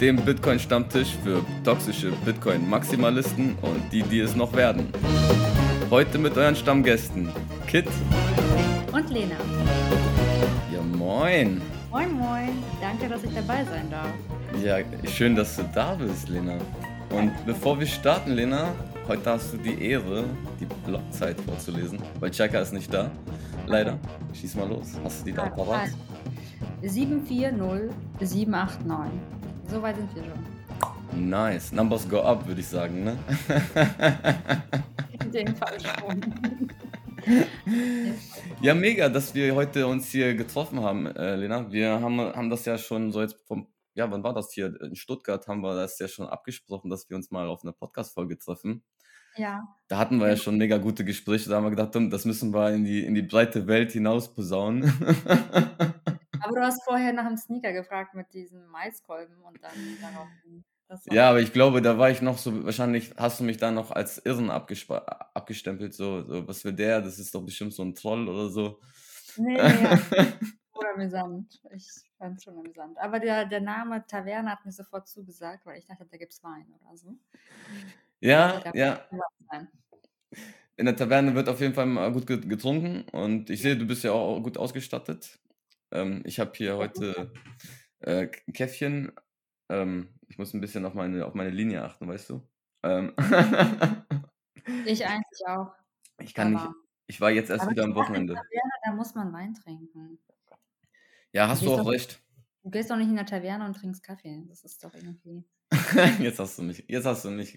dem 0.00 0.16
Bitcoin-Stammtisch 0.16 1.16
für 1.24 1.44
toxische 1.64 2.12
Bitcoin-Maximalisten 2.24 3.56
und 3.62 3.92
die, 3.92 4.02
die 4.02 4.20
es 4.20 4.36
noch 4.36 4.52
werden. 4.54 4.88
Heute 5.90 6.18
mit 6.18 6.36
euren 6.36 6.54
Stammgästen 6.54 7.30
Kit. 7.66 7.86
Und 8.92 9.10
Lena. 9.10 9.36
Ja, 10.72 10.80
moin. 10.96 11.60
Moin, 11.90 12.12
moin. 12.12 12.50
Danke, 12.80 13.08
dass 13.08 13.24
ich 13.24 13.34
dabei 13.34 13.64
sein 13.64 13.90
darf. 13.90 14.10
Ja, 14.62 14.76
schön, 15.10 15.34
dass 15.34 15.56
du 15.56 15.62
da 15.74 15.94
bist, 15.94 16.28
Lena. 16.28 16.58
Und 17.10 17.32
bevor 17.46 17.78
wir 17.78 17.86
starten, 17.86 18.32
Lena, 18.32 18.72
heute 19.08 19.30
hast 19.30 19.54
du 19.54 19.58
die 19.58 19.82
Ehre, 19.82 20.24
die 20.60 20.66
Blockzeit 20.86 21.40
vorzulesen, 21.40 21.98
weil 22.20 22.30
Chaka 22.30 22.60
ist 22.60 22.72
nicht 22.72 22.92
da. 22.92 23.10
Leider. 23.66 23.98
Schieß 24.34 24.54
mal 24.56 24.68
los. 24.68 24.88
Hast 25.02 25.20
du 25.20 25.24
die 25.26 25.32
da 25.32 25.46
parat? 25.46 25.90
740789. 26.82 29.35
So 29.68 29.82
weit 29.82 29.96
sind 29.96 30.14
wir 30.14 30.24
schon. 30.24 31.28
Nice. 31.28 31.72
Numbers 31.72 32.08
go 32.08 32.20
up, 32.20 32.46
würde 32.46 32.60
ich 32.60 32.68
sagen, 32.68 33.04
ne? 33.04 33.18
In 35.20 35.32
dem 35.32 35.56
Fall 35.56 35.78
schon. 35.80 36.20
Ja, 38.60 38.74
mega, 38.74 39.08
dass 39.08 39.34
wir 39.34 39.54
heute 39.56 39.88
uns 39.88 40.10
hier 40.10 40.34
getroffen 40.36 40.80
haben, 40.80 41.06
äh, 41.06 41.34
Lena. 41.34 41.72
Wir 41.72 42.00
haben, 42.00 42.20
haben 42.20 42.50
das 42.50 42.64
ja 42.66 42.78
schon 42.78 43.10
so 43.10 43.20
jetzt 43.20 43.36
vom, 43.46 43.66
ja, 43.94 44.08
wann 44.10 44.22
war 44.22 44.32
das 44.32 44.52
hier? 44.52 44.80
In 44.80 44.94
Stuttgart 44.94 45.46
haben 45.48 45.60
wir 45.60 45.74
das 45.74 45.98
ja 45.98 46.06
schon 46.06 46.28
abgesprochen, 46.28 46.88
dass 46.88 47.10
wir 47.10 47.16
uns 47.16 47.32
mal 47.32 47.48
auf 47.48 47.64
eine 47.64 47.72
Podcast-Folge 47.72 48.38
treffen. 48.38 48.84
Ja. 49.36 49.64
Da 49.88 49.98
hatten 49.98 50.18
wir 50.18 50.28
ja 50.28 50.36
schon 50.36 50.56
mega 50.56 50.78
gute 50.78 51.04
Gespräche. 51.04 51.50
Da 51.50 51.56
haben 51.56 51.64
wir 51.64 51.70
gedacht, 51.70 51.96
das 52.12 52.24
müssen 52.24 52.54
wir 52.54 52.70
in 52.70 52.84
die, 52.84 53.04
in 53.04 53.14
die 53.14 53.22
breite 53.22 53.66
Welt 53.66 53.92
hinaus 53.92 54.32
posaunen. 54.32 54.92
Aber 56.42 56.54
du 56.54 56.62
hast 56.62 56.82
vorher 56.84 57.12
nach 57.12 57.26
dem 57.26 57.36
Sneaker 57.36 57.72
gefragt 57.72 58.14
mit 58.14 58.32
diesem 58.34 58.66
Maiskolben 58.68 59.36
und 59.42 59.62
dann 59.62 59.72
darauf. 60.00 60.28
ja, 61.06 61.30
aber 61.30 61.40
ich 61.40 61.52
glaube, 61.52 61.82
da 61.82 61.98
war 61.98 62.10
ich 62.10 62.22
noch 62.22 62.38
so, 62.38 62.64
wahrscheinlich 62.64 63.14
hast 63.16 63.40
du 63.40 63.44
mich 63.44 63.56
da 63.56 63.70
noch 63.70 63.90
als 63.90 64.18
Irren 64.18 64.50
abgestempelt. 64.50 65.94
So, 65.94 66.22
so, 66.22 66.46
was 66.46 66.64
will 66.64 66.72
der? 66.72 67.02
Das 67.02 67.18
ist 67.18 67.34
doch 67.34 67.42
bestimmt 67.42 67.74
so 67.74 67.82
ein 67.82 67.94
Troll 67.94 68.28
oder 68.28 68.48
so. 68.48 68.80
Nee, 69.36 69.60
nee, 69.62 69.88
oder 70.72 70.94
amüsant. 70.94 71.60
Ich 71.74 71.88
fand 72.18 72.38
es 72.38 72.44
schon 72.44 72.58
amüsant. 72.58 72.98
Aber 72.98 73.20
der, 73.20 73.44
der 73.46 73.60
Name 73.60 74.04
Taverne 74.06 74.50
hat 74.50 74.64
mir 74.64 74.72
sofort 74.72 75.08
zugesagt, 75.08 75.66
weil 75.66 75.78
ich 75.78 75.86
dachte, 75.86 76.06
da 76.10 76.16
gibt 76.16 76.32
es 76.32 76.42
Wein 76.42 76.66
oder 76.82 76.96
so. 76.96 77.16
Ja, 78.20 78.60
Da 78.64 78.72
ja. 78.74 79.00
In 80.76 80.84
der 80.86 80.96
Taverne 80.96 81.34
wird 81.34 81.48
auf 81.48 81.60
jeden 81.60 81.74
Fall 81.74 81.86
mal 81.86 82.12
gut 82.12 82.26
ge- 82.26 82.40
getrunken 82.40 83.04
und 83.12 83.48
ich 83.50 83.62
sehe, 83.62 83.76
du 83.76 83.86
bist 83.86 84.04
ja 84.04 84.12
auch 84.12 84.40
gut 84.42 84.58
ausgestattet. 84.58 85.38
Ähm, 85.92 86.22
ich 86.24 86.40
habe 86.40 86.52
hier 86.54 86.76
heute 86.76 87.32
äh, 88.00 88.28
ein 88.46 88.52
Käffchen. 88.52 89.12
Ähm, 89.68 90.08
ich 90.28 90.38
muss 90.38 90.54
ein 90.54 90.60
bisschen 90.60 90.84
auf 90.84 90.94
meine, 90.94 91.24
auf 91.26 91.34
meine 91.34 91.50
Linie 91.50 91.82
achten, 91.84 92.06
weißt 92.08 92.30
du? 92.30 92.42
Ähm, 92.82 93.12
Ich 94.84 95.06
eigentlich 95.06 95.46
auch. 95.46 95.72
ich 96.20 96.34
kann 96.34 96.52
nicht, 96.52 96.60
Aber- 96.62 96.74
ich 97.06 97.20
war 97.20 97.30
jetzt 97.30 97.50
erst 97.50 97.70
wieder 97.70 97.84
am 97.84 97.94
Wochenende. 97.94 98.34
Taverne, 98.34 98.72
da 98.84 98.92
muss 98.92 99.14
man 99.14 99.32
Wein 99.32 99.54
trinken. 99.54 100.18
Ja, 101.32 101.46
hast 101.48 101.62
du 101.62 101.66
Gehst 101.66 101.78
auch 101.80 101.84
doch- 101.84 101.92
recht. 101.92 102.20
Du 102.64 102.70
gehst 102.70 102.90
doch 102.90 102.96
nicht 102.96 103.08
in 103.08 103.14
der 103.14 103.26
Taverne 103.26 103.64
und 103.64 103.74
trinkst 103.74 104.02
Kaffee. 104.02 104.42
Das 104.48 104.64
ist 104.64 104.82
doch 104.82 104.92
irgendwie. 104.92 105.44
Jetzt 106.20 106.40
hast 106.40 106.58
du 106.58 106.62
mich, 106.62 106.84
jetzt 106.88 107.04
hast 107.06 107.24
du 107.24 107.30
mich, 107.30 107.56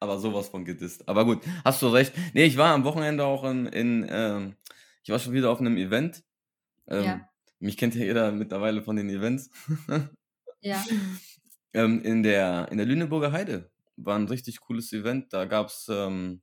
aber 0.00 0.18
sowas 0.18 0.48
von 0.48 0.64
gedisst. 0.64 1.06
Aber 1.08 1.24
gut, 1.26 1.42
hast 1.64 1.82
du 1.82 1.88
recht. 1.88 2.14
Nee, 2.32 2.44
ich 2.44 2.56
war 2.56 2.72
am 2.74 2.84
Wochenende 2.84 3.24
auch 3.24 3.44
in, 3.44 3.66
in 3.66 4.06
ähm, 4.08 4.56
ich 5.02 5.10
war 5.10 5.18
schon 5.18 5.32
wieder 5.34 5.50
auf 5.50 5.60
einem 5.60 5.76
Event. 5.76 6.22
Ähm, 6.88 7.22
Ja. 7.22 7.30
Mich 7.58 7.76
kennt 7.78 7.94
ja 7.94 8.04
jeder 8.04 8.32
mittlerweile 8.32 8.82
von 8.82 8.96
den 8.96 9.08
Events. 9.10 9.50
Ja. 10.60 10.90
ähm, 11.74 12.00
in, 12.02 12.22
der, 12.22 12.68
in 12.70 12.78
der 12.78 12.86
Lüneburger 12.86 13.32
Heide 13.32 13.70
war 13.96 14.16
ein 14.18 14.28
richtig 14.28 14.60
cooles 14.60 14.92
Event. 14.92 15.32
Da 15.32 15.44
gab 15.46 15.68
es 15.68 15.88
ähm, 15.90 16.42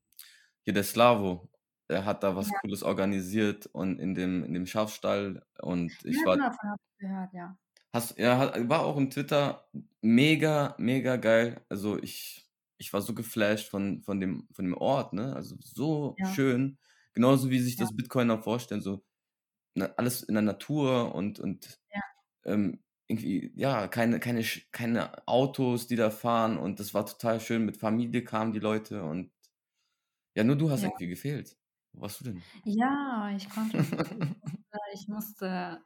hier 0.63 0.73
der 0.73 0.83
Slavo. 0.83 1.49
Der 1.89 2.05
hat 2.05 2.23
da 2.23 2.35
was 2.35 2.55
Cooles 2.55 2.83
organisiert 2.83 3.67
und 3.67 3.99
in 3.99 4.15
dem, 4.15 4.43
in 4.45 4.53
dem 4.53 4.65
Schafstall. 4.67 5.45
Und 5.61 6.05
ich 6.05 6.17
ja, 6.17 6.25
war, 6.25 6.37
genau, 6.37 6.49
davon 6.49 6.69
habe 6.69 6.81
ich 6.91 6.97
gehört, 6.99 7.33
ja. 7.33 7.57
Hast, 7.93 8.17
ja, 8.17 8.51
war 8.69 8.81
auch 8.85 8.97
im 8.97 9.09
Twitter 9.11 9.67
mega, 10.01 10.75
mega 10.79 11.15
geil. 11.17 11.63
Also 11.69 12.01
ich, 12.01 12.49
ich 12.77 12.91
war 12.91 13.01
so 13.01 13.13
geflasht 13.13 13.69
von, 13.69 14.01
von, 14.01 14.19
dem, 14.19 14.47
von 14.51 14.65
dem 14.65 14.73
Ort, 14.75 15.13
ne? 15.13 15.35
Also 15.35 15.55
so 15.61 16.17
Ja. 16.17 16.25
schön. 16.25 16.79
Genauso 17.13 17.51
wie 17.51 17.59
sich 17.59 17.75
Ja. 17.77 17.85
das 17.85 17.95
Bitcoiner 17.95 18.41
vorstellen, 18.41 18.81
so 18.81 19.03
alles 19.81 20.23
in 20.23 20.35
der 20.35 20.43
Natur 20.43 21.13
und, 21.15 21.39
und 21.39 21.79
Ja. 21.91 22.01
ähm, 22.45 22.83
irgendwie, 23.07 23.51
ja, 23.55 23.87
keine, 23.87 24.19
keine, 24.19 24.43
keine 24.71 25.27
Autos, 25.27 25.87
die 25.87 25.95
da 25.97 26.09
fahren 26.11 26.57
und 26.57 26.79
das 26.79 26.93
war 26.93 27.05
total 27.05 27.39
schön. 27.41 27.65
Mit 27.65 27.77
Familie 27.77 28.23
kamen 28.23 28.53
die 28.53 28.59
Leute 28.59 29.03
und 29.03 29.31
ja, 30.35 30.43
nur 30.43 30.55
du 30.55 30.69
hast 30.71 30.83
Ja. 30.83 30.89
irgendwie 30.89 31.07
gefehlt. 31.07 31.57
Wo 31.93 32.01
warst 32.01 32.19
du 32.21 32.25
denn? 32.25 32.43
Ja, 32.65 33.31
ich 33.35 33.49
konnte. 33.49 33.77
ich, 33.79 33.87
musste, 34.41 34.79
ich 34.93 35.07
musste 35.07 35.83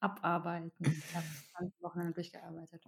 abarbeiten. 0.00 1.02
Ich 1.04 1.14
habe 1.14 1.26
das 1.26 1.52
ganze 1.52 1.82
Wochenende 1.82 2.12
durchgearbeitet. 2.14 2.84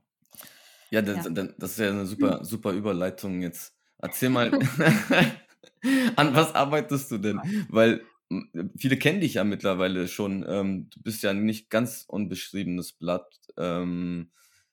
Ja, 0.90 1.02
das, 1.02 1.24
Ja. 1.24 1.30
das 1.58 1.70
ist 1.72 1.78
ja 1.78 1.90
eine 1.90 2.06
super, 2.06 2.44
super 2.44 2.72
Überleitung 2.72 3.42
jetzt. 3.42 3.74
Erzähl 3.98 4.28
mal, 4.30 4.58
an 6.16 6.34
was 6.34 6.54
arbeitest 6.54 7.10
du 7.10 7.18
denn? 7.18 7.38
Weil 7.68 8.02
viele 8.76 8.96
kennen 8.96 9.20
dich 9.20 9.34
ja 9.34 9.44
mittlerweile 9.44 10.06
schon. 10.08 10.44
Ähm, 10.48 10.88
du 10.90 11.02
bist 11.02 11.22
ja 11.22 11.32
nicht 11.32 11.70
ganz 11.70 12.04
unbeschriebenes 12.06 12.92
Blatt 12.92 13.40
ähm, 13.56 14.30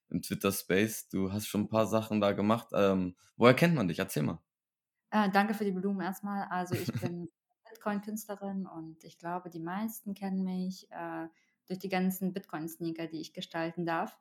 im 0.10 0.22
Twitter-Space. 0.22 1.10
Du 1.10 1.32
hast 1.32 1.48
schon 1.48 1.62
ein 1.62 1.70
paar 1.70 1.88
Sachen 1.88 2.22
da 2.22 2.34
gemacht. 2.34 2.68
Ähm, 2.74 3.16
woher 3.36 3.56
kennt 3.56 3.76
man 3.76 3.88
dich? 3.88 4.00
Erzähl 4.00 4.24
mal. 4.24 4.42
Äh, 5.10 5.30
danke 5.32 5.54
für 5.54 5.66
die 5.66 5.72
Blumen 5.72 6.02
erstmal. 6.02 6.48
Also 6.50 6.76
ich 6.76 6.88
bin 7.02 7.30
Bitcoin-Künstlerin 7.70 8.68
und 8.68 9.04
ich 9.04 9.18
glaube, 9.18 9.50
die 9.50 9.60
meisten 9.60 10.14
kennen 10.14 10.44
mich 10.44 10.90
äh, 10.92 11.28
durch 11.68 11.80
die 11.80 11.90
ganzen 11.90 12.34
Bitcoin-Sneaker, 12.34 13.08
die 13.08 13.22
ich 13.22 13.34
gestalten 13.34 13.86
darf. 13.86 14.18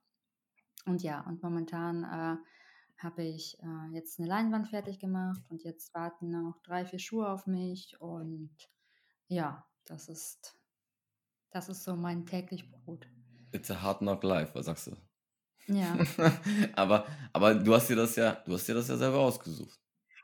Und 0.87 1.03
ja, 1.03 1.21
und 1.21 1.43
momentan 1.43 2.05
äh, 2.05 3.03
habe 3.03 3.23
ich 3.23 3.59
äh, 3.61 3.95
jetzt 3.95 4.19
eine 4.19 4.29
Leinwand 4.29 4.69
fertig 4.69 4.99
gemacht 4.99 5.43
und 5.51 5.63
jetzt 5.63 5.93
warten 5.95 6.31
noch 6.31 6.59
drei, 6.63 6.85
vier 6.85 6.99
Schuhe 6.99 7.29
auf 7.29 7.47
mich 7.47 8.01
und 8.01 8.51
ja, 9.29 9.67
das 9.85 10.09
ist, 10.09 10.57
das 11.51 11.69
ist 11.69 11.85
so 11.85 11.97
mein 11.97 12.27
täglich 12.27 12.71
Brot. 12.71 13.09
It's 13.53 13.71
a 13.71 13.81
hard 13.81 13.99
knock 13.99 14.23
life, 14.23 14.55
was 14.55 14.67
sagst 14.67 14.89
du? 14.89 14.97
Ja. 15.69 15.97
aber, 16.75 17.07
aber 17.33 17.55
du 17.55 17.75
hast 17.75 17.89
dir 17.89 17.97
das 17.97 18.17
ja, 18.17 18.33
du 18.45 18.55
hast 18.55 18.69
dir 18.69 18.75
das 18.75 18.89
ja 18.89 18.97
selber 18.97 19.19
ausgesucht. 19.19 19.81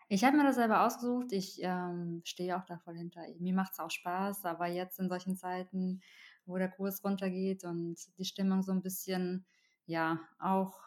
Ich 0.08 0.24
habe 0.24 0.36
mir 0.36 0.44
das 0.44 0.56
selber 0.56 0.84
ausgesucht. 0.84 1.32
Ich 1.32 1.58
ähm, 1.62 2.20
stehe 2.24 2.56
auch 2.56 2.66
da 2.66 2.76
voll 2.76 2.96
hinter. 2.96 3.22
Mir 3.38 3.54
macht 3.54 3.72
es 3.72 3.78
auch 3.78 3.90
Spaß, 3.90 4.44
aber 4.44 4.66
jetzt 4.66 5.00
in 5.00 5.08
solchen 5.08 5.36
Zeiten, 5.36 6.02
wo 6.44 6.58
der 6.58 6.68
Kurs 6.68 7.02
runtergeht 7.02 7.64
und 7.64 7.96
die 8.18 8.26
Stimmung 8.26 8.62
so 8.62 8.72
ein 8.72 8.82
bisschen, 8.82 9.46
ja, 9.86 10.20
auch 10.38 10.78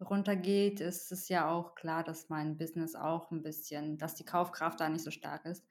runtergeht, 0.00 0.80
ist 0.80 1.12
es 1.12 1.28
ja 1.28 1.48
auch 1.48 1.76
klar, 1.76 2.02
dass 2.02 2.28
mein 2.28 2.56
Business 2.56 2.96
auch 2.96 3.30
ein 3.30 3.42
bisschen, 3.42 3.98
dass 3.98 4.16
die 4.16 4.24
Kaufkraft 4.24 4.80
da 4.80 4.88
nicht 4.88 5.04
so 5.04 5.12
stark 5.12 5.44
ist. 5.44 5.64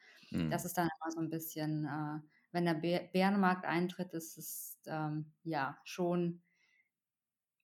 Das 0.49 0.65
ist 0.65 0.77
dann 0.77 0.87
immer 0.87 1.11
so 1.11 1.19
ein 1.19 1.29
bisschen, 1.29 1.85
äh, 1.85 2.19
wenn 2.51 2.65
der 2.65 2.75
Bär 2.75 3.01
Bärenmarkt 3.11 3.65
eintritt, 3.65 4.13
ist 4.13 4.37
es 4.37 4.79
ähm, 4.85 5.33
ja 5.43 5.77
schon, 5.83 6.41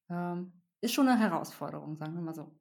ähm, 0.10 0.52
ist 0.82 0.94
schon 0.94 1.08
eine 1.08 1.20
Herausforderung, 1.20 1.98
sagen 1.98 2.14
wir 2.16 2.22
mal 2.22 2.34
so. 2.34 2.54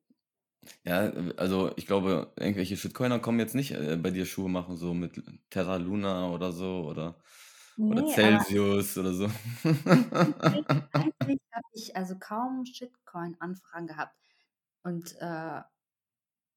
Ja, 0.85 1.11
also 1.37 1.73
ich 1.76 1.87
glaube, 1.87 2.32
irgendwelche 2.37 2.76
Shitcoiner 2.76 3.19
kommen 3.20 3.38
jetzt 3.38 3.55
nicht 3.55 3.73
äh, 3.73 3.97
bei 3.97 4.11
dir 4.11 4.26
Schuhe 4.26 4.49
machen, 4.49 4.76
so 4.76 4.94
mit 4.94 5.23
Terra 5.50 5.76
Luna 5.76 6.31
oder 6.31 6.50
so 6.52 6.85
oder, 6.85 7.20
oder 7.76 8.02
Nee, 8.02 8.02
aber- 8.02 8.12
Celsius 8.12 8.99
oder 8.99 9.12
so. 9.12 9.25
Eigentlich 9.64 11.41
habe 11.52 11.67
ich 11.73 11.94
also 11.97 12.17
kaum 12.19 12.64
Shitcoin-Anfragen 12.64 13.87
gehabt. 13.87 14.17
Und 14.82 15.14
äh, 15.20 15.61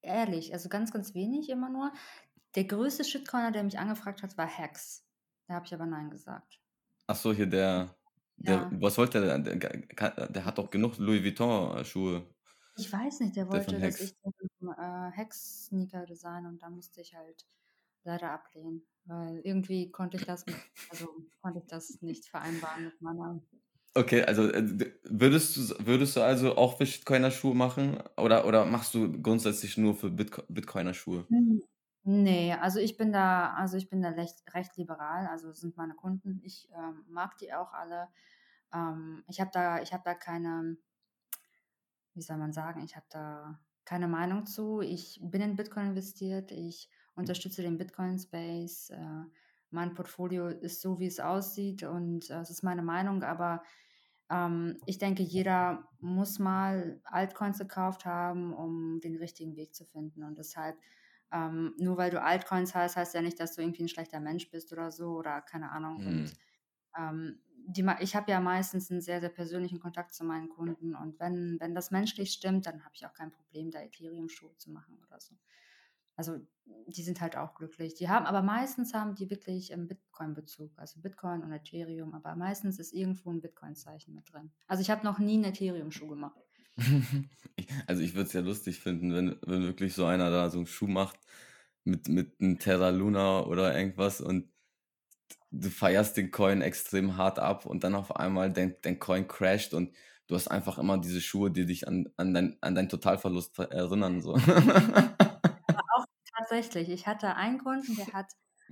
ehrlich, 0.02 0.54
also 0.54 0.70
ganz, 0.70 0.92
ganz 0.92 1.14
wenig 1.14 1.50
immer 1.50 1.70
nur. 1.70 1.92
Der 2.56 2.64
größte 2.66 3.04
Shitcoiner, 3.04 3.52
der 3.52 3.64
mich 3.64 3.78
angefragt 3.80 4.24
hat, 4.24 4.38
war 4.38 4.48
Hex. 4.48 5.06
Da 5.48 5.56
habe 5.56 5.66
ich 5.66 5.74
aber 5.74 5.86
Nein 5.86 6.10
gesagt. 6.10 6.60
Ach 7.08 7.16
so, 7.16 7.34
hier 7.34 7.48
der, 7.48 7.96
der, 8.38 8.56
Ja. 8.56 8.72
was 8.80 8.98
wollte 8.98 9.20
der? 9.22 9.40
Der, 9.40 9.56
der, 9.56 10.28
der 10.28 10.46
hat 10.46 10.58
doch 10.58 10.70
genug 10.70 10.98
Louis 10.98 11.24
Vuitton-Schuhe. 11.24 12.26
Ich 12.78 12.92
weiß 12.92 13.20
nicht, 13.22 13.36
der 13.36 13.46
Der 13.46 13.52
wollte, 13.54 13.74
dass 13.80 14.00
Hex. 14.00 14.02
ich 14.02 14.14
den 14.62 14.70
äh, 14.70 15.12
Hex-Sneaker 15.12 16.06
designe 16.06 16.48
und 16.48 16.62
da 16.62 16.70
musste 16.70 17.02
ich 17.02 17.14
halt 17.14 17.46
leider 18.04 18.32
ablehnen, 18.32 18.88
weil 19.06 19.40
irgendwie 19.44 19.92
konnte 19.92 20.18
ich 20.18 20.26
das 20.26 20.46
mit, 20.46 20.56
also 20.90 21.08
konnte 21.42 21.60
ich 21.60 21.66
das 21.68 22.02
nicht 22.02 22.26
vereinbaren 22.28 22.86
mit 22.86 23.02
meiner. 23.02 23.42
Okay, 23.96 24.24
also 24.24 24.44
äh, 24.52 24.94
würdest 25.04 25.58
du, 25.58 25.62
würdest 25.86 26.16
du 26.16 26.22
also 26.22 26.56
auch 26.56 26.78
für 26.78 26.86
Bitcoiner 26.86 27.32
Schuhe 27.32 27.56
machen 27.56 27.98
oder, 28.18 28.46
oder 28.46 28.66
machst 28.66 28.94
du 28.94 29.22
grundsätzlich 29.22 29.78
nur 29.78 29.96
für 29.96 30.10
Bitco 30.12 30.44
Bitcoiner 30.48 30.94
Schuhe? 30.94 31.28
Nee, 32.04 32.54
also 32.54 32.80
ich 32.80 32.98
bin 32.98 33.12
da, 33.12 33.54
also 33.54 33.78
ich 33.78 33.90
bin 33.90 34.02
da 34.02 34.10
recht, 34.10 34.42
recht 34.54 34.78
liberal, 34.78 35.28
also 35.28 35.52
sind 35.52 35.78
meine 35.78 35.96
Kunden. 35.96 36.40
Ich 36.44 36.70
ähm, 36.74 37.06
mag 37.10 37.38
die 37.38 37.54
auch 37.54 37.74
alle. 37.74 38.08
Ähm, 38.74 39.24
ich 39.28 39.40
habe 39.42 39.52
da, 39.54 39.82
ich 39.82 39.94
habe 39.94 40.04
da 40.06 40.14
keine, 40.14 40.78
wie 42.14 42.22
soll 42.22 42.38
man 42.38 42.54
sagen, 42.54 42.84
ich 42.84 42.96
habe 42.96 43.06
da 43.10 43.60
keine 43.86 44.08
Meinung 44.08 44.46
zu. 44.46 44.82
Ich 44.82 45.20
bin 45.22 45.42
in 45.42 45.56
Bitcoin 45.56 45.88
investiert, 45.88 46.52
ich 46.52 46.90
unterstütze 47.16 47.62
den 47.62 47.78
Bitcoin-Space. 47.78 48.92
Äh, 48.92 49.24
mein 49.72 49.94
Portfolio 49.94 50.48
ist 50.48 50.82
so, 50.82 51.00
wie 51.00 51.08
es 51.08 51.20
aussieht 51.20 51.84
und 51.84 52.30
äh, 52.30 52.40
es 52.40 52.50
ist 52.50 52.64
meine 52.64 52.82
Meinung, 52.82 53.24
aber 53.24 53.62
ähm, 54.30 54.78
ich 54.86 54.98
denke, 54.98 55.24
jeder 55.24 55.88
muss 56.00 56.40
mal 56.40 57.02
Altcoins 57.04 57.60
gekauft 57.60 58.06
haben, 58.06 58.54
um 58.54 59.00
den 59.00 59.16
richtigen 59.16 59.56
Weg 59.56 59.74
zu 59.76 59.86
finden. 59.86 60.24
Und 60.24 60.38
deshalb, 60.38 60.78
ähm, 61.32 61.74
nur 61.78 61.98
weil 61.98 62.12
du 62.12 62.22
Altcoins 62.22 62.76
hast, 62.76 62.96
heißt 62.96 63.14
ja 63.14 63.22
nicht, 63.22 63.40
dass 63.40 63.56
du 63.56 63.62
irgendwie 63.62 63.84
ein 63.84 63.90
schlechter 63.90 64.20
Mensch 64.20 64.50
bist 64.50 64.72
oder 64.74 64.92
so 64.92 65.12
oder 65.12 65.42
keine 65.42 65.72
Ahnung. 65.72 66.00
Hm. 66.00 66.08
Und 66.08 66.34
ähm, 66.98 67.40
die, 67.68 67.86
ich 68.00 68.16
habe 68.16 68.32
ja 68.32 68.40
meistens 68.40 68.90
einen 68.90 69.02
sehr, 69.02 69.20
sehr 69.20 69.30
persönlichen 69.30 69.80
Kontakt 69.80 70.14
zu 70.14 70.24
meinen 70.24 70.50
Kunden 70.50 70.96
und 70.96 71.20
wenn, 71.20 71.58
wenn 71.60 71.76
das 71.76 71.92
menschlich 71.92 72.32
stimmt, 72.32 72.66
dann 72.66 72.84
habe 72.84 72.96
ich 72.96 73.06
auch 73.06 73.14
kein 73.14 73.32
Problem, 73.32 73.70
da 73.70 73.82
Ethereum-Schuhe 73.82 74.56
zu 74.58 74.72
machen 74.72 74.98
oder 75.06 75.20
so. 75.20 75.36
Also 76.16 76.38
die 76.88 77.04
sind 77.04 77.22
halt 77.22 77.38
auch 77.38 77.54
glücklich. 77.56 77.94
Die 77.96 78.10
haben, 78.10 78.26
aber 78.26 78.42
meistens 78.42 78.94
haben 78.94 79.16
die 79.16 79.30
wirklich 79.30 79.72
einen 79.72 79.88
Bitcoin-Bezug, 79.88 80.78
also 80.78 81.00
Bitcoin 81.00 81.44
und 81.44 81.54
Ethereum, 81.54 82.14
aber 82.14 82.36
meistens 82.36 82.78
ist 82.78 82.94
irgendwo 82.94 83.32
ein 83.32 83.40
Bitcoin-Zeichen 83.40 84.14
mit 84.14 84.34
drin. 84.34 84.52
Also 84.68 84.82
ich 84.82 84.90
habe 84.90 85.06
noch 85.06 85.20
nie 85.20 85.36
einen 85.36 85.46
Ethereum-Schuh 85.46 86.08
gemacht. 86.08 86.49
Also 87.88 88.02
ich 88.02 88.14
würde 88.14 88.28
es 88.28 88.34
ja 88.34 88.42
lustig 88.42 88.80
finden, 88.80 89.14
wenn, 89.14 89.38
wenn 89.46 89.64
wirklich 89.64 89.94
so 89.94 90.06
einer 90.06 90.30
da 90.30 90.50
so 90.50 90.60
einen 90.60 90.68
Schuh 90.68 90.88
macht 90.88 91.20
mit, 91.84 92.08
mit 92.08 92.40
einem 92.40 92.58
Terra 92.60 92.90
Luna 92.90 93.42
oder 93.42 93.78
irgendwas 93.78 94.22
und 94.22 94.50
du 95.52 95.70
feierst 95.70 96.18
den 96.18 96.32
Coin 96.32 96.62
extrem 96.62 97.18
hart 97.18 97.40
ab 97.40 97.66
und 97.66 97.84
dann 97.84 97.96
auf 97.96 98.16
einmal 98.16 98.52
dein, 98.52 98.76
dein 98.82 99.00
Coin 99.00 99.28
crasht 99.28 99.74
und 99.74 99.94
du 100.28 100.36
hast 100.36 100.48
einfach 100.48 100.78
immer 100.78 100.98
diese 101.00 101.22
Schuhe, 101.22 101.52
die 101.52 101.66
dich 101.66 101.88
an, 101.88 102.10
an, 102.18 102.34
dein, 102.34 102.58
an 102.62 102.76
deinen 102.76 102.90
Totalverlust 102.90 103.58
erinnern. 103.60 104.22
So. 104.22 104.36
Auch 104.36 106.06
tatsächlich, 106.38 106.90
ich 106.90 107.08
hatte 107.08 107.36
einen 107.36 107.58
Kunden, 107.58 107.96
der 107.96 108.08
hat 108.14 108.28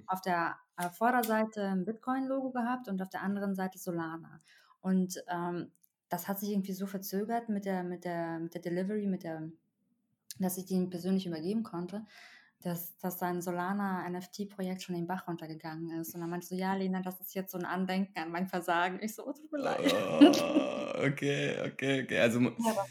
auf 0.06 0.21
der 0.21 0.56
äh, 0.77 0.89
Vorderseite 0.92 1.63
ein 1.63 1.86
Bitcoin-Logo 1.86 2.51
gehabt 2.51 2.88
und 2.88 3.01
auf 3.01 3.09
der 3.09 3.24
anderen 3.24 3.56
Seite 3.56 3.80
Solana. 3.80 4.42
Und 4.80 5.15
ähm, 5.27 5.71
das 6.09 6.27
hat 6.27 6.39
sich 6.39 6.50
irgendwie 6.51 6.74
so 6.74 6.88
verzögert 6.88 7.50
mit 7.50 7.65
der, 7.65 7.83
mit 7.83 8.06
der, 8.06 8.39
mit 8.39 8.54
der 8.54 8.62
Delivery, 8.62 9.07
mit 9.07 9.24
der, 9.24 9.50
dass 10.39 10.57
ich 10.57 10.65
den 10.65 10.89
persönlich 10.89 11.25
übergeben 11.25 11.63
konnte, 11.63 12.06
dass, 12.62 12.98
dass 12.98 13.19
sein 13.19 13.42
Solana 13.42 14.07
NFT-Projekt 14.09 14.81
schon 14.83 14.95
den 14.95 15.07
Bach 15.07 15.27
runtergegangen 15.27 16.00
ist. 16.00 16.15
Und 16.15 16.21
dann 16.21 16.30
meinte 16.30 16.48
so, 16.48 16.56
ja, 16.56 16.74
Lena, 16.74 17.01
das 17.01 17.19
ist 17.21 17.36
jetzt 17.36 17.51
so 17.51 17.57
ein 17.57 17.65
Andenken 17.65 18.18
an 18.19 18.31
mein 18.31 18.48
Versagen. 18.48 19.00
Ich 19.01 19.15
so, 19.15 19.27
oh, 19.27 19.33
tut 19.33 19.51
mir 19.51 19.59
leid. 19.59 19.94
Ah, 19.94 20.94
okay, 21.06 21.56
okay, 21.71 22.04
okay. 22.04 22.19
Also, 22.19 22.39
aber- 22.65 22.86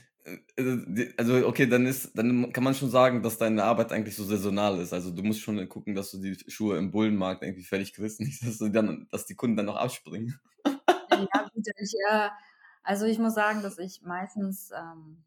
also, 0.59 0.77
also, 1.17 1.47
okay, 1.47 1.67
dann 1.67 1.87
ist, 1.87 2.11
dann 2.19 2.53
kann 2.53 2.65
man 2.65 2.75
schon 2.75 2.91
sagen, 2.91 3.23
dass 3.23 3.39
deine 3.39 3.63
Arbeit 3.63 3.93
eigentlich 3.93 4.17
so 4.17 4.25
saisonal 4.25 4.81
ist. 4.81 4.93
Also 4.93 5.11
du 5.13 5.23
musst 5.23 5.41
schon 5.41 5.69
gucken, 5.69 5.95
dass 5.95 6.11
du 6.11 6.19
die 6.19 6.37
Schuhe 6.49 6.79
im 6.79 6.91
Bullenmarkt 6.91 7.43
irgendwie 7.45 7.63
fertig 7.65 7.93
kriegst, 7.95 8.21
nicht, 8.21 8.45
dass 8.45 8.59
du 8.59 8.69
dann, 8.69 9.07
dass 9.11 9.27
die 9.27 9.37
Kunden 9.37 9.57
dann 9.57 9.67
noch 9.67 9.77
abspringen. 9.77 10.39
Ja, 10.65 11.49
gut, 11.55 11.67
ich, 11.79 11.95
äh, 12.11 12.29
also 12.87 13.07
ich 13.07 13.19
muss 13.19 13.35
sagen, 13.35 13.63
dass 13.63 13.79
ich 13.79 14.03
meistens, 14.03 14.71
ähm, 14.73 15.25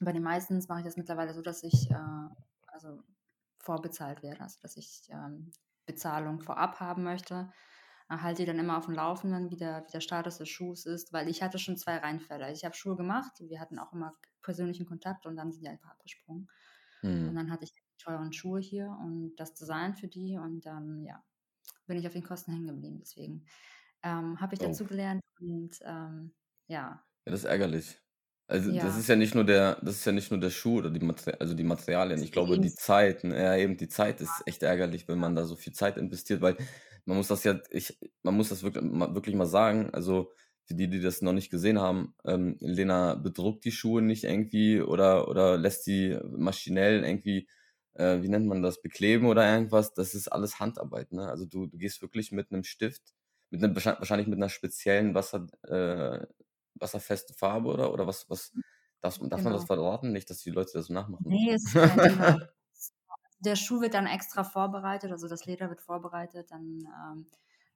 bei 0.00 0.12
den 0.12 0.22
meisten 0.22 0.58
mache 0.68 0.80
ich 0.80 0.86
das 0.86 0.96
mittlerweile 0.96 1.34
so, 1.34 1.42
dass 1.42 1.62
ich 1.64 1.90
äh, 1.90 2.28
also 2.68 3.02
vorbezahlt 3.58 4.22
werde, 4.22 4.42
also 4.42 4.58
dass 4.62 4.76
ich 4.76 5.08
ähm, 5.10 5.52
Bezahlung 5.86 6.40
vorab 6.40 6.80
haben 6.80 7.04
möchte. 7.04 7.52
Äh, 8.10 8.18
Halte 8.18 8.42
die 8.42 8.46
dann 8.46 8.58
immer 8.60 8.78
auf 8.78 8.86
dem 8.86 8.94
Laufenden, 8.94 9.50
wie 9.50 9.56
der, 9.56 9.84
wie 9.86 9.92
der 9.92 10.00
Status 10.00 10.38
des 10.38 10.48
Schuhs 10.50 10.86
ist, 10.86 11.12
weil 11.12 11.28
ich 11.28 11.42
hatte 11.42 11.58
schon 11.58 11.76
zwei 11.78 11.98
Reinfälle. 11.98 12.52
Ich 12.52 12.64
habe 12.64 12.76
Schuhe 12.76 12.96
gemacht, 12.96 13.32
wir 13.40 13.60
hatten 13.60 13.78
auch 13.78 13.92
immer 13.92 14.14
persönlichen 14.42 14.86
Kontakt 14.86 15.26
und 15.26 15.36
dann 15.36 15.52
sind 15.52 15.62
die 15.64 15.68
einfach 15.70 15.90
abgesprungen. 15.90 16.48
Und 17.18 17.34
Hm. 17.34 17.36
dann 17.36 17.50
hatte 17.50 17.64
ich 17.64 17.72
die 17.72 17.82
teuren 17.98 18.32
Schuhe 18.32 18.60
hier 18.60 18.88
und 19.00 19.36
das 19.36 19.54
Design 19.54 19.94
für 19.94 20.08
die 20.08 20.38
und 20.38 20.66
dann, 20.66 21.02
ja, 21.04 21.24
bin 21.86 21.98
ich 21.98 22.06
auf 22.06 22.12
den 22.14 22.24
Kosten 22.24 22.52
hängen 22.52 22.68
geblieben. 22.68 22.98
Deswegen 23.00 23.46
ähm, 24.02 24.40
habe 24.40 24.54
ich 24.54 24.60
Oh. 24.60 24.78
dazu 24.78 24.86
gelernt 24.86 25.22
und 25.40 25.78
ähm, 25.82 26.34
ja, 26.68 27.04
Ja, 27.26 27.32
das 27.32 27.40
ist 27.40 27.46
ärgerlich. 27.46 27.98
Also 28.48 28.72
das 28.72 28.96
Ja. 28.96 28.96
ist 28.96 29.08
ja 29.08 29.16
nicht 29.16 29.34
nur 29.34 29.44
der, 29.44 29.76
das 29.82 29.96
ist 29.96 30.04
ja 30.04 30.12
nicht 30.12 30.30
nur 30.30 30.40
der 30.40 30.50
Schuh 30.50 30.78
oder 30.78 30.90
die 30.90 31.00
Materi 31.04 31.36
also 31.38 31.54
die 31.54 31.62
Materialien. 31.64 32.22
Ich 32.22 32.32
glaube, 32.32 32.58
die. 32.58 32.74
Zeit, 32.74 33.24
ne, 33.24 33.40
ja 33.42 33.56
eben 33.56 33.76
die 33.76 33.88
Zeit 33.88 34.20
ist 34.20 34.42
echt 34.46 34.62
ärgerlich, 34.62 35.08
wenn 35.08 35.18
man 35.18 35.34
da 35.36 35.44
so 35.44 35.56
viel 35.56 35.72
Zeit 35.72 35.96
investiert, 35.96 36.40
weil 36.42 36.56
man 37.04 37.16
muss 37.16 37.28
das 37.28 37.44
ja, 37.44 37.60
ich, 37.70 37.98
man 38.22 38.36
muss 38.36 38.48
das 38.50 38.62
wirklich, 38.62 38.84
mal- 38.84 39.14
wirklich 39.14 39.34
mal 39.36 39.46
sagen. 39.46 39.90
Also 39.94 40.32
für 40.64 40.74
die, 40.74 40.88
die 40.88 41.00
das 41.00 41.22
noch 41.22 41.32
nicht 41.32 41.50
gesehen 41.50 41.80
haben, 41.80 42.14
ähm, 42.26 42.56
Lena 42.60 43.14
bedruckt 43.14 43.64
die 43.64 43.72
Schuhe 43.72 44.02
nicht 44.02 44.24
irgendwie 44.24 44.80
oder 44.82 45.28
oder 45.28 45.56
lässt 45.58 45.86
die 45.86 46.18
maschinell 46.30 47.04
irgendwie, 47.04 47.48
äh, 47.94 48.20
wie 48.22 48.28
nennt 48.28 48.46
man 48.46 48.62
das, 48.62 48.82
bekleben 48.82 49.26
oder 49.26 49.50
irgendwas. 49.50 49.94
Das 49.94 50.14
ist 50.14 50.28
alles 50.28 50.60
Handarbeit, 50.60 51.12
ne? 51.12 51.28
Also 51.28 51.46
du, 51.46 51.66
du 51.66 51.78
gehst 51.78 52.02
wirklich 52.02 52.32
mit 52.32 52.52
einem 52.52 52.64
Stift, 52.64 53.02
mit 53.50 53.62
einem 53.64 53.74
wahrscheinlich 53.76 54.26
mit 54.28 54.38
einer 54.38 54.48
speziellen 54.50 55.14
Wasser, 55.14 55.46
äh, 55.68 56.26
wasserfeste 56.74 57.34
Farbe 57.34 57.68
oder 57.70 57.92
oder 57.92 58.06
was 58.06 58.28
was 58.30 58.54
darf 59.00 59.18
darf 59.20 59.44
man 59.44 59.52
das 59.52 59.64
Genau. 59.64 59.66
verraten? 59.66 60.12
Nicht, 60.12 60.30
dass 60.30 60.38
die 60.40 60.50
Leute 60.50 60.72
das 60.74 60.86
so 60.86 60.92
nachmachen. 60.94 61.26
Nee, 61.26 61.50
es 61.52 61.64
ist 61.64 61.78
Thema. 62.00 62.36
Der 63.40 63.56
Schuh 63.56 63.80
wird 63.80 63.94
dann 63.94 64.06
extra 64.06 64.44
vorbereitet, 64.44 65.10
also 65.10 65.28
das 65.28 65.44
Leder 65.46 65.68
wird 65.68 65.80
vorbereitet, 65.82 66.50
dann 66.50 66.86
ähm, 66.86 67.26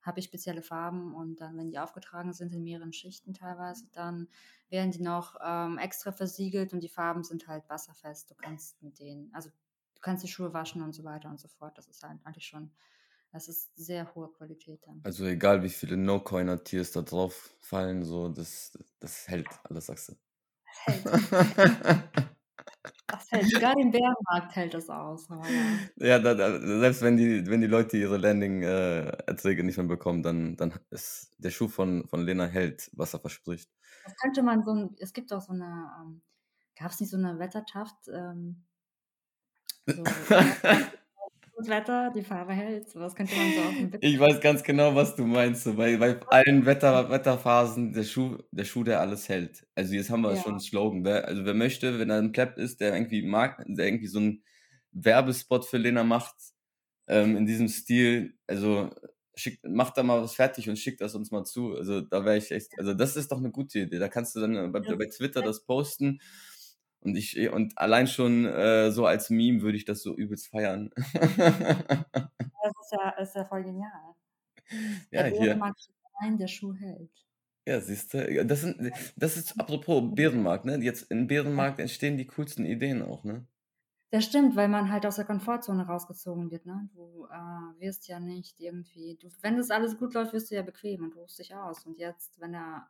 habe 0.03 0.21
ich 0.21 0.27
spezielle 0.27 0.63
Farben 0.63 1.15
und 1.15 1.41
dann, 1.41 1.57
wenn 1.57 1.69
die 1.71 1.79
aufgetragen 1.81 2.33
sind 2.33 2.53
in 2.53 2.63
mehreren 2.63 2.93
Schichten 2.93 3.35
teilweise, 3.35 3.89
dann 3.93 4.29
werden 4.69 4.93
die 4.93 5.03
noch 5.03 5.37
ähm, 5.45 5.79
extra 5.79 6.13
versiegelt 6.13 6.73
und 6.73 6.81
die 6.81 6.89
Farben 6.89 7.25
sind 7.25 7.49
halt 7.49 7.69
wasserfest. 7.69 8.31
Du 8.31 8.35
kannst 8.37 8.81
mit 8.83 9.01
denen, 9.01 9.35
also 9.35 9.51
du 9.51 10.01
kannst 10.01 10.23
die 10.23 10.29
Schuhe 10.29 10.53
waschen 10.55 10.83
und 10.83 10.93
so 10.93 11.03
weiter 11.03 11.29
und 11.29 11.41
so 11.41 11.49
fort. 11.49 11.77
Das 11.79 11.89
ist 11.89 12.03
halt 12.05 12.21
eigentlich 12.25 12.47
schon, 12.47 12.71
das 13.33 13.49
ist 13.49 13.77
sehr 13.77 14.15
hohe 14.15 14.31
Qualität 14.33 14.81
dann. 14.87 15.07
Also 15.07 15.25
egal, 15.27 15.63
wie 15.63 15.69
viele 15.69 15.97
No-Coiner-Tiers 15.97 16.91
da 16.93 17.03
drauf 17.03 17.55
fallen, 17.61 18.05
so, 18.05 18.29
das 18.29 18.73
das 18.99 19.29
hält 19.29 19.61
alles, 19.65 19.87
sagst 19.87 20.09
du. 20.11 20.17
Hält. 20.85 21.11
Das 23.11 23.31
hält. 23.31 23.53
Sogar 23.53 23.75
den 23.77 23.91
Bärenmarkt 23.93 24.57
hält 24.57 24.75
das 24.75 24.89
aus. 24.91 25.29
Ja. 25.99 26.19
Da 26.19 26.35
da 26.35 26.61
selbst 26.81 27.03
wenn 27.03 27.17
die 27.17 27.47
wenn 27.47 27.61
die 27.63 27.67
Leute 27.67 27.97
ihre 27.97 28.19
Landing, 28.19 28.63
äh, 28.63 29.07
Erträge 29.27 29.65
nicht 29.65 29.77
mehr 29.79 29.87
bekommen, 29.87 30.23
dann 30.23 30.57
dann 30.57 30.75
ist 30.91 31.35
der 31.39 31.51
Schuh 31.51 31.69
von 31.69 32.07
von 32.09 32.23
Lena 32.25 32.47
hält, 32.47 32.91
was 32.95 33.15
er 33.15 33.21
verspricht. 33.21 33.69
Das 34.05 34.15
könnte 34.17 34.43
man 34.43 34.63
so 34.65 34.71
'n 34.73 34.95
es 34.99 35.13
gibt 35.13 35.33
auch 35.33 35.41
so 35.41 35.53
'ne, 35.53 35.91
ähm 36.01 36.23
gab 36.77 36.91
es 36.93 37.01
nicht 37.01 37.11
so 37.11 37.17
'ne 37.19 37.39
Wettertaft, 37.39 38.09
ähm 38.09 38.67
so 39.89 40.17
gutes 41.57 41.69
Wetter, 41.71 42.11
die 42.13 42.23
Farbe 42.25 42.53
hält, 42.55 42.95
was 42.97 43.15
könnte 43.17 43.37
man 43.37 43.53
so 43.53 43.63
auf'm 43.63 43.91
Bit 43.91 44.03
Ich 44.03 44.19
weiß 44.21 44.41
ganz 44.43 44.63
genau, 44.63 44.95
was 44.95 45.17
du 45.17 45.25
meinst, 45.25 45.65
so 45.65 45.75
bei 45.75 45.97
bei 45.97 46.21
allen 46.29 46.67
Wetter 46.67 47.09
Wetterphasen 47.09 47.93
der 47.95 48.05
Schuh 48.05 48.37
der 48.51 48.65
Schuh, 48.65 48.85
der 48.85 49.01
alles 49.01 49.29
hält. 49.31 49.67
Also 49.75 49.95
jetzt 49.95 50.11
haben 50.11 50.21
wir 50.23 50.35
Ja. 50.35 50.43
schon 50.43 50.55
'n 50.57 50.61
Slogan. 50.61 51.03
Wer 51.05 51.27
also 51.27 51.45
wer 51.47 51.55
möchte, 51.55 51.99
wenn 51.99 52.11
er 52.11 52.19
im 52.19 52.33
Pleb 52.33 52.59
ist, 52.59 52.81
der 52.81 52.95
irgendwie 52.95 53.23
mag 53.23 53.65
der 53.67 53.87
irgendwie 53.87 54.07
so 54.09 54.19
'n 54.19 54.43
Werbespot 54.93 55.65
für 55.65 55.79
Lena 55.79 56.05
macht, 56.05 56.37
ähm, 57.09 57.37
in 57.37 57.47
diesem 57.47 57.69
Stil, 57.69 58.35
also 58.47 58.91
schickt 59.37 59.65
macht 59.67 59.97
da 59.99 60.03
mal 60.03 60.23
was 60.23 60.35
fertig 60.35 60.69
und 60.71 60.79
schickt 60.79 61.01
das 61.01 61.15
uns 61.15 61.31
mal 61.31 61.45
zu. 61.45 61.75
Also 61.77 62.01
da 62.03 62.25
wäre 62.25 62.39
ich 62.39 62.51
echt 62.53 62.79
also 62.79 62.95
das 62.95 63.17
ist 63.17 63.33
doch 63.33 63.41
'ne 63.41 63.51
gute 63.51 63.81
Idee. 63.81 63.99
Da 63.99 64.09
kannst 64.09 64.37
du 64.37 64.41
dann, 64.41 64.73
bei 64.73 64.81
bei 64.81 65.07
Twitter 65.07 65.43
das 65.43 65.65
posten 65.65 66.21
und 67.07 67.17
ich 67.17 67.37
äh, 67.37 67.49
und 67.49 67.79
allein 67.79 68.07
schon, 68.07 68.45
äh, 68.45 68.91
so 68.91 69.07
als 69.07 69.31
Meme 69.31 69.63
würde 69.63 69.77
ich 69.79 69.85
das 69.85 70.03
so 70.03 70.15
übelst 70.15 70.49
feiern. 70.49 70.91
Das 72.67 72.73
ist 72.83 72.93
ja 72.93 73.11
ist 73.11 73.35
ja 73.37 73.45
voll 73.45 73.63
genial. 73.63 74.15
Ja, 75.13 75.23
Der 75.23 75.31
hier. 75.31 75.63
Allein, 76.19 76.37
der 76.37 76.49
Schuh 76.49 76.75
hält. 76.75 77.13
Ja, 77.65 77.81
siehste, 77.81 78.31
ja, 78.33 78.43
das 78.45 78.63
sind 78.63 78.93
das 79.17 79.37
ist 79.37 79.61
apropos 79.61 80.03
Bärenmarkt, 80.15 80.65
ne? 80.65 80.77
Jetzt 80.83 81.11
im 81.11 81.27
Bärenmarkt 81.27 81.79
entstehen 81.79 82.17
die 82.17 82.27
coolsten 82.27 82.65
Ideen 82.65 83.03
auch, 83.03 83.23
ne? 83.25 83.47
Das 84.11 84.25
stimmt, 84.25 84.57
weil 84.57 84.69
man 84.69 84.91
halt 84.91 85.05
aus 85.05 85.17
der 85.17 85.25
Komfortzone 85.25 85.87
rausgezogen 85.87 86.51
wird, 86.51 86.65
ne? 86.67 86.89
Du, 86.95 87.27
äh, 87.27 87.81
wirst 87.81 88.09
ja 88.09 88.19
nicht 88.21 88.59
irgendwie 88.61 89.17
du 89.21 89.29
wenn 89.43 89.57
das 89.57 89.71
alles 89.71 89.99
gut 89.99 90.15
läuft, 90.15 90.33
wirst 90.33 90.51
du 90.51 90.55
ja 90.55 90.63
bequem 90.63 91.05
und 91.05 91.17
ruhst 91.17 91.39
dich 91.39 91.55
aus. 91.55 91.87
Und 91.87 91.99
jetzt, 91.99 92.41
wenn 92.41 92.53
der 92.53 92.89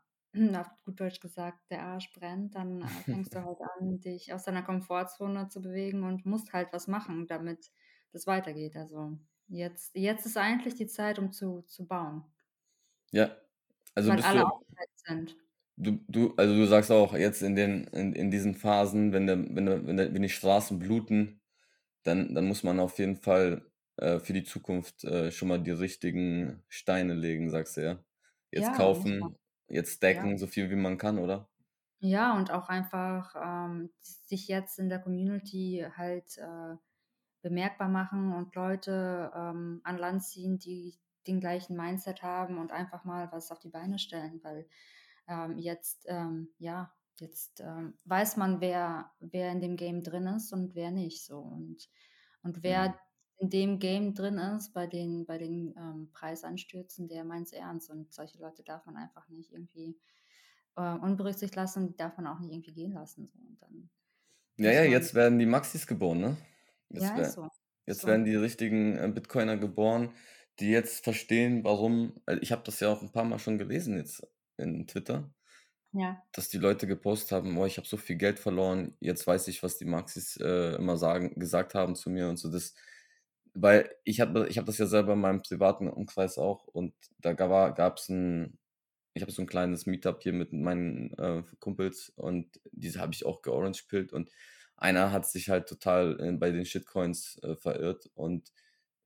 auf 0.56 0.68
gut 0.84 1.00
Deutsch 1.00 1.20
gesagt, 1.20 1.70
der 1.70 1.82
Arsch 1.82 2.12
brennt, 2.12 2.54
dann 2.54 2.82
äh, 2.82 3.02
fängst 3.04 3.34
du 3.34 3.42
halt 3.44 3.58
an, 3.78 4.00
dich 4.00 4.32
aus 4.34 4.44
deiner 4.44 4.62
Komfortzone 4.62 5.48
zu 5.48 5.60
bewegen 5.62 6.04
und 6.04 6.26
musst 6.26 6.52
halt 6.52 6.72
was 6.72 6.86
machen, 6.88 7.26
damit 7.26 7.70
das 8.12 8.26
weitergeht. 8.26 8.76
Also 8.76 9.18
jetzt, 9.48 9.94
jetzt 9.96 10.26
ist 10.26 10.36
eigentlich 10.36 10.74
die 10.74 10.86
Zeit, 10.86 11.18
um 11.18 11.32
zu, 11.32 11.62
zu 11.62 11.86
bauen, 11.86 12.24
Ja, 13.12 13.36
also 13.94 14.12
weil 14.12 14.16
bist 14.16 14.32
alle 14.32 14.44
du, 14.44 14.44
sind. 14.94 15.36
du, 15.76 15.98
du, 16.08 16.34
also 16.36 16.54
du 16.54 16.66
sagst 16.66 16.90
auch 16.90 17.14
jetzt 17.14 17.42
in 17.42 17.54
den, 17.56 17.84
in, 17.88 18.12
in 18.14 18.30
diesen 18.30 18.54
Phasen, 18.54 19.12
wenn 19.12 19.26
der, 19.26 19.38
wenn 19.54 19.66
der, 19.66 19.86
wenn 19.86 19.96
der, 19.96 20.14
wenn 20.14 20.22
die 20.22 20.28
Straßen 20.28 20.78
bluten, 20.78 21.40
dann, 22.04 22.34
dann 22.34 22.46
muss 22.46 22.62
man 22.64 22.80
auf 22.80 22.98
jeden 22.98 23.16
Fall 23.16 23.70
äh, 23.98 24.20
für 24.20 24.32
die 24.34 24.44
Zukunft 24.44 25.04
äh, 25.04 25.32
schon 25.32 25.48
mal 25.48 25.62
die 25.62 25.72
richtigen 25.72 26.64
Steine 26.68 27.14
legen, 27.14 27.50
sagst 27.50 27.76
du 27.78 27.82
ja. 27.84 28.04
Jetzt 28.52 28.72
Ja, 28.72 28.72
kaufen, 28.72 29.36
jetzt 29.68 30.02
Ja. 30.06 30.26
decken, 30.26 30.38
so 30.38 30.46
viel 30.46 30.70
wie 30.70 30.76
man 30.76 30.98
kann, 30.98 31.18
oder? 31.18 31.48
Ja, 32.00 32.36
und 32.36 32.50
auch 32.50 32.68
einfach 32.68 33.34
ähm, 33.42 33.90
sich 34.02 34.48
jetzt 34.48 34.78
in 34.78 34.88
der 34.90 35.00
Community 35.00 35.84
halt 35.96 36.36
äh, 36.38 36.76
bemerkbar 37.42 37.88
machen 37.88 38.34
und 38.34 38.54
Leute 38.54 39.32
ähm, 39.34 39.80
an 39.84 39.98
Land 39.98 40.24
ziehen, 40.24 40.58
die 40.58 40.98
den 41.26 41.40
gleichen 41.40 41.76
Mindset 41.76 42.22
haben 42.22 42.58
und 42.58 42.72
einfach 42.72 43.04
mal 43.04 43.32
was 43.32 43.50
auf 43.50 43.58
die 43.60 43.70
Beine 43.70 43.98
stellen, 43.98 44.40
weil 44.44 44.68
ähm, 45.28 45.58
jetzt, 45.58 46.04
ähm, 46.08 46.50
ja, 46.58 46.94
jetzt 47.18 47.60
ähm, 47.60 47.98
weiß 48.04 48.36
man, 48.36 48.60
wer, 48.60 49.12
wer 49.20 49.50
in 49.52 49.60
dem 49.60 49.76
Game 49.76 50.02
drin 50.02 50.26
ist 50.26 50.52
und 50.52 50.74
wer 50.74 50.90
nicht 50.90 51.24
so. 51.24 51.38
Und, 51.40 51.88
und 52.42 52.62
wer 52.62 52.88
Mhm. 52.88 52.96
In 53.38 53.50
dem 53.50 53.78
Game 53.78 54.14
drin 54.14 54.38
ist, 54.38 54.72
bei 54.72 54.86
den, 54.86 55.26
bei 55.26 55.38
den 55.38 55.74
ähm, 55.76 56.10
Preisanstürzen, 56.12 57.08
der 57.08 57.24
meint 57.24 57.46
es 57.48 57.52
ernst. 57.52 57.90
Und 57.90 58.12
solche 58.12 58.38
Leute 58.38 58.62
darf 58.64 58.86
man 58.86 58.96
einfach 58.96 59.28
nicht 59.28 59.52
irgendwie 59.52 59.98
äh, 60.76 60.94
unberücksichtigt 60.94 61.56
lassen, 61.56 61.88
die 61.88 61.96
darf 61.96 62.16
man 62.16 62.26
auch 62.28 62.40
nicht 62.40 62.52
irgendwie 62.52 62.74
gehen 62.74 62.92
lassen. 62.92 63.28
So. 63.28 63.38
Und 63.40 63.62
dann 63.62 63.90
Ja, 64.58 64.70
ja, 64.72 64.84
jetzt 64.84 65.14
werden 65.14 65.38
die 65.38 65.46
Maxis 65.46 65.86
geboren, 65.86 66.20
ne? 66.20 66.36
Jetzt, 66.88 67.02
ja, 67.02 67.18
ist 67.20 67.34
wer, 67.34 67.34
so. 67.34 67.48
jetzt 67.86 68.02
So. 68.02 68.08
werden 68.08 68.24
die 68.24 68.34
richtigen 68.34 68.96
äh, 68.96 69.08
Bitcoiner 69.14 69.56
geboren, 69.58 70.14
die 70.60 70.70
jetzt 70.70 71.04
verstehen, 71.04 71.62
warum. 71.64 72.20
Also 72.26 72.40
ich 72.42 72.52
habe 72.52 72.62
das 72.64 72.80
ja 72.80 72.88
auch 72.88 73.02
ein 73.02 73.12
paar 73.12 73.24
Mal 73.24 73.38
schon 73.38 73.58
gelesen 73.58 73.96
jetzt 73.98 74.26
in 74.56 74.86
Twitter, 74.86 75.34
Ja. 75.92 76.26
dass 76.32 76.48
die 76.48 76.58
Leute 76.58 76.86
gepostet 76.86 77.32
haben, 77.32 77.56
oh, 77.58 77.66
ich 77.66 77.78
habe 77.78 77.86
so 77.88 77.96
viel 77.96 78.16
Geld 78.16 78.38
verloren, 78.38 78.96
jetzt 79.00 79.26
weiß 79.26 79.48
ich, 79.48 79.62
was 79.62 79.78
die 79.78 79.84
Maxis 79.86 80.36
äh, 80.38 80.74
immer 80.76 80.96
sagen, 80.98 81.34
gesagt 81.40 81.74
haben 81.74 81.96
zu 81.96 82.10
mir 82.10 82.28
und 82.28 82.36
so. 82.38 82.50
Das, 82.50 82.74
weil 83.56 83.90
ich 84.04 84.20
habe 84.20 84.48
ich 84.48 84.58
hab 84.58 84.66
das 84.66 84.78
ja 84.78 84.86
selber 84.86 85.14
in 85.14 85.20
meinem 85.20 85.42
privaten 85.42 85.88
Umkreis 85.88 86.38
auch 86.38 86.66
und 86.66 86.94
da 87.18 87.32
gab 87.32 87.98
es 87.98 88.08
ein, 88.08 88.58
ich 89.14 89.22
habe 89.22 89.32
so 89.32 89.42
ein 89.42 89.48
kleines 89.48 89.86
Meetup 89.86 90.22
hier 90.22 90.32
mit 90.32 90.52
meinen 90.52 91.12
äh, 91.18 91.42
Kumpels 91.58 92.12
und 92.16 92.60
diese 92.72 93.00
habe 93.00 93.14
ich 93.14 93.24
auch 93.24 93.42
georange-pillt 93.42 94.12
und 94.12 94.30
einer 94.76 95.10
hat 95.10 95.26
sich 95.26 95.48
halt 95.48 95.68
total 95.68 96.20
äh, 96.20 96.32
bei 96.32 96.50
den 96.50 96.66
Shitcoins 96.66 97.40
äh, 97.42 97.56
verirrt 97.56 98.10
und 98.14 98.52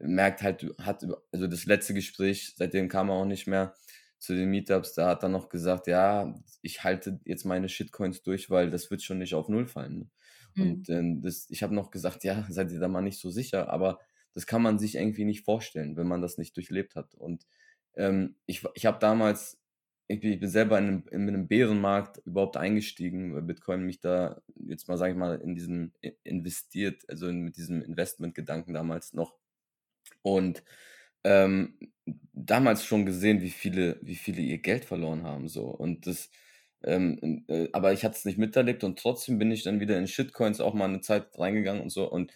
merkt 0.00 0.42
halt, 0.42 0.66
hat, 0.80 1.06
also 1.30 1.46
das 1.46 1.66
letzte 1.66 1.94
Gespräch, 1.94 2.54
seitdem 2.56 2.88
kam 2.88 3.10
er 3.10 3.16
auch 3.16 3.26
nicht 3.26 3.46
mehr 3.46 3.74
zu 4.18 4.34
den 4.34 4.50
Meetups, 4.50 4.94
da 4.94 5.08
hat 5.08 5.22
er 5.22 5.28
noch 5.28 5.48
gesagt, 5.48 5.86
ja, 5.86 6.34
ich 6.62 6.82
halte 6.82 7.20
jetzt 7.24 7.44
meine 7.44 7.68
Shitcoins 7.68 8.22
durch, 8.22 8.50
weil 8.50 8.70
das 8.70 8.90
wird 8.90 9.02
schon 9.02 9.18
nicht 9.18 9.34
auf 9.34 9.48
Null 9.48 9.66
fallen. 9.66 9.98
Ne? 9.98 10.10
Mhm. 10.54 10.62
Und 10.62 10.88
ähm, 10.90 11.22
das, 11.22 11.46
ich 11.50 11.62
habe 11.62 11.74
noch 11.74 11.90
gesagt, 11.90 12.24
ja, 12.24 12.46
seid 12.50 12.72
ihr 12.72 12.80
da 12.80 12.88
mal 12.88 13.02
nicht 13.02 13.20
so 13.20 13.30
sicher, 13.30 13.70
aber 13.70 14.00
das 14.34 14.46
kann 14.46 14.62
man 14.62 14.78
sich 14.78 14.96
irgendwie 14.96 15.24
nicht 15.24 15.44
vorstellen, 15.44 15.96
wenn 15.96 16.06
man 16.06 16.22
das 16.22 16.38
nicht 16.38 16.56
durchlebt 16.56 16.94
hat. 16.94 17.14
Und 17.14 17.46
ähm, 17.96 18.36
ich, 18.46 18.64
ich 18.74 18.86
habe 18.86 18.98
damals, 18.98 19.58
ich 20.06 20.20
bin, 20.20 20.32
ich 20.32 20.40
bin 20.40 20.48
selber 20.48 20.78
in 20.78 20.86
einem, 20.86 21.04
in 21.10 21.28
einem 21.28 21.48
Bärenmarkt 21.48 22.18
überhaupt 22.24 22.56
eingestiegen, 22.56 23.34
weil 23.34 23.42
Bitcoin 23.42 23.84
mich 23.84 24.00
da 24.00 24.40
jetzt 24.54 24.88
mal, 24.88 24.96
sage 24.96 25.12
ich 25.12 25.18
mal, 25.18 25.40
in 25.40 25.54
diesen 25.54 25.92
investiert, 26.24 27.02
also 27.08 27.28
in, 27.28 27.42
mit 27.42 27.56
diesem 27.56 27.82
Investmentgedanken 27.82 28.74
damals 28.74 29.12
noch. 29.12 29.36
Und 30.22 30.62
ähm, 31.24 31.78
damals 32.32 32.84
schon 32.84 33.06
gesehen, 33.06 33.42
wie 33.42 33.50
viele, 33.50 33.98
wie 34.02 34.14
viele 34.14 34.40
ihr 34.40 34.58
Geld 34.58 34.84
verloren 34.84 35.24
haben. 35.24 35.48
So. 35.48 35.64
Und 35.64 36.06
das, 36.06 36.30
ähm, 36.82 37.44
äh, 37.48 37.68
aber 37.72 37.92
ich 37.92 38.04
hatte 38.04 38.16
es 38.16 38.24
nicht 38.24 38.38
miterlebt 38.38 38.84
und 38.84 38.98
trotzdem 38.98 39.38
bin 39.38 39.50
ich 39.52 39.62
dann 39.64 39.80
wieder 39.80 39.98
in 39.98 40.06
Shitcoins 40.06 40.60
auch 40.60 40.74
mal 40.74 40.86
eine 40.86 41.00
Zeit 41.00 41.38
reingegangen 41.38 41.82
und 41.82 41.90
so. 41.90 42.10
Und 42.10 42.32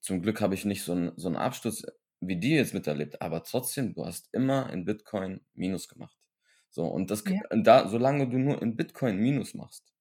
zum 0.00 0.22
Glück 0.22 0.40
habe 0.40 0.54
ich 0.54 0.64
nicht 0.64 0.82
so 0.84 0.92
einen, 0.92 1.12
so 1.18 1.28
einen 1.28 1.36
Absturz 1.36 1.84
wie 2.20 2.36
die 2.36 2.50
jetzt 2.50 2.74
miterlebt, 2.74 3.22
aber 3.22 3.42
trotzdem, 3.44 3.94
du 3.94 4.04
hast 4.06 4.28
immer 4.32 4.70
in 4.72 4.84
Bitcoin 4.84 5.40
Minus 5.54 5.88
gemacht. 5.88 6.18
So, 6.70 6.86
und 6.86 7.10
das, 7.10 7.24
Ja. 7.24 7.40
da, 7.50 7.88
solange 7.88 8.28
du 8.28 8.38
nur 8.38 8.60
in 8.62 8.76
Bitcoin 8.76 9.16
Minus 9.18 9.54
machst, 9.54 9.92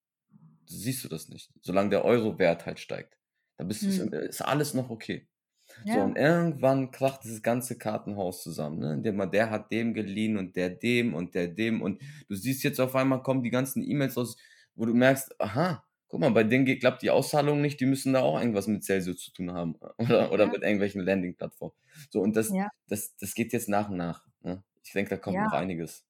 siehst 0.66 1.04
du 1.04 1.08
das 1.10 1.30
nicht. 1.30 1.52
Solange 1.62 1.90
der 1.90 2.06
Euro-Wert 2.06 2.66
halt 2.66 2.80
steigt. 2.80 3.18
Da 3.58 3.64
bist 3.66 3.86
du, 3.86 3.90
Mhm. 3.90 4.14
ist 4.30 4.42
alles 4.42 4.74
noch 4.74 4.90
okay. 4.90 5.28
So, 5.88 6.00
Ja. 6.00 6.04
und 6.04 6.18
irgendwann 6.18 6.92
kracht 6.92 7.24
dieses 7.26 7.44
ganze 7.44 7.78
Kartenhaus 7.78 8.44
zusammen, 8.44 8.80
ne? 8.80 8.94
Indem 8.96 9.18
man, 9.18 9.32
der 9.32 9.52
hat 9.52 9.72
dem 9.72 9.94
geliehen 9.94 10.38
und 10.38 10.56
der 10.56 10.70
dem 10.72 11.14
und 11.16 11.36
der 11.36 11.48
dem 11.50 11.82
und 11.82 12.02
du 12.30 12.36
siehst 12.36 12.64
jetzt 12.64 12.80
auf 12.82 12.96
einmal 12.96 13.24
kommen 13.24 13.44
die 13.44 13.52
ganzen 13.52 13.84
E-Mails 13.84 14.18
raus, 14.18 14.38
wo 14.76 14.86
du 14.86 14.94
merkst, 14.96 15.40
aha, 15.42 15.86
guck 16.10 16.20
mal, 16.22 16.32
bei 16.32 16.44
denen 16.44 16.66
geht, 16.66 16.82
klappt 16.82 17.02
die 17.04 17.12
Auszahlung 17.12 17.62
nicht, 17.62 17.80
die 17.80 17.86
müssen 17.88 18.14
da 18.14 18.22
auch 18.22 18.40
irgendwas 18.40 18.68
mit 18.68 18.84
Celsius 18.84 19.20
zu 19.22 19.32
tun 19.34 19.54
haben 19.54 19.76
oder, 19.98 20.32
oder 20.32 20.46
Ja. 20.46 20.52
mit 20.52 20.64
irgendwelchen 20.64 21.02
Landing-Plattformen. 21.04 21.74
So, 22.12 22.22
und 22.22 22.36
das, 22.36 22.56
Ja. 22.56 22.70
das, 22.88 23.16
das 23.18 23.34
geht 23.36 23.54
jetzt 23.54 23.70
nach 23.70 23.90
und 23.90 23.98
nach. 23.98 24.28
Ne? 24.42 24.64
Ich 24.84 24.94
denke, 24.94 25.12
da 25.12 25.18
kommt 25.18 25.40
noch 25.40 25.52
Ja. 25.52 25.54
einiges. 25.54 26.06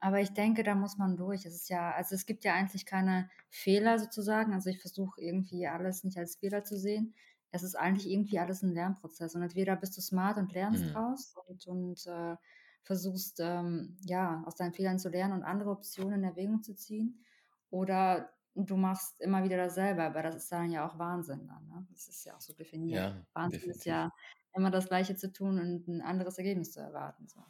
Aber 0.00 0.20
ich 0.20 0.30
denke, 0.32 0.64
da 0.64 0.74
muss 0.74 0.98
man 0.98 1.16
durch. 1.16 1.46
Es 1.46 1.54
ist 1.54 1.68
ja, 1.68 1.92
also 1.92 2.14
es 2.14 2.26
gibt 2.26 2.44
ja 2.44 2.54
eigentlich 2.54 2.86
keine 2.86 3.30
Fehler 3.50 3.98
sozusagen. 3.98 4.52
Also 4.52 4.68
ich 4.70 4.80
versuche 4.80 5.20
irgendwie 5.20 5.66
alles 5.68 6.02
nicht 6.04 6.18
als 6.18 6.36
Fehler 6.36 6.64
zu 6.64 6.76
sehen. 6.78 7.14
Es 7.52 7.62
ist 7.62 7.76
eigentlich 7.76 8.10
irgendwie 8.10 8.38
alles 8.40 8.62
ein 8.62 8.72
Lernprozess. 8.74 9.34
Und 9.36 9.42
entweder 9.42 9.76
bist 9.76 9.96
du 9.96 10.00
smart 10.00 10.38
und 10.38 10.52
lernst 10.52 10.86
Mhm. 10.86 10.94
draus 10.94 11.34
und, 11.46 11.66
und 11.66 12.06
äh, 12.06 12.36
versuchst 12.82 13.38
ähm, 13.40 13.96
ja 14.04 14.42
aus 14.46 14.56
deinen 14.56 14.72
Fehlern 14.72 14.98
zu 14.98 15.08
lernen 15.08 15.34
und 15.34 15.44
andere 15.44 15.70
Optionen 15.70 16.20
in 16.20 16.24
Erwägung 16.24 16.62
zu 16.62 16.74
ziehen. 16.74 17.24
Oder 17.70 18.32
du 18.54 18.76
machst 18.76 19.20
immer 19.20 19.44
wieder 19.44 19.56
dasselbe, 19.56 20.02
aber 20.04 20.22
das 20.22 20.36
ist 20.36 20.52
dann 20.52 20.70
ja 20.70 20.86
auch 20.86 20.98
Wahnsinn 20.98 21.46
dann. 21.48 21.68
Ne? 21.68 21.86
Das 21.90 22.08
ist 22.08 22.24
ja 22.24 22.36
auch 22.36 22.40
so 22.40 22.52
definiert. 22.54 23.04
Ja, 23.04 23.26
Wahnsinn 23.34 23.70
ist 23.70 23.84
definitiv. 23.84 23.86
ja 23.86 24.10
immer 24.54 24.70
das 24.70 24.88
Gleiche 24.88 25.16
zu 25.16 25.32
tun 25.32 25.58
und 25.58 25.88
ein 25.88 26.02
anderes 26.02 26.38
Ergebnis 26.38 26.72
zu 26.72 26.80
erwarten. 26.80 27.28
So. 27.28 27.40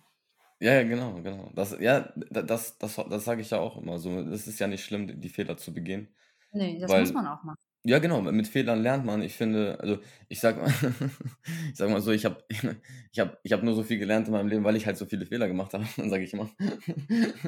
Ja, 0.61 0.75
ja, 0.75 0.83
genau, 0.85 1.21
genau. 1.23 1.51
Das, 1.55 1.77
ja, 1.81 2.13
da- 2.31 2.43
das, 2.43 2.79
das, 2.79 2.95
das 2.97 3.25
sage 3.25 3.41
ich 3.41 3.51
ja 3.51 3.59
auch 3.59 3.77
immer 3.77 3.99
so. 3.99 4.21
Es 4.21 4.47
ist 4.47 4.61
ja 4.61 4.69
nicht 4.69 4.85
schlimm, 4.85 5.21
die 5.21 5.29
Fehler 5.29 5.57
zu 5.57 5.75
begehen. 5.75 6.15
Nee, 6.53 6.79
das 6.79 6.97
muss 6.97 7.13
Weil, 7.13 7.15
man 7.15 7.27
auch 7.27 7.43
machen. 7.43 7.59
ja, 7.85 7.99
genau, 8.01 8.23
mit 8.23 8.49
Fehlern 8.49 8.83
lernt 8.83 9.07
man. 9.07 9.23
Ich 9.23 9.37
finde, 9.37 9.79
also 9.81 10.01
ich 10.29 10.41
sag 10.41 10.59
mal, 10.59 10.69
ich 11.73 11.77
sag 11.79 11.91
mal 11.91 12.01
so, 12.03 12.13
ich 12.13 12.25
habe 12.27 12.45
ich 12.49 13.21
hab, 13.21 13.41
ich 13.45 13.53
hab 13.53 13.63
nur 13.65 13.75
so 13.75 13.85
viel 13.85 13.99
gelernt 13.99 14.29
in 14.29 14.35
meinem 14.35 14.49
Leben, 14.49 14.65
weil 14.65 14.77
ich 14.77 14.87
halt 14.87 14.99
so 14.99 15.07
viele 15.07 15.27
Fehler 15.27 15.49
gemacht 15.49 15.75
habe, 15.75 15.87
dann 15.99 16.11
sage 16.11 16.25
ich 16.25 16.35
immer. 16.35 16.51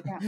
Ja. 0.04 0.20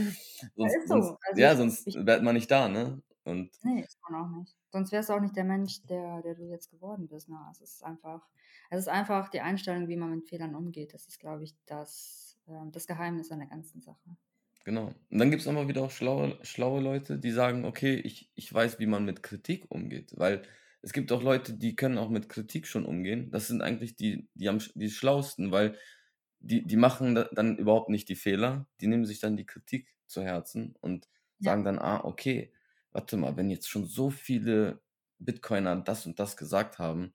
Sonst, 0.55 0.79
ist 0.83 0.87
sonst, 0.87 1.13
so. 1.13 1.17
Also 1.21 1.41
ja, 1.41 1.55
sonst 1.55 1.93
wäre 2.05 2.21
man 2.21 2.35
nicht 2.35 2.51
da, 2.51 2.67
ne? 2.67 3.01
Und 3.27 3.51
nee, 3.63 3.81
ist 3.83 3.99
man 4.09 4.21
auch 4.21 4.29
nicht. 4.37 4.55
Sonst 4.71 4.91
wärst 4.91 5.09
du 5.09 5.13
auch 5.13 5.19
nicht 5.19 5.35
der 5.35 5.43
Mensch, 5.43 5.83
der, 5.83 6.21
der 6.21 6.35
du 6.35 6.43
jetzt 6.45 6.69
geworden 6.71 7.07
bist. 7.07 7.29
Ne? 7.29 7.37
Es 7.51 7.61
ist 7.61 7.83
einfach, 7.83 8.27
es 8.69 8.79
ist 8.79 8.87
einfach 8.87 9.29
die 9.29 9.41
Einstellung, 9.41 9.87
wie 9.87 9.97
man 9.97 10.11
mit 10.11 10.27
Fehlern 10.29 10.55
umgeht. 10.55 10.93
Das 10.93 11.07
ist, 11.07 11.19
glaube 11.19 11.43
ich, 11.43 11.55
das, 11.65 12.39
ähm, 12.47 12.71
das 12.71 12.87
Geheimnis 12.87 13.31
an 13.31 13.39
der 13.39 13.47
ganzen 13.47 13.81
Sache. 13.81 14.17
Genau. 14.65 14.87
Und 15.09 15.17
dann 15.19 15.29
gibt 15.31 15.41
es 15.41 15.47
aber 15.47 15.67
wieder 15.69 15.83
auch 15.83 15.91
schlaue, 15.91 16.37
schlaue 16.43 16.81
Leute, 16.81 17.17
die 17.19 17.31
sagen, 17.31 17.63
okay, 17.65 17.95
ich, 17.95 18.31
ich 18.35 18.53
weiß, 18.53 18.79
wie 18.79 18.85
man 18.85 19.05
mit 19.05 19.23
Kritik 19.23 19.65
umgeht. 19.71 20.11
Weil 20.17 20.43
es 20.81 20.91
gibt 20.93 21.11
auch 21.11 21.23
Leute, 21.23 21.53
die 21.53 21.75
können 21.75 21.97
auch 21.97 22.09
mit 22.09 22.27
Kritik 22.27 22.67
schon 22.67 22.85
umgehen. 22.85 23.31
Das 23.31 23.47
sind 23.47 23.61
eigentlich 23.61 23.95
die, 23.95 24.27
die, 24.33 24.49
am, 24.49 24.59
die 24.75 24.89
schlausten, 24.89 25.51
weil 25.51 25.77
die, 26.39 26.65
die 26.67 26.77
machen 26.77 27.15
da- 27.15 27.29
dann 27.33 27.57
überhaupt 27.57 27.89
nicht 27.89 28.09
die 28.09 28.15
Fehler, 28.15 28.67
die 28.81 28.87
nehmen 28.87 29.05
sich 29.05 29.19
dann 29.19 29.37
die 29.37 29.45
Kritik 29.45 29.95
zu 30.07 30.23
Herzen 30.23 30.75
und 30.81 31.07
Ja, 31.39 31.53
sagen 31.53 31.63
dann, 31.63 31.79
ah, 31.79 32.03
okay, 32.03 32.51
warte 32.97 33.15
mal, 33.15 33.37
wenn 33.37 33.51
jetzt 33.51 33.69
schon 33.69 33.85
so 33.85 34.09
viele 34.09 34.81
Bitcoiner 35.19 35.75
das 35.75 36.07
und 36.07 36.19
das 36.19 36.35
gesagt 36.35 36.79
haben, 36.79 37.13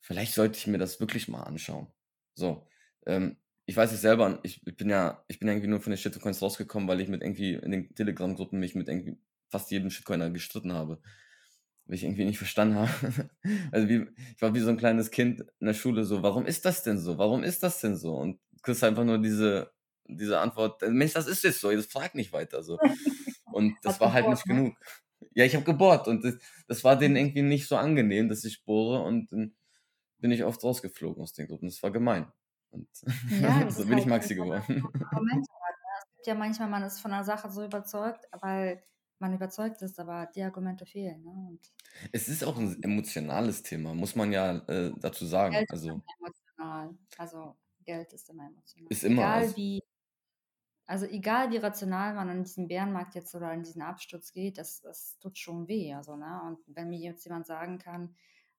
vielleicht 0.00 0.32
sollte 0.32 0.56
ich 0.56 0.66
mir 0.66 0.78
das 0.78 1.00
wirklich 1.00 1.28
mal 1.28 1.42
anschauen. 1.42 1.86
So, 2.34 2.66
ähm, 3.06 3.36
ich 3.66 3.76
weiß 3.76 3.92
es 3.92 4.00
selber, 4.00 4.40
ich, 4.42 4.66
ich 4.66 4.74
bin 4.74 4.88
ja, 4.88 5.22
ich 5.28 5.38
bin 5.38 5.48
irgendwie 5.48 5.68
nur 5.68 5.80
von 5.80 5.90
den 5.90 5.98
Shitcoins 5.98 6.40
rausgekommen, 6.40 6.88
weil 6.88 7.02
ich 7.02 7.08
mit 7.08 7.20
irgendwie 7.20 7.52
in 7.52 7.70
den 7.70 7.94
Telegram-Gruppen 7.94 8.58
mich 8.58 8.74
mit 8.74 8.88
irgendwie 8.88 9.18
fast 9.50 9.70
jedem 9.70 9.90
Shitcoiner 9.90 10.30
gestritten 10.30 10.72
habe. 10.72 10.98
Weil 11.84 11.96
ich 11.96 12.04
irgendwie 12.04 12.24
nicht 12.24 12.38
verstanden 12.38 12.76
habe. 12.76 12.90
Also 13.70 13.88
wie, 13.90 14.06
ich 14.34 14.40
war 14.40 14.54
wie 14.54 14.60
so 14.60 14.70
ein 14.70 14.78
kleines 14.78 15.10
Kind 15.10 15.42
in 15.60 15.66
der 15.66 15.74
Schule 15.74 16.04
so, 16.04 16.22
warum 16.22 16.46
ist 16.46 16.64
das 16.64 16.82
denn 16.84 16.98
so? 16.98 17.18
Warum 17.18 17.42
ist 17.42 17.62
das 17.62 17.82
denn 17.82 17.96
so? 17.96 18.14
Und 18.16 18.40
kriegst 18.62 18.82
einfach 18.82 19.04
nur 19.04 19.18
diese, 19.18 19.72
diese 20.06 20.40
Antwort, 20.40 20.80
Mensch, 20.88 21.12
das 21.12 21.26
ist 21.26 21.44
jetzt 21.44 21.60
so, 21.60 21.70
jetzt 21.70 21.92
frag 21.92 22.14
nicht 22.14 22.32
weiter 22.32 22.62
so. 22.62 22.78
Und 23.54 23.76
das 23.82 23.94
Hat 23.94 24.00
war 24.00 24.12
halt 24.12 24.26
gebohrt, 24.26 24.30
nicht 24.30 24.46
ne? 24.46 24.54
genug. 24.54 24.76
Ja, 25.34 25.44
ich 25.44 25.54
habe 25.54 25.64
gebohrt 25.64 26.08
und 26.08 26.24
das, 26.24 26.36
das 26.66 26.84
war 26.84 26.96
denen 26.98 27.16
irgendwie 27.16 27.42
nicht 27.42 27.66
so 27.68 27.76
angenehm, 27.76 28.28
dass 28.28 28.44
ich 28.44 28.64
bohre 28.64 29.02
und 29.02 29.30
dann 29.32 29.54
bin 30.18 30.30
ich 30.32 30.44
oft 30.44 30.62
rausgeflogen 30.64 31.22
aus 31.22 31.32
den 31.32 31.48
Gruppen. 31.48 31.68
Das 31.68 31.82
war 31.82 31.90
gemein. 31.90 32.32
Und 32.70 32.88
Ja, 33.40 33.70
so 33.70 33.82
ist 33.82 33.88
bin 33.88 33.98
ich 33.98 34.04
halt, 34.04 34.06
Maxi 34.06 34.34
geworden. 34.34 34.90
Ne? 35.12 35.42
Es 36.20 36.26
ja 36.26 36.34
manchmal, 36.34 36.68
man 36.68 36.82
ist 36.84 37.00
von 37.00 37.12
einer 37.12 37.24
Sache 37.24 37.50
so 37.50 37.64
überzeugt, 37.64 38.26
weil 38.40 38.82
man 39.18 39.34
überzeugt 39.34 39.82
ist, 39.82 39.98
aber 40.00 40.26
die 40.34 40.42
Argumente 40.42 40.86
fehlen. 40.86 41.22
Ne? 41.22 41.58
Es 42.12 42.28
ist 42.28 42.44
auch 42.44 42.56
ein 42.58 42.82
emotionales 42.82 43.62
Thema, 43.62 43.94
muss 43.94 44.16
man 44.16 44.32
ja 44.32 44.56
äh, 44.68 44.92
dazu 44.98 45.26
sagen. 45.26 45.52
Geld 45.52 45.70
ist 45.72 45.72
Also 45.72 45.88
immer 45.88 46.02
emotional. 46.18 46.98
Also 47.18 47.56
Geld 47.84 48.12
ist 48.12 48.30
immer 48.30 48.46
emotional. 48.46 48.90
ist 48.90 49.04
immer, 49.04 49.22
Egal 49.22 49.38
also, 49.42 49.56
wie, 49.56 49.82
also 50.92 51.06
egal 51.06 51.50
wie 51.50 51.56
rational 51.56 52.12
man 52.12 52.28
an 52.28 52.44
diesen 52.44 52.68
Bärenmarkt 52.68 53.14
jetzt 53.14 53.34
oder 53.34 53.48
an 53.48 53.62
diesen 53.62 53.80
Absturz 53.80 54.30
geht, 54.30 54.58
das, 54.58 54.82
das 54.82 55.18
tut 55.20 55.38
schon 55.38 55.66
weh. 55.66 55.94
Also, 55.94 56.16
ne? 56.16 56.42
Und 56.46 56.58
wenn 56.66 56.90
mir 56.90 56.98
jetzt 56.98 57.24
jemand 57.24 57.46
sagen 57.46 57.78
kann, 57.78 58.14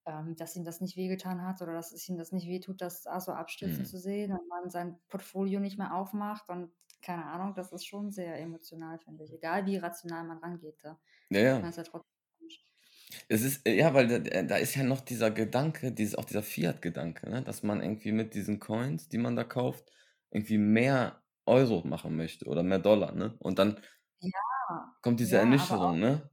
ähm, 0.07 0.35
dass 0.35 0.55
ihm 0.55 0.63
das 0.63 0.81
nicht 0.81 0.97
wehgetan 0.97 1.43
hat 1.43 1.61
oder 1.61 1.73
dass 1.73 1.91
es 1.91 2.09
ihm 2.09 2.17
das 2.17 2.31
nicht 2.31 2.47
wehtut, 2.47 2.81
das 2.81 3.05
ASO 3.05 3.33
abstürzen 3.33 3.83
hm. 3.83 3.85
zu 3.85 3.99
sehen 3.99 4.31
und 4.31 4.47
man 4.49 4.71
sein 4.71 4.97
Portfolio 5.09 5.59
nicht 5.59 5.77
mehr 5.77 5.93
aufmacht 5.93 6.49
und 6.49 6.71
keine 7.03 7.25
Ahnung, 7.25 7.53
das 7.53 7.71
ist 7.71 7.85
schon 7.85 8.09
sehr 8.09 8.39
emotional, 8.39 8.97
finde 8.97 9.25
ich. 9.25 9.33
Egal 9.33 9.67
wie 9.67 9.77
rational 9.77 10.23
man 10.23 10.39
rangeht. 10.39 10.79
Da. 10.81 10.99
ja, 11.29 11.53
Man 11.53 11.61
ja. 11.61 11.69
ist 11.69 11.77
ja 11.77 11.83
trotzdem. 11.83 12.09
Es 13.27 13.43
ist, 13.43 13.67
äh, 13.67 13.75
ja, 13.75 13.93
weil 13.93 14.07
da, 14.07 14.41
da 14.41 14.57
ist 14.57 14.73
ja 14.73 14.81
noch 14.81 15.01
dieser 15.01 15.29
Gedanke, 15.29 15.91
dieses, 15.91 16.15
auch 16.15 16.25
dieser 16.25 16.41
Fiat-Gedanke, 16.41 17.29
ne? 17.29 17.43
dass 17.43 17.61
man 17.61 17.79
irgendwie 17.79 18.11
mit 18.11 18.33
diesen 18.33 18.59
Coins, 18.59 19.07
die 19.07 19.19
man 19.19 19.35
da 19.35 19.43
kauft, 19.43 19.91
irgendwie 20.31 20.57
mehr 20.57 21.22
Euro 21.45 21.85
machen 21.87 22.15
möchte 22.15 22.45
oder 22.47 22.63
mehr 22.63 22.79
Dollar, 22.79 23.13
ne? 23.13 23.35
Und 23.39 23.59
dann 23.59 23.79
Ja, 24.21 24.31
kommt 25.01 25.19
diese 25.19 25.37
ja, 25.37 25.57
aber 25.63 25.81
auch, 25.85 25.97
Ernüchterung, 25.97 25.99
ne? 25.99 26.31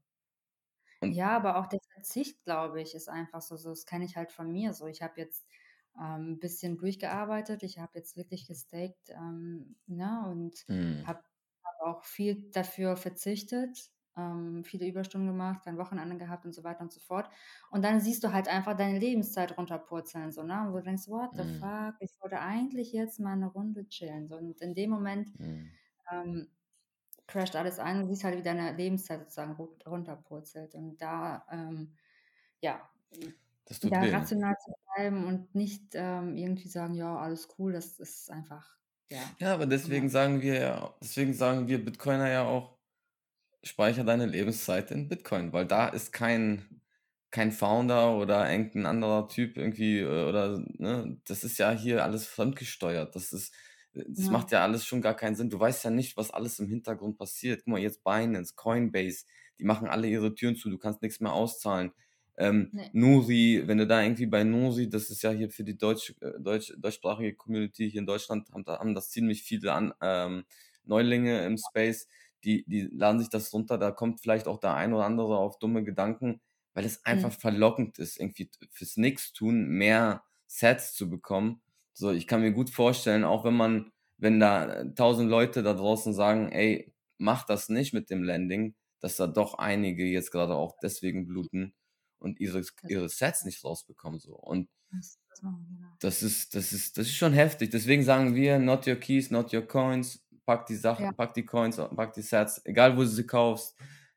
Und 1.01 1.15
ja, 1.15 1.37
aber 1.37 1.57
auch 1.57 1.67
der 1.67 1.81
Verzicht, 1.95 2.45
glaube 2.45 2.81
ich, 2.83 2.95
ist 2.95 3.09
einfach 3.09 3.41
so, 3.43 3.57
so 3.57 3.71
das 3.71 3.87
kenne 3.87 4.05
ich 4.05 4.17
halt 4.17 4.33
von 4.33 4.51
mir 4.53 4.75
so. 4.75 4.87
Ich 4.87 5.03
habe 5.03 5.21
jetzt 5.21 5.47
ähm, 5.99 6.33
ein 6.33 6.39
bisschen 6.41 6.77
durchgearbeitet, 6.79 7.63
ich 7.63 7.79
habe 7.79 7.93
jetzt 7.99 8.17
wirklich 8.17 8.47
gestaked 8.47 9.11
ähm, 9.11 9.77
ne, 9.87 10.25
und 10.29 10.67
hm, 10.69 11.03
habe 11.03 11.23
hab 11.65 11.81
auch 11.87 12.05
viel 12.05 12.51
dafür 12.51 12.97
verzichtet, 12.97 13.91
ähm, 14.21 14.65
viele 14.65 14.87
Überstunden 14.87 15.29
gemacht, 15.29 15.63
kein 15.65 15.79
Wochenende 15.79 16.17
gehabt 16.19 16.45
und 16.47 16.53
so 16.55 16.65
weiter 16.65 16.83
und 16.83 16.93
so 16.93 17.01
fort. 17.01 17.31
Und 17.71 17.85
dann 17.85 18.01
siehst 18.01 18.25
du 18.25 18.33
halt 18.33 18.49
einfach 18.49 18.77
deine 18.77 18.99
Lebenszeit 18.99 19.57
runterpurzeln, 19.59 20.33
so, 20.33 20.43
ne? 20.43 20.67
Und 20.67 20.75
du 20.75 20.83
denkst, 20.83 21.09
what 21.09 21.31
the 21.37 21.45
hm, 21.45 21.61
fuck, 21.61 21.95
ich 22.01 22.11
wollte 22.21 22.41
eigentlich 22.41 22.93
jetzt 22.93 23.21
mal 23.21 23.33
eine 23.33 23.47
Runde 23.49 23.89
chillen. 23.89 24.29
So, 24.29 24.37
und 24.37 24.61
in 24.61 24.75
dem 24.75 24.91
Moment 24.91 25.33
hm. 25.39 25.71
ähm, 26.13 26.49
crasht 27.27 27.57
alles 27.57 27.79
ein 27.79 28.01
und 28.03 28.09
siehst 28.09 28.25
halt, 28.25 28.39
wie 28.39 28.43
deine 28.43 28.73
Lebenszeit 28.77 29.21
sozusagen 29.21 29.55
ru- 29.55 29.85
runterpurzelt. 29.89 30.75
Und 30.75 30.99
da, 31.03 31.47
ähm, 31.51 31.97
ja, 32.63 32.91
da 33.83 34.01
weh, 34.01 34.11
rational 34.11 34.57
zu 34.59 34.73
bleiben 34.95 35.27
und 35.27 35.55
nicht 35.55 35.95
ähm, 35.95 36.37
irgendwie 36.37 36.69
sagen, 36.69 36.95
ja, 36.95 37.17
alles 37.19 37.49
cool, 37.59 37.73
das 37.73 37.99
ist 38.01 38.31
einfach, 38.31 38.79
ja, 39.11 39.37
Ja, 39.39 39.55
aber 39.55 39.67
ja, 39.83 39.97
deswegen 39.97 40.09
sagen 40.09 40.41
wir 40.43 40.55
ja, 40.61 40.95
deswegen 41.03 41.33
sagen 41.35 41.67
wir 41.69 41.85
Bitcoiner 41.85 42.29
ja 42.31 42.45
auch, 42.47 42.79
speicher 43.63 44.05
deine 44.05 44.27
Lebenszeit 44.27 44.91
in 44.91 45.09
Bitcoin, 45.09 45.53
weil 45.53 45.67
da 45.67 45.89
ist 45.89 46.13
kein, 46.13 46.83
kein 47.31 47.53
Founder 47.53 48.17
oder 48.17 48.51
irgendein 48.51 48.87
anderer 48.87 49.29
Typ 49.29 49.57
irgendwie 49.57 50.01
äh, 50.01 50.29
oder 50.29 50.65
ne, 50.79 51.21
das 51.27 51.45
ist 51.45 51.59
ja 51.59 51.71
hier 51.73 52.05
alles 52.05 52.27
fremdgesteuert. 52.27 53.15
Das 53.15 53.33
ist, 53.33 53.55
das 53.93 54.27
ja, 54.27 54.31
macht 54.31 54.53
ja 54.53 54.63
alles 54.63 54.85
schon 54.85 55.03
gar 55.03 55.15
keinen 55.15 55.35
Sinn. 55.37 55.51
Du 55.51 55.59
weißt 55.59 55.85
ja 55.85 55.91
nicht, 55.91 56.17
was 56.17 56.31
alles 56.31 56.59
im 56.59 56.69
Hintergrund 56.69 57.19
passiert. 57.19 57.61
Guck 57.65 57.73
mal, 57.73 57.81
jetzt 57.81 58.05
Binance, 58.05 58.55
Coinbase, 58.57 59.25
die 59.59 59.65
machen 59.65 59.89
alle 59.89 60.09
ihre 60.09 60.35
Türen 60.35 60.57
zu, 60.57 60.71
du 60.71 60.79
kannst 60.79 61.03
nichts 61.03 61.21
mehr 61.21 61.33
auszahlen. 61.33 61.93
Ähm, 62.39 62.71
nee, 62.73 62.89
Nuri, 62.95 63.63
wenn 63.67 63.77
du 63.77 63.87
da 63.87 64.03
irgendwie 64.03 64.27
bei 64.27 64.45
Nuri, 64.45 64.89
das 64.89 65.11
ist 65.11 65.23
ja 65.23 65.31
hier 65.31 65.51
für 65.51 65.63
die 65.63 65.77
Deutsch, 65.77 66.15
äh, 66.23 66.41
Deutsch, 66.41 66.73
deutschsprachige 66.79 67.35
Community 67.35 67.91
hier 67.91 68.01
in 68.01 68.07
Deutschland, 68.07 68.51
haben, 68.53 68.65
da, 68.65 68.79
haben 68.79 68.95
das 68.95 69.11
ziemlich 69.11 69.43
viele 69.43 69.73
an, 69.75 69.93
ähm, 70.01 70.45
Neulinge 70.85 71.45
im 71.45 71.59
Space, 71.59 72.09
die, 72.45 72.65
die 72.67 72.89
laden 72.93 73.21
sich 73.21 73.29
das 73.29 73.53
runter, 73.53 73.79
da 73.79 73.91
kommt 73.91 74.21
vielleicht 74.21 74.47
auch 74.47 74.59
der 74.59 74.75
ein 74.75 74.93
oder 74.93 75.05
andere 75.05 75.39
auf 75.39 75.59
dumme 75.59 75.85
Gedanken, 75.85 76.41
weil 76.75 76.85
es 76.85 77.05
einfach 77.05 77.33
hm, 77.33 77.39
verlockend 77.39 77.99
ist, 77.99 78.19
irgendwie 78.19 78.51
fürs 78.71 78.97
Nix-Tun 78.97 79.69
mehr 79.69 80.25
Sets 80.47 80.95
zu 80.95 81.09
bekommen. 81.11 81.61
So, 81.93 82.11
ich 82.11 82.27
kann 82.27 82.41
mir 82.41 82.53
gut 82.53 82.71
vorstellen, 82.71 83.25
auch 83.25 83.45
wenn 83.45 83.57
man, 83.57 83.93
wenn 84.19 84.41
da 84.41 84.85
tausend 84.95 85.31
Leute 85.31 85.63
da 85.63 85.75
draußen 85.75 86.13
sagen, 86.13 86.51
ey, 86.51 86.95
mach 87.19 87.45
das 87.45 87.69
nicht 87.69 87.93
mit 87.93 88.11
dem 88.11 88.23
Landing, 88.23 88.75
dass 89.01 89.17
da 89.17 89.27
doch 89.27 89.55
einige 89.55 90.05
jetzt 90.05 90.31
gerade 90.31 90.55
auch 90.55 90.77
deswegen 90.83 91.27
bluten 91.27 91.75
und 92.19 92.41
ihre, 92.41 92.63
ihre 92.89 93.09
Sets 93.09 93.45
nicht 93.45 93.65
rausbekommen. 93.65 94.21
So. 94.21 94.35
Und 94.35 94.69
genau. 95.41 95.89
das 96.01 96.23
ist, 96.23 96.55
das 96.55 96.73
ist, 96.73 96.99
das 96.99 97.07
ist 97.07 97.17
schon 97.17 97.33
heftig. 97.33 97.71
Deswegen 97.71 98.03
sagen 98.03 98.35
wir, 98.35 98.59
not 98.59 98.87
your 98.87 98.97
keys, 98.97 99.31
not 99.31 99.53
your 99.53 99.67
coins. 99.67 100.23
Pack 100.51 100.67
die 100.67 100.75
Sachen, 100.75 101.05
Ja, 101.05 101.13
pack 101.15 101.33
die 101.35 101.45
Coins, 101.45 101.77
pack 101.77 102.13
die 102.15 102.23
Sets, 102.23 102.61
egal 102.65 102.97
wo 102.97 103.03
du 103.03 103.07
sie 103.07 103.25
kaufst. 103.25 103.77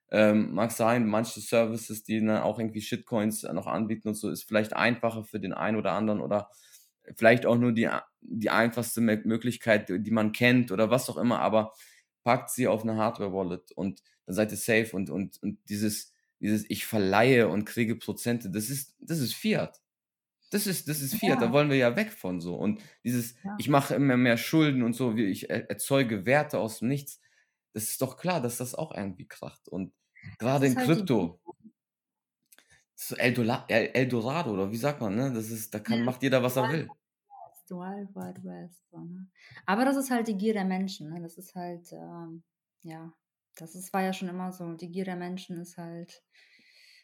Ähm, 0.09 0.51
mag 0.55 0.71
sein, 0.71 1.05
manche 1.07 1.39
Services, 1.41 2.03
die 2.03 2.19
dann 2.25 2.37
auch 2.41 2.57
irgendwie 2.57 2.81
Shitcoins 2.81 3.43
noch 3.43 3.67
anbieten 3.67 4.07
und 4.07 4.15
so, 4.15 4.31
ist 4.31 4.43
vielleicht 4.43 4.75
einfacher 4.75 5.23
für 5.23 5.39
den 5.39 5.53
einen 5.53 5.77
oder 5.77 5.91
anderen 5.93 6.21
oder 6.21 6.49
vielleicht 7.15 7.45
auch 7.45 7.55
nur 7.57 7.71
die, 7.71 7.87
die 8.21 8.49
einfachste 8.49 8.99
Möglichkeit, 9.01 9.89
die 9.89 10.11
man 10.11 10.31
kennt 10.31 10.71
oder 10.71 10.89
was 10.89 11.07
auch 11.07 11.17
immer, 11.17 11.39
aber 11.39 11.73
packt 12.23 12.49
sie 12.49 12.67
auf 12.67 12.81
eine 12.81 12.95
Hardware-Wallet 12.97 13.73
und 13.73 14.01
dann 14.25 14.33
seid 14.35 14.49
ihr 14.51 14.57
safe 14.57 14.95
und, 14.95 15.11
und, 15.11 15.37
und 15.43 15.59
dieses, 15.69 16.13
dieses 16.39 16.67
ich 16.67 16.87
verleihe 16.87 17.47
und 17.47 17.65
kriege 17.65 17.95
Prozente, 17.95 18.49
das 18.49 18.71
ist, 18.71 18.95
das 19.01 19.19
ist 19.19 19.35
Fiat. 19.35 19.82
Das 20.53 20.67
ist, 20.67 20.87
das 20.87 21.01
ist 21.01 21.15
Fiat, 21.15 21.41
da 21.41 21.45
ja, 21.45 21.51
wollen 21.51 21.69
wir 21.69 21.77
ja 21.77 21.95
weg 21.95 22.11
von 22.11 22.39
so. 22.39 22.55
Und 22.55 22.81
dieses, 23.03 23.35
ja. 23.43 23.55
ich 23.57 23.69
mache 23.69 23.95
immer 23.95 24.17
mehr 24.17 24.37
Schulden 24.37 24.83
und 24.83 24.93
so, 24.93 25.15
wie 25.15 25.25
ich 25.25 25.49
er- 25.49 25.69
erzeuge 25.69 26.25
Werte 26.25 26.59
aus 26.59 26.79
dem 26.79 26.89
Nichts, 26.89 27.19
das 27.73 27.85
ist 27.85 28.01
doch 28.01 28.17
klar, 28.17 28.41
dass 28.41 28.57
das 28.57 28.75
auch 28.75 28.93
irgendwie 28.95 29.27
kracht. 29.27 29.67
Und 29.67 29.93
gerade 30.37 30.67
in 30.67 30.75
halt 30.75 30.85
Krypto, 30.85 31.39
so 32.95 33.15
Eldorado 33.15 34.51
oder 34.51 34.71
wie 34.71 34.77
sagt 34.77 35.01
man, 35.01 35.15
ne? 35.15 35.33
Das 35.33 35.49
ist, 35.49 35.73
da 35.73 35.79
kann, 35.79 36.03
macht 36.03 36.21
jeder, 36.23 36.43
was 36.43 36.55
er 36.55 36.71
will. 36.71 36.87
Wild 37.69 38.15
Wild 38.15 38.43
West. 38.43 38.83
So, 38.91 38.99
ne? 38.99 39.27
Aber 39.65 39.85
das 39.85 39.97
ist 39.97 40.11
halt 40.11 40.27
die 40.27 40.37
Gier 40.37 40.53
der 40.53 40.65
Menschen. 40.65 41.09
Ne? 41.09 41.21
Das 41.21 41.37
ist 41.37 41.55
halt, 41.55 41.91
ähm, 41.91 42.43
ja, 42.83 43.11
das 43.55 43.75
ist, 43.75 43.91
war 43.93 44.03
ja 44.03 44.13
schon 44.13 44.29
immer 44.29 44.51
so. 44.51 44.73
Die 44.73 44.91
Gier 44.91 45.05
der 45.05 45.15
Menschen 45.15 45.59
ist 45.59 45.77
halt 45.77 46.23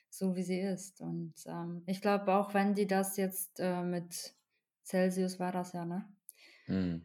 so, 0.09 0.35
wie 0.35 0.43
sie 0.43 0.59
ist. 0.59 1.01
Und 1.01 1.33
ähm, 1.47 1.83
ich 1.87 2.01
glaube, 2.01 2.33
auch 2.35 2.53
wenn 2.53 2.75
die 2.75 2.87
das 2.87 3.17
jetzt 3.17 3.59
äh, 3.59 3.83
mit 3.83 4.35
Celsius 4.85 5.39
war 5.39 5.51
das 5.51 5.73
ja, 5.73 5.85
ne? 5.85 6.05
Hm. 6.67 6.99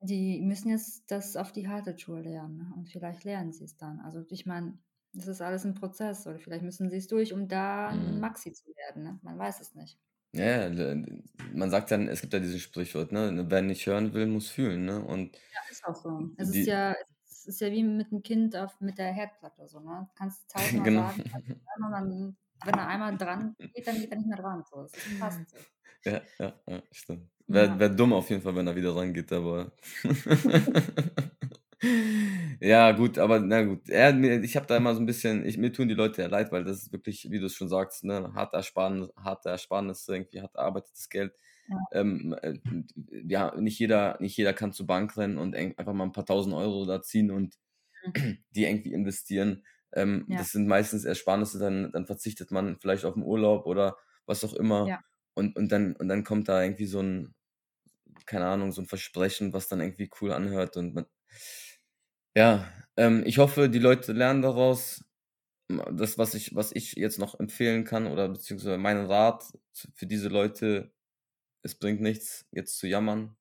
Die 0.00 0.40
müssen 0.40 0.68
jetzt 0.70 1.10
das 1.10 1.34
auf 1.36 1.50
die 1.52 1.66
harte 1.68 1.96
Tour 1.96 2.20
lernen. 2.20 2.58
Ne? 2.58 2.72
Und 2.76 2.88
vielleicht 2.90 3.24
lernen 3.24 3.52
sie 3.52 3.64
es 3.64 3.76
dann. 3.76 3.98
Also 4.00 4.24
ich 4.30 4.46
meine, 4.46 4.78
das 5.12 5.26
ist 5.28 5.40
alles 5.40 5.64
ein 5.64 5.74
Prozess. 5.74 6.26
Oder 6.26 6.38
vielleicht 6.38 6.62
müssen 6.64 6.90
sie 6.90 6.96
es 6.98 7.08
durch, 7.08 7.32
um 7.32 7.48
da 7.48 7.88
ein 7.90 8.18
Hm. 8.18 8.20
Maxi 8.20 8.52
zu 8.52 8.66
werden. 8.76 9.02
Ne? 9.02 9.18
Man 9.22 9.38
weiß 9.38 9.60
es 9.60 9.74
nicht. 9.74 9.98
Ja, 10.32 10.68
man 11.52 11.70
sagt 11.70 11.90
dann, 11.92 12.08
es 12.08 12.20
gibt 12.20 12.32
ja 12.32 12.40
dieses 12.40 12.60
Sprichwort, 12.60 13.12
ne? 13.12 13.46
Wer 13.48 13.62
nicht 13.62 13.86
hören 13.86 14.12
will, 14.14 14.26
muss 14.26 14.48
fühlen, 14.50 14.84
ne? 14.84 15.00
Und 15.04 15.38
Ja, 15.52 15.60
ist 15.70 15.84
auch 15.84 15.94
so. 15.94 16.30
Es 16.36 16.48
ist 16.48 16.66
die, 16.66 16.66
ja, 16.66 16.92
es 16.92 17.13
ist 17.46 17.60
ja 17.60 17.70
wie 17.70 17.82
mit 17.82 18.10
einem 18.12 18.22
Kind 18.22 18.56
auf, 18.56 18.80
mit 18.80 18.98
der 18.98 19.12
Herdplatte 19.12 19.68
so, 19.68 19.80
ne? 19.80 20.06
Du 20.08 20.14
kannst 20.14 20.50
tausendmal 20.50 20.84
genau. 20.84 21.02
sagen, 21.02 21.22
dann, 21.92 22.36
wenn 22.64 22.74
er 22.74 22.88
einmal 22.88 23.16
dran 23.16 23.56
geht, 23.74 23.86
dann 23.86 24.00
geht 24.00 24.10
er 24.10 24.16
nicht 24.16 24.28
mehr 24.28 24.38
dran. 24.38 24.64
So. 24.70 24.88
Fast 25.18 25.50
so. 25.50 25.58
Ja, 26.04 26.20
ja, 26.38 26.52
ja, 26.66 26.82
stimmt. 26.92 27.30
Wäre 27.46 27.66
Ja. 27.68 27.78
wär 27.78 27.88
dumm 27.90 28.12
auf 28.12 28.30
jeden 28.30 28.42
Fall, 28.42 28.56
wenn 28.56 28.66
er 28.66 28.76
wieder 28.76 28.94
rangeht, 28.96 29.32
aber. 29.32 29.72
ja, 32.60 32.92
gut, 32.92 33.18
aber 33.18 33.40
na 33.40 33.62
gut. 33.62 33.88
Mir, 33.88 34.42
ich 34.42 34.56
habe 34.56 34.66
da 34.66 34.76
immer 34.76 34.94
so 34.94 35.00
ein 35.00 35.06
bisschen, 35.06 35.44
ich, 35.44 35.58
mir 35.58 35.72
tun 35.72 35.88
die 35.88 35.94
Leute 35.94 36.22
ja 36.22 36.28
leid, 36.28 36.52
weil 36.52 36.64
das 36.64 36.78
ist 36.82 36.92
wirklich, 36.92 37.28
wie 37.30 37.38
du 37.38 37.46
es 37.46 37.54
schon 37.54 37.68
sagst, 37.68 38.04
ne, 38.04 38.32
harte 38.34 38.56
Ersparnis, 38.56 39.10
harte 39.16 39.50
Ersparnisse, 39.50 40.14
irgendwie 40.14 40.40
hart 40.40 40.54
erarbeitetes 40.54 41.08
Geld. 41.08 41.34
Ja. 41.68 41.76
Ähm, 41.92 42.34
äh, 42.42 42.58
ja, 43.26 43.54
nicht 43.60 43.78
jeder, 43.78 44.16
nicht 44.20 44.36
jeder 44.36 44.52
kann 44.54 44.72
zur 44.72 44.86
Bank 44.86 45.16
rennen 45.16 45.38
und 45.38 45.54
einfach 45.56 45.92
mal 45.94 46.04
ein 46.04 46.12
paar 46.12 46.26
tausend 46.26 46.54
Euro 46.54 46.84
da 46.86 47.02
ziehen 47.02 47.30
und 47.30 47.56
Mhm. 48.06 48.14
die 48.50 48.64
irgendwie 48.64 48.92
investieren. 48.92 49.64
Ähm, 49.92 50.26
Ja. 50.28 50.38
Das 50.38 50.52
sind 50.52 50.66
meistens 50.68 51.04
Ersparnisse, 51.04 51.58
dann, 51.58 51.92
dann 51.92 52.06
verzichtet 52.06 52.50
man 52.50 52.78
vielleicht 52.80 53.04
auf 53.04 53.14
den 53.14 53.22
Urlaub 53.22 53.66
oder 53.66 53.96
was 54.26 54.44
auch 54.44 54.54
immer. 54.54 54.86
Ja. 54.88 55.00
Und, 55.34 55.56
und, 55.56 55.72
dann, 55.72 55.94
und 55.96 56.08
dann 56.08 56.24
kommt 56.24 56.48
da 56.48 56.62
irgendwie 56.62 56.86
so 56.86 57.00
ein, 57.00 57.34
keine 58.26 58.46
Ahnung, 58.46 58.72
so 58.72 58.82
ein 58.82 58.86
Versprechen, 58.88 59.52
was 59.52 59.68
dann 59.68 59.80
irgendwie 59.80 60.10
cool 60.20 60.32
anhört. 60.32 60.76
Und 60.76 60.94
man, 60.94 61.06
ja, 62.36 62.66
ähm, 62.96 63.22
ich 63.26 63.38
hoffe, 63.38 63.68
die 63.68 63.78
Leute 63.78 64.12
lernen 64.12 64.42
daraus. 64.42 65.04
Das, 65.92 66.18
was 66.18 66.34
ich, 66.34 66.54
was 66.54 66.72
ich 66.74 66.94
jetzt 66.94 67.18
noch 67.18 67.40
empfehlen 67.40 67.84
kann, 67.84 68.06
oder 68.06 68.28
beziehungsweise 68.28 68.78
meinen 68.78 69.06
Rat 69.06 69.44
für 69.94 70.06
diese 70.06 70.28
Leute, 70.28 70.92
es 71.64 71.76
bringt 71.76 72.00
nichts, 72.02 72.46
jetzt 72.52 72.78
zu 72.78 72.86
jammern. 72.88 73.36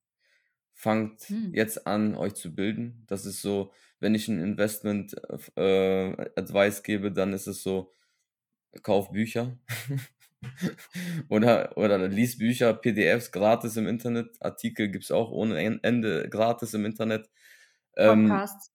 Fangt 0.74 1.22
Hm. 1.30 1.52
jetzt 1.52 1.88
an, 1.88 2.16
euch 2.16 2.36
zu 2.36 2.56
bilden. 2.56 3.04
Das 3.08 3.26
ist 3.26 3.42
so, 3.42 3.74
wenn 4.00 4.16
ich 4.16 4.28
ein 4.30 4.40
Investment 4.40 5.16
äh, 5.58 6.32
Advice 6.40 6.84
gebe, 6.84 7.12
dann 7.12 7.34
ist 7.34 7.48
es 7.48 7.64
so, 7.64 7.94
kauf 8.84 9.12
Bücher. 9.12 9.58
oder, 11.30 11.78
oder 11.78 12.08
lies 12.08 12.38
Bücher, 12.38 12.74
PDFs 12.74 13.32
gratis 13.32 13.78
im 13.78 13.88
Internet. 13.88 14.38
Artikel 14.42 14.90
gibt's 14.90 15.12
auch 15.12 15.32
ohne 15.32 15.60
En- 15.60 15.84
Ende 15.84 16.30
gratis 16.30 16.74
im 16.74 16.86
Internet. 16.86 17.30
Ähm, 17.98 18.46
Podcasts. 18.46 18.72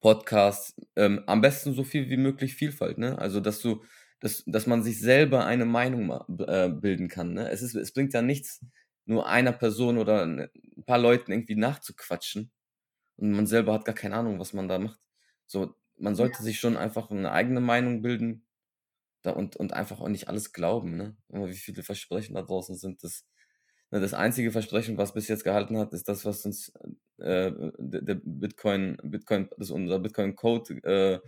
Podcasts, 0.00 0.74
ähm, 0.96 1.22
am 1.26 1.40
besten 1.40 1.72
so 1.72 1.84
viel 1.84 2.08
wie 2.10 2.16
möglich 2.16 2.54
Vielfalt, 2.54 2.98
ne? 2.98 3.18
Also, 3.18 3.40
dass 3.40 3.60
du 3.60 3.84
dass 4.20 4.44
dass 4.46 4.66
man 4.66 4.82
sich 4.82 5.00
selber 5.00 5.46
eine 5.46 5.64
Meinung 5.66 6.10
äh, 6.46 6.68
bilden 6.70 7.08
kann, 7.08 7.34
ne? 7.34 7.50
Es 7.50 7.62
ist 7.62 7.74
es 7.76 7.92
bringt 7.92 8.14
ja 8.14 8.22
nichts, 8.22 8.64
nur 9.06 9.26
einer 9.28 9.52
Person 9.52 9.98
oder 9.98 10.22
'n 10.24 10.48
paar 10.86 10.98
Leuten 10.98 11.32
irgendwie 11.32 11.56
nachzuquatschen 11.56 12.52
und 13.16 13.32
man 13.32 13.46
selber 13.48 13.74
hat 13.74 13.84
gar 13.86 13.94
keine 13.96 14.16
Ahnung, 14.16 14.38
was 14.40 14.52
man 14.54 14.68
da 14.68 14.78
macht. 14.80 15.00
So, 15.46 15.74
man 15.98 16.16
sollte 16.16 16.42
Ja. 16.42 16.44
sich 16.44 16.60
schon 16.60 16.76
einfach 16.78 17.10
'ne 17.10 17.30
eigene 17.32 17.60
Meinung 17.60 18.02
bilden 18.02 18.46
da 19.22 19.32
und 19.32 19.56
und 19.56 19.72
einfach 19.74 20.00
auch 20.00 20.08
nicht 20.08 20.28
alles 20.28 20.52
glauben, 20.54 20.96
ne? 20.96 21.16
Wie 21.30 21.54
viele 21.54 21.82
Versprechen 21.84 22.34
da 22.36 22.42
draußen 22.42 22.76
sind. 22.76 23.04
Das 23.04 23.26
ne, 23.92 24.00
das 24.00 24.14
einzige 24.14 24.52
Versprechen, 24.52 24.98
was 24.98 25.14
bis 25.14 25.28
jetzt 25.28 25.44
gehalten 25.44 25.78
hat, 25.78 25.92
ist 25.94 26.08
das, 26.08 26.24
was 26.26 26.44
uns, 26.46 26.72
äh, 27.18 27.52
d 27.78 28.00
der 28.02 28.16
Bitcoin 28.24 28.98
Bitcoin 29.04 29.48
das 29.58 29.70
unser 29.72 29.98
Bitcoin-Code, 30.00 30.74
äh, 30.84 31.20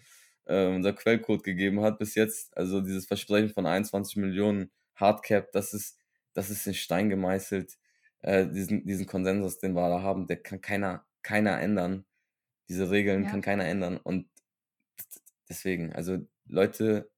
äh, 0.49 0.67
unser 0.67 0.93
Quellcode 0.95 1.45
gegeben 1.45 1.81
hat 1.83 1.99
bis 1.99 2.15
jetzt. 2.15 2.57
Also, 2.57 2.81
dieses 2.81 3.07
Versprechen 3.07 3.51
von 3.51 3.67
21.000.000 3.67 4.71
Hardcap, 4.97 5.53
das 5.53 5.75
ist 5.75 5.99
das 6.35 6.51
ist 6.51 6.67
in 6.67 6.75
Stein 6.75 7.09
gemeißelt. 7.11 7.79
Äh, 8.21 8.47
diesen 8.49 8.87
diesen 8.87 9.07
Konsensus, 9.07 9.59
den 9.59 9.75
wir 9.75 9.89
da 9.89 10.03
haben, 10.03 10.27
der 10.27 10.39
kann 10.43 10.61
keiner 10.61 11.07
keiner 11.23 11.61
ändern. 11.61 12.05
Diese 12.69 12.91
Regeln 12.91 13.25
Ja. 13.25 13.29
kann 13.29 13.43
keiner 13.43 13.67
ändern 13.67 13.99
und 13.99 14.29
deswegen, 15.49 15.93
also, 15.93 16.19
Leute, 16.47 17.11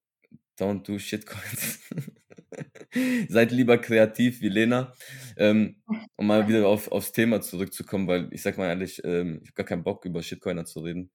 don't 0.59 0.85
do 0.87 0.99
Shitcoins. 0.99 1.81
Seid 3.29 3.53
lieber 3.53 3.79
kreativ 3.79 4.41
wie 4.41 4.49
Lena. 4.49 4.93
Ähm, 5.37 5.83
um 6.17 6.27
mal 6.27 6.49
wieder 6.49 6.67
auf 6.69 6.91
aufs 6.93 7.13
Thema 7.13 7.41
zurückzukommen, 7.41 8.07
weil 8.09 8.29
ich 8.33 8.43
sage 8.43 8.59
mal 8.59 8.69
ehrlich, 8.69 9.03
ähm, 9.05 9.41
ich 9.43 9.51
habe 9.51 9.55
gar 9.57 9.67
keinen 9.67 9.85
Bock, 9.85 10.05
über 10.05 10.23
Shitcoiner 10.23 10.65
zu 10.65 10.81
reden. 10.81 11.11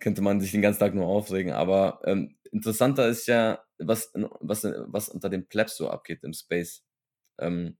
Könnte 0.00 0.22
man 0.22 0.40
sich 0.40 0.52
den 0.52 0.62
ganzen 0.62 0.80
Tag 0.80 0.94
nur 0.94 1.06
aufregen, 1.06 1.52
aber, 1.52 2.00
ähm, 2.04 2.36
interessanter 2.52 3.08
ist 3.08 3.26
ja, 3.26 3.64
was 3.78 4.12
was 4.40 4.64
was 4.64 5.08
unter 5.08 5.28
den 5.28 5.48
Plebs 5.48 5.76
so 5.76 5.90
abgeht 5.90 6.24
im 6.24 6.32
Space. 6.32 6.84
Ähm, 7.38 7.78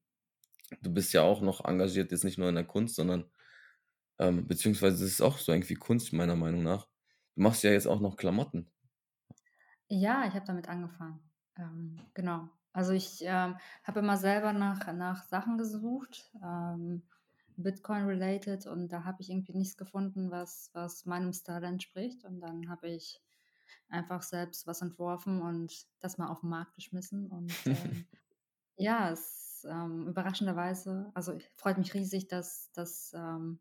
du 0.83 0.93
bist 0.95 1.13
ja 1.15 1.23
auch 1.23 1.43
noch 1.43 1.65
engagiert, 1.65 2.13
jetzt 2.13 2.25
nicht 2.25 2.39
nur 2.39 2.49
in 2.51 2.57
der 2.57 2.65
Kunst, 2.67 2.97
sondern 2.97 3.31
ähm, 4.19 4.47
beziehungsweise 4.49 5.05
es 5.05 5.13
ist 5.13 5.23
auch 5.23 5.39
so 5.39 5.53
irgendwie 5.53 5.75
Kunst 5.77 6.13
meiner 6.13 6.37
Meinung 6.37 6.63
nach. 6.65 6.89
Du 7.37 7.43
machst 7.43 7.63
ja 7.65 7.73
jetzt 7.73 7.89
auch 7.89 8.01
noch 8.01 8.17
Klamotten. 8.17 8.71
Ja, 9.89 10.27
ich 10.27 10.35
habe 10.35 10.47
damit 10.47 10.69
angefangen. 10.69 11.21
Ähm, 11.57 11.97
genau. 12.15 12.49
Also, 12.73 12.93
ich, 12.93 13.21
ähm, 13.23 13.57
habe 13.85 14.01
immer 14.01 14.17
selber 14.17 14.53
nach 14.53 14.93
nach 14.93 15.25
Sachen 15.25 15.59
gesucht, 15.59 16.31
ähm, 16.43 17.03
Bitcoin-related 17.59 18.67
und 18.67 18.89
da 18.93 19.05
habe 19.05 19.23
ich 19.23 19.31
irgendwie 19.31 19.55
nichts 19.57 19.77
gefunden, 19.77 20.31
was 20.31 20.71
was 20.75 21.07
meinem 21.07 21.33
Style 21.35 21.67
entspricht 21.67 22.25
und 22.25 22.41
dann 22.41 22.69
habe 22.71 22.89
ich 22.91 23.23
einfach 23.89 24.23
selbst 24.23 24.67
was 24.67 24.83
entworfen 24.83 25.43
und 25.43 25.87
das 26.01 26.19
mal 26.19 26.29
auf 26.29 26.43
'n 26.45 26.49
Markt 26.51 26.75
geschmissen 26.75 27.29
und, 27.29 27.67
ähm, 27.69 28.07
ja, 28.77 29.11
es, 29.11 29.67
ähm, 29.69 30.09
überraschenderweise 30.09 31.11
also, 31.15 31.39
freut 31.57 31.79
mich 31.79 31.95
riesig, 31.95 32.29
dass 32.29 32.71
dass, 32.73 33.13
ähm, 33.15 33.61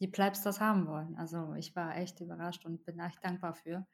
die 0.00 0.08
Plebs 0.08 0.42
das 0.42 0.60
haben 0.60 0.86
wollen. 0.88 1.16
Also, 1.16 1.54
ich 1.54 1.74
war 1.76 1.96
echt 1.96 2.20
überrascht 2.20 2.64
und 2.66 2.84
bin 2.84 3.00
echt 3.00 3.24
dankbar 3.24 3.54
für. 3.54 3.86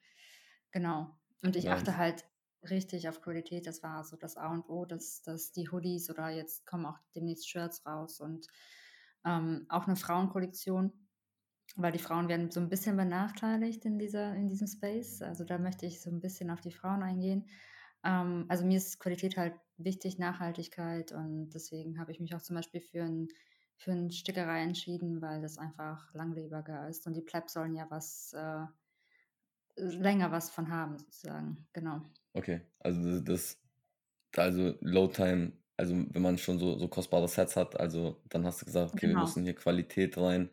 Genau. 0.73 1.19
Und 1.43 1.57
ich 1.57 1.71
achte 1.71 1.97
Nice. 1.97 1.99
halt 1.99 2.25
richtig 2.69 3.09
auf 3.09 3.21
Qualität. 3.23 3.67
Das 3.67 3.83
war 3.83 4.05
so 4.05 4.17
das 4.17 4.37
A 4.37 4.49
und 4.53 4.69
O, 4.69 4.85
dass 4.87 5.23
dass 5.23 5.53
die 5.53 5.71
Hoodies 5.71 6.11
oder 6.11 6.31
jetzt 6.31 6.67
kommen 6.67 6.87
auch 6.87 6.99
demnächst 7.14 7.49
Shirts 7.49 7.85
raus 7.87 8.21
und, 8.21 8.49
ähm, 9.27 9.67
auch 9.71 9.87
'ne 9.89 9.97
Frauenkollektion, 9.97 10.93
weil 11.77 11.93
die 11.93 11.99
Frauen 12.01 12.29
werden 12.29 12.51
so 12.53 12.61
'n 12.61 12.69
bisschen 12.71 12.97
benachteiligt 12.99 13.85
in 13.87 13.99
dieser 13.99 14.35
in 14.37 14.49
diesem 14.49 14.69
Space. 14.69 15.23
Also, 15.23 15.45
da 15.45 15.59
möchte 15.59 15.87
ich 15.87 16.01
so 16.03 16.11
'n 16.11 16.21
bisschen 16.21 16.51
auf 16.51 16.61
die 16.63 16.73
Frauen 16.73 17.03
eingehen. 17.05 17.47
Ähm, 18.05 18.47
also, 18.49 18.65
mir 18.67 18.79
ist 18.79 19.01
Qualität 19.01 19.37
halt 19.39 19.57
wichtig, 19.79 20.19
Nachhaltigkeit 20.19 21.13
und 21.13 21.51
deswegen 21.51 21.99
habe 22.01 22.13
ich 22.13 22.21
mich 22.21 22.35
auch 22.37 22.43
zum 22.43 22.57
Beispiel 22.57 22.81
für 22.83 23.01
'n 23.05 23.29
für 23.79 23.93
'n 23.93 24.11
Stickerei 24.13 24.63
entschieden, 24.63 25.23
weil 25.23 25.43
das 25.43 25.59
einfach 25.59 26.15
langlebiger 26.15 26.89
ist 26.89 27.07
und 27.09 27.15
die 27.17 27.23
Plebs 27.23 27.55
sollen 27.55 27.75
ja 27.77 27.87
was, 27.91 28.33
äh 28.35 28.67
länger 29.77 30.31
was 30.31 30.51
von 30.51 30.69
haben 30.71 30.99
sozusagen, 30.99 31.67
genau. 31.73 32.03
Okay, 32.37 32.63
also, 32.81 33.21
das 33.21 33.61
also, 34.37 34.77
Low 34.83 35.09
Time 35.09 35.63
also, 35.77 35.95
wenn 35.95 36.23
man 36.23 36.39
schon 36.39 36.59
so 36.59 36.79
so 36.79 36.89
kostbare 36.89 37.29
Sets 37.29 37.57
hat, 37.57 37.79
also, 37.81 38.23
dann 38.29 38.45
hast 38.47 38.63
du 38.63 38.67
gesagt: 38.67 38.93
„Okay, 38.93 39.09
wir 39.09 39.17
Genau. 39.17 39.17
müssen 39.17 39.45
hier 39.45 39.55
Qualität 39.55 40.17
rein.“ 40.19 40.51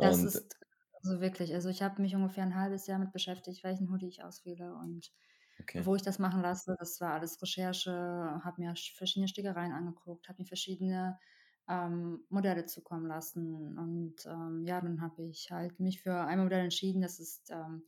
Das 0.00 0.24
ist 0.24 0.56
also, 1.02 1.20
wirklich 1.20 1.54
also, 1.54 1.68
ich 1.68 1.82
habe 1.82 2.00
mich 2.02 2.14
ungefähr 2.16 2.44
'n 2.44 2.54
1/2 2.54 2.86
Jahr 2.86 2.98
mit 2.98 3.12
beschäftigt, 3.12 3.62
welchen 3.64 3.90
Hoodie 3.90 4.08
ich 4.08 4.24
auswähle 4.24 4.74
und 4.74 5.12
Okay. 5.60 5.84
wo 5.84 5.94
ich 5.94 6.02
das 6.02 6.18
machen 6.18 6.42
lasse. 6.42 6.74
Das 6.78 7.00
war 7.00 7.12
alles 7.14 7.40
Recherche, 7.42 7.92
habe 7.92 8.60
mir 8.62 8.76
sch 8.76 8.96
verschiedene 8.96 9.28
Stickereien 9.28 9.72
angeguckt, 9.72 10.28
habe 10.28 10.42
mir 10.42 10.46
verschiedene, 10.46 11.18
ähm, 11.68 12.24
Modelle 12.30 12.66
zukommen 12.66 13.06
lassen 13.06 13.78
und, 13.78 14.26
ähm, 14.26 14.64
ja, 14.66 14.80
dann 14.80 15.00
habe 15.02 15.24
ich 15.24 15.50
halt 15.52 15.78
mich 15.80 16.02
für 16.02 16.14
ein 16.24 16.40
Modell 16.40 16.64
entschieden. 16.64 17.00
Das 17.02 17.18
ist, 17.20 17.50
ähm 17.50 17.84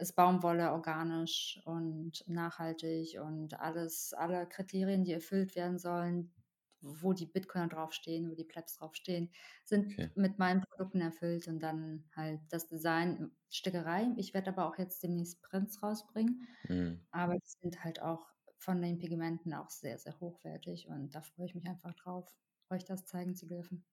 ist 0.00 0.14
Baumwolle, 0.14 0.72
organisch 0.72 1.60
und 1.64 2.24
nachhaltig 2.28 3.20
und 3.20 3.58
alles 3.60 4.12
alle 4.14 4.46
Kriterien, 4.48 5.04
die 5.04 5.12
erfüllt 5.12 5.54
werden 5.56 5.78
sollen, 5.78 6.32
wo 6.80 7.12
die 7.12 7.26
Bitcoiner 7.26 7.68
draufstehen, 7.68 8.30
wo 8.30 8.34
die 8.34 8.44
Plebs 8.44 8.76
draufstehen, 8.76 9.32
sind 9.64 9.94
Okay. 9.98 10.10
mit 10.14 10.38
meinen 10.38 10.62
Produkten 10.62 11.00
erfüllt 11.00 11.48
und 11.48 11.60
dann 11.60 12.08
halt 12.14 12.40
das 12.50 12.68
Design, 12.68 13.32
Stickerei. 13.50 14.08
Ich 14.16 14.34
werde 14.34 14.50
aber 14.50 14.66
auch 14.68 14.78
jetzt 14.78 15.02
demnächst 15.02 15.42
Prints 15.42 15.82
rausbringen, 15.82 16.42
Mhm. 16.68 17.08
aber 17.10 17.34
die 17.34 17.50
sind 17.62 17.84
halt 17.84 18.00
auch 18.02 18.28
von 18.58 18.82
den 18.82 18.98
Pigmenten 18.98 19.54
auch 19.54 19.70
sehr, 19.70 19.98
sehr 19.98 20.18
hochwertig 20.20 20.88
und 20.88 21.14
da 21.14 21.22
freue 21.22 21.46
ich 21.46 21.54
mich 21.54 21.66
einfach 21.68 21.94
drauf, 21.94 22.28
euch 22.70 22.84
das 22.84 23.06
zeigen 23.06 23.34
zu 23.36 23.46
dürfen. 23.46 23.84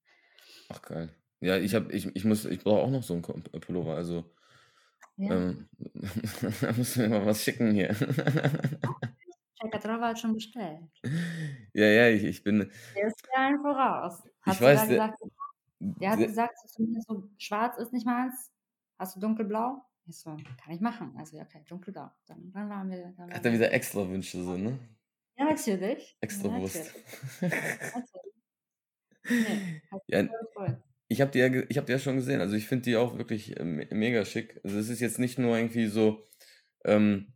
Ach 0.68 0.82
geil. 0.82 1.14
Ja, 1.40 1.56
ich 1.58 1.74
habe 1.74 1.92
ich 1.92 2.06
ich 2.16 2.24
muss 2.24 2.44
ich 2.44 2.60
brauche 2.64 2.82
auch 2.82 2.90
noch 2.90 3.02
so 3.02 3.14
'n 3.14 3.22
Ko 3.22 3.34
Pullover, 3.60 3.94
also, 3.94 4.34
Ja. 5.18 5.30
ähm, 5.30 5.68
da 6.60 6.72
musst 6.72 6.96
du 6.96 7.00
mir 7.00 7.08
mal 7.08 7.26
was 7.26 7.42
schicken 7.42 7.72
hier. 7.74 7.94
Checkatrava 9.58 10.08
hat 10.08 10.18
schon 10.18 10.32
bestellt. 10.34 10.90
Ja, 11.74 11.86
ja, 11.86 12.08
ich 12.08 12.24
ich 12.24 12.42
bin 12.44 12.70
Der 12.94 13.06
ist 13.08 13.22
dir 13.26 13.38
einen 13.38 13.60
voraus. 13.60 14.22
Ich 14.44 14.60
Hat 14.60 14.60
weiß, 14.60 14.86
der 14.86 14.86
gesagt 14.86 15.18
der 16.00 16.12
hat 16.12 16.20
der 16.20 16.28
gesagt 16.28 16.54
so: 17.06 17.30
„Schwarz 17.38 17.78
ist 17.78 17.92
nicht 17.92 18.06
meins. 18.06 18.52
Hast 18.98 19.16
du 19.16 19.20
dunkelblau?“ 19.20 19.82
Ich 20.06 20.20
so: 20.20 20.30
„Kann 20.58 20.74
ich 20.74 20.80
machen.“ 20.80 21.16
Also, 21.18 21.36
ja, 21.38 21.44
okay, 21.44 21.64
dunkelblau. 21.68 22.10
Dann 22.26 22.52
dann 22.52 22.70
waren 22.70 22.90
wir 22.90 23.12
dann 23.16 23.30
Hat 23.30 23.44
er 23.44 23.52
wieder 23.52 23.72
Extrawünsche 23.72 24.42
so, 24.42 24.56
ne? 24.56 24.78
Ja, 25.38 25.44
natürlich. 25.44 26.18
Extrawurst. 26.22 26.90
Natürlich. 26.90 27.04
Natürlich. 27.94 28.34
Ne, 29.38 29.66
hat 29.90 30.02
Ja, 30.08 30.22
mich 30.22 30.26
voll 30.26 30.38
gefreut. 30.46 30.85
Ich 31.08 31.20
habe 31.20 31.30
die 31.32 31.38
ja 31.40 31.46
ich 31.68 31.76
habe 31.78 31.86
die 31.86 31.92
ja 31.92 31.98
schon 31.98 32.16
gesehen. 32.16 32.40
Also, 32.40 32.56
ich 32.56 32.66
finde 32.68 32.84
die 32.84 32.96
auch 32.96 33.18
wirklich, 33.18 33.58
äh, 33.60 33.64
me 33.64 33.86
mega 33.92 34.24
schick. 34.24 34.60
Also, 34.64 34.78
es 34.78 34.88
ist 34.90 35.00
jetzt 35.00 35.18
nicht 35.18 35.38
nur 35.38 35.56
irgendwie 35.56 35.86
so, 35.88 36.28
ähm 36.84 37.34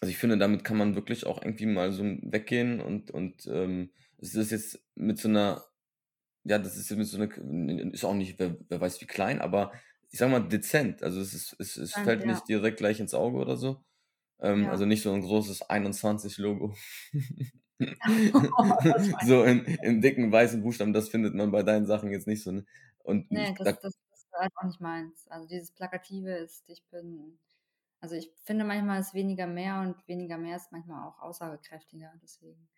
also, 0.00 0.10
ich 0.10 0.18
finde, 0.18 0.38
damit 0.38 0.64
kann 0.64 0.76
man 0.76 0.94
wirklich 0.96 1.26
auch 1.26 1.42
irgendwie 1.42 1.66
mal 1.66 1.92
so 1.92 2.02
weggehen 2.04 2.80
und 2.80 3.10
und, 3.10 3.46
ähm, 3.46 3.90
es 4.18 4.34
ist 4.34 4.50
jetzt 4.50 4.84
mit 4.96 5.18
so 5.18 5.28
'ner 5.28 5.64
ja, 6.44 6.58
das 6.58 6.76
ist 6.78 6.90
ja 6.90 6.96
mit 6.96 7.06
so 7.08 7.18
'ner 7.18 7.28
k 7.28 7.40
ist 7.92 8.04
auch 8.04 8.14
nicht 8.14 8.38
wer 8.40 8.58
wer 8.68 8.80
weiß 8.80 9.00
wie 9.02 9.06
klein, 9.06 9.40
aber 9.40 9.72
ich 10.10 10.18
sage 10.20 10.32
mal 10.32 10.48
dezent. 10.48 11.02
Also, 11.04 11.20
es 11.20 11.34
ist 11.34 11.56
es 11.60 11.76
es 11.78 11.98
fällt 11.98 12.24
ja. 12.24 12.26
nicht 12.26 12.48
direkt 12.48 12.78
gleich 12.78 13.00
ins 13.00 13.14
Auge 13.14 13.38
oder 13.38 13.56
so. 13.58 13.84
Ähm, 14.40 14.70
also, 14.70 14.84
Ja. 14.84 14.86
nicht 14.86 15.02
so 15.04 15.12
'n 15.14 15.22
großes 15.22 15.62
21 15.70 16.38
Logo. 16.38 16.76
Das 17.12 17.12
meine 17.52 17.63
So 19.20 19.44
in 19.44 19.64
in 19.82 20.00
dicken 20.00 20.30
weißen 20.32 20.62
Buchstaben, 20.62 20.92
das 20.92 21.08
findet 21.08 21.34
man 21.34 21.50
bei 21.50 21.62
deinen 21.62 21.86
Sachen 21.86 22.10
jetzt 22.10 22.26
nicht 22.26 22.42
so, 22.42 22.52
ne? 22.52 22.64
Und 22.98 23.28
Ne, 23.30 23.54
ich 23.54 23.54
das 23.58 23.72
da 23.72 23.78
das 23.80 23.94
das 24.10 24.22
ist 24.24 24.32
halt 24.32 24.52
auch 24.56 24.64
nicht 24.64 24.80
meins. 24.80 25.26
Also, 25.28 25.46
dieses 25.48 25.72
Plakative 25.72 26.30
ist 26.36 26.68
ich 26.68 26.84
bin 26.90 27.38
also, 28.00 28.16
ich 28.16 28.30
finde, 28.44 28.64
manchmal 28.66 29.00
ist 29.00 29.14
weniger 29.14 29.46
mehr 29.46 29.80
und 29.80 30.06
weniger 30.08 30.36
mehr 30.38 30.56
ist 30.56 30.72
manchmal 30.72 31.08
auch 31.08 31.18
aussagekräftiger, 31.20 32.12
deswegen. 32.22 32.68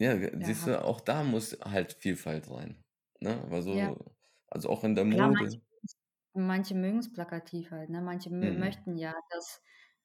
Ja, 0.00 0.16
Ja, 0.38 0.52
siehst 0.54 0.66
du, 0.66 0.82
auch 0.84 1.00
da 1.00 1.22
muss 1.22 1.58
halt 1.60 1.94
Vielfalt 1.94 2.50
rein, 2.50 2.82
ne? 3.20 3.44
Ja. 3.68 3.92
so 3.92 4.14
also, 4.48 4.68
auch 4.68 4.84
in 4.84 4.94
der 4.94 5.04
Klar, 5.10 5.28
manche 5.28 5.56
Mode. 5.56 5.62
mögen's 5.70 5.96
manche 6.34 6.74
mögen's 6.74 7.12
plakativ 7.12 7.70
halt, 7.70 7.90
ne? 7.90 8.00
Manche 8.00 8.30
Mhm. 8.40 8.70
möchten 8.70 8.96
ja, 8.96 9.14
dass 9.30 9.62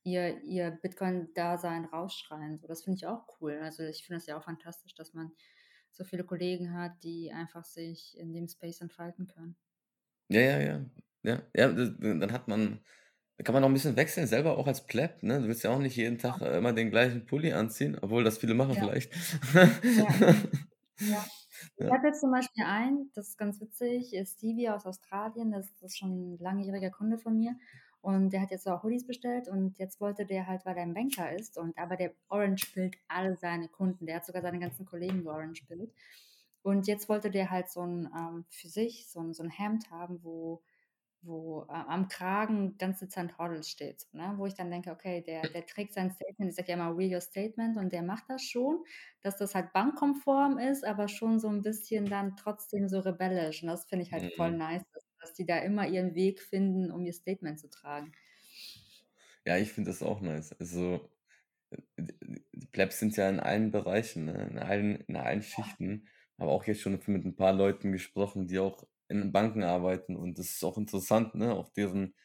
ihr 0.08 0.41
ihr 0.43 0.72
Bitcoin-Dasein 0.72 1.86
rausschreien. 1.86 2.58
So, 2.60 2.67
das 2.67 2.84
finde 2.84 2.98
ich 2.98 3.08
auch 3.08 3.26
cool. 3.41 3.60
Also, 3.62 3.84
ich 3.84 4.06
finde 4.06 4.20
das 4.20 4.28
ja 4.28 4.38
auch 4.38 4.43
fantastisch, 4.43 4.96
dass 4.96 5.13
man 5.13 5.32
so 5.91 6.04
viele 6.06 6.24
Kollegen 6.26 6.74
hat, 6.74 7.04
die 7.04 7.32
einfach 7.34 7.65
sich 7.65 8.17
in 8.17 8.34
dem 8.34 8.48
Space 8.48 8.82
entfalten 8.82 9.28
können. 9.28 9.56
Ja, 10.32 10.41
ja, 10.41 10.60
ja. 10.60 10.86
Ja, 11.24 11.41
ja, 11.56 11.67
dann 11.72 12.32
hat 12.32 12.48
man 12.48 12.80
da 13.38 13.43
kann 13.43 13.54
man 13.54 13.63
auch 13.63 13.67
'n 13.70 13.74
bisschen 13.74 13.96
wechseln, 13.98 14.28
selber 14.28 14.58
auch 14.58 14.67
als 14.67 14.86
Pleb, 14.88 15.24
ne? 15.24 15.41
Du 15.41 15.48
willst 15.48 15.63
ja 15.63 15.72
auch 15.72 15.80
nicht 15.80 15.96
jeden. 15.96 16.17
Tag, 16.20 16.41
äh, 16.41 16.58
immer 16.58 16.74
den 16.74 16.89
gleichen 16.91 17.26
Pulli 17.26 17.54
anziehen, 17.54 17.98
obwohl 18.02 18.24
das 18.24 18.38
viele 18.39 18.54
machen 18.56 18.76
Ja. 18.76 18.80
vielleicht. 18.80 19.13
Ja. 19.84 20.20
Ja. 21.00 21.28
Ich 21.78 21.91
habe 21.93 22.08
jetzt 22.08 22.22
zum 22.22 22.32
Beispiel 22.32 22.63
einen, 22.65 23.12
das 23.15 23.30
ist 23.30 23.38
ganz 23.38 23.62
witzig, 23.62 24.13
ist 24.13 24.38
Stevie 24.39 24.70
aus 24.70 24.86
Australien, 24.86 25.52
das 25.52 25.72
ist 25.82 25.98
schon 25.98 26.36
'n 26.36 26.39
langjähriger 26.39 26.91
Kunde 26.91 27.20
von 27.20 27.38
mir 27.38 27.56
und 28.08 28.32
der 28.32 28.41
hat 28.41 28.52
jetzt 28.52 28.67
auch 28.70 28.84
Hoodies 28.84 29.06
bestellt 29.08 29.50
und 29.50 29.80
jetzt 29.80 30.00
wollte 30.02 30.26
der 30.26 30.48
halt, 30.48 30.65
weil 30.65 30.78
er 30.78 30.84
'n 30.86 30.93
Banker 30.96 31.34
ist 31.34 31.58
und 31.58 31.78
aber 31.78 31.98
der 31.98 32.13
orange 32.30 32.72
pillt 32.74 32.98
alle 33.10 33.36
seine 33.38 33.67
Kunden. 33.70 34.06
Der 34.08 34.17
hat 34.17 34.26
sogar 34.26 34.41
seine 34.43 34.60
ganzen 34.60 34.86
Kollegen 34.86 35.24
georange 35.24 35.62
pillt. 35.67 35.93
Und 36.63 36.88
jetzt 36.88 37.10
wollte 37.10 37.32
der 37.32 37.52
halt 37.52 37.70
so 37.70 37.82
'n, 37.84 38.10
ähm 38.17 38.46
für 38.50 38.70
sich 38.70 39.10
so 39.10 39.20
'n 39.22 39.34
so 39.34 39.43
'n 39.43 39.50
Hemd 39.52 39.91
haben, 39.91 40.24
wo 40.24 40.63
wo 41.24 41.63
a 41.70 41.84
am 41.88 42.08
Kragen 42.10 42.78
ganz 42.80 43.00
dezent 43.00 43.38
HODL 43.39 43.63
steht, 43.63 44.02
so, 44.02 44.17
ne? 44.17 44.36
Wo 44.38 44.46
ich 44.48 44.56
dann 44.56 44.72
denke: 44.72 44.91
„Okay, 44.91 45.22
der 45.24 45.50
der 45.50 45.65
trägt 45.67 45.93
sein 45.96 46.12
Statement“ 46.12 46.52
ich 46.52 46.56
sage 46.58 46.70
ja 46.72 46.76
immer: 46.76 46.98
„Real 46.98 47.15
your 47.15 47.22
statement“ 47.22 47.78
und 47.78 47.93
der 47.93 48.04
macht 48.04 48.26
das 48.30 48.43
schon, 48.43 48.86
dass 49.24 49.38
das 49.38 49.56
halt 49.56 49.74
bankkonform 49.74 50.60
ist, 50.60 50.86
aber 50.86 51.08
schon 51.10 51.39
so 51.39 51.50
'n 51.50 51.63
bisschen 51.63 52.10
dann 52.10 52.36
trotzdem 52.38 52.88
so 52.89 53.00
rebellisch. 53.02 53.63
Und 53.63 53.70
das 53.70 53.86
finde 53.88 54.04
ich 54.06 54.13
halt 54.13 54.28
voll 54.38 54.52
Mhm. 54.52 54.58
nice, 54.58 54.84
dass 54.93 55.04
dass 55.21 55.34
die 55.34 55.45
da 55.45 55.60
immer 55.60 55.88
ihren 55.88 56.15
Weg 56.15 56.41
finden, 56.41 56.91
um 56.91 57.06
ihr 57.06 57.13
Statement 57.13 57.60
zu 57.60 57.69
tragen. 57.69 58.13
Ja, 59.45 59.58
ich 59.58 59.71
finde 59.71 59.91
das 59.91 60.03
auch 60.03 60.21
nice. 60.21 60.53
Also, 60.60 61.10
die 61.97 62.67
Plebs 62.71 62.99
sind 62.99 63.17
ja 63.17 63.30
in 63.30 63.39
allen 63.39 63.71
Bereichen, 63.71 64.25
ne, 64.25 64.47
in 64.51 64.60
allen 64.60 64.97
in 65.01 65.15
allen 65.17 65.43
Schichten. 65.43 66.08
Habe 66.39 66.51
auch 66.51 66.65
jetzt 66.65 66.82
schon 66.82 66.93
mit 67.08 67.25
'n 67.25 67.36
paar 67.38 67.53
Leuten 67.53 67.91
gesprochen, 67.93 68.47
die 68.47 68.60
auch 68.60 68.88
in 69.10 69.32
Banken 69.34 69.63
arbeiten 69.63 70.15
und 70.17 70.39
das 70.39 70.47
ist 70.51 70.63
auch 70.65 70.77
interessant, 70.77 71.36
ne, 71.36 71.53
auch 71.53 71.69
deren 71.73 72.15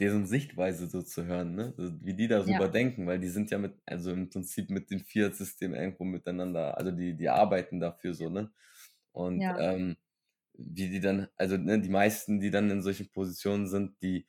deren 0.00 0.26
Sichtweise 0.26 0.88
so 0.88 1.02
zu 1.02 1.26
hören, 1.26 1.54
ne? 1.56 1.74
Also, 1.78 1.94
wie 2.04 2.14
die 2.14 2.28
Ja. 2.44 2.60
darüber 2.60 2.68
denken, 2.68 3.06
weil 3.06 3.20
die 3.20 3.28
sind 3.30 3.50
ja 3.52 3.58
mit 3.58 3.74
also, 3.86 4.12
im 4.12 4.30
Prinzip 4.30 4.70
mit 4.70 4.90
dem 4.90 5.00
Fiat-System 5.00 5.74
irgendwo 5.74 6.04
miteinander 6.04 6.78
also, 6.78 6.92
die 6.92 7.16
die 7.16 7.28
arbeiten 7.30 7.80
dafür 7.80 8.14
so, 8.14 8.30
ne? 8.30 8.52
Und, 9.12 9.44
Ja. 9.44 9.60
ähm, 9.60 9.96
wie 10.60 10.88
die 10.90 11.00
dann 11.00 11.28
also, 11.36 11.56
ne, 11.56 11.80
die 11.80 11.88
meisten, 11.90 12.40
die 12.40 12.50
dann 12.50 12.70
in 12.70 12.82
solchen 12.82 13.10
Positionen 13.10 13.66
sind, 13.68 14.02
die, 14.02 14.28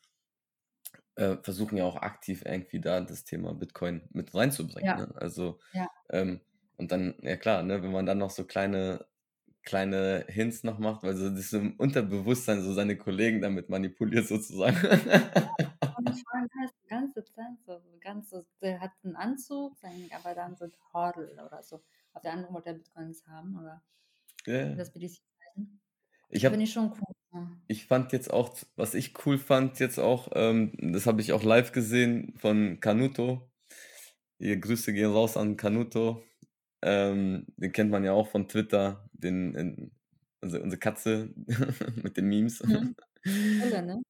äh, 1.16 1.38
versuchen 1.44 1.78
ja 1.78 1.86
auch 1.86 1.98
aktiv 1.98 2.44
irgendwie 2.46 2.80
da 2.82 3.02
das 3.02 3.24
Thema 3.26 3.54
Bitcoin 3.54 4.08
mit 4.12 4.34
reinzubringen, 4.34 4.94
Ja. 4.94 4.96
ne? 4.96 5.14
Also, 5.16 5.60
Ja. 5.74 5.88
ähm, 6.10 6.42
und 6.78 6.92
dann 6.92 7.16
ja 7.22 7.38
klar, 7.38 7.64
ne, 7.64 7.84
wenn 7.84 7.92
man 7.92 8.06
dann 8.06 8.18
noch 8.20 8.32
so 8.32 8.46
kleine 8.46 9.06
kleine 9.64 10.26
Hints 10.30 10.64
noch 10.66 10.80
macht, 10.80 11.04
weil 11.04 11.16
so 11.18 11.30
das 11.30 11.54
im 11.54 11.76
Unterbewusstsein 11.78 12.62
so 12.64 12.74
seine 12.74 12.98
Kollegen 12.98 13.42
damit 13.42 13.70
manipuliert 13.70 14.28
sozusagen. 14.28 14.78
Und 15.96 16.14
vor 16.24 16.34
allem 16.36 16.50
halt 16.60 16.74
ganz 16.88 17.14
dezent, 17.14 17.64
so 17.66 17.80
so 17.80 17.98
ganz 18.00 18.30
so 18.30 18.46
der 18.62 18.80
hat 18.82 18.92
'n 19.04 19.16
Anzug, 19.16 19.78
aber 20.12 20.36
dann 20.36 20.56
so 20.58 20.66
HODL 20.94 21.40
oder 21.46 21.64
so. 21.64 21.82
Auf 22.14 22.22
der 22.24 22.34
anderen 22.34 22.54
wollte 22.54 22.70
er 22.70 22.76
Bitcoins 22.76 23.26
haben 23.28 23.58
oder 23.58 23.82
ja. 24.46 24.78
das 24.78 24.92
BTC-Zeichen. 24.94 25.81
Ich 26.32 26.46
Finde 26.46 26.64
ich 26.64 26.72
schon 26.74 26.92
cool, 26.92 27.14
ich 27.68 27.86
fand 27.86 28.12
jetzt 28.12 28.32
auch 28.32 28.56
was 28.76 28.94
ich 28.96 29.14
cool 29.26 29.38
fand 29.38 29.80
jetzt 29.80 30.00
auch, 30.00 30.30
ähm, 30.36 30.74
das 30.94 31.06
habe 31.06 31.22
ich 31.22 31.32
auch 31.34 31.44
live 31.44 31.72
gesehen 31.72 32.34
von 32.38 32.80
Canuto. 32.82 33.50
Hier 34.40 34.58
Grüße 34.60 34.94
gehen 34.94 35.12
raus 35.12 35.38
an 35.38 35.58
Canuto. 35.58 36.24
Ähm, 36.84 37.48
den 37.58 37.72
kennt 37.74 37.92
man 37.92 38.04
ja 38.06 38.14
auch 38.14 38.30
von 38.30 38.48
Twitter, 38.50 39.10
den 39.14 39.56
in 39.56 39.92
unsere 40.42 40.64
unsere 40.64 40.80
Katze 40.80 41.34
mit 42.04 42.18
den 42.18 42.28
Memes. 42.28 42.64
Mhm. 42.66 42.96
Bulle, 43.60 43.82
ne? 43.84 44.02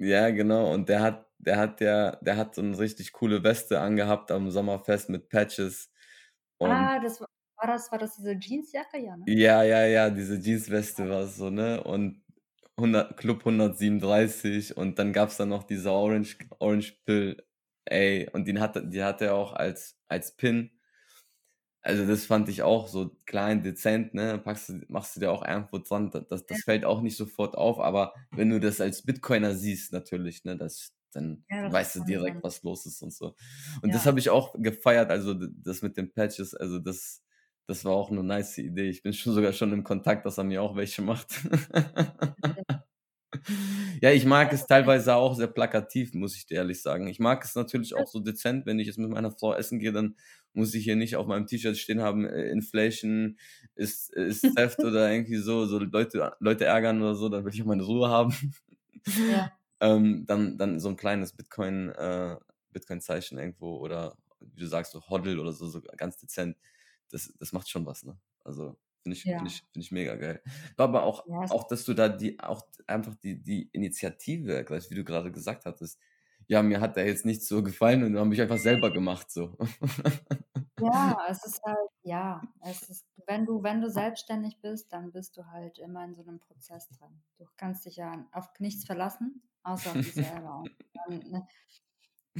Ja, 0.00 0.30
genau. 0.30 0.72
Und 0.72 0.88
der 0.88 1.02
hat 1.02 1.26
der 1.38 1.56
hat 1.56 1.80
ja 1.80 2.16
der 2.16 2.36
hat 2.36 2.54
so 2.54 2.62
'ne 2.62 2.78
richtig 2.78 3.12
coole 3.12 3.42
Weste 3.42 3.80
angehabt 3.80 4.30
am 4.30 4.50
Sommerfest 4.50 5.08
mit 5.08 5.28
Patches 5.28 5.90
und 6.58 6.90
Ah, 6.90 6.98
das 7.00 7.20
war 7.58 7.68
das 7.68 7.90
war 7.92 7.98
das 7.98 8.16
diese 8.16 8.32
Jeansjacke? 8.38 8.98
Ja, 8.98 9.16
ne? 9.16 9.30
Ja, 9.30 9.62
ja, 9.62 9.84
ja, 9.86 10.10
diese 10.10 10.36
Jeansweste 10.40 11.08
war's 11.10 11.36
so, 11.36 11.50
ne? 11.50 11.82
Und 11.84 12.22
100 12.78 13.16
Club 13.18 13.44
137 13.44 14.76
und 14.76 14.98
dann 14.98 15.12
gab's 15.12 15.36
da 15.36 15.44
noch 15.44 15.64
diese 15.64 15.90
Orange 15.92 16.38
Orange 16.60 16.94
Pill, 17.04 17.44
ey, 17.84 18.28
und 18.32 18.46
den 18.46 18.60
hatte 18.60 18.86
die 18.88 19.02
hat 19.02 19.20
er 19.20 19.34
auch 19.34 19.52
als 19.52 19.98
als 20.08 20.34
Pin. 20.36 20.70
Also, 21.84 22.06
das 22.06 22.26
fand 22.26 22.48
ich 22.48 22.62
auch 22.62 22.88
so 22.88 23.16
klein, 23.24 23.62
dezent, 23.62 24.12
ne? 24.12 24.38
Packst 24.38 24.68
du 24.68 24.80
machst 24.88 25.14
du 25.16 25.20
dir 25.20 25.30
auch 25.30 25.44
irgendwo 25.46 25.78
dran. 25.78 26.10
D 26.10 26.20
das 26.28 26.44
Ja. 26.50 26.58
das 26.58 26.62
fällt 26.62 26.84
auch 26.84 27.00
nicht 27.02 27.16
sofort 27.16 27.56
auf, 27.56 27.78
aber 27.78 28.14
wenn 28.34 28.50
du 28.50 28.58
das 28.58 28.80
als 28.80 29.02
Bitcoiner 29.02 29.54
siehst 29.54 29.92
natürlich, 29.92 30.44
ne, 30.44 30.56
das 30.56 30.92
dann 31.12 31.44
Ja, 31.50 31.62
das 31.62 31.74
weißt 31.74 31.96
du 31.96 32.00
direkt, 32.00 32.38
besonders. 32.38 32.42
was 32.42 32.62
los 32.62 32.84
ist 32.86 33.00
und 33.02 33.12
so. 33.12 33.34
Und 33.82 33.94
das 33.94 34.06
Ja. 34.06 34.06
habe 34.06 34.18
ich 34.18 34.28
auch 34.30 34.54
gefeiert, 34.58 35.10
also, 35.10 35.34
das 35.34 35.82
mit 35.82 35.96
den 35.96 36.12
Patches, 36.12 36.52
also, 36.54 36.78
das 36.80 37.22
das 37.68 37.84
war 37.86 37.92
auch 37.94 38.10
'ne 38.10 38.24
nice 38.24 38.58
Idee. 38.58 38.90
Ich 38.90 39.02
bin 39.04 39.12
schon 39.14 39.34
sogar 39.34 39.52
schon 39.54 39.72
im 39.74 39.84
Kontakt, 39.84 40.26
dass 40.26 40.38
er 40.38 40.44
mir 40.44 40.62
auch 40.62 40.76
welche 40.76 41.02
macht. 41.02 41.28
Ja, 44.02 44.10
ich 44.12 44.24
mag 44.26 44.52
es 44.52 44.66
teilweise 44.66 45.14
auch 45.16 45.34
sehr 45.34 45.48
plakativ, 45.48 46.14
muss 46.14 46.36
ich 46.36 46.46
dir 46.46 46.56
ehrlich 46.58 46.82
sagen. 46.82 47.08
Ich 47.08 47.18
mag 47.20 47.44
es 47.44 47.54
natürlich 47.54 47.94
auch 47.94 48.06
so 48.08 48.20
dezent, 48.20 48.66
wenn 48.66 48.78
ich 48.78 48.86
jetzt 48.86 48.98
mit 48.98 49.10
meiner 49.10 49.32
Frau 49.32 49.54
essen 49.54 49.80
gehe, 49.80 49.92
dann 49.92 50.16
muss 50.54 50.74
ich 50.74 50.84
hier 50.84 50.96
nicht 50.96 51.16
auf 51.16 51.26
meinem 51.26 51.46
T-Shirt 51.46 51.76
stehen 51.78 52.00
haben, 52.02 52.24
äh, 52.26 52.50
Inflation 52.50 53.38
ist 53.74 54.10
ist 54.14 54.42
Theft 54.56 54.84
oder 54.84 55.10
irgendwie 55.12 55.36
so 55.38 55.66
so 55.66 55.78
Leute 55.80 56.32
Leute 56.40 56.64
ärgern 56.66 57.02
oder 57.02 57.14
so, 57.16 57.28
dann 57.28 57.44
will 57.44 57.52
ich 57.54 57.62
auch 57.62 57.66
meine 57.66 57.82
Ruhe 57.84 58.08
haben. 58.08 58.34
Ja. 59.26 59.52
Ähm, 59.80 60.26
dann 60.26 60.58
dann 60.58 60.80
so 60.80 60.88
'n 60.90 60.96
kleines 60.96 61.32
Bitcoin 61.34 61.90
äh, 61.90 62.36
Bitcoin-Zeichen 62.72 63.38
irgendwo 63.38 63.76
oder 63.78 64.16
wie 64.40 64.60
du 64.62 64.66
sagst, 64.68 64.92
so 64.92 65.02
HODL 65.08 65.38
oder 65.40 65.52
so, 65.52 65.68
so 65.68 65.82
ganz 65.96 66.18
dezent. 66.18 66.56
Das 67.10 67.32
das 67.38 67.52
macht 67.52 67.68
schon 67.70 67.86
was, 67.86 68.04
ne? 68.04 68.18
Also, 68.44 68.78
finde 69.02 69.16
ich 69.18 69.24
Ja. 69.24 69.38
ich 69.38 69.66
finde 69.72 69.84
ich 69.84 69.92
mega 69.92 70.16
geil. 70.16 70.42
Aber 70.76 71.04
auch 71.04 71.24
Ja, 71.24 71.48
auch, 71.48 71.66
dass 71.68 71.84
du 71.84 71.94
da 71.94 72.08
die 72.08 72.40
auch 72.40 72.62
einfach 72.86 73.14
die 73.16 73.42
die 73.42 73.68
Initiative 73.72 74.54
ergreifst, 74.54 74.90
wie 74.90 74.94
du 74.96 75.04
grade 75.04 75.32
gesagt 75.32 75.64
hattest. 75.66 75.98
Ja, 76.48 76.62
mir 76.62 76.80
hat 76.80 76.96
der 76.96 77.06
jetzt 77.06 77.24
nicht 77.26 77.42
so 77.44 77.62
gefallen 77.62 78.04
und 78.04 78.18
habe 78.18 78.34
ich 78.34 78.40
einfach 78.42 78.58
selber 78.58 78.92
gemacht 78.92 79.30
so. 79.30 79.56
Ja, 80.80 81.18
es 81.28 81.44
ist 81.44 81.60
halt 81.64 81.76
ja, 82.02 82.40
es 82.60 82.88
ist 82.88 83.04
wenn 83.26 83.44
du 83.46 83.62
wenn 83.64 83.80
du 83.80 83.90
selbstständig 83.90 84.60
bist, 84.60 84.92
dann 84.92 85.10
bist 85.10 85.36
du 85.36 85.46
halt 85.50 85.78
immer 85.80 86.04
in 86.04 86.14
so 86.14 86.22
'nem 86.22 86.38
Prozess 86.38 86.88
drin. 86.90 87.20
Du 87.36 87.46
kannst 87.56 87.84
dich 87.84 87.96
ja 87.96 88.28
auf 88.32 88.48
nichts 88.60 88.84
verlassen, 88.84 89.42
außer 89.64 89.92
auf 89.92 90.02
dich 90.02 90.16
selber. 90.16 90.58
Und 90.60 90.70
dann, 90.94 91.30
ne 91.30 91.46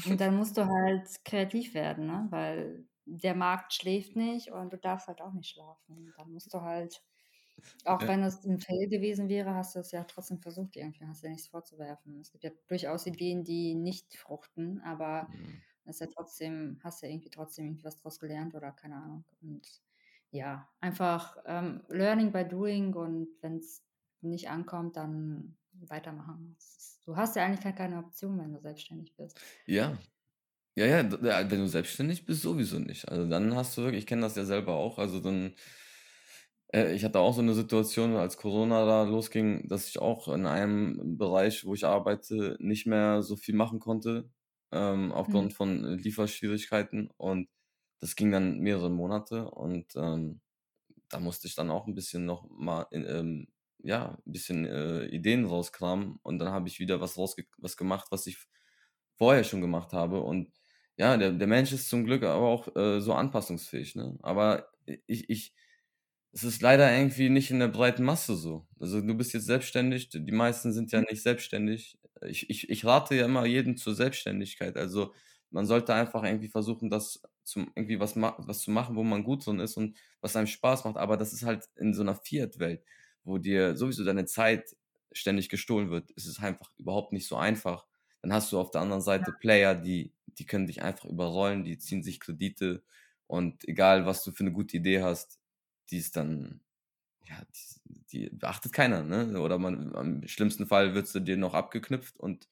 und 0.04 0.20
dann 0.20 0.36
musst 0.36 0.56
du 0.56 0.66
halt 0.66 1.24
kreativ 1.24 1.74
werden, 1.74 2.06
ne, 2.06 2.26
weil 2.30 2.88
der 3.08 3.34
Markt 3.34 3.74
schläft 3.74 4.16
nicht 4.16 4.52
und 4.52 4.72
du 4.72 4.78
darfst 4.78 5.08
halt 5.08 5.20
auch 5.22 5.32
nicht 5.34 5.50
schlafen. 5.50 6.12
Dann 6.16 6.32
musst 6.32 6.52
du 6.54 6.62
halt 6.62 7.02
auch 7.84 8.06
Ja. 8.06 8.08
wenn 8.08 8.22
es 8.22 8.44
'n 8.44 8.58
Fail 8.60 8.88
gewesen 8.88 9.28
wäre, 9.28 9.54
hast 9.54 9.74
du 9.76 9.80
es 9.80 9.92
ja 9.92 10.04
trotzdem 10.04 10.40
versucht 10.40 10.76
irgendwie, 10.76 11.06
hast 11.06 11.22
dir 11.24 11.30
nichts 11.30 11.48
vorzuwerfen. 11.48 12.20
Es 12.20 12.30
gibt 12.32 12.44
ja 12.44 12.50
durchaus 12.68 13.06
Ideen, 13.06 13.44
die 13.44 13.74
nicht 13.74 14.16
fruchten, 14.16 14.80
aber 14.82 15.28
Mhm. 15.28 15.62
ist 15.84 16.00
ja 16.00 16.08
trotzdem 16.14 16.80
hast 16.84 17.02
ja 17.02 17.08
irgendwie 17.08 17.30
trotzdem 17.30 17.66
irgendwie 17.66 17.84
was 17.84 17.96
draus 17.96 18.18
gelernt 18.20 18.54
oder 18.54 18.72
keine 18.72 18.96
Ahnung. 18.96 19.24
Und 19.42 19.82
ja, 20.30 20.68
einfach, 20.80 21.38
ähm, 21.46 21.84
Learning 21.88 22.32
by 22.32 22.44
doing 22.46 22.94
und 22.94 23.28
wenn's 23.42 23.86
nicht 24.20 24.50
ankommt, 24.50 24.96
dann 24.96 25.56
weitermachen. 25.72 26.54
Es 26.58 27.00
du 27.04 27.16
hast 27.16 27.36
ja 27.36 27.44
eigentlich 27.46 27.74
keine 27.76 27.98
Option, 27.98 28.38
wenn 28.38 28.52
du 28.52 28.60
selbstständig 28.60 29.16
bist. 29.16 29.40
Ja. 29.66 29.98
Ja, 30.78 30.86
ja, 30.86 31.50
wenn 31.50 31.58
du 31.58 31.66
selbstständig 31.66 32.24
bist, 32.24 32.42
sowieso 32.42 32.78
nicht. 32.78 33.08
Also, 33.08 33.28
dann 33.28 33.52
hast 33.56 33.76
du 33.76 33.82
wirklich 33.82 34.02
ich 34.02 34.06
kenne 34.06 34.22
das 34.22 34.36
ja 34.36 34.44
selber 34.44 34.74
auch, 34.74 34.98
also, 34.98 35.18
dann 35.18 35.54
äh, 36.74 36.94
ich 36.94 37.04
hatte 37.04 37.18
auch 37.20 37.34
so 37.34 37.42
'ne 37.42 37.54
Situation, 37.54 38.16
als 38.16 38.36
Corona 38.36 38.84
da 38.86 39.02
losging, 39.04 39.68
dass 39.68 39.88
ich 39.88 39.98
auch 40.00 40.28
in 40.28 40.46
einem 40.46 41.16
Bereich, 41.18 41.64
wo 41.64 41.74
ich 41.74 41.84
arbeite, 41.86 42.56
nicht 42.60 42.86
mehr 42.86 43.22
so 43.22 43.36
viel 43.36 43.54
machen 43.54 43.80
konnte, 43.80 44.30
ähm, 44.72 45.12
Mhm. 45.26 45.48
aufgrund 45.52 45.54
von 45.54 45.84
Lieferschwierigkeiten 45.98 47.10
und 47.16 47.48
das 48.00 48.14
ging 48.16 48.30
dann 48.32 48.58
mehrere 48.60 48.90
Monate 48.90 49.50
und, 49.50 49.94
ähm, 49.96 50.40
da 51.10 51.20
musste 51.20 51.48
ich 51.48 51.54
dann 51.56 51.70
auch 51.70 51.86
'n 51.88 51.94
bisschen 51.96 52.26
noch 52.26 52.48
mal 52.50 52.86
in 52.92 53.04
ähm, 53.06 53.48
ja, 53.80 54.18
'n 54.26 54.32
bisschen, 54.32 54.66
äh, 54.66 55.06
Ideen 55.08 55.46
rauskramen 55.46 56.18
und 56.22 56.38
dann 56.40 56.50
habe 56.52 56.68
ich 56.68 56.80
wieder 56.80 57.00
was 57.02 57.18
rausge 57.18 57.46
was 57.58 57.76
gemacht, 57.78 58.08
was 58.12 58.26
ich 58.28 58.38
vorher 59.16 59.44
schon 59.44 59.60
gemacht 59.62 59.92
habe 59.94 60.20
und 60.22 60.52
ja, 60.98 61.16
der 61.16 61.32
der 61.32 61.48
Mensch 61.48 61.72
ist 61.72 61.88
zum 61.90 62.04
Glück 62.04 62.24
aber 62.24 62.46
auch, 62.48 62.74
äh, 62.76 63.00
so 63.00 63.14
anpassungsfähig, 63.14 63.96
ne? 63.96 64.18
Aber 64.22 64.68
ich 65.06 65.30
ich 65.30 65.54
es 66.32 66.44
ist 66.44 66.62
leider 66.62 66.92
irgendwie 66.96 67.30
nicht 67.30 67.50
in 67.50 67.60
der 67.60 67.68
breiten 67.68 68.04
Masse 68.04 68.36
so. 68.36 68.66
Also, 68.80 69.00
du 69.02 69.14
bist 69.16 69.32
jetzt 69.34 69.46
selbstständig, 69.46 70.10
die 70.12 70.32
meisten 70.32 70.72
sind 70.72 70.92
ja 70.92 71.00
Mhm. 71.00 71.06
nicht 71.10 71.22
selbstständig. 71.22 71.98
Ich 72.26 72.50
ich 72.50 72.70
ich 72.70 72.84
rate 72.86 73.14
ja 73.16 73.26
immer 73.26 73.46
jedem 73.46 73.76
zur 73.78 73.94
Selbstständigkeit. 73.94 74.76
Also, 74.76 75.14
man 75.50 75.66
sollte 75.66 75.94
einfach 75.94 76.24
irgendwie 76.24 76.48
versuchen, 76.48 76.90
das 76.90 77.22
zum 77.44 77.72
irgendwie 77.76 78.00
was 78.00 78.16
ma 78.16 78.36
was 78.38 78.60
zu 78.62 78.70
machen, 78.72 78.96
wo 78.96 79.04
man 79.04 79.24
gut 79.24 79.46
drin 79.46 79.60
ist 79.60 79.76
und 79.78 79.96
was 80.22 80.36
einem 80.36 80.46
Spaß 80.48 80.84
macht, 80.84 80.98
aber 80.98 81.16
das 81.16 81.32
ist 81.34 81.44
halt 81.44 81.66
in 81.76 81.94
so 81.94 82.04
'ner 82.04 82.16
Fiat-Welt, 82.16 82.84
wo 83.24 83.38
dir 83.38 83.76
sowieso 83.76 84.04
deine 84.04 84.26
Zeit 84.26 84.76
ständig 85.12 85.48
gestohlen 85.50 85.90
wird, 85.90 86.10
ist 86.12 86.26
es 86.26 86.40
einfach 86.40 86.70
überhaupt 86.78 87.12
nicht 87.14 87.26
so 87.28 87.36
einfach. 87.36 87.87
Dann 88.22 88.32
hast 88.32 88.52
du 88.52 88.58
auf 88.60 88.70
der 88.70 88.80
anderen 88.82 89.02
Seite 89.02 89.32
Ja. 89.32 89.38
Player, 89.40 89.74
die 89.74 90.14
die 90.26 90.46
können 90.46 90.66
dich 90.68 90.82
einfach 90.82 91.06
überrollen, 91.06 91.64
die 91.64 91.78
ziehen 91.78 92.02
sich 92.04 92.20
Kredite 92.20 92.84
und 93.26 93.66
egal, 93.68 94.06
was 94.06 94.22
du 94.24 94.32
für 94.32 94.44
'ne 94.44 94.52
gute 94.52 94.76
Idee 94.78 95.02
hast, 95.02 95.40
die 95.90 95.98
ist 95.98 96.16
dann 96.16 96.60
ja, 97.28 97.42
die, 97.86 98.04
die 98.28 98.30
beachtet 98.30 98.72
keiner, 98.74 99.02
ne? 99.04 99.40
Oder 99.40 99.58
man, 99.58 99.94
im 100.22 100.28
schlimmsten 100.28 100.66
Fall 100.68 100.94
wird 100.94 101.08
sie 101.08 101.22
dir 101.22 101.36
noch 101.38 101.54
abgeknüpft 101.54 102.18
und 102.18 102.48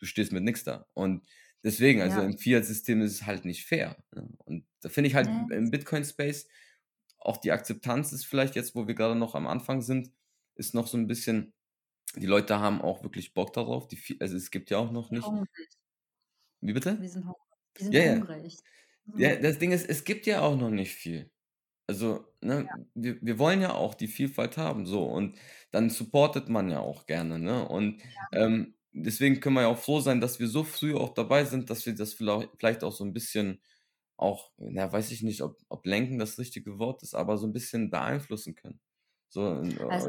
du 0.00 0.06
stehst 0.06 0.32
mit 0.32 0.44
nichts 0.44 0.64
da. 0.64 0.86
Und 0.94 1.26
deswegen, 1.64 2.02
also 2.02 2.20
Ja. 2.20 2.22
im 2.22 2.38
Fiat-System 2.38 3.02
ist 3.02 3.12
es 3.14 3.26
halt 3.26 3.44
nicht 3.46 3.66
fair. 3.66 3.96
Ne? 4.14 4.28
Und 4.46 4.66
da 4.82 4.88
finde 4.90 5.08
ich 5.10 5.16
halt 5.16 5.30
Nee. 5.30 5.52
im 5.52 5.70
Bitcoin-Space 5.72 6.48
auch 7.18 7.38
die 7.38 7.52
Akzeptanz 7.52 8.12
ist 8.12 8.26
vielleicht 8.26 8.56
jetzt, 8.56 8.74
wo 8.76 8.86
wir 8.88 8.94
gerade 8.96 9.16
noch 9.16 9.34
am 9.36 9.46
Anfang 9.48 9.82
sind, 9.82 10.12
ist 10.56 10.74
noch 10.74 10.86
so 10.88 10.98
ein 10.98 11.06
bisschen, 11.08 11.54
die 12.16 12.26
Leute 12.26 12.60
haben 12.60 12.80
auch 12.82 13.02
wirklich 13.02 13.34
Bock 13.34 13.52
darauf. 13.52 13.88
Die, 13.88 13.96
viel- 13.96 14.16
also 14.20 14.36
es 14.36 14.50
gibt 14.50 14.70
ja 14.70 14.78
auch 14.78 14.92
noch 14.92 15.10
nicht. 15.10 15.24
Hungrig. 15.24 15.70
Wie 16.60 16.72
bitte? 16.72 17.02
Wir 17.02 17.08
sind, 17.10 17.24
wir 17.26 17.84
sind 17.86 17.94
Ja, 17.94 18.02
ja. 18.02 18.20
hungrig. 18.20 18.56
Ja, 19.16 19.36
das 19.36 19.58
Ding 19.58 19.72
ist, 19.72 19.88
es 19.88 20.04
gibt 20.04 20.26
ja 20.26 20.42
auch 20.42 20.56
noch 20.56 20.70
nicht 20.70 20.94
viel. 20.94 21.32
Also, 21.88 22.26
ne, 22.42 22.68
wir, 22.94 23.18
wir 23.22 23.38
wollen 23.38 23.60
ja 23.62 23.74
auch 23.74 23.94
die 23.94 24.08
Vielfalt 24.08 24.56
haben, 24.58 24.86
so, 24.86 25.04
und 25.06 25.38
dann 25.72 25.90
supportet 25.90 26.48
man 26.48 26.70
ja 26.70 26.80
auch 26.80 27.06
gerne, 27.06 27.38
ne? 27.40 27.68
Und 27.68 28.02
ähm, 28.32 28.76
deswegen 28.92 29.40
können 29.40 29.56
wir 29.56 29.62
ja 29.62 29.68
auch 29.68 29.78
froh 29.78 30.00
sein, 30.00 30.20
dass 30.20 30.40
wir 30.40 30.48
so 30.48 30.64
früh 30.64 30.94
auch 30.96 31.14
dabei 31.14 31.44
sind, 31.46 31.70
dass 31.70 31.86
wir 31.86 31.94
das 31.94 32.14
vielleicht, 32.14 32.84
auch 32.84 32.92
so 32.92 33.04
ein 33.04 33.12
bisschen 33.14 33.62
auch, 34.16 34.52
na, 34.58 34.92
weiß 34.92 35.10
ich 35.12 35.22
nicht, 35.22 35.42
ob, 35.42 35.58
ob 35.70 35.86
lenken 35.86 36.18
das 36.18 36.38
richtige 36.38 36.78
Wort 36.78 37.02
ist, 37.04 37.14
aber 37.14 37.38
so 37.38 37.46
ein 37.48 37.52
bisschen 37.54 37.90
beeinflussen 37.90 38.54
können. 38.56 38.80
So, 39.28 39.42
und, 39.46 39.78
Es 39.88 40.06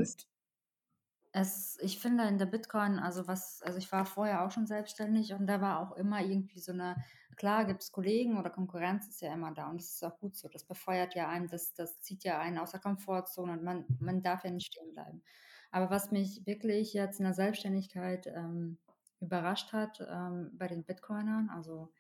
es, 1.34 1.78
ich 1.82 2.00
finde 2.00 2.26
in 2.28 2.38
der 2.38 2.46
Bitcoin, 2.46 3.00
also 3.00 3.28
was, 3.28 3.62
also 3.64 3.80
ich 3.80 3.92
war 3.92 4.06
vorher 4.06 4.46
auch 4.46 4.52
schon 4.52 4.68
selbstständig 4.68 5.34
und 5.34 5.48
da 5.48 5.62
war 5.62 5.80
auch 5.82 5.96
immer 5.98 6.22
irgendwie 6.22 6.60
so 6.60 6.72
eine, 6.72 7.04
klar 7.38 7.66
gibt 7.66 7.82
es 7.84 7.92
Kollegen 7.92 8.38
oder 8.38 8.52
Konkurrenz 8.52 9.08
ist 9.08 9.22
ja 9.22 9.34
immer 9.34 9.52
da 9.54 9.68
und 9.70 9.82
das 9.82 9.90
ist 9.96 10.04
auch 10.06 10.20
gut 10.20 10.36
so. 10.38 10.48
Das 10.48 10.66
befeuert 10.66 11.16
ja 11.16 11.30
einen, 11.30 11.48
das, 11.48 11.74
das 11.74 12.02
zieht 12.02 12.24
ja 12.24 12.40
einen 12.40 12.60
aus 12.60 12.72
der 12.72 12.82
Komfortzone 12.82 13.54
und 13.54 13.64
man, 13.64 13.86
man 14.00 14.22
darf 14.22 14.44
ja 14.44 14.52
nicht 14.52 14.68
stehen 14.68 14.94
bleiben. 14.94 15.24
Aber 15.72 15.90
was 15.90 16.12
mich 16.12 16.46
wirklich 16.46 16.94
jetzt 16.94 17.20
in 17.20 17.26
der 17.26 17.34
Selbstständigkeit 17.34 18.28
ähm, 18.28 18.78
überrascht 19.20 19.74
hat 19.74 20.06
ähm, 20.08 20.52
bei 20.54 20.68
den 20.68 20.84
Bitcoinern, 20.86 21.50
also 21.50 21.92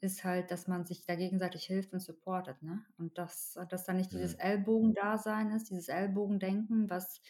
ist 0.00 0.24
halt, 0.24 0.50
dass 0.50 0.66
man 0.66 0.84
sich 0.86 1.04
da 1.04 1.14
gegenseitig 1.14 1.64
hilft 1.64 1.92
und 1.92 2.00
supportet, 2.00 2.62
ne? 2.62 2.84
Und 2.98 3.18
dass, 3.18 3.58
dass 3.68 3.84
da 3.84 3.92
nicht 3.92 4.12
dieses 4.12 4.32
Mhm. 4.32 4.34
Ellbogendasein 4.34 5.50
ist, 5.50 5.70
dieses 5.70 5.88
Ellbogendenken, 5.88 6.88
was, 6.88 7.20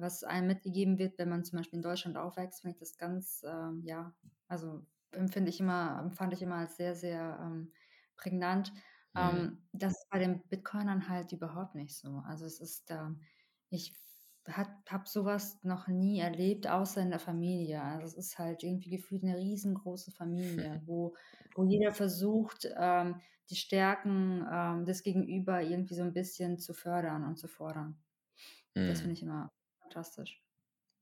was 0.00 0.24
einem 0.24 0.46
mitgegeben 0.48 0.98
wird, 0.98 1.18
wenn 1.18 1.28
man 1.28 1.44
zum 1.44 1.58
Beispiel 1.58 1.78
in 1.78 1.82
Deutschland 1.82 2.16
aufwächst, 2.16 2.60
finde 2.62 2.74
ich 2.74 2.80
das 2.80 2.96
ganz, 2.98 3.42
ähm, 3.46 3.82
ja, 3.84 4.14
also 4.48 4.86
empfinde 5.12 5.50
ich 5.50 5.60
immer, 5.60 5.98
empfand 6.00 6.32
ich 6.34 6.42
immer 6.42 6.56
als 6.56 6.76
sehr, 6.76 6.94
sehr 6.94 7.38
ähm, 7.42 7.72
prägnant. 8.16 8.72
Mhm. 9.14 9.48
Ähm, 9.48 9.68
das 9.72 9.92
ist 9.94 10.08
bei 10.10 10.18
den 10.18 10.42
Bitcoinern 10.48 11.08
halt 11.08 11.32
überhaupt 11.32 11.74
nicht 11.74 11.96
so. 11.98 12.22
Also 12.26 12.46
es 12.46 12.60
ist, 12.60 12.90
ähm, 12.90 13.20
ich 13.70 13.92
habe 14.88 15.06
sowas 15.06 15.58
noch 15.62 15.88
nie 15.88 16.20
erlebt, 16.20 16.66
außer 16.68 17.02
in 17.02 17.10
der 17.10 17.18
Familie. 17.18 17.82
Also 17.82 18.06
es 18.06 18.14
ist 18.14 18.38
halt 18.38 18.62
irgendwie 18.62 18.90
gefühlt 18.90 19.22
eine 19.22 19.36
riesengroße 19.36 20.10
Familie, 20.10 20.80
wo, 20.86 21.14
wo 21.54 21.64
jeder 21.64 21.92
versucht, 21.92 22.66
ähm, 22.76 23.20
die 23.50 23.56
Stärken 23.56 24.46
ähm, 24.50 24.84
des 24.86 25.02
Gegenüber 25.02 25.60
irgendwie 25.62 25.94
so 25.94 26.02
ein 26.02 26.14
bisschen 26.14 26.58
zu 26.58 26.72
fördern 26.74 27.24
und 27.24 27.36
zu 27.38 27.46
fordern. 27.48 28.02
Das 28.84 29.00
Mhm. 29.00 29.02
finde 29.02 29.14
ich 29.14 29.22
immer 29.22 29.50
fantastisch. 29.88 30.42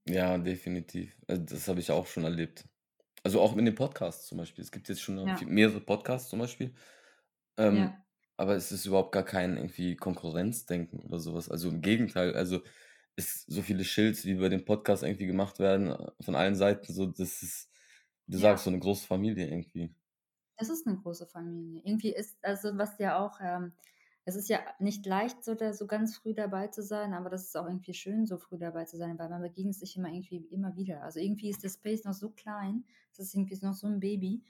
Ja, 0.09 0.39
definitiv. 0.39 1.17
Also 1.27 1.43
das 1.43 1.67
habe 1.69 1.81
ich 1.81 1.91
auch 1.91 2.07
schon 2.07 2.25
erlebt. 2.25 2.65
Also 3.25 3.41
auch 3.41 3.57
in 3.57 3.65
den 3.67 3.75
Podcasts 3.75 4.27
zum 4.29 4.39
Beispiel. 4.39 4.65
Es 4.65 4.73
gibt 4.73 4.89
jetzt 4.89 5.03
schon 5.03 5.17
Ja. 5.25 5.47
mehrere 5.47 5.81
Podcasts 5.81 6.31
zum 6.31 6.41
Beispiel. 6.41 6.75
Ähm, 7.59 7.89
Ja. 7.89 8.05
aber 8.39 8.57
es 8.57 8.73
ist 8.73 8.87
überhaupt 8.87 9.13
gar 9.13 9.25
kein 9.25 9.57
irgendwie 9.59 9.97
Konkurrenzdenken 9.97 11.01
oder 11.01 11.21
sowas. 11.21 11.51
Also 11.51 11.71
im 11.71 11.83
Gegenteil, 11.83 12.35
also 12.37 12.63
ist 13.17 13.47
so 13.51 13.63
viele 13.63 13.85
Schilds, 13.85 14.25
wie 14.27 14.35
bei 14.37 14.49
dem 14.51 14.65
Podcast 14.67 15.05
irgendwie 15.05 15.27
gemacht 15.27 15.59
werden, 15.61 15.91
äh, 15.93 16.13
von 16.23 16.37
allen 16.37 16.57
Seiten, 16.57 16.93
so, 16.93 17.07
das 17.07 17.43
ist, 17.43 17.71
du 18.29 18.39
Ja. 18.39 18.39
sagst, 18.39 18.65
so 18.65 18.71
eine 18.71 18.81
große 18.81 19.07
Familie 19.07 19.47
irgendwie. 19.49 19.95
Es 20.57 20.69
ist 20.69 20.87
eine 20.87 20.97
große 20.99 21.27
Familie. 21.27 21.83
Irgendwie 21.85 22.15
ist, 22.15 22.39
also 22.43 22.77
was 22.79 22.99
ja 22.99 23.19
auch, 23.19 23.39
ähm, 23.41 23.73
es 24.29 24.35
ist 24.35 24.49
ja 24.49 24.59
nicht 24.81 25.07
leicht, 25.07 25.45
so, 25.45 25.55
da, 25.55 25.73
so 25.73 25.87
ganz 25.87 26.17
früh 26.17 26.35
dabei 26.35 26.67
zu 26.67 26.83
sein, 26.83 27.15
aber 27.15 27.31
das 27.31 27.45
ist 27.45 27.57
auch 27.57 27.67
irgendwie 27.67 27.95
schön, 27.95 28.27
so 28.27 28.39
früh 28.39 28.59
dabei 28.59 28.85
zu 28.85 28.97
sein, 28.97 29.17
weil 29.21 29.29
man 29.29 29.41
begegnet 29.41 29.77
sich 29.77 29.97
immer 29.97 30.09
irgendwie 30.09 30.39
immer 30.51 30.75
wieder. 30.75 31.05
Also 31.05 31.21
irgendwie 31.21 31.49
ist 31.49 31.63
der 31.63 31.69
Space 31.69 32.05
noch 32.05 32.13
so 32.13 32.31
klein, 32.31 32.85
es 33.13 33.21
ist 33.21 33.35
irgendwie 33.35 33.57
noch 33.63 33.75
so 33.75 33.87
ein 33.87 34.01
Baby. 34.01 34.43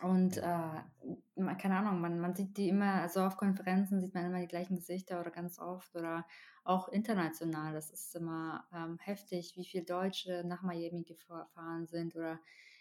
Und 0.00 0.38
äh, 0.38 1.54
keine 1.56 1.76
Ahnung, 1.76 2.00
man, 2.00 2.18
man 2.18 2.34
sieht 2.34 2.56
die 2.56 2.68
immer, 2.68 2.94
also 2.94 3.20
auf 3.20 3.36
Konferenzen 3.36 4.00
sieht 4.00 4.12
man 4.12 4.26
immer 4.26 4.40
die 4.40 4.48
gleichen 4.48 4.74
Gesichter 4.74 5.20
oder 5.20 5.30
ganz 5.30 5.60
oft 5.60 5.94
oder 5.94 6.26
auch 6.64 6.88
international. 6.88 7.72
Das 7.72 7.90
ist 7.90 8.16
immer 8.16 8.66
ähm, 8.74 8.98
heftig, 8.98 9.52
wie 9.54 9.64
viele 9.64 9.84
Deutsche 9.84 10.42
nach 10.44 10.62
Miami 10.62 11.04
gefahren 11.04 11.86
sind 11.86 12.16
oder 12.16 12.40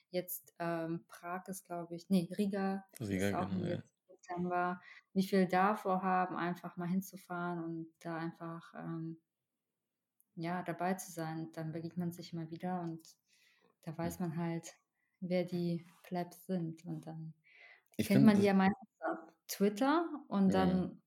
jetzt 0.10 0.56
ähm, 0.58 1.06
Prag 1.08 1.48
ist, 1.48 1.68
glaube 1.68 1.94
ich, 1.96 2.10
nee, 2.10 2.28
Riga, 2.36 2.84
Riga, 3.00 3.28
ist 3.28 3.36
auch 3.36 3.50
genau, 3.52 3.66
jetzt 3.66 4.01
Dezember, 4.22 4.82
wie 5.14 5.24
viel 5.28 5.48
davor 5.48 6.04
haben, 6.04 6.36
einfach 6.38 6.78
mal 6.78 6.88
hinzufahren 6.88 7.64
und 7.64 7.94
da 8.02 8.18
einfach 8.18 8.74
ähm, 8.76 9.22
ja, 10.36 10.64
dabei 10.64 10.94
zu 10.96 11.12
sein. 11.12 11.52
Dann 11.54 11.72
begegnet 11.72 11.98
man 11.98 12.12
sich 12.12 12.34
immer 12.34 12.50
wieder 12.52 12.82
und 12.82 13.16
da 13.84 13.98
weiß 13.98 14.20
man 14.20 14.38
halt, 14.38 14.76
wer 15.20 15.46
die 15.46 15.88
Plebs 16.04 16.46
sind. 16.48 16.86
Und 16.86 17.08
dann 17.08 17.34
Ich 17.98 18.10
kennt 18.10 18.24
man 18.26 18.38
die 18.38 18.44
ja 18.44 18.54
meistens 18.54 18.90
auf 19.02 19.20
Twitter 19.48 20.08
und 20.30 20.54
Mhm. 20.54 20.54
dann, 20.54 21.02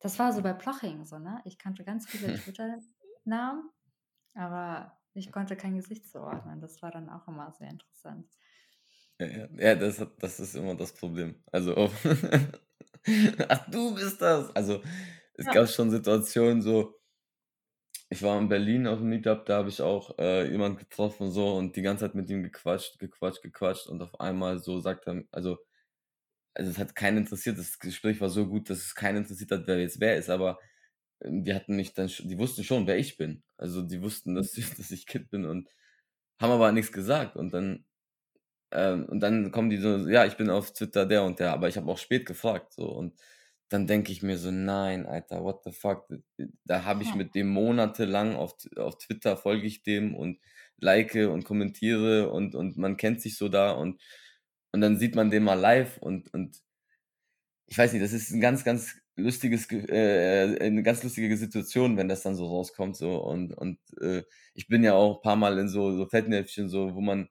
das 0.00 0.18
war 0.20 0.32
so 0.32 0.42
bei 0.42 0.54
Plaching 0.54 1.06
so, 1.06 1.18
ne? 1.18 1.42
Ich 1.46 1.58
kannte 1.58 1.84
ganz 1.84 2.08
viele 2.08 2.34
Twitter-Namen, 2.34 3.70
aber 4.34 5.00
ich 5.14 5.32
konnte 5.32 5.56
kein 5.56 5.76
Gesicht 5.76 6.08
zuordnen. 6.08 6.60
Das 6.60 6.82
war 6.82 6.90
dann 6.92 7.10
auch 7.10 7.28
immer 7.28 7.52
sehr 7.52 7.70
interessant. 7.70 8.30
Ja, 9.20 9.26
ja, 9.26 9.48
ja 9.58 9.74
das, 9.74 10.04
das 10.18 10.40
ist 10.40 10.54
immer 10.54 10.74
das 10.74 10.92
Problem. 10.92 11.42
Also, 11.52 11.74
auf, 11.76 11.92
ach, 13.48 13.70
du 13.70 13.94
bist 13.94 14.20
das. 14.20 14.54
Also, 14.56 14.82
es 15.34 15.48
Ja. 15.48 15.50
gab 15.50 15.68
schon 15.68 15.90
Situationen 15.90 16.62
so, 16.62 16.94
ich 18.10 18.22
war 18.22 18.38
in 18.38 18.48
Berlin 18.48 18.86
auf 18.86 18.98
dem 18.98 19.08
Meetup, 19.08 19.46
da 19.46 19.58
habe 19.58 19.68
ich 19.68 19.80
auch 19.82 20.18
äh, 20.18 20.50
jemanden 20.50 20.78
getroffen 20.78 21.30
so 21.30 21.54
und 21.56 21.76
die 21.76 21.82
ganze 21.82 22.04
Zeit 22.06 22.14
mit 22.14 22.28
ihm 22.30 22.42
gequatscht, 22.42 22.98
gequatscht, 22.98 23.42
gequatscht 23.42 23.86
und 23.88 24.02
auf 24.02 24.20
einmal 24.20 24.58
so 24.58 24.78
sagt 24.80 25.06
er, 25.06 25.24
also, 25.32 25.58
also 26.54 26.70
es 26.70 26.78
hat 26.78 26.96
keinen 26.96 27.18
interessiert, 27.18 27.58
das 27.58 27.78
Gespräch 27.78 28.20
war 28.20 28.30
so 28.30 28.46
gut, 28.48 28.70
dass 28.70 28.78
es 28.80 28.94
keinen 28.94 29.18
interessiert 29.18 29.50
hat, 29.52 29.66
wer 29.66 29.80
jetzt 29.80 30.00
wer 30.00 30.16
ist, 30.18 30.30
aber 30.30 30.58
ähm, 31.22 31.44
die 31.44 31.54
hatten 31.54 31.76
mich 31.76 31.94
dann, 31.94 32.08
die 32.08 32.38
wussten 32.38 32.64
schon, 32.64 32.86
wer 32.88 32.98
ich 32.98 33.16
bin. 33.18 33.44
Also 33.58 33.82
die 33.82 34.02
wussten, 34.02 34.34
dass 34.36 34.56
ich, 34.58 34.70
dass 34.76 34.90
ich 34.92 35.06
Kid 35.06 35.30
bin 35.30 35.46
und 35.46 35.68
haben 36.40 36.52
aber 36.52 36.72
nichts 36.72 36.92
gesagt 36.92 37.36
und 37.36 37.52
dann 37.54 37.86
ähm, 38.74 39.06
und 39.06 39.20
dann 39.20 39.50
kommen 39.52 39.70
die 39.70 39.78
so, 39.78 40.08
ja, 40.08 40.24
ich 40.26 40.36
bin 40.36 40.50
auf 40.50 40.72
Twitter 40.72 41.06
der 41.06 41.24
und 41.24 41.38
der, 41.40 41.52
aber 41.52 41.68
ich 41.68 41.76
habe 41.76 41.90
auch 41.90 41.98
spät 41.98 42.26
gefragt 42.26 42.72
so 42.74 42.88
und 42.90 43.14
dann 43.70 43.86
denke 43.86 44.12
ich 44.12 44.22
mir 44.22 44.38
so, 44.38 44.50
nein, 44.50 45.06
Alter, 45.06 45.42
what 45.44 45.64
the 45.64 45.72
fuck? 45.72 46.06
Da 46.64 46.84
habe 46.84 47.02
ich 47.02 47.14
Ja. 47.14 47.14
mit 47.14 47.34
dem 47.34 47.48
monatelang 47.48 48.36
auf, 48.36 48.56
auf 48.76 48.98
Twitter 48.98 49.36
folge 49.36 49.66
ich 49.66 49.82
dem 49.82 50.14
und 50.14 50.38
like 50.78 51.14
und 51.14 51.44
kommentiere 51.44 52.30
und, 52.30 52.54
und 52.54 52.76
man 52.76 52.96
kennt 52.96 53.20
sich 53.22 53.36
so 53.38 53.48
da 53.48 53.72
und, 53.72 54.00
und 54.72 54.80
dann 54.82 54.98
sieht 54.98 55.14
man 55.16 55.30
den 55.30 55.44
mal 55.44 55.54
live 55.58 55.98
und, 55.98 56.32
und 56.34 56.58
ich 57.66 57.78
weiß 57.78 57.92
nicht, 57.92 58.02
das 58.04 58.12
ist 58.12 58.30
ein 58.30 58.40
ganz, 58.40 58.64
ganz 58.64 58.96
lustiges, 59.16 59.68
Ge- 59.68 59.86
äh, 59.88 60.58
eine 60.60 60.82
ganz 60.82 61.02
lustige 61.02 61.36
Situation, 61.36 61.96
wenn 61.96 62.08
das 62.08 62.22
dann 62.22 62.34
so 62.36 62.46
rauskommt 62.46 62.96
so 62.96 63.16
und, 63.24 63.54
und 63.54 63.78
äh, 64.00 64.22
ich 64.54 64.66
bin 64.68 64.84
ja 64.84 64.94
auch 64.94 65.16
ein 65.16 65.22
paar 65.22 65.36
Mal 65.36 65.58
in 65.58 65.68
so, 65.68 65.96
so 65.96 66.06
Fettnäpfchen 66.06 66.68
so, 66.68 66.94
wo 66.94 67.00
man, 67.00 67.28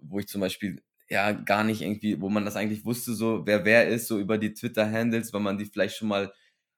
wo, 0.00 0.18
ich 0.18 0.28
zum 0.28 0.40
Beispiel 0.40 0.82
ja 1.08 1.32
gar 1.32 1.64
nicht 1.64 1.82
irgendwie, 1.82 2.20
wo 2.20 2.28
man 2.28 2.44
das 2.44 2.56
eigentlich 2.56 2.84
wusste, 2.84 3.14
so 3.14 3.46
wer 3.46 3.64
wer 3.64 3.88
ist, 3.88 4.06
so 4.06 4.18
über 4.18 4.38
die 4.38 4.54
Twitter-Handles, 4.54 5.32
weil 5.32 5.40
man 5.40 5.58
die 5.58 5.66
vielleicht 5.66 5.96
schon 5.96 6.08
mal, 6.08 6.32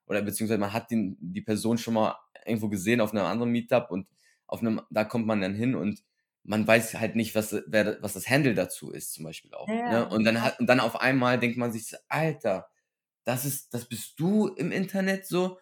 oder 0.06 0.22
beziehungsweise 0.22 0.58
man 0.60 0.72
hat 0.72 0.90
den, 0.90 1.16
die 1.20 1.42
Person 1.42 1.78
schon 1.78 1.94
mal 1.94 2.16
irgendwo 2.46 2.68
gesehen 2.68 3.00
auf 3.00 3.12
einem 3.12 3.24
anderen 3.24 3.52
Meetup 3.52 3.90
und 3.90 4.08
auf 4.46 4.60
einem, 4.60 4.80
da 4.90 5.04
kommt 5.04 5.26
man 5.26 5.40
dann 5.40 5.54
hin 5.54 5.74
und 5.74 6.02
man 6.44 6.66
weiß 6.66 6.94
halt 6.94 7.14
nicht, 7.14 7.34
was, 7.34 7.54
wer, 7.66 7.98
was 8.02 8.14
das 8.14 8.28
Handle 8.28 8.54
dazu 8.54 8.90
ist, 8.90 9.12
zum 9.12 9.24
Beispiel 9.24 9.54
auch. 9.54 9.68
Ja, 9.68 9.90
Ne? 9.90 10.08
Und 10.08 10.24
dann 10.24 10.42
hat, 10.42 10.58
und 10.58 10.66
dann 10.66 10.80
auf 10.80 11.00
einmal 11.00 11.38
denkt 11.38 11.56
man 11.56 11.72
sich, 11.72 11.94
Alter, 12.08 12.68
das 13.24 13.44
ist, 13.44 13.72
das 13.72 13.88
bist 13.88 14.18
du 14.18 14.48
im 14.48 14.72
Internet 14.72 15.26
so. 15.26 15.58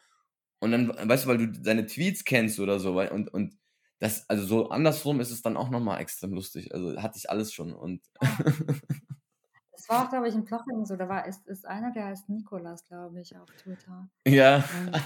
Und 0.59 0.73
dann, 0.73 0.89
weißt 0.89 1.25
du, 1.25 1.29
weil 1.29 1.39
du 1.39 1.49
deine 1.49 1.87
Tweets 1.87 2.25
kennst 2.25 2.61
oder 2.61 2.79
so, 2.79 2.95
weil, 2.95 3.09
und, 3.09 3.33
und 3.33 3.59
das, 4.01 4.29
also 4.29 4.45
so 4.45 4.71
andersrum 4.71 5.21
ist 5.21 5.31
es 5.31 5.43
dann 5.43 5.57
auch 5.57 5.69
nochmal 5.69 6.01
extrem 6.01 6.33
lustig. 6.33 6.75
Also 6.75 7.01
hatte 7.01 7.19
ich 7.19 7.31
alles 7.31 7.53
schon 7.53 7.73
und 7.73 8.03
Das 9.73 9.89
war 9.89 10.05
auch, 10.05 10.11
glaube 10.11 10.29
ich, 10.29 10.35
in 10.35 10.45
Plaching 10.45 10.85
so. 10.85 10.97
Da 10.97 11.09
war, 11.09 11.27
ist, 11.27 11.47
ist 11.49 11.67
einer, 11.67 11.91
der 11.91 12.07
heißt 12.07 12.29
Nikolas, 12.29 12.85
glaube 12.85 13.21
ich, 13.21 13.37
auf 13.37 13.49
Twitter. 13.63 14.09
ja. 14.27 14.57
Und, 14.57 15.01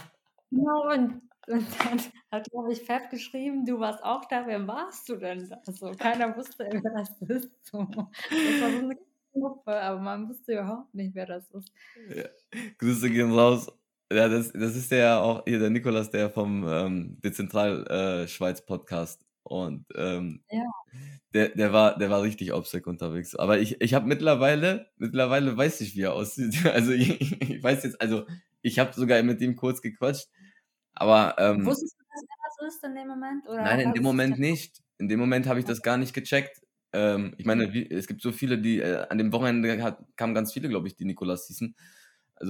genau, 0.50 0.92
und, 0.92 1.22
und 1.46 1.66
dann 1.80 2.00
hat, 2.32 2.50
glaube 2.50 2.72
ich, 2.72 2.82
Fab 2.82 3.08
geschrieben, 3.10 3.64
du 3.64 3.78
warst 3.78 4.02
auch 4.02 4.24
da, 4.24 4.46
wer 4.46 4.66
warst 4.66 5.08
du 5.08 5.16
denn 5.16 5.48
da? 5.48 5.60
So, 5.72 5.92
keiner 5.92 6.36
wusste, 6.36 6.68
wer 6.70 6.80
das 6.80 7.10
ist. 7.20 7.50
So. 7.62 7.84
Das 7.84 8.60
war 8.62 8.70
so 8.70 8.78
eine 8.78 8.98
Gruppe, 9.32 9.80
aber 9.80 10.00
man 10.00 10.28
wusste 10.28 10.54
überhaupt 10.54 10.92
nicht, 10.92 11.14
wer 11.14 11.26
das 11.26 11.48
ist. 11.50 11.72
ja. 12.08 12.24
Grüße 12.78 13.10
gehen 13.10 13.32
raus 13.32 13.70
Ja, 14.12 14.28
das, 14.28 14.52
das 14.52 14.76
ist 14.76 14.90
der 14.90 15.20
auch 15.20 15.44
hier, 15.46 15.58
der 15.58 15.70
Nikolas, 15.70 16.10
der 16.10 16.30
vom 16.30 16.66
ähm, 16.68 17.18
Dezentral 17.22 18.26
äh. 18.28 19.06
Und 19.46 19.86
ähm, 19.94 20.42
Ja. 20.50 20.62
der, 21.34 21.48
der 21.50 21.72
war, 21.72 21.98
der 21.98 22.10
war 22.10 22.22
richtig 22.22 22.52
obsec 22.52 22.86
unterwegs. 22.86 23.34
Aber 23.34 23.58
ich, 23.58 23.80
ich 23.80 23.94
habe 23.94 24.06
mittlerweile, 24.06 24.86
mittlerweile 24.96 25.56
weiß 25.56 25.80
ich, 25.82 25.96
wie 25.96 26.02
er 26.02 26.14
aussieht. 26.14 26.54
Also 26.72 26.92
ich, 26.92 27.40
ich 27.42 27.62
weiß 27.62 27.84
jetzt, 27.84 28.00
also 28.00 28.26
ich 28.62 28.78
habe 28.78 28.92
sogar 28.94 29.22
mit 29.22 29.40
ihm 29.40 29.56
kurz 29.56 29.82
gequatscht. 29.82 30.28
Aber 30.94 31.36
ähm, 31.38 31.66
Wusstest 31.66 31.96
du, 31.98 32.04
dass 32.12 32.22
er 32.22 32.66
das 32.66 32.74
ist 32.74 32.84
in 32.84 32.94
dem 32.94 33.08
Moment? 33.08 33.46
Oder 33.48 33.62
Nein, 33.64 33.80
in 33.80 33.92
dem 33.94 34.02
Moment 34.02 34.38
nicht. 34.38 34.80
In 34.98 35.08
dem 35.08 35.18
Moment 35.18 35.46
habe 35.46 35.58
ich 35.58 35.64
das 35.64 35.82
gar 35.82 35.96
nicht 35.96 36.14
gecheckt. 36.14 36.62
Ähm, 36.92 37.34
ich 37.36 37.46
meine, 37.46 37.72
wie, 37.72 37.90
es 37.90 38.06
gibt 38.06 38.22
so 38.22 38.30
viele, 38.30 38.58
die 38.58 38.78
äh, 38.78 39.06
an 39.08 39.18
dem 39.18 39.32
Wochenende 39.32 39.82
hat, 39.82 39.98
kamen 40.16 40.34
ganz 40.34 40.52
viele, 40.52 40.68
glaube 40.68 40.86
ich, 40.86 40.94
die 40.96 41.04
Nikolas 41.04 41.48
hießen. 41.48 41.74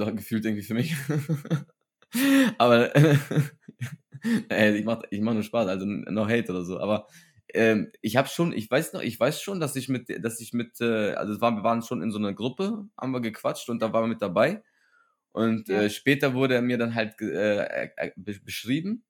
Also 0.00 0.14
gefühlt 0.14 0.44
irgendwie 0.44 0.62
für 0.62 0.74
mich. 0.74 0.94
Aber 2.58 2.94
äh, 4.50 4.76
ich 4.76 4.84
mache 4.84 5.02
ich 5.10 5.20
mach 5.20 5.34
nur 5.34 5.42
Spaß, 5.42 5.68
also 5.68 5.86
no 5.86 6.26
hate 6.28 6.50
oder 6.52 6.64
so. 6.64 6.80
Aber 6.80 7.06
ähm, 7.52 7.92
ich 8.02 8.16
habe 8.16 8.28
schon, 8.28 8.52
ich 8.52 8.70
weiß 8.70 8.92
noch, 8.92 9.02
ich 9.02 9.18
weiß 9.18 9.40
schon, 9.40 9.60
dass 9.60 9.76
ich 9.76 9.88
mit, 9.88 10.08
dass 10.24 10.40
ich 10.40 10.52
mit, 10.52 10.80
äh, 10.80 11.12
also 11.14 11.32
es 11.34 11.40
war, 11.40 11.52
wir 11.52 11.62
waren 11.64 11.82
schon 11.82 12.02
in 12.02 12.10
so 12.10 12.18
einer 12.18 12.34
Gruppe, 12.34 12.88
haben 12.98 13.12
wir 13.12 13.20
gequatscht 13.20 13.68
und 13.70 13.80
da 13.82 13.92
war 13.92 14.02
er 14.02 14.08
mit 14.08 14.22
dabei. 14.22 14.62
Und 15.32 15.68
Ja. 15.68 15.84
äh, 15.84 15.90
später 15.90 16.34
wurde 16.34 16.54
er 16.56 16.62
mir 16.62 16.78
dann 16.78 16.94
halt 16.94 17.20
äh, 17.22 17.90
be 18.16 18.38
beschrieben. 18.44 19.04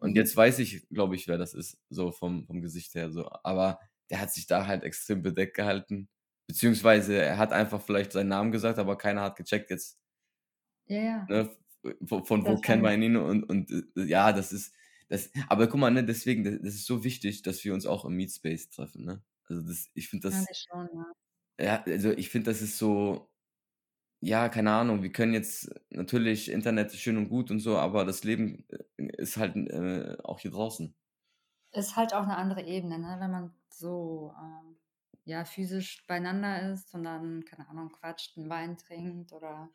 Und 0.00 0.16
Mhm. 0.16 0.16
jetzt 0.16 0.36
weiß 0.36 0.58
ich, 0.60 0.88
glaube 0.90 1.14
ich, 1.16 1.28
wer 1.28 1.38
das 1.38 1.54
ist, 1.54 1.78
so 1.90 2.12
vom, 2.12 2.46
vom 2.46 2.60
Gesicht 2.62 2.94
her. 2.94 3.10
So. 3.12 3.28
Aber 3.44 3.80
der 4.10 4.20
hat 4.20 4.32
sich 4.32 4.46
da 4.46 4.66
halt 4.66 4.82
extrem 4.84 5.22
bedeckt 5.22 5.56
gehalten. 5.56 6.08
Beziehungsweise 6.48 7.16
er 7.16 7.38
hat 7.38 7.52
einfach 7.52 7.80
vielleicht 7.82 8.12
seinen 8.12 8.28
Namen 8.28 8.52
gesagt, 8.52 8.78
aber 8.78 8.98
keiner 8.98 9.22
hat 9.22 9.36
gecheckt 9.36 9.70
jetzt, 9.70 10.00
Ja, 10.86 11.02
ja. 11.02 11.26
ne, 11.28 11.50
von, 12.04 12.24
von 12.24 12.46
wo 12.46 12.56
kennen 12.58 12.82
wir 12.82 12.94
ihn 12.94 13.16
und, 13.16 13.44
und 13.44 13.70
äh, 13.70 14.04
ja, 14.04 14.32
das 14.32 14.52
ist, 14.52 14.74
das, 15.08 15.30
aber 15.48 15.66
guck 15.66 15.80
mal, 15.80 15.90
ne, 15.90 16.04
deswegen, 16.04 16.44
das, 16.44 16.54
das 16.62 16.74
ist 16.74 16.86
so 16.86 17.04
wichtig, 17.04 17.42
dass 17.42 17.64
wir 17.64 17.74
uns 17.74 17.86
auch 17.86 18.04
im 18.04 18.16
Meetspace 18.16 18.70
treffen, 18.70 19.04
ne? 19.04 19.22
Also 19.48 19.62
das, 19.62 19.90
ich 19.94 20.08
finde 20.08 20.28
das, 20.28 20.36
Eigentlich 20.36 20.66
schon, 20.70 20.88
ja. 21.58 21.64
ja, 21.64 21.82
also 21.84 22.10
ich 22.12 22.30
finde, 22.30 22.50
das 22.50 22.62
ist 22.62 22.78
so, 22.78 23.28
ja, 24.20 24.48
keine 24.48 24.70
Ahnung, 24.70 25.02
wir 25.02 25.12
können 25.12 25.34
jetzt 25.34 25.70
natürlich, 25.90 26.50
Internet 26.50 26.92
ist 26.92 27.00
schön 27.00 27.16
und 27.16 27.28
gut 27.28 27.50
und 27.50 27.58
so, 27.58 27.76
aber 27.76 28.04
das 28.04 28.22
Leben 28.24 28.64
äh, 28.68 29.04
ist 29.18 29.36
halt 29.36 29.56
äh, 29.56 30.16
auch 30.22 30.38
hier 30.38 30.52
draußen. 30.52 30.94
Ist 31.72 31.96
halt 31.96 32.14
auch 32.14 32.22
eine 32.22 32.36
andere 32.36 32.62
Ebene, 32.62 32.98
ne? 32.98 33.16
wenn 33.18 33.30
man 33.30 33.54
so 33.68 34.32
ähm, 34.38 34.76
ja, 35.24 35.44
physisch 35.44 36.06
beieinander 36.06 36.72
ist 36.72 36.94
und 36.94 37.04
dann, 37.04 37.44
keine 37.44 37.68
Ahnung, 37.68 37.90
quatscht, 37.90 38.36
einen 38.36 38.48
Wein 38.48 38.76
trinkt 38.78 39.32
oder 39.32 39.70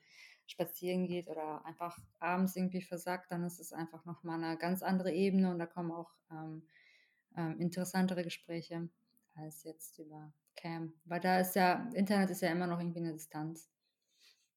spazieren 0.48 1.06
geht 1.06 1.28
oder 1.28 1.66
einfach 1.66 1.98
abends 2.20 2.56
irgendwie 2.56 2.82
versagt, 2.82 3.32
dann 3.32 3.44
ist 3.44 3.60
es 3.60 3.74
einfach 3.74 4.06
nochmal 4.06 4.44
eine 4.44 4.58
ganz 4.58 4.82
andere 4.82 5.12
Ebene 5.12 5.52
und 5.52 5.60
da 5.60 5.66
kommen 5.66 5.92
auch 5.92 6.12
ähm, 6.32 6.64
ähm, 7.36 7.60
interessantere 7.60 8.24
Gespräche 8.24 8.90
als 9.36 9.64
jetzt 9.64 10.00
über 10.00 10.34
Cam. 10.56 10.94
Weil 11.06 11.20
da 11.20 11.40
ist 11.40 11.56
ja, 11.56 11.90
Internet 11.94 12.30
ist 12.32 12.42
ja 12.42 12.50
immer 12.50 12.68
noch 12.68 12.80
irgendwie 12.80 13.00
eine 13.00 13.14
Distanz. 13.14 13.70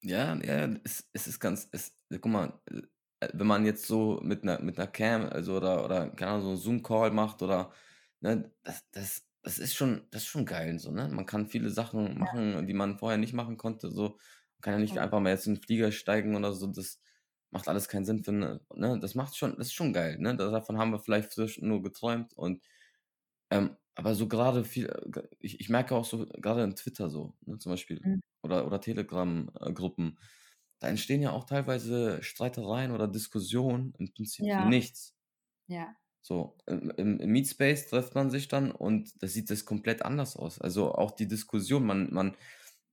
Ja, 0.03 0.35
ja, 0.43 0.75
es, 0.85 1.09
es 1.13 1.27
ist 1.27 1.41
ganz, 1.41 1.69
es, 1.73 1.95
guck 2.11 2.27
mal, 2.27 2.61
äh, 3.21 3.29
wenn 3.35 3.47
man 3.47 3.67
jetzt 3.67 3.87
so 3.87 4.19
mit 4.23 4.43
einer, 4.43 4.61
mit 4.61 4.79
einer 4.79 4.87
Cam, 4.87 5.29
also 5.29 5.57
oder, 5.57 5.85
oder, 5.85 6.11
keine 6.11 6.33
Ahnung, 6.33 6.43
so 6.43 6.49
einen 6.51 6.59
Zoom-Call 6.59 7.11
macht 7.11 7.43
oder, 7.43 7.73
ne, 8.21 8.51
das, 8.63 8.89
das, 8.93 9.27
das 9.43 9.59
ist 9.59 9.75
schon, 9.75 10.07
das 10.11 10.23
ist 10.23 10.29
schon 10.29 10.47
geil, 10.47 10.79
so, 10.79 10.91
ne? 10.91 11.09
Man 11.09 11.27
kann 11.27 11.49
viele 11.49 11.71
Sachen 11.71 12.19
machen, 12.19 12.67
die 12.67 12.75
man 12.75 12.99
vorher 12.99 13.19
nicht 13.19 13.35
machen 13.35 13.57
konnte, 13.59 13.91
so. 13.91 14.19
Kann 14.61 14.75
ja 14.75 14.79
nicht 14.81 14.99
Ja. 14.99 15.01
einfach 15.01 15.21
mal 15.21 15.31
jetzt 15.31 15.47
in 15.47 15.55
den 15.57 15.63
Flieger 15.63 15.93
steigen 15.93 16.37
oder 16.37 16.53
so, 16.53 16.67
das 16.69 17.01
macht 17.51 17.69
alles 17.69 17.89
keinen 17.89 18.05
Sinn 18.05 18.25
für, 18.25 18.33
ne, 18.33 18.61
ne? 18.75 18.99
Das 19.01 19.15
macht 19.15 19.37
schon, 19.37 19.57
das 19.59 19.69
ist 19.69 19.73
schon 19.75 19.93
geil, 19.93 20.19
ne? 20.19 20.37
Davon 20.37 20.79
haben 20.79 20.93
wir 20.93 20.99
vielleicht 21.01 21.37
nur 21.63 21.83
geträumt 21.83 22.35
und, 22.35 22.63
ähm, 23.51 23.77
aber 23.95 24.15
so 24.15 24.29
gerade 24.29 24.65
viel, 24.65 24.87
äh, 24.89 25.29
ich, 25.41 25.61
ich 25.61 25.69
merke 25.69 25.95
auch 25.97 26.05
so, 26.05 26.27
gerade 26.27 26.63
in 26.65 26.77
Twitter 26.77 27.11
so, 27.11 27.35
ne, 27.43 27.59
zum 27.59 27.73
Beispiel, 27.73 28.05
Mhm. 28.05 28.21
oder, 28.43 28.67
oder 28.67 28.81
Telegram-Gruppen, 28.81 30.19
da 30.81 30.89
entstehen 30.89 31.23
ja 31.23 31.33
auch 31.33 31.45
teilweise 31.45 32.23
Streitereien 32.23 32.93
oder 32.93 33.09
Diskussionen 33.09 33.95
im 33.99 34.13
Prinzip 34.13 34.49
Ja. 34.49 34.59
nichts. 34.59 35.15
Ja, 35.69 36.01
So, 36.23 36.59
im, 36.67 36.91
im, 36.91 37.17
Meetspace 37.33 37.89
trifft 37.89 38.15
man 38.15 38.31
sich 38.31 38.49
dann 38.49 38.71
und 38.73 39.23
da 39.23 39.27
sieht 39.27 39.49
das 39.51 39.65
komplett 39.65 40.03
anders 40.03 40.37
aus. 40.37 40.61
Also 40.61 40.95
auch 40.95 41.13
die 41.13 41.27
Diskussion, 41.29 41.87
man, 41.87 42.13
man, 42.13 42.37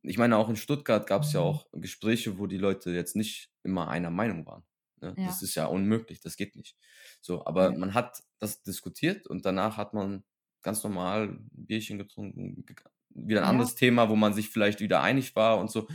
ich 0.02 0.18
meine, 0.18 0.38
auch 0.38 0.50
in 0.50 0.56
Stuttgart 0.56 1.08
gab 1.08 1.24
es 1.24 1.34
ja 1.34 1.39
auch 1.41 1.68
Gespräche, 1.74 2.39
wo 2.39 2.48
die 2.48 2.58
Leute 2.58 2.91
jetzt 2.91 3.16
nicht 3.16 3.52
immer 3.64 3.89
einer 3.89 4.10
Meinung 4.12 4.45
waren. 4.45 4.64
Ne? 5.02 5.14
Ja. 5.18 5.26
Das 5.28 5.41
ist 5.41 5.56
ja 5.56 5.66
unmöglich, 5.66 6.20
das 6.22 6.38
geht 6.38 6.56
nicht. 6.56 6.78
So, 7.22 7.45
aber 7.45 7.72
man 7.72 7.93
hat 7.93 8.24
das 8.39 8.64
diskutiert 8.64 9.28
und 9.28 9.45
danach 9.45 9.78
hat 9.78 9.93
man 9.93 10.24
ganz 10.62 10.84
normal 10.84 11.30
ein 11.30 11.50
Bierchen 11.52 11.98
getrunken, 11.98 12.66
ge- 12.66 12.76
wieder 13.10 13.41
ein 13.41 13.45
Ja. 13.45 13.50
anderes 13.50 13.76
Thema, 13.76 14.10
wo 14.10 14.16
man 14.16 14.34
sich 14.34 14.50
vielleicht 14.50 14.80
wieder 14.80 15.02
einig 15.02 15.36
war 15.36 15.60
und 15.60 15.72
so. 15.72 15.88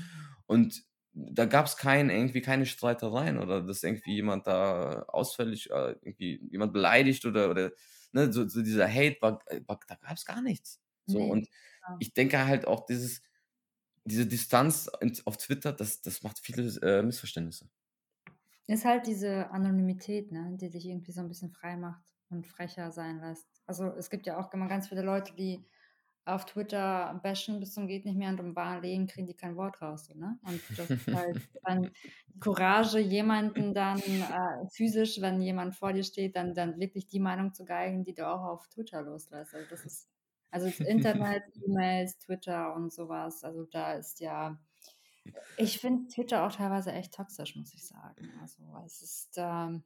Und 0.47 0.83
da 1.15 1.45
gab 1.45 1.67
es 1.67 1.77
kein, 1.77 2.09
irgendwie 2.11 2.41
keine 2.41 2.65
Streitereien 2.67 3.39
oder 3.39 3.63
dass 3.63 3.83
irgendwie 3.83 4.15
jemand 4.15 4.47
da 4.47 5.03
ausfällig, 5.09 5.71
äh, 5.71 5.97
irgendwie 6.03 6.41
jemand 6.51 6.73
beleidigt 6.73 7.25
oder, 7.27 7.51
oder 7.51 7.73
ne, 8.13 8.33
so, 8.33 8.49
so 8.49 8.63
dieser 8.63 8.89
Hate, 8.89 9.19
war, 9.21 9.41
äh, 9.47 9.61
war, 9.67 9.79
da 9.87 9.95
gab 9.97 10.17
es 10.17 10.25
gar 10.25 10.41
nichts. 10.43 10.81
So, 11.07 11.19
Nee, 11.19 11.31
und 11.31 11.49
ich 12.01 12.15
denke 12.15 12.47
halt 12.47 12.67
auch 12.67 12.87
dieses, 12.87 13.23
diese 14.05 14.27
Distanz 14.27 14.89
auf 15.25 15.37
Twitter, 15.37 15.73
das, 15.73 16.01
das 16.03 16.23
macht 16.23 16.39
viele 16.39 16.63
äh, 16.83 17.03
Missverständnisse. 17.03 17.69
Ist 18.67 18.85
halt 18.85 19.07
diese 19.07 19.51
Anonymität, 19.51 20.33
ne, 20.33 20.57
die 20.61 20.71
dich 20.71 20.87
irgendwie 20.87 21.13
so 21.13 21.21
ein 21.21 21.29
bisschen 21.29 21.51
frei 21.51 21.77
macht 21.77 22.03
und 22.31 22.47
frecher 22.47 22.91
sein 22.91 23.21
lässt. 23.21 23.47
Also 23.67 23.87
es 23.87 24.09
gibt 24.09 24.27
ja 24.27 24.39
auch 24.39 24.53
immer 24.53 24.69
ganz 24.69 24.89
viele 24.89 25.03
Leute, 25.03 25.35
die 25.35 25.65
auf 26.25 26.47
Twitter 26.47 27.19
bashen 27.23 27.59
bis 27.59 27.75
zum 27.75 27.89
geht 27.89 28.05
nicht 28.05 28.17
mehr 28.17 28.31
und 28.31 28.39
im 28.39 28.55
wahren 28.55 28.83
Leben 28.83 29.07
kriegen 29.09 29.27
die 29.27 29.35
kein 29.35 29.57
Wort 29.57 29.83
raus, 29.83 30.07
so, 30.07 30.15
ne? 30.15 30.39
Und 30.45 30.61
das 30.77 30.89
ist 30.89 31.13
halt 31.13 31.41
dann 31.65 31.91
Courage, 32.39 33.01
jemanden 33.01 33.75
dann 33.75 33.99
äh, 33.99 34.69
physisch, 34.73 35.21
wenn 35.21 35.41
jemand 35.41 35.75
vor 35.75 35.93
dir 35.93 36.05
steht, 36.05 36.37
dann, 36.37 36.55
dann 36.55 36.79
wirklich 36.79 37.09
die 37.09 37.19
Meinung 37.19 37.53
zu 37.55 37.65
geigen, 37.65 38.05
die 38.05 38.15
du 38.15 38.29
auch 38.29 38.45
auf 38.45 38.69
Twitter 38.69 39.03
loslässt. 39.03 39.55
Also 39.55 39.69
das 39.69 39.85
ist, 39.85 40.09
also 40.53 40.67
das 40.67 40.81
Internet, 40.87 41.43
E-Mails, 41.67 42.19
Twitter 42.19 42.75
und 42.77 42.93
sowas, 42.93 43.43
also 43.43 43.65
da 43.65 43.95
ist 43.95 44.21
ja, 44.21 44.57
ich 45.57 45.79
finde 45.79 46.09
Twitter 46.09 46.47
auch 46.47 46.53
teilweise 46.53 46.93
echt 46.93 47.15
toxisch, 47.15 47.57
muss 47.57 47.75
ich 47.75 47.87
sagen. 47.87 48.31
Also 48.41 48.63
es 48.85 49.03
ist 49.03 49.35
ähm, 49.37 49.83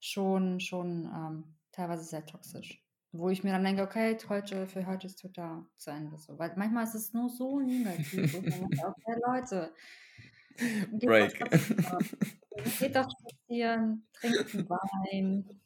schon, 0.00 0.60
schon 0.60 1.04
ähm, 1.06 1.56
teilweise 1.72 2.04
sehr 2.04 2.24
toxisch. 2.24 2.82
Wo 3.12 3.30
ich 3.30 3.44
mir 3.44 3.52
dann 3.52 3.64
denke, 3.64 3.82
okay, 3.82 4.18
heute, 4.28 4.66
für 4.66 4.86
heute 4.86 5.06
ist 5.06 5.20
Twitter 5.20 5.64
zu 5.76 5.90
Ende. 5.90 6.18
So. 6.18 6.38
Weil 6.38 6.52
manchmal 6.56 6.84
ist 6.84 6.94
es 6.94 7.14
nur 7.14 7.30
so 7.30 7.60
negativ. 7.60 8.34
ich 8.34 8.42
mir 8.42 8.50
denke, 8.50 8.86
okay, 8.86 9.20
Leute, 9.24 9.72
geht 10.56 11.02
doch 11.02 11.08
Break. 11.08 11.36
spazieren, 11.36 11.98
geht 12.78 12.96
doch 12.96 13.08
spazieren, 13.10 14.06
trinkt 14.12 14.54
Wein. 14.68 15.60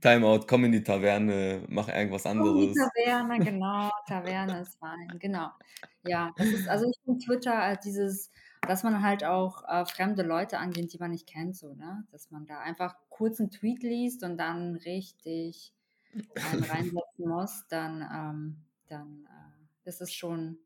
Timeout, 0.00 0.46
komm 0.46 0.64
in 0.64 0.72
die 0.72 0.82
Taverne, 0.82 1.64
mach 1.68 1.88
irgendwas 1.88 2.26
Oh, 2.38 2.54
die 2.54 2.72
anderes. 2.72 2.74
Taverne, 2.74 3.38
genau, 3.44 3.90
Taverne 4.06 4.60
ist 4.60 4.80
Wein, 4.80 5.18
genau. 5.18 5.50
Ja, 6.04 6.32
das 6.36 6.48
ist, 6.48 6.68
also 6.68 6.88
ich 6.88 6.98
finde 7.04 7.24
Twitter 7.24 7.76
dieses, 7.76 8.30
dass 8.62 8.82
man 8.82 9.02
halt 9.02 9.24
auch 9.24 9.64
äh, 9.68 9.84
fremde 9.86 10.22
Leute 10.22 10.58
angeht, 10.58 10.92
die 10.92 10.98
man 10.98 11.10
nicht 11.10 11.26
kennt, 11.26 11.56
so, 11.56 11.74
ne? 11.74 12.04
Dass 12.12 12.30
man 12.30 12.46
da 12.46 12.60
einfach 12.60 12.94
kurz 13.08 13.40
einen 13.40 13.50
Tweet 13.50 13.82
liest 13.82 14.22
und 14.22 14.38
dann 14.38 14.76
richtig 14.76 15.74
einen 16.34 16.64
reinsetzen 16.64 16.94
muss, 17.28 17.66
dann, 17.68 18.02
ähm, 18.02 18.64
dann 18.88 19.26
äh, 19.26 19.64
das 19.84 20.00
ist 20.00 20.14
schon, 20.14 20.58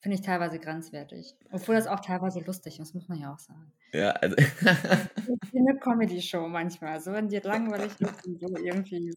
finde 0.00 0.16
ich 0.16 0.22
teilweise 0.22 0.58
grenzwertig. 0.58 1.36
Obwohl 1.50 1.74
das 1.74 1.86
auch 1.86 2.00
teilweise 2.00 2.40
lustig 2.40 2.78
ist, 2.78 2.94
muss 2.94 3.08
man 3.08 3.18
ja 3.18 3.32
auch 3.32 3.38
sagen. 3.38 3.72
Ja, 3.92 4.10
also, 4.10 4.36
wie 5.52 5.58
eine 5.58 5.78
Comedy-Show 5.78 6.46
manchmal. 6.48 7.00
So, 7.00 7.12
wenn 7.12 7.28
dir 7.28 7.42
langweilig 7.42 7.92
ist 7.98 8.26
und 8.26 8.40
so 8.40 8.56
irgendwie. 8.56 9.14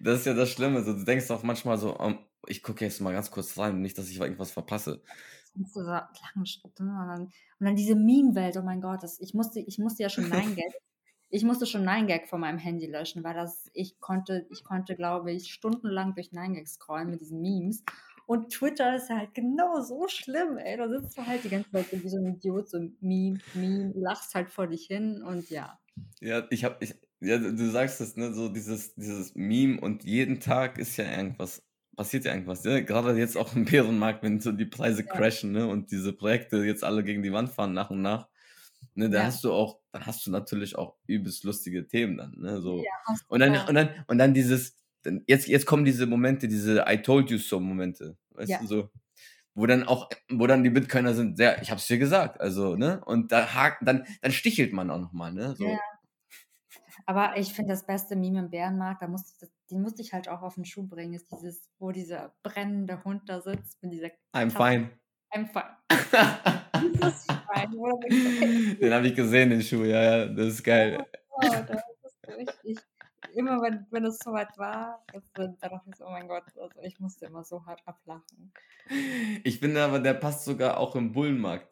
das 0.00 0.20
ist 0.20 0.26
ja 0.26 0.34
das 0.34 0.50
Schlimme. 0.50 0.82
So, 0.82 0.94
du 0.94 1.04
denkst 1.04 1.30
auch 1.30 1.42
manchmal 1.42 1.78
so, 1.78 1.96
um, 1.96 2.18
ich 2.46 2.62
gucke 2.62 2.84
jetzt 2.84 3.00
mal 3.00 3.12
ganz 3.12 3.30
kurz 3.30 3.58
rein, 3.58 3.80
nicht, 3.80 3.98
dass 3.98 4.08
ich 4.08 4.18
irgendwas 4.18 4.50
verpasse. 4.50 5.02
Und 5.54 5.70
so 5.70 5.82
dann, 5.84 7.22
und 7.22 7.32
dann 7.58 7.76
diese 7.76 7.96
Meme-Welt, 7.96 8.56
oh 8.56 8.62
mein 8.62 8.80
Gott, 8.80 9.02
das, 9.02 9.20
ich, 9.20 9.34
musste, 9.34 9.60
ich 9.60 9.78
musste 9.78 10.02
ja 10.02 10.08
schon 10.08 10.28
Nein 10.28 10.54
Gag, 10.54 10.72
ich 11.30 11.44
musste 11.44 11.66
schon 11.66 11.84
Nein 11.84 12.06
Gag 12.06 12.28
von 12.28 12.40
meinem 12.40 12.58
Handy 12.58 12.86
löschen, 12.86 13.24
weil 13.24 13.34
das, 13.34 13.68
ich 13.74 13.98
konnte, 14.00 14.46
ich 14.50 14.64
konnte, 14.64 14.94
glaube 14.94 15.32
ich, 15.32 15.52
stundenlang 15.52 16.14
durch 16.14 16.32
Nein 16.32 16.54
Gag 16.54 16.68
scrollen 16.68 17.10
mit 17.10 17.20
diesen 17.20 17.40
Memes. 17.40 17.82
Und 18.28 18.50
Twitter 18.52 18.94
ist 18.96 19.10
halt 19.10 19.34
genau 19.34 19.80
so 19.80 20.06
schlimm, 20.08 20.56
ey. 20.58 20.76
Da 20.76 20.88
sitzt 20.88 21.18
du 21.18 21.26
halt 21.26 21.44
die 21.44 21.50
ganze 21.50 21.70
Zeit 21.72 21.86
wie 21.92 22.08
so 22.08 22.18
ein 22.18 22.26
Idiot, 22.36 22.68
so 22.70 22.78
Meme, 23.00 23.40
Meme, 23.52 23.92
lachst 23.96 24.34
halt 24.36 24.50
vor 24.50 24.68
dich 24.68 24.86
hin 24.86 25.22
und 25.24 25.50
ja. 25.50 25.80
Ja, 26.20 26.46
ich 26.50 26.64
hab, 26.64 26.82
ich, 26.82 26.94
ja, 27.20 27.38
du 27.38 27.70
sagst 27.70 28.00
es, 28.00 28.16
ne, 28.16 28.32
so 28.34 28.48
dieses, 28.48 28.94
dieses 28.94 29.34
Meme 29.34 29.80
und 29.80 30.04
jeden 30.04 30.40
Tag 30.40 30.78
ist 30.78 30.96
ja 30.96 31.04
irgendwas, 31.10 31.62
passiert 31.96 32.24
ja 32.24 32.32
irgendwas, 32.34 32.64
ne? 32.64 32.84
Gerade 32.84 33.16
jetzt 33.18 33.36
auch 33.36 33.54
im 33.54 33.64
Bärenmarkt, 33.64 34.22
wenn 34.22 34.40
so 34.40 34.52
die 34.52 34.64
Preise 34.66 35.06
Ja. 35.06 35.08
crashen, 35.08 35.52
ne, 35.52 35.66
und 35.68 35.90
diese 35.92 36.12
Projekte 36.12 36.58
jetzt 36.64 36.82
alle 36.84 37.04
gegen 37.04 37.22
die 37.22 37.32
Wand 37.32 37.50
fahren 37.50 37.72
nach 37.72 37.90
und 37.90 38.02
nach. 38.02 38.28
ne, 38.94 39.10
da 39.10 39.24
Ja. 39.24 39.26
hast 39.26 39.44
du 39.44 39.52
auch, 39.52 39.80
dann 39.92 40.06
hast 40.06 40.26
du 40.26 40.30
natürlich 40.32 40.76
auch 40.78 40.98
übelst 41.06 41.44
lustige 41.44 41.86
Themen 41.88 42.16
dann, 42.18 42.34
ne, 42.38 42.60
so. 42.62 42.90
Ja, 43.06 43.14
Und 43.28 43.40
dann, 43.40 43.56
und 43.68 43.74
dann, 43.74 43.90
und 44.08 44.18
dann 44.18 44.34
dieses, 44.34 44.76
dann, 45.02 45.22
jetzt, 45.26 45.46
jetzt 45.48 45.66
kommen 45.66 45.84
diese 45.84 46.06
Momente, 46.06 46.48
diese 46.48 46.84
I 46.88 46.98
told 46.98 47.30
you 47.30 47.38
so 47.38 47.60
Momente, 47.60 48.16
weißt 48.30 48.50
Ja. 48.50 48.58
du, 48.60 48.66
so, 48.66 48.90
wo 49.54 49.66
dann 49.66 49.84
auch, 49.84 50.08
wo 50.30 50.46
dann 50.46 50.62
die 50.64 50.70
Bitcoiner 50.70 51.14
sind, 51.14 51.36
sehr, 51.36 51.60
ich 51.62 51.70
hab's 51.70 51.86
dir 51.86 51.98
gesagt, 51.98 52.40
also, 52.40 52.76
ne, 52.76 53.02
und 53.06 53.32
da 53.32 53.54
hakt, 53.54 53.86
dann, 53.86 54.06
dann 54.22 54.32
stichelt 54.32 54.72
man 54.72 54.90
auch 54.90 55.00
nochmal, 55.00 55.32
ne, 55.32 55.54
so. 55.56 55.66
Ja. 55.66 55.78
Aber 57.06 57.36
ich 57.38 57.52
finde 57.54 57.70
das 57.72 57.86
beste 57.86 58.16
Meme 58.16 58.40
im 58.40 58.50
Bärenmarkt, 58.50 59.02
da 59.02 59.08
musste, 59.08 59.32
das, 59.40 59.50
den 59.70 59.80
musste 59.80 60.02
ich 60.02 60.12
halt 60.12 60.28
auch 60.28 60.42
auf 60.42 60.56
den 60.56 60.64
Schuh 60.64 60.86
bringen, 60.86 61.14
ist 61.14 61.30
dieses, 61.32 61.70
wo 61.78 61.90
dieser 61.90 62.34
brennende 62.42 63.02
Hund 63.04 63.22
da 63.28 63.40
sitzt 63.40 63.82
mit 63.82 63.92
dieser 63.92 64.08
I'm 64.34 64.52
Tasse. 64.52 64.56
fine. 64.58 64.90
Du 65.34 65.38
denkst, 68.10 68.78
den 68.80 68.92
habe 68.94 69.06
ich 69.08 69.14
gesehen, 69.14 69.50
den 69.50 69.62
Schuh, 69.62 69.84
ja, 69.84 70.02
ja, 70.02 70.26
das 70.26 70.46
ist 70.48 70.64
geil. 70.64 71.04
oh, 71.30 71.40
da 71.40 71.58
ist 71.58 71.82
so 72.26 72.32
richtig. 72.32 72.78
Immer 73.34 73.60
wenn, 73.62 73.86
wenn 73.90 74.04
es 74.04 74.18
soweit 74.18 74.56
war, 74.58 75.04
das, 75.12 75.22
dann 75.32 75.58
dachte 75.60 75.90
ich 75.90 75.96
so, 75.96 76.06
oh 76.06 76.10
mein 76.10 76.28
Gott, 76.28 76.44
also 76.56 76.80
ich 76.82 76.98
musste 77.00 77.26
immer 77.26 77.44
so 77.44 77.64
hart 77.66 77.80
ablachen. 77.86 78.52
Ich 79.44 79.58
finde 79.60 79.82
aber, 79.82 79.98
der 80.00 80.14
passt 80.14 80.44
sogar 80.44 80.78
auch 80.78 80.94
im 80.96 81.12
Bullenmarkt. 81.12 81.68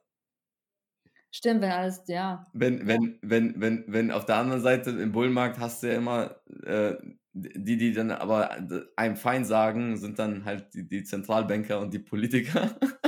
Stimmt, 1.31 1.61
wenn 1.63 1.71
alles, 1.71 2.03
ja. 2.07 2.47
Wenn, 2.53 2.87
wenn, 2.87 3.19
wenn, 3.23 3.61
wenn, 3.61 3.85
wenn 3.89 4.11
auf 4.11 4.25
der 4.25 4.37
anderen 4.37 4.63
Seite 4.63 4.91
im 4.91 5.13
Bullenmarkt 5.13 5.59
hast 5.59 5.83
du 5.83 5.89
ja 5.89 5.95
immer 5.99 6.37
äh, 6.65 6.95
die, 7.35 7.77
die 7.77 7.93
dann 7.93 8.11
aber 8.11 8.51
einem 8.97 9.17
fein 9.17 9.45
sagen, 9.45 9.99
sind 9.99 10.19
dann 10.19 10.47
halt 10.47 10.73
die, 10.73 10.89
die 10.89 11.05
Zentralbanker 11.05 11.81
und 11.81 11.93
die 11.93 11.99
Politiker. 11.99 12.71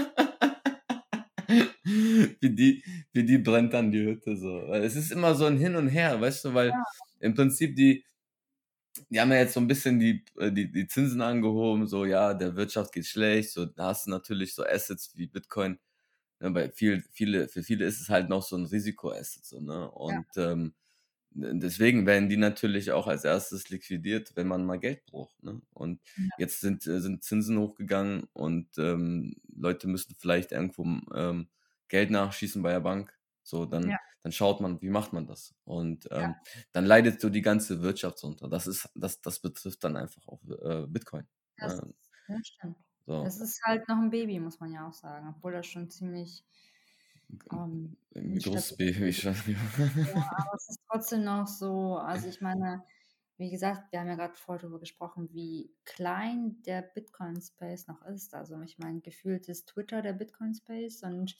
für, 2.40 2.50
die, 2.50 2.82
für 3.14 3.24
die 3.24 3.38
brennt 3.38 3.72
dann 3.72 3.90
die 3.90 4.04
Hütte 4.04 4.36
so. 4.36 4.60
Es 4.72 4.96
ist 4.96 5.12
immer 5.12 5.34
so 5.34 5.46
ein 5.46 5.56
Hin 5.56 5.76
und 5.76 5.88
Her, 5.88 6.20
weißt 6.20 6.44
du, 6.46 6.54
weil 6.54 6.70
Ja. 6.70 6.84
im 7.20 7.34
Prinzip 7.34 7.74
die, 7.76 8.04
die 9.10 9.20
haben 9.20 9.30
ja 9.32 9.38
jetzt 9.38 9.54
so 9.54 9.60
ein 9.60 9.66
bisschen 9.68 9.98
die, 10.00 10.24
äh, 10.38 10.52
die, 10.52 10.70
die 10.72 10.86
Zinsen 10.88 11.20
angehoben, 11.22 11.86
so 11.86 12.04
ja, 12.04 12.34
der 12.34 12.56
Wirtschaft 12.56 12.92
geht 12.92 13.06
schlecht, 13.06 13.52
so 13.52 13.64
da 13.66 13.86
hast 13.88 14.06
du 14.06 14.10
natürlich 14.10 14.54
so 14.54 14.64
Assets 14.64 15.16
wie 15.16 15.26
Bitcoin, 15.28 15.78
ne, 16.40 16.54
weil 16.54 16.72
viel, 16.72 17.04
viele, 17.12 17.48
für 17.48 17.62
viele 17.64 17.86
ist 17.86 18.00
es 18.00 18.08
halt 18.10 18.28
noch 18.28 18.42
so 18.42 18.56
ein 18.56 18.66
Risikoasset, 18.66 19.44
so, 19.46 19.60
ne? 19.60 19.90
Und 19.90 20.28
ähm, 20.36 20.74
deswegen 21.30 22.06
werden 22.06 22.28
die 22.28 22.36
natürlich 22.38 22.92
auch 22.92 23.06
als 23.06 23.24
erstes 23.24 23.68
liquidiert, 23.70 24.32
wenn 24.36 24.48
man 24.48 24.64
mal 24.66 24.78
Geld 24.78 25.06
braucht, 25.06 25.42
ne? 25.42 25.60
Und 25.72 26.00
Ja. 26.16 26.36
jetzt 26.36 26.60
sind, 26.60 26.86
äh, 26.86 27.00
sind 27.00 27.24
Zinsen 27.24 27.58
hochgegangen 27.58 28.24
und 28.32 28.78
ähm, 28.78 29.36
Leute 29.54 29.88
müssen 29.88 30.14
vielleicht 30.18 30.52
irgendwo 30.52 30.84
ähm, 31.14 31.48
Geld 31.88 32.10
nachschießen 32.10 32.62
bei 32.62 32.72
der 32.72 32.80
Bank. 32.80 33.14
So, 33.42 33.66
dann, 33.66 33.90
Ja. 33.90 34.07
Dann 34.22 34.32
schaut 34.32 34.60
man, 34.60 34.80
wie 34.82 34.90
macht 34.90 35.12
man 35.12 35.26
das? 35.26 35.54
Und 35.64 36.08
ähm, 36.10 36.20
Ja. 36.20 36.36
dann 36.72 36.84
leidet 36.86 37.20
so 37.20 37.30
die 37.30 37.42
ganze 37.42 37.82
Wirtschaft 37.82 38.22
runter. 38.24 38.48
Das 38.48 38.66
ist, 38.66 38.88
das, 38.94 39.20
das 39.20 39.40
betrifft 39.40 39.82
dann 39.84 39.96
einfach 39.96 40.26
auch 40.26 40.40
äh, 40.62 40.86
Bitcoin. 40.86 41.26
Das, 41.56 41.80
ne? 41.80 41.94
ja, 42.28 42.36
stimmt. 42.42 42.76
So. 43.06 43.24
Es 43.24 43.40
ist 43.40 43.60
halt 43.64 43.88
noch 43.88 43.96
ein 43.96 44.10
Baby, 44.10 44.38
muss 44.38 44.60
man 44.60 44.72
ja 44.72 44.86
auch 44.86 44.92
sagen, 44.92 45.32
obwohl 45.34 45.52
das 45.52 45.66
schon 45.66 45.88
ziemlich 45.88 46.44
ähm, 47.52 47.96
Ein 48.14 48.38
großes 48.38 48.76
Baby 48.76 49.08
ist. 49.08 49.20
schon. 49.20 49.34
Ja, 49.34 50.30
aber 50.36 50.54
es 50.56 50.68
ist 50.68 50.80
trotzdem 50.90 51.24
noch 51.24 51.46
so, 51.46 51.96
also 51.96 52.28
ich 52.28 52.40
meine, 52.40 52.82
wie 53.36 53.50
gesagt, 53.50 53.92
wir 53.92 54.00
haben 54.00 54.08
ja 54.08 54.16
gerade 54.16 54.34
vorher 54.34 54.60
darüber 54.62 54.80
gesprochen, 54.80 55.28
wie 55.32 55.70
klein 55.84 56.60
der 56.62 56.82
Bitcoin-Space 56.82 57.86
noch 57.86 58.02
ist. 58.06 58.34
Also 58.34 58.60
ich 58.62 58.78
meine, 58.78 59.00
gefühlt 59.00 59.48
ist 59.48 59.68
Twitter 59.68 60.02
der 60.02 60.12
Bitcoin-Space 60.14 61.02
und 61.04 61.36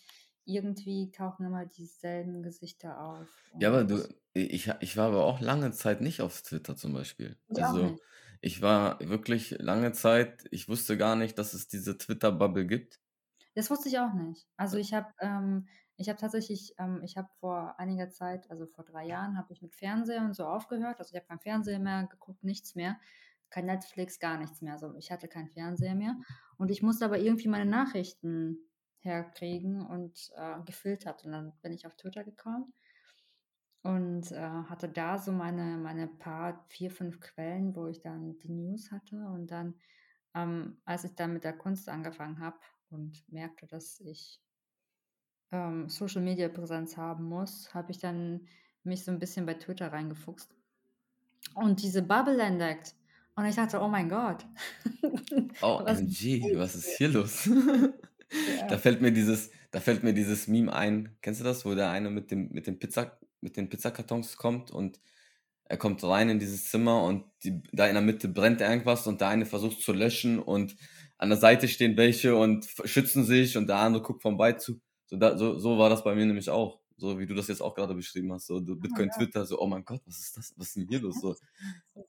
irgendwie 0.49 1.11
tauchen 1.11 1.47
immer 1.47 1.67
dieselben 1.67 2.43
Gesichter 2.43 3.01
auf. 3.01 3.29
Ja, 3.61 3.69
aber 3.69 3.85
du, 3.85 4.09
ich, 4.33 4.73
ich 4.81 4.97
war 4.97 5.09
aber 5.09 5.25
auch 5.25 5.41
lange 5.41 5.73
Zeit 5.73 6.01
nicht 6.01 6.21
auf 6.21 6.43
Twitter 6.43 6.77
zum 6.77 6.93
Beispiel. 6.93 7.37
ich 7.49 7.63
Also 7.63 7.99
ich 8.41 8.63
war 8.63 8.99
wirklich 9.01 9.57
lange 9.59 9.93
Zeit, 9.93 10.45
ich 10.51 10.69
wusste 10.69 10.97
gar 10.97 11.17
nicht, 11.17 11.39
dass 11.39 11.55
es 11.55 11.69
diese 11.69 11.99
Twitter-Bubble 11.99 12.67
gibt. 12.67 13.01
Das 13.55 13.71
wusste 13.71 13.89
ich 13.89 13.99
auch 13.99 14.15
nicht. 14.15 14.47
Also 14.57 14.77
ich 14.79 14.95
habe 14.95 15.13
ähm, 15.21 15.67
ich 15.99 16.09
habe 16.09 16.19
tatsächlich, 16.19 16.75
ähm, 16.79 17.03
ich 17.03 17.17
habe 17.17 17.29
vor 17.41 17.79
einiger 17.79 18.09
Zeit, 18.09 18.49
also 18.51 18.67
vor 18.67 18.85
drei 18.85 19.05
Jahren, 19.05 19.37
habe 19.37 19.53
ich 19.53 19.61
mit 19.63 19.75
Fernseher 19.75 20.23
und 20.23 20.35
so 20.35 20.47
aufgehört. 20.47 21.01
Also 21.01 21.11
ich 21.11 21.17
habe 21.17 21.27
kein 21.27 21.41
Fernseher 21.41 21.81
mehr 21.81 22.07
geguckt, 22.07 22.45
nichts 22.45 22.77
mehr. 22.77 22.99
Kein 23.51 23.67
Netflix, 23.67 24.21
gar 24.21 24.39
nichts 24.39 24.63
mehr. 24.63 24.75
Also 24.75 24.95
ich 24.97 25.11
hatte 25.11 25.27
keinen 25.27 25.49
Fernseher 25.49 25.97
mehr. 25.97 26.17
Und 26.57 26.71
ich 26.71 26.83
musste 26.83 27.05
aber 27.05 27.19
irgendwie 27.19 27.49
meine 27.49 27.69
Nachrichten 27.69 28.59
herkriegen 29.01 29.85
und 29.85 30.31
äh, 30.37 30.61
gefiltert. 30.65 31.25
Und 31.25 31.33
dann 31.33 31.53
bin 31.63 31.73
ich 31.73 31.87
auf 31.87 31.97
Twitter 31.97 32.25
gekommen 32.25 32.73
und 33.83 34.33
äh, 34.33 34.37
hatte 34.39 34.89
da 34.89 35.19
so 35.19 35.33
meine, 35.33 35.79
meine 35.79 36.09
paar, 36.09 36.65
vier, 36.69 36.91
fünf 36.91 37.21
Quellen, 37.21 37.75
wo 37.75 37.87
ich 37.87 38.01
dann 38.01 38.39
die 38.39 38.51
News 38.51 38.91
hatte. 38.91 39.17
Und 39.17 39.51
dann, 39.51 39.75
ähm, 40.35 40.79
als 40.85 41.05
ich 41.05 41.15
dann 41.15 41.33
mit 41.33 41.45
der 41.45 41.57
Kunst 41.57 41.89
angefangen 41.89 42.41
habe 42.41 42.59
und 42.91 43.23
merkte, 43.29 43.67
dass 43.67 44.01
ich 44.01 44.41
ähm, 45.53 45.89
Social 45.89 46.23
Media 46.23 46.49
Präsenz 46.49 46.97
haben 46.97 47.25
muss, 47.25 47.73
habe 47.75 47.93
ich 47.93 47.99
dann 47.99 48.47
mich 48.83 49.05
so 49.05 49.11
ein 49.11 49.19
bisschen 49.19 49.47
bei 49.47 49.55
Twitter 49.55 49.93
reingefuchst 49.93 50.55
und 51.55 51.83
diese 51.83 52.03
Bubble 52.03 52.41
entdeckt. 52.41 52.95
Und 53.37 53.45
ich 53.45 53.55
dachte, 53.55 53.81
oh 53.81 53.89
mein 53.89 54.09
Gott. 54.09 54.45
was 55.61 56.01
OMG, 56.01 56.57
was 56.57 56.75
ist 56.75 56.97
hier 56.99 57.09
los? 57.09 57.49
Ja. 58.33 58.67
Da 58.69 58.79
fällt 58.79 59.01
mir 59.01 59.13
dieses, 59.13 59.51
da 59.71 59.81
fällt 59.81 60.03
mir 60.03 60.13
dieses 60.15 60.49
Meme 60.49 60.73
ein. 60.73 61.17
Kennst 61.23 61.41
du 61.41 61.45
das, 61.45 61.65
wo 61.65 61.75
der 61.75 61.91
eine 61.91 62.11
mit 62.11 62.31
dem, 62.31 62.51
mit 62.51 62.67
dem 62.67 62.79
Pizza, 62.79 63.19
mit 63.41 63.57
den 63.57 63.69
Pizzakartons 63.69 64.37
kommt 64.37 64.71
und 64.71 65.01
er 65.65 65.77
kommt 65.77 66.03
rein 66.03 66.31
in 66.31 66.39
dieses 66.39 66.71
Zimmer 66.71 67.05
und 67.05 67.25
die, 67.45 67.63
da 67.73 67.87
in 67.87 67.95
der 67.95 68.03
Mitte 68.03 68.29
brennt 68.29 68.61
irgendwas 68.61 69.07
und 69.07 69.21
der 69.21 69.29
eine 69.29 69.47
versucht 69.47 69.83
zu 69.83 69.93
löschen 69.93 70.39
und 70.39 70.77
an 71.19 71.29
der 71.31 71.39
Seite 71.39 71.69
stehen 71.69 71.97
welche 71.97 72.37
und 72.37 72.67
schützen 72.85 73.25
sich 73.25 73.57
und 73.57 73.69
der 73.69 73.77
andere 73.77 74.03
guckt 74.03 74.23
vorbei 74.23 74.53
zu. 74.53 74.81
So, 75.07 75.17
da, 75.17 75.37
so, 75.37 75.59
so 75.59 75.79
war 75.79 75.91
das 75.91 76.05
bei 76.05 76.15
mir 76.15 76.27
nämlich 76.27 76.51
auch. 76.51 76.81
So 76.99 77.17
wie 77.17 77.27
du 77.27 77.35
das 77.35 77.47
jetzt 77.47 77.63
auch 77.63 77.77
gerade 77.77 77.95
beschrieben 77.95 78.33
hast. 78.33 78.47
So 78.47 78.59
du 78.59 78.75
Bitcoin, 78.75 79.09
ja. 79.09 79.17
Twitter, 79.17 79.47
so, 79.47 79.61
oh 79.61 79.67
mein 79.67 79.85
Gott, 79.85 80.03
was 80.05 80.19
ist 80.19 80.37
das? 80.37 80.53
Was 80.57 80.67
ist 80.69 80.77
denn 80.77 80.89
hier 80.89 81.01
los? 81.01 81.21
So, 81.21 81.37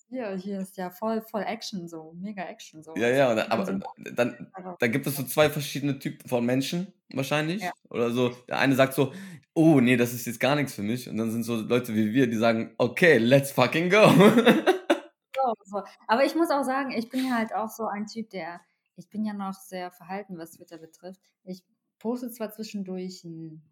Hier, 0.10 0.36
hier 0.36 0.62
ist 0.62 0.78
ja 0.78 0.90
voll, 0.90 1.22
voll 1.22 1.44
Action 1.44 1.88
so, 1.88 2.14
mega 2.20 2.44
Action 2.44 2.82
so. 2.82 2.96
ja, 2.96 3.08
ja, 3.08 3.36
dann, 3.36 3.52
aber 3.52 3.82
dann, 4.16 4.50
also, 4.52 4.76
da 4.80 4.88
gibt 4.88 5.06
es 5.06 5.16
so 5.16 5.24
zwei 5.24 5.50
verschiedene 5.50 6.00
Typen 6.00 6.28
von 6.28 6.44
Menschen 6.44 6.92
wahrscheinlich. 7.14 7.62
Ja. 7.62 7.72
Oder 7.90 8.10
so, 8.10 8.30
der 8.48 8.58
eine 8.58 8.76
sagt 8.76 8.96
so, 8.96 9.14
oh 9.54 9.80
nee, 9.80 9.96
das 9.96 10.14
ist 10.14 10.26
jetzt 10.26 10.40
gar 10.40 10.56
nichts 10.56 10.74
für 10.74 10.84
mich. 10.84 11.08
Und 11.08 11.18
dann 11.18 11.32
sind 11.32 11.44
so 11.44 11.56
Leute 11.56 11.94
wie 11.94 12.12
wir, 12.12 12.28
die 12.28 12.38
sagen, 12.38 12.74
okay, 12.80 13.20
let's 13.20 13.52
fucking 13.52 13.92
go. 13.92 14.10
so, 14.10 15.54
so. 15.66 15.84
Aber 16.08 16.26
ich 16.26 16.34
muss 16.34 16.50
auch 16.50 16.64
sagen, 16.64 16.92
ich 16.92 17.10
bin 17.10 17.26
ja 17.28 17.36
halt 17.36 17.54
auch 17.54 17.70
so 17.70 17.86
ein 17.86 18.08
Typ, 18.08 18.32
der, 18.32 18.60
ich 18.96 19.08
bin 19.10 19.24
ja 19.24 19.34
noch 19.34 19.54
sehr 19.54 19.92
verhalten, 19.92 20.38
was 20.40 20.52
Twitter 20.52 20.80
betrifft. 20.80 21.22
Ich 21.44 21.64
poste 22.00 22.32
zwar 22.32 22.52
zwischendurch 22.52 23.24
einen, 23.24 23.64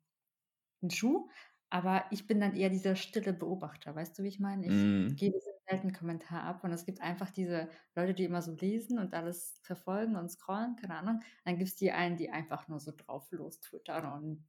einen 0.81 0.91
Schuh, 0.91 1.29
aber 1.69 2.05
ich 2.11 2.27
bin 2.27 2.39
dann 2.39 2.55
eher 2.55 2.69
dieser 2.69 2.95
stille 2.95 3.33
Beobachter, 3.33 3.95
weißt 3.95 4.17
du, 4.17 4.23
wie 4.23 4.27
ich 4.29 4.39
meine? 4.39 4.67
Ich 4.67 4.89
Mm. 4.95 5.15
gebe 5.15 5.37
selten 5.69 5.87
einen 5.87 5.93
Kommentar 5.95 6.43
ab 6.43 6.63
und 6.63 6.71
es 6.71 6.85
gibt 6.85 7.01
einfach 7.01 7.29
diese 7.31 7.69
Leute, 7.95 8.13
die 8.13 8.23
immer 8.25 8.41
so 8.41 8.53
lesen 8.53 8.99
und 8.99 9.13
alles 9.13 9.59
verfolgen 9.63 10.15
und 10.15 10.29
scrollen, 10.29 10.75
keine 10.77 10.95
Ahnung. 10.97 11.21
Dann 11.45 11.57
gibt 11.57 11.69
es 11.69 11.75
die 11.75 11.91
einen, 11.91 12.17
die 12.17 12.29
einfach 12.29 12.67
nur 12.67 12.79
so 12.79 12.91
drauf 12.95 13.31
los 13.31 13.59
twittern 13.59 14.11
und 14.13 14.47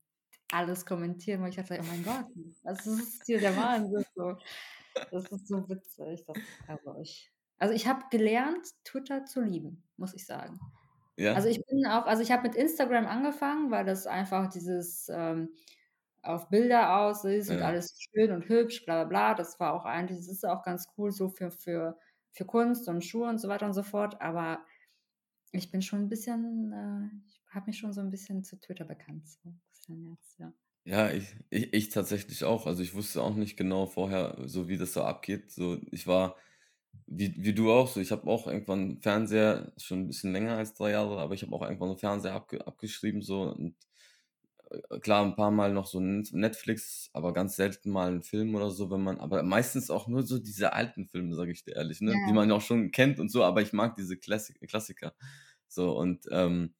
alles 0.52 0.86
kommentieren, 0.86 1.42
weil 1.42 1.50
ich 1.50 1.56
dachte, 1.56 1.78
oh 1.80 1.84
mein 1.84 2.02
Gott, 2.02 2.26
das 2.62 2.86
ist 2.86 3.24
hier 3.26 3.40
der 3.40 3.56
Wahnsinn. 3.56 4.04
So. 4.14 4.36
Das 5.10 5.26
ist 5.30 5.48
so 5.48 5.68
witzig. 5.68 6.24
Das, 6.26 6.38
also 6.66 6.96
ich, 7.00 7.32
also 7.58 7.74
ich 7.74 7.86
habe 7.88 8.04
gelernt, 8.10 8.66
Twitter 8.84 9.24
zu 9.24 9.40
lieben, 9.42 9.84
muss 9.96 10.14
ich 10.14 10.26
sagen. 10.26 10.60
Ja. 11.16 11.34
Also 11.34 11.48
ich 11.48 11.64
bin 11.66 11.86
auch, 11.86 12.06
also 12.06 12.22
ich 12.22 12.32
habe 12.32 12.44
mit 12.48 12.56
Instagram 12.56 13.06
angefangen, 13.06 13.70
weil 13.70 13.84
das 13.84 14.06
einfach 14.06 14.48
dieses 14.50 15.08
ähm, 15.10 15.50
auf 16.28 16.48
Bilder 16.50 16.96
aussieht 16.98 17.48
und 17.50 17.60
Ja. 17.60 17.62
alles 17.62 17.98
schön 18.00 18.32
und 18.32 18.48
hübsch, 18.48 18.84
bla 18.84 19.04
bla 19.04 19.08
bla. 19.08 19.34
Das 19.34 19.58
war 19.60 19.74
auch 19.74 19.84
eigentlich, 19.84 20.18
das 20.18 20.28
ist 20.28 20.46
auch 20.46 20.62
ganz 20.64 20.88
cool 20.98 21.10
so 21.12 21.28
für, 21.30 21.50
für, 21.50 21.98
für 22.32 22.44
Kunst 22.46 22.88
und 22.88 23.04
Schuhe 23.04 23.28
und 23.28 23.38
so 23.38 23.48
weiter 23.48 23.66
und 23.66 23.74
so 23.74 23.82
fort. 23.82 24.20
Aber 24.20 24.64
ich 25.52 25.70
bin 25.70 25.82
schon 25.82 26.00
ein 26.02 26.08
bisschen, 26.08 26.72
äh, 26.72 27.10
ich 27.28 27.42
habe 27.54 27.66
mich 27.66 27.78
schon 27.78 27.92
so 27.92 28.00
ein 28.00 28.10
bisschen 28.10 28.44
zu 28.44 28.60
Twitter 28.60 28.84
bekannt. 28.84 29.28
So 29.72 29.94
jetzt, 29.94 30.38
ja. 30.38 30.52
Ja, 30.86 31.10
ich, 31.10 31.36
ich, 31.50 31.72
ich 31.74 31.88
tatsächlich 31.90 32.44
auch. 32.44 32.66
Also 32.66 32.82
ich 32.82 32.94
wusste 32.94 33.22
auch 33.22 33.34
nicht 33.34 33.56
genau 33.56 33.86
vorher, 33.86 34.38
so 34.46 34.68
wie 34.68 34.78
das 34.78 34.94
so 34.94 35.02
abgeht. 35.02 35.50
So, 35.50 35.78
ich 35.90 36.06
war, 36.06 36.36
wie, 37.06 37.34
wie 37.38 37.54
du 37.54 37.72
auch, 37.72 37.88
so 37.88 38.00
ich 38.00 38.12
habe 38.12 38.26
auch 38.30 38.46
irgendwann 38.46 38.80
einen 38.80 39.02
Fernseher, 39.02 39.72
schon 39.78 40.00
ein 40.02 40.08
bisschen 40.08 40.32
länger 40.32 40.56
als 40.58 40.74
drei 40.74 40.92
Jahre, 40.92 41.18
aber 41.20 41.34
ich 41.34 41.42
habe 41.42 41.54
auch 41.54 41.62
irgendwann 41.62 41.90
einen 41.90 41.98
Fernseher 41.98 42.34
abge, 42.34 42.66
abgeschrieben, 42.66 43.22
so 43.22 43.42
und 43.42 43.76
klar, 45.00 45.24
ein 45.24 45.36
paar 45.36 45.50
Mal 45.50 45.72
noch 45.72 45.86
so 45.86 46.00
Net- 46.00 46.32
Netflix, 46.32 47.10
aber 47.12 47.32
ganz 47.32 47.56
selten 47.56 47.90
mal 47.90 48.08
einen 48.08 48.22
Film 48.22 48.54
oder 48.54 48.70
so, 48.70 48.90
wenn 48.90 49.02
man, 49.02 49.18
aber 49.20 49.42
meistens 49.42 49.90
auch 49.90 50.08
nur 50.08 50.22
so 50.22 50.38
diese 50.38 50.72
alten 50.74 51.06
Filme, 51.06 51.34
sage 51.34 51.52
ich 51.52 51.64
dir 51.64 51.76
ehrlich, 51.76 52.00
ne? 52.00 52.12
Ja, 52.12 52.18
Die 52.18 52.32
ja. 52.32 52.34
man 52.34 52.50
auch 52.52 52.60
schon 52.62 52.90
kennt 52.90 53.18
und 53.20 53.30
so, 53.30 53.44
aber 53.44 53.62
ich 53.62 53.72
mag 53.72 53.96
diese 53.96 54.16
Klassik 54.18 54.60
Klassiker. 54.68 55.14
So, 55.68 55.96
und 55.98 56.26
ähm, 56.30 56.74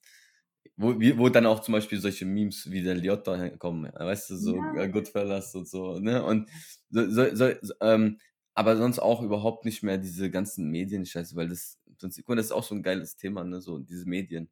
wo, 0.77 0.95
wo 1.19 1.29
dann 1.29 1.47
auch 1.47 1.61
zum 1.61 1.73
Beispiel 1.73 2.01
solche 2.01 2.25
Memes 2.27 2.71
wie 2.71 2.83
der 2.83 2.95
Liotta 2.95 3.51
kommen, 3.59 3.93
weißt 3.95 4.31
du, 4.31 4.37
so 4.37 4.57
Ja. 4.57 4.73
äh, 4.75 4.89
Goodfellas 4.89 5.55
und 5.55 5.69
so, 5.69 5.99
ne? 5.99 6.25
Und 6.25 6.51
so, 6.91 7.11
so, 7.11 7.35
so, 7.35 7.51
so, 7.63 7.75
ähm, 7.81 8.19
aber 8.55 8.77
sonst 8.77 8.99
auch 8.99 9.23
überhaupt 9.23 9.65
nicht 9.65 9.83
mehr 9.83 9.99
diese 9.99 10.31
ganzen 10.31 10.71
Medienscheiße, 10.71 11.37
weil 11.37 11.49
das, 11.49 11.79
mal, 12.27 12.37
das 12.37 12.47
ist 12.47 12.53
auch 12.53 12.65
so 12.65 12.75
ein 12.75 12.83
geiles 12.83 13.17
Thema, 13.17 13.45
ne? 13.45 13.61
So 13.61 13.79
diese 13.79 14.07
Medien. 14.09 14.51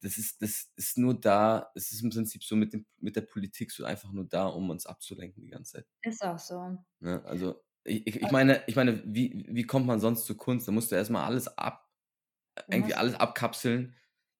Das 0.00 0.18
ist, 0.18 0.42
das 0.42 0.72
ist 0.76 0.98
nur 0.98 1.18
da, 1.20 1.70
es 1.74 1.92
ist 1.92 2.02
im 2.02 2.10
Prinzip 2.10 2.44
so 2.44 2.56
mit, 2.56 2.72
dem, 2.72 2.86
mit 2.98 3.16
der 3.16 3.22
Politik 3.22 3.72
so 3.72 3.84
einfach 3.84 4.12
nur 4.12 4.24
da, 4.26 4.46
um 4.46 4.70
uns 4.70 4.86
abzulenken 4.86 5.42
die 5.42 5.50
ganze 5.50 5.74
Zeit. 5.78 5.86
Ist 6.02 6.22
auch 6.22 6.38
so. 6.38 6.84
Ne? 7.00 7.22
Also 7.24 7.62
ich, 7.84 8.06
ich, 8.06 8.16
ich 8.22 8.30
meine, 8.30 8.62
ich 8.66 8.76
meine, 8.76 9.02
wie, 9.06 9.46
wie 9.48 9.64
kommt 9.64 9.86
man 9.86 10.00
sonst 10.00 10.26
zu 10.26 10.36
Kunst? 10.36 10.68
Da 10.68 10.72
musst 10.72 10.90
du 10.92 10.96
erstmal 10.96 11.24
alles 11.24 11.48
ab, 11.58 11.88
irgendwie 12.70 12.94
alles 12.94 13.14
abkapseln, 13.16 13.96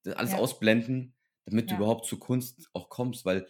alles 0.07 0.35
Ja. 0.35 0.37
ausblenden, 0.37 1.17
damit 1.47 1.71
du 1.71 1.75
Ja. 1.75 1.77
überhaupt 1.77 2.07
zu 2.07 2.19
Kunst 2.19 2.71
auch 2.75 2.91
kommst, 2.91 3.25
weil 3.27 3.49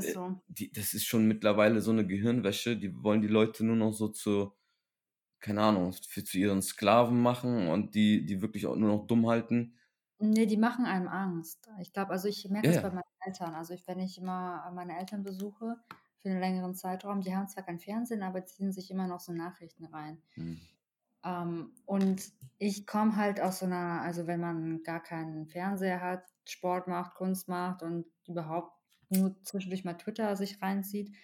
äh, 0.00 0.14
so. 0.14 0.42
die, 0.48 0.72
das 0.72 0.94
ist 0.94 1.06
schon 1.06 1.26
mittlerweile 1.28 1.80
so 1.82 1.92
eine 1.92 2.06
Gehirnwäsche, 2.06 2.76
die 2.78 2.94
wollen 3.02 3.22
die 3.22 3.28
Leute 3.28 3.64
nur 3.64 3.76
noch 3.76 3.92
so 3.94 4.08
zu, 4.08 4.56
keine 5.40 5.62
Ahnung, 5.62 5.92
für, 6.08 6.24
zu 6.24 6.38
ihren 6.38 6.62
Sklaven 6.62 7.20
machen 7.20 7.68
und 7.68 7.94
die, 7.94 8.26
die 8.26 8.42
wirklich 8.42 8.66
auch 8.66 8.76
nur 8.76 8.90
noch 8.96 9.06
dumm 9.06 9.28
halten. 9.28 9.78
Nee, 10.18 10.46
die 10.46 10.56
machen 10.56 10.86
einem 10.86 11.08
Angst. 11.08 11.68
Ich 11.80 11.92
glaube, 11.92 12.12
also 12.12 12.28
ich 12.28 12.48
merke 12.48 12.68
Ja, 12.68 12.72
das 12.72 12.76
ja. 12.76 12.82
bei 12.82 12.90
meinen 12.90 13.02
Eltern. 13.20 13.54
Also 13.54 13.74
ich, 13.74 13.86
wenn 13.86 13.98
ich 13.98 14.18
immer 14.18 14.70
meine 14.74 14.98
Eltern 14.98 15.22
besuche 15.22 15.76
für 16.18 16.28
einen 16.30 16.40
längeren 16.40 16.74
Zeitraum, 16.74 17.20
die 17.20 17.34
haben 17.34 17.48
zwar 17.48 17.64
kein 17.64 17.80
Fernsehen, 17.80 18.22
aber 18.22 18.44
ziehen 18.46 18.72
sich 18.72 18.90
immer 18.90 19.06
noch 19.08 19.20
so 19.20 19.32
Nachrichten 19.32 19.84
rein. 19.86 20.22
Hm. 20.34 20.60
Ähm, 21.24 21.72
und 21.86 22.32
ich 22.58 22.86
komme 22.86 23.16
halt 23.16 23.40
aus 23.40 23.58
so 23.60 23.66
einer, 23.66 24.02
also 24.02 24.26
wenn 24.26 24.40
man 24.40 24.82
gar 24.82 25.02
keinen 25.02 25.46
Fernseher 25.46 26.00
hat, 26.00 26.24
Sport 26.46 26.86
macht, 26.86 27.14
Kunst 27.14 27.48
macht 27.48 27.82
und 27.82 28.06
überhaupt 28.26 28.72
nur 29.08 29.40
zwischendurch 29.42 29.84
mal 29.84 29.94
Twitter 29.94 30.36
sich 30.36 30.60
reinzieht. 30.62 31.14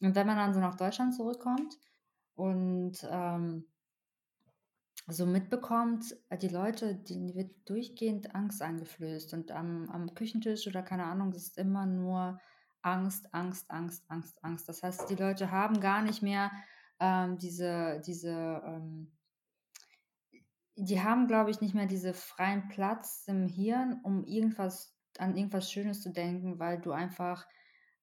Und 0.00 0.14
wenn 0.14 0.26
man 0.26 0.36
dann 0.36 0.54
so 0.54 0.60
nach 0.60 0.76
Deutschland 0.76 1.14
zurückkommt 1.14 1.78
und 2.34 3.06
ähm, 3.10 3.66
so 5.06 5.26
mitbekommt, 5.26 6.16
äh, 6.28 6.38
die 6.38 6.48
Leute, 6.48 6.94
denen 6.94 7.34
wird 7.34 7.52
durchgehend 7.68 8.34
Angst 8.34 8.62
eingeflößt 8.62 9.34
und 9.34 9.52
am, 9.52 9.88
am 9.90 10.14
Küchentisch 10.14 10.66
oder 10.66 10.82
keine 10.82 11.04
Ahnung, 11.04 11.30
es 11.30 11.48
ist 11.48 11.58
immer 11.58 11.86
nur 11.86 12.40
Angst, 12.82 13.32
Angst, 13.32 13.70
Angst, 13.70 14.04
Angst, 14.08 14.42
Angst. 14.42 14.68
Das 14.68 14.82
heißt, 14.82 15.10
die 15.10 15.16
Leute 15.16 15.50
haben 15.50 15.80
gar 15.80 16.02
nicht 16.02 16.22
mehr 16.22 16.50
ähm, 17.00 17.38
diese, 17.38 18.00
diese, 18.06 18.62
ähm, 18.64 19.12
die 20.76 21.02
haben, 21.02 21.26
glaube 21.26 21.50
ich, 21.50 21.60
nicht 21.60 21.74
mehr 21.74 21.86
diese 21.86 22.14
freien 22.14 22.68
Platz 22.68 23.24
im 23.26 23.48
Hirn, 23.48 24.00
um 24.02 24.24
irgendwas 24.24 24.96
an 25.18 25.36
irgendwas 25.36 25.70
Schönes 25.70 26.02
zu 26.02 26.10
denken, 26.10 26.58
weil 26.58 26.80
du 26.80 26.92
einfach 26.92 27.46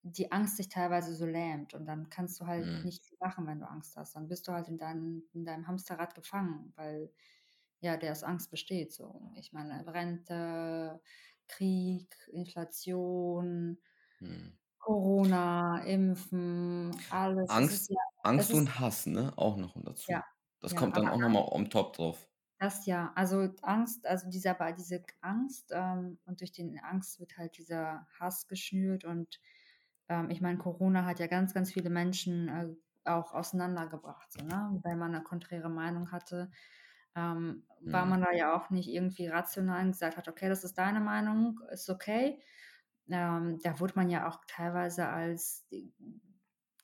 die 0.03 0.31
Angst 0.31 0.59
dich 0.59 0.69
teilweise 0.69 1.15
so 1.15 1.25
lähmt 1.25 1.73
und 1.73 1.85
dann 1.85 2.09
kannst 2.09 2.39
du 2.41 2.45
halt 2.47 2.69
Mhm. 2.69 2.83
nicht 2.83 3.05
viel 3.05 3.17
machen, 3.21 3.47
wenn 3.47 3.59
du 3.59 3.69
Angst 3.69 3.95
hast. 3.97 4.15
Dann 4.15 4.27
bist 4.27 4.47
du 4.47 4.51
halt 4.53 4.67
in, 4.69 4.77
dein, 4.77 5.23
in 5.33 5.45
deinem 5.45 5.67
Hamsterrad 5.67 6.15
gefangen, 6.15 6.73
weil 6.75 7.13
ja, 7.81 7.97
der 7.97 8.11
aus 8.13 8.23
Angst 8.23 8.51
besteht. 8.51 8.93
So. 8.93 9.31
Ich 9.35 9.53
meine, 9.53 9.85
Rente, 9.87 11.01
Krieg, 11.47 12.15
Inflation, 12.31 13.79
Hm. 14.21 14.53
Corona, 14.79 15.83
Impfen, 15.85 16.91
alles. 17.09 17.59
Es 17.67 17.69
Angst, 17.69 17.89
ja, 17.89 18.01
Angst 18.21 18.53
ist, 18.53 18.53
und 18.53 18.79
Hass, 18.81 19.05
ne? 19.05 19.31
Auch 19.37 19.55
noch 19.57 19.81
dazu. 19.81 20.19
ja, 20.19 20.23
Das 20.59 20.75
ja, 20.75 20.75
kommt 20.75 20.97
dann 20.97 21.07
auch 21.07 21.19
nochmal 21.19 21.47
on 21.49 21.69
top 21.69 21.93
drauf. 21.95 22.29
Das 22.59 22.85
ja, 22.85 23.11
also 23.15 23.49
Angst, 23.61 24.05
also 24.07 24.29
dieser, 24.29 24.55
diese 24.73 25.03
Angst 25.21 25.71
ähm, 25.73 26.19
und 26.25 26.39
durch 26.39 26.51
den 26.51 26.79
Angst 26.79 27.19
wird 27.19 27.37
halt 27.37 27.57
dieser 27.57 28.07
Hass 28.19 28.47
geschnürt 28.47 29.03
und 29.05 29.39
ähm, 30.09 30.29
ich 30.29 30.41
meine, 30.41 30.57
Corona 30.57 31.05
hat 31.05 31.19
ja 31.19 31.27
ganz, 31.27 31.53
ganz 31.53 31.71
viele 31.71 31.89
Menschen 31.89 32.47
äh, 32.49 32.69
auch 33.09 33.33
auseinandergebracht, 33.33 34.31
so, 34.31 34.43
ne? 34.43 34.79
Weil 34.83 34.95
man 34.95 35.13
eine 35.13 35.23
konträre 35.23 35.69
Meinung 35.69 36.11
hatte, 36.11 36.51
ähm, 37.15 37.65
war 37.81 38.05
Hm. 38.05 38.07
man 38.07 38.21
da 38.21 38.31
ja 38.33 38.55
auch 38.55 38.69
nicht 38.69 38.89
irgendwie 38.89 39.27
rational 39.27 39.85
und 39.85 39.91
gesagt 39.91 40.17
hat, 40.17 40.27
okay, 40.27 40.49
das 40.49 40.63
ist 40.63 40.77
deine 40.77 40.99
Meinung, 41.01 41.59
ist 41.71 41.89
okay. 41.89 42.41
Ähm, 43.09 43.59
da 43.63 43.79
wurde 43.79 43.93
man 43.95 44.09
ja 44.09 44.27
auch 44.29 44.41
teilweise 44.47 45.07
als 45.09 45.67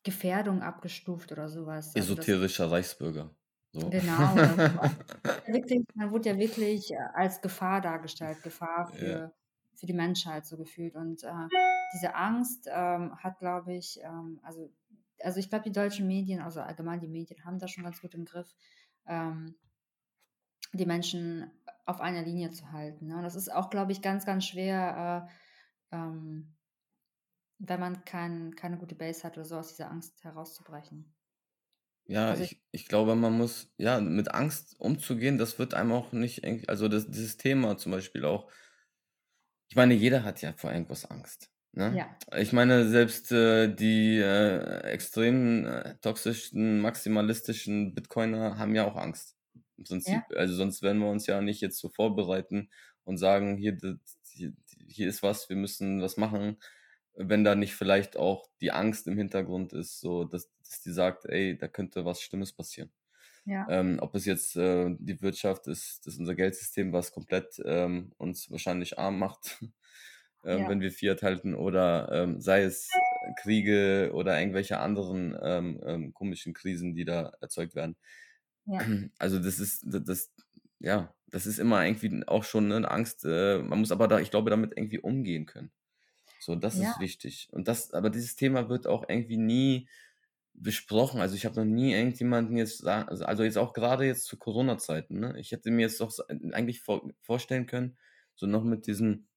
Gefährdung 0.03 0.61
abgestuft 0.61 1.31
oder 1.31 1.47
sowas. 1.47 1.95
Also 1.95 2.13
das 2.13 2.27
Esoterischer 2.27 2.71
Reichsbürger. 2.71 3.35
So. 3.71 3.91
Genau, 3.91 4.35
war 4.73 4.89
man 5.95 6.11
wurde 6.11 6.29
ja 6.29 6.37
wirklich 6.37 6.91
äh, 6.91 6.97
als 7.13 7.41
Gefahr 7.41 7.81
dargestellt, 7.81 8.43
Gefahr 8.43 8.93
Ja. 9.01 9.31
Für, 9.79 9.85
die 9.85 9.93
Menschheit 9.93 10.45
so 10.45 10.57
gefühlt. 10.57 10.95
Und 10.95 11.23
äh, 11.23 11.47
diese 11.93 12.15
Angst 12.15 12.67
ähm, 12.71 13.15
hat, 13.17 13.39
glaube 13.39 13.73
ich, 13.73 13.99
ähm, 14.03 14.39
also, 14.43 14.71
also 15.21 15.39
ich 15.39 15.49
glaube, 15.49 15.63
die 15.63 15.71
deutschen 15.71 16.07
Medien, 16.07 16.41
also 16.41 16.61
allgemein 16.61 16.99
die 16.99 17.07
Medien, 17.07 17.43
haben 17.45 17.59
das 17.59 17.71
schon 17.71 17.83
ganz 17.83 18.01
gut 18.01 18.13
im 18.13 18.25
Griff, 18.25 18.53
ähm, 19.07 19.55
die 20.73 20.85
Menschen 20.85 21.51
auf 21.85 22.01
einer 22.01 22.21
Linie 22.21 22.51
zu 22.51 22.71
halten. 22.71 23.07
Ne? 23.07 23.17
Und 23.17 23.23
das 23.23 23.35
ist 23.35 23.51
auch, 23.51 23.69
glaube 23.69 23.91
ich, 23.91 24.01
ganz, 24.01 24.25
ganz 24.25 24.45
schwer, 24.45 25.29
äh, 25.91 25.95
ähm, 25.95 26.55
wenn 27.57 27.79
man 27.79 28.05
kein, 28.05 28.55
keine 28.55 28.77
gute 28.77 28.95
Base 28.95 29.23
hat 29.23 29.37
oder 29.37 29.45
so, 29.45 29.57
aus 29.57 29.69
dieser 29.69 29.91
Angst 29.91 30.23
herauszubrechen. 30.23 31.13
Ja, 32.05 32.29
Also 32.29 32.43
ich, 32.43 32.53
ich, 32.53 32.61
ich 32.71 32.87
glaube, 32.87 33.15
man 33.15 33.37
muss, 33.37 33.71
ja, 33.77 33.99
mit 33.99 34.33
Angst 34.33 34.79
umzugehen, 34.79 35.37
das 35.37 35.59
wird 35.59 35.75
einem 35.75 35.91
auch 35.91 36.11
nicht, 36.11 36.43
also 36.67 36.87
das, 36.87 37.07
dieses 37.07 37.37
Thema 37.37 37.77
zum 37.77 37.91
Beispiel 37.91 38.25
auch, 38.25 38.49
ich 39.69 39.75
meine, 39.75 39.93
jeder 39.93 40.23
hat 40.23 40.41
ja 40.41 40.53
vor 40.53 40.71
irgendwas 40.71 41.05
Angst. 41.05 41.51
Ne? 41.73 41.95
ja, 41.95 42.17
Ich 42.37 42.51
meine, 42.51 42.89
selbst 42.89 43.31
äh, 43.31 43.73
die 43.73 44.17
äh, 44.17 44.79
extremen, 44.81 45.65
äh, 45.65 45.95
toxischen, 46.01 46.81
maximalistischen 46.81 47.93
Bitcoiner 47.93 48.57
haben 48.57 48.73
ja 48.73 48.85
auch 48.85 48.95
Angst. 48.95 49.35
Im 49.77 49.83
Prinzip. 49.83 50.23
ja, 50.31 50.37
Also 50.37 50.55
sonst 50.55 50.81
werden 50.81 50.99
wir 50.99 51.09
uns 51.09 51.27
ja 51.27 51.39
nicht 51.41 51.61
jetzt 51.61 51.77
so 51.77 51.89
vorbereiten 51.89 52.69
und 53.03 53.17
sagen, 53.17 53.57
hier, 53.57 53.77
hier, 54.31 54.53
hier 54.87 55.07
ist 55.07 55.21
was, 55.21 55.49
wir 55.49 55.55
müssen 55.55 56.01
was 56.01 56.17
machen, 56.17 56.57
wenn 57.13 57.43
da 57.43 57.53
nicht 57.53 57.75
vielleicht 57.75 58.17
auch 58.17 58.49
die 58.61 58.71
Angst 58.71 59.07
im 59.07 59.17
Hintergrund 59.17 59.73
ist, 59.73 59.99
so 59.99 60.23
dass, 60.23 60.49
dass 60.63 60.81
die 60.81 60.91
sagt, 60.91 61.25
ey, 61.25 61.57
da 61.57 61.67
könnte 61.67 62.05
was 62.05 62.21
Schlimmes 62.21 62.53
passieren. 62.53 62.91
Ja, 63.49 63.65
Ähm, 63.67 63.97
ob 63.99 64.13
es 64.13 64.25
jetzt 64.25 64.55
äh, 64.55 64.95
die 64.99 65.21
Wirtschaft 65.23 65.65
ist, 65.67 66.05
das 66.05 66.13
ist 66.13 66.19
unser 66.19 66.35
Geldsystem, 66.35 66.93
was 66.93 67.11
komplett 67.11 67.59
ähm, 67.65 68.11
uns 68.17 68.51
wahrscheinlich 68.51 68.99
arm 68.99 69.17
macht, 69.17 69.57
ähm, 70.45 70.59
ja, 70.59 70.69
wenn 70.69 70.81
wir 70.81 70.91
Fiat 70.91 71.23
halten, 71.23 71.55
oder 71.55 72.09
ähm, 72.11 72.39
sei 72.39 72.61
es 72.61 72.89
Kriege 73.41 74.11
oder 74.13 74.39
irgendwelche 74.39 74.79
anderen 74.79 75.35
ähm, 75.41 75.81
ähm, 75.83 76.13
komischen 76.13 76.53
Krisen, 76.53 76.93
die 76.93 77.05
da 77.05 77.33
erzeugt 77.41 77.73
werden. 77.73 77.95
ja, 78.65 78.79
Also 79.17 79.39
das 79.39 79.59
ist 79.59 79.83
das, 79.87 80.03
das 80.03 80.31
ja, 80.79 81.13
das 81.27 81.47
ist 81.47 81.57
immer 81.57 81.83
irgendwie 81.83 82.21
auch 82.27 82.43
schon 82.43 82.71
eine 82.71 82.89
Angst. 82.89 83.25
Äh, 83.25 83.63
man 83.63 83.79
muss 83.79 83.91
aber 83.91 84.07
da, 84.07 84.19
ich 84.19 84.29
glaube, 84.31 84.51
damit 84.51 84.73
irgendwie 84.77 84.99
umgehen 84.99 85.47
können. 85.47 85.71
So, 86.39 86.55
das 86.55 86.75
ist 86.75 86.99
wichtig. 86.99 87.49
Und 87.51 87.67
das, 87.67 87.93
aber 87.93 88.09
dieses 88.09 88.35
Thema 88.35 88.69
wird 88.69 88.87
auch 88.87 89.03
irgendwie 89.09 89.37
nie 89.37 89.89
besprochen. 90.61 91.21
Also 91.21 91.35
ich 91.35 91.45
habe 91.45 91.55
noch 91.59 91.65
nie 91.65 91.93
irgendjemanden 91.93 92.57
jetzt 92.57 92.79
sagen, 92.79 93.09
also 93.09 93.43
jetzt 93.43 93.57
auch 93.57 93.73
gerade 93.73 94.05
jetzt 94.05 94.25
zu 94.25 94.37
Corona-Zeiten, 94.37 95.19
ne? 95.19 95.35
Ich 95.39 95.51
hätte 95.51 95.71
mir 95.71 95.83
jetzt 95.83 96.01
doch 96.01 96.11
eigentlich 96.51 96.81
vor, 96.81 97.09
vorstellen 97.21 97.65
können, 97.65 97.97
so 98.35 98.45
noch 98.45 98.63
mit 98.63 98.87
diesem, 98.87 99.27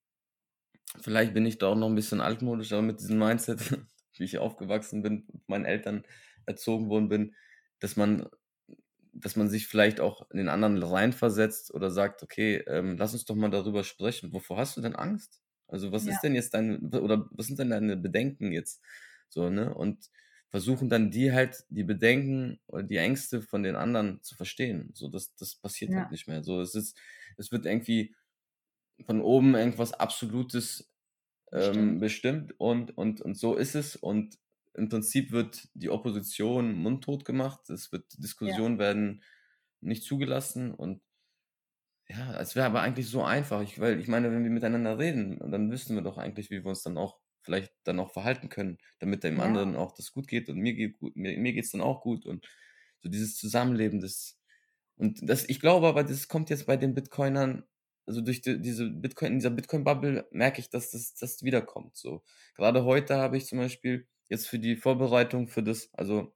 vielleicht 1.01 1.35
bin 1.35 1.47
ich 1.47 1.59
da 1.59 1.69
auch 1.69 1.77
noch 1.77 1.89
ein 1.89 1.95
bisschen 1.95 2.21
altmodisch, 2.21 2.73
aber 2.73 2.83
mit 2.83 3.01
diesem 3.01 3.19
Mindset, 3.19 3.61
wie 4.17 4.25
ich 4.25 4.39
aufgewachsen 4.39 5.03
bin, 5.03 5.27
mit 5.33 5.49
meinen 5.49 5.65
Eltern 5.65 6.05
erzogen 6.47 6.89
worden 6.89 7.09
bin, 7.09 7.35
dass 7.79 7.97
man, 7.97 8.29
dass 9.13 9.37
man 9.37 9.49
sich 9.49 9.69
vielleicht 9.69 10.01
auch 10.01 10.29
in 10.31 10.39
den 10.39 10.49
anderen 10.49 10.83
reinversetzt 10.83 11.73
oder 11.73 11.91
sagt, 11.91 12.23
okay, 12.23 12.65
ähm, 12.67 12.97
lass 12.99 13.13
uns 13.13 13.25
doch 13.25 13.37
mal 13.37 13.51
darüber 13.51 13.85
sprechen. 13.85 14.33
Wovor 14.33 14.59
hast 14.59 14.77
du 14.77 14.81
denn 14.81 14.97
Angst? 14.97 15.41
Also 15.69 15.93
was 15.93 16.07
ja, 16.07 16.13
ist 16.13 16.21
denn 16.21 16.35
jetzt 16.35 16.55
dein, 16.55 16.93
oder 16.95 17.29
was 17.31 17.47
sind 17.47 17.59
denn 17.59 17.71
deine 17.71 17.97
Bedenken 17.97 18.53
jetzt? 18.53 18.83
So, 19.29 19.51
ne? 19.51 19.73
Und 19.73 20.11
versuchen 20.53 20.91
dann 20.91 21.11
die 21.11 21.33
halt, 21.33 21.65
die 21.71 21.83
Bedenken 21.83 22.61
oder 22.67 22.83
die 22.83 22.99
Ängste 22.99 23.41
von 23.41 23.63
den 23.63 23.75
anderen 23.75 24.23
zu 24.23 24.35
verstehen. 24.35 24.91
So, 24.93 25.09
das, 25.09 25.35
das 25.35 25.57
passiert 25.57 25.95
halt 25.95 26.05
ja, 26.05 26.11
nicht 26.11 26.29
mehr. 26.29 26.45
So, 26.45 26.61
es 26.61 26.75
ist, 26.75 26.95
es 27.39 27.51
wird 27.51 27.65
irgendwie 27.65 28.15
von 29.07 29.23
oben 29.23 29.55
irgendwas 29.55 29.95
Absolutes 29.95 30.93
ähm, 31.53 32.01
bestimmt. 32.01 32.55
und, 32.61 32.97
und, 32.99 33.23
und 33.23 33.39
so 33.39 33.57
ist 33.57 33.75
es. 33.75 33.97
Und 33.97 34.39
im 34.75 34.91
Prinzip 34.91 35.33
wird 35.33 35.69
die 35.73 35.89
Opposition 35.89 36.75
mundtot 36.75 37.25
gemacht. 37.25 37.71
Es 37.71 37.91
wird, 37.91 38.05
Ja, 38.13 38.19
Diskussionen 38.19 38.79
werden 38.79 39.23
nicht 39.81 40.05
zugelassen 40.05 40.75
und 40.75 41.01
ja, 42.09 42.39
es 42.39 42.55
wäre 42.57 42.67
aber 42.67 42.83
eigentlich 42.83 43.09
so 43.09 43.25
einfach, 43.25 43.63
ich, 43.63 43.81
weil 43.81 43.99
ich 43.99 44.07
meine, 44.07 44.31
wenn 44.31 44.45
wir 44.45 44.51
miteinander 44.51 44.99
reden, 44.99 45.39
dann 45.51 45.71
wüssten 45.71 45.95
wir 45.95 46.03
doch 46.03 46.19
eigentlich, 46.19 46.51
wie 46.51 46.63
wir 46.63 46.67
uns 46.67 46.83
dann 46.83 46.99
auch 46.99 47.22
vielleicht 47.43 47.73
dann 47.85 48.01
auch 48.01 48.13
verhalten 48.13 48.49
können, 48.49 48.79
damit 48.99 49.25
dem 49.25 49.39
ja, 49.39 49.45
anderen 49.45 49.77
auch 49.77 49.93
das 49.93 50.13
gut 50.13 50.29
geht 50.29 50.49
und 50.49 50.59
mir 50.59 50.75
geht 50.75 50.99
gut, 50.99 51.17
mir, 51.17 51.37
mir 51.39 51.53
geht's 51.53 51.73
dann 51.73 51.81
auch 51.81 52.03
gut 52.03 52.27
und 52.27 52.47
so 53.01 53.09
dieses 53.09 53.37
Zusammenleben, 53.37 54.01
das 54.01 54.39
und 54.97 55.29
das, 55.29 55.49
ich 55.49 55.61
glaube 55.61 55.89
aber, 55.89 56.05
das 56.05 56.29
kommt 56.29 56.51
jetzt 56.51 56.67
bei 56.67 56.77
den 56.77 56.95
Bitcoinern 56.95 57.65
also 58.07 58.21
durch 58.21 58.41
die, 58.43 58.61
diese 58.61 58.91
Bitcoin, 58.91 59.33
in 59.33 59.39
dieser 59.39 59.51
Bitcoin-Bubble 59.51 60.27
merke 60.33 60.61
ich, 60.61 60.71
dass 60.71 60.91
das, 60.91 61.15
das 61.15 61.43
wiederkommt. 61.43 61.97
So. 61.97 62.23
Gerade 62.57 62.85
heute 62.85 63.17
habe 63.17 63.37
ich 63.37 63.47
zum 63.47 63.59
Beispiel 63.59 64.09
jetzt 64.29 64.49
für 64.49 64.59
die 64.59 64.77
Vorbereitung 64.77 65.49
für 65.49 65.63
das, 65.63 65.91
also 65.95 66.35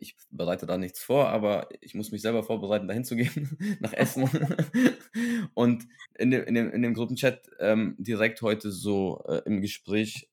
ich 0.00 0.16
bereite 0.30 0.66
da 0.66 0.78
nichts 0.78 1.00
vor, 1.02 1.28
aber 1.28 1.68
ich 1.80 1.94
muss 1.94 2.10
mich 2.10 2.22
selber 2.22 2.42
vorbereiten, 2.42 2.88
dahin 2.88 3.04
zu 3.04 3.16
gehen, 3.16 3.56
nach 3.80 3.92
Essen. 3.92 4.28
und 5.54 5.86
in 6.14 6.30
dem, 6.30 6.44
in 6.44 6.54
dem, 6.54 6.70
in 6.70 6.82
dem 6.82 6.94
Gruppenchat 6.94 7.48
ähm, 7.60 7.96
direkt 7.98 8.42
heute 8.42 8.70
so 8.70 9.22
äh, 9.28 9.42
im 9.46 9.60
Gespräch 9.60 10.28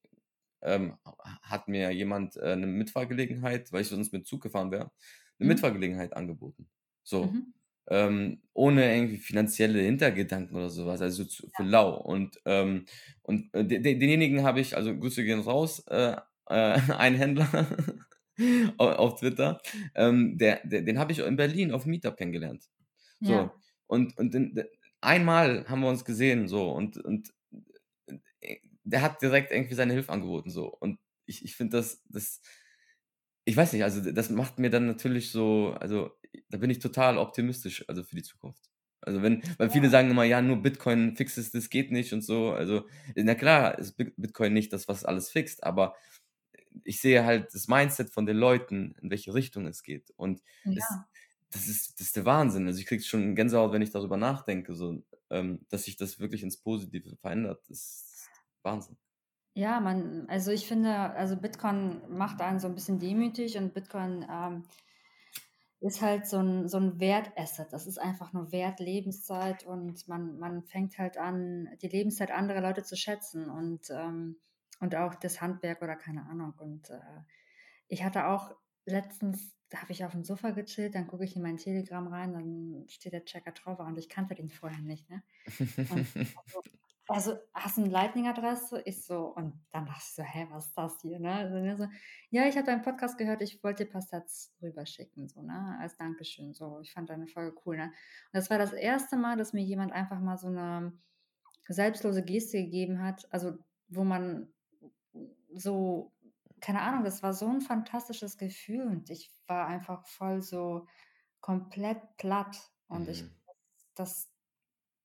ähm, 0.62 0.98
hat 1.42 1.68
mir 1.68 1.92
jemand 1.92 2.38
äh, 2.38 2.54
eine 2.54 2.68
Mitfahrgelegenheit, 2.68 3.72
weil 3.72 3.82
ich 3.82 3.90
sonst 3.90 4.14
mit 4.14 4.26
Zug 4.26 4.42
gefahren 4.42 4.72
wäre, 4.72 4.92
eine 5.40 5.46
mhm. 5.46 5.48
Mitfahrgelegenheit 5.48 6.14
angeboten. 6.14 6.70
So. 7.04 7.26
Mhm. 7.26 7.54
Ähm, 7.90 8.42
ohne 8.54 8.96
irgendwie 8.96 9.18
finanzielle 9.18 9.82
Hintergedanken 9.82 10.56
oder 10.56 10.70
sowas, 10.70 11.02
also 11.02 11.26
zu, 11.26 11.50
für 11.54 11.64
lau. 11.64 11.94
Und, 11.98 12.40
ähm, 12.46 12.86
und 13.24 13.54
äh, 13.54 13.66
denjenigen 13.66 14.44
habe 14.44 14.62
ich, 14.62 14.78
also 14.78 14.98
Grüße 14.98 15.26
gehen 15.26 15.42
raus, 15.42 15.84
äh, 15.90 16.16
äh, 16.48 16.80
ein 16.98 17.16
Händler 17.16 17.68
auf 18.78 19.20
Twitter, 19.20 19.62
ähm, 19.96 20.38
der, 20.38 20.62
der, 20.66 20.82
den 20.82 21.00
habe 21.00 21.12
ich 21.12 21.20
in 21.20 21.36
Berlin 21.36 21.72
auf 21.72 21.86
Meetup 21.86 22.18
kennengelernt. 22.18 22.70
So. 23.22 23.32
Ja. 23.32 23.54
Und, 23.88 24.18
und 24.18 24.34
in, 24.36 24.64
einmal 25.02 25.68
haben 25.68 25.82
wir 25.82 25.90
uns 25.90 26.06
gesehen, 26.06 26.48
so, 26.48 26.72
und, 26.72 26.98
und 26.98 27.34
äh, 28.42 28.58
der 28.84 29.02
hat 29.02 29.22
direkt 29.22 29.52
irgendwie 29.52 29.76
seine 29.76 29.94
Hilfe 29.94 30.12
angeboten, 30.12 30.50
so. 30.50 30.68
Und 30.68 31.00
ich, 31.26 31.44
ich 31.46 31.56
finde 31.56 31.78
das, 31.78 32.04
das, 32.10 32.42
ich 33.46 33.56
weiß 33.56 33.74
nicht, 33.74 33.84
also 33.84 34.12
das 34.12 34.30
macht 34.30 34.60
mir 34.60 34.70
dann 34.70 34.88
natürlich 34.88 35.32
so, 35.32 35.76
also 35.80 36.12
da 36.50 36.58
bin 36.58 36.70
ich 36.70 36.80
total 36.80 37.18
optimistisch, 37.18 37.88
also 37.88 38.04
für 38.04 38.16
die 38.16 38.24
Zukunft. 38.24 38.70
Also 39.02 39.22
wenn, 39.22 39.44
weil 39.58 39.70
viele 39.70 39.90
sagen 39.90 40.10
immer, 40.10 40.24
ja, 40.24 40.42
nur 40.42 40.62
Bitcoin 40.62 41.16
fixes, 41.16 41.52
das 41.52 41.70
geht 41.70 41.92
nicht 41.92 42.14
und 42.14 42.22
so. 42.22 42.52
Also, 42.52 42.88
na 43.16 43.36
klar, 43.36 43.78
ist 43.78 43.98
Bitcoin 43.98 44.54
nicht 44.54 44.72
das, 44.72 44.88
was 44.88 45.04
alles 45.04 45.30
fixt, 45.30 45.64
aber 45.64 45.96
ich 46.84 47.00
sehe 47.02 47.24
halt 47.26 47.54
das 47.54 47.68
Mindset 47.68 48.10
von 48.10 48.26
den 48.26 48.38
Leuten, 48.38 48.96
in 49.02 49.10
welche 49.10 49.34
Richtung 49.34 49.68
es 49.68 49.84
geht. 49.84 50.12
Und 50.16 50.42
ja. 50.64 50.74
es, 50.78 50.86
das, 51.52 51.68
ist, 51.68 52.00
das 52.00 52.08
ist 52.08 52.16
der 52.16 52.26
Wahnsinn. 52.26 52.68
Also 52.68 52.80
ich 52.80 52.86
kriege 52.86 53.04
schon 53.04 53.36
Gänsehaut, 53.36 53.72
wenn 53.72 53.82
ich 53.82 53.92
darüber 53.92 54.18
nachdenke, 54.18 54.74
so, 54.74 55.04
ähm, 55.30 55.66
dass 55.70 55.84
sich 55.84 55.98
das 55.98 56.20
wirklich 56.20 56.44
ins 56.44 56.58
Positive 56.58 57.16
verändert. 57.18 57.62
Das 57.70 57.80
ist 57.80 58.30
Wahnsinn. 58.64 58.98
Ja, 59.56 59.80
man, 59.80 60.28
also 60.30 60.52
ich 60.52 60.68
finde, 60.68 60.92
also 60.96 61.36
Bitcoin 61.36 62.02
macht 62.10 62.42
einen 62.42 62.60
so 62.60 62.68
ein 62.68 62.74
bisschen 62.74 62.98
demütig 62.98 63.56
und 63.58 63.74
Bitcoin 63.74 64.26
ähm, 64.30 64.64
ist 65.80 66.02
halt 66.02 66.26
so 66.26 66.40
ein, 66.40 66.68
so 66.70 66.78
ein 66.78 67.00
Wertasset. 67.00 67.72
Das 67.72 67.86
ist 67.86 68.00
einfach 68.00 68.34
nur 68.34 68.52
Wert, 68.52 68.80
Lebenszeit 68.80 69.66
und 69.66 70.08
man, 70.08 70.40
man 70.40 70.64
fängt 70.64 70.98
halt 70.98 71.18
an, 71.18 71.70
die 71.82 71.90
Lebenszeit 71.90 72.32
anderer 72.32 72.62
Leute 72.62 72.84
zu 72.84 72.96
schätzen. 72.96 73.50
Und 73.50 73.90
ähm, 73.92 74.38
und 74.80 74.96
auch 74.96 75.16
das 75.16 75.42
Handwerk 75.42 75.82
oder 75.82 75.96
keine 75.96 76.26
Ahnung. 76.26 76.54
Und 76.58 76.90
äh, 76.90 77.00
ich 77.88 78.04
hatte 78.04 78.28
auch 78.28 78.56
letztens, 78.86 79.56
da 79.70 79.82
habe 79.82 79.92
ich 79.92 80.04
auf 80.06 80.12
dem 80.12 80.24
Sofa 80.24 80.52
gechillt, 80.52 80.96
dann 80.96 81.08
gucke 81.08 81.24
ich 81.24 81.36
in 81.36 81.42
mein 81.42 81.58
Telegram 81.58 82.08
rein, 82.08 82.34
dann 82.34 82.86
steht 82.90 83.14
der 83.14 83.26
Checker 83.26 83.52
drauf 83.52 83.80
und 83.80 83.98
ich 83.98 84.10
kannte 84.10 84.36
den 84.36 84.50
vorher 84.50 84.82
nicht. 84.82 85.10
Ne? 85.10 85.24
Also, 86.46 86.62
also, 87.10 87.38
hast 87.54 87.78
du 87.78 87.82
eine 87.82 87.92
Lightning-Adresse? 87.92 88.82
Ich 88.86 89.06
so, 89.06 89.36
und 89.36 89.54
dann 89.72 89.86
dachte 89.86 90.02
ich 90.02 90.16
so, 90.16 90.24
hä, 90.24 90.48
was 90.52 90.68
ist 90.68 90.78
das 90.78 91.02
hier? 91.02 91.20
Ne? 91.20 91.34
Also, 91.34 91.84
so, 91.84 91.90
ja, 92.30 92.48
ich 92.48 92.56
habe 92.56 92.66
deinen 92.66 92.82
Podcast 92.82 93.18
gehört, 93.18 93.42
ich 93.42 93.62
wollte 93.62 93.84
dir 93.84 93.90
ein 93.90 93.92
paar 93.92 94.02
Stats 94.02 94.56
rüberschicken, 94.62 95.28
so, 95.28 95.42
ne? 95.42 95.78
Als 95.82 95.98
Dankeschön. 95.98 96.54
So, 96.54 96.80
ich 96.80 96.94
fand 96.94 97.10
deine 97.10 97.28
Folge 97.28 97.58
cool, 97.66 97.76
ne? 97.76 97.88
Und 97.88 97.94
das 98.32 98.50
war 98.50 98.58
das 98.58 98.72
erste 98.72 99.18
Mal, 99.18 99.36
dass 99.36 99.52
mir 99.52 99.64
jemand 99.64 99.92
einfach 99.92 100.22
mal 100.22 100.38
so 100.38 100.48
eine 100.48 100.94
selbstlose 101.68 102.24
Geste 102.24 102.64
gegeben 102.64 103.02
hat, 103.02 103.28
also 103.34 103.58
wo 103.90 104.06
man 104.06 104.54
so, 105.56 106.12
keine 106.62 106.82
Ahnung, 106.82 107.04
das 107.04 107.24
war 107.24 107.34
so 107.34 107.48
ein 107.48 107.62
fantastisches 107.62 108.38
Gefühl 108.38 108.88
und 108.88 109.10
ich 109.10 109.32
war 109.48 109.68
einfach 109.68 110.06
voll 110.08 110.42
so 110.42 110.88
komplett 111.42 112.00
platt 112.18 112.58
und 112.88 113.10
ich, 113.10 113.24
mhm. 113.24 113.32
das, 113.96 114.30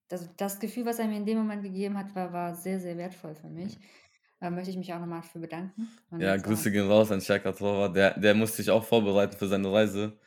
das, 0.09 0.35
das 0.37 0.61
Gefühl, 0.61 0.87
was 0.87 0.99
er 0.99 1.09
mir 1.09 1.17
in 1.17 1.27
dem 1.27 1.39
Moment 1.39 1.63
gegeben 1.63 1.99
hat, 1.99 2.15
war, 2.15 2.33
war 2.33 2.55
sehr, 2.55 2.81
sehr 2.81 2.97
wertvoll 2.97 3.35
für 3.35 3.49
mich. 3.49 3.79
Da 4.41 4.51
möchte 4.51 4.71
ich 4.71 4.77
mich 4.77 4.93
auch 4.95 5.01
nochmal 5.01 5.23
für 5.23 5.41
bedanken. 5.41 5.89
Und 6.11 6.21
Ja, 6.21 6.37
Grüße 6.37 6.71
gehen 6.71 6.87
raus 6.87 7.11
an 7.11 7.21
Chaka 7.21 7.53
Torwart. 7.53 7.97
Der, 7.97 8.19
der 8.19 8.35
musste 8.35 8.59
sich 8.59 8.71
auch 8.71 8.85
vorbereiten 8.85 9.37
für 9.37 9.49
seine 9.49 9.73
Reise. 9.73 10.19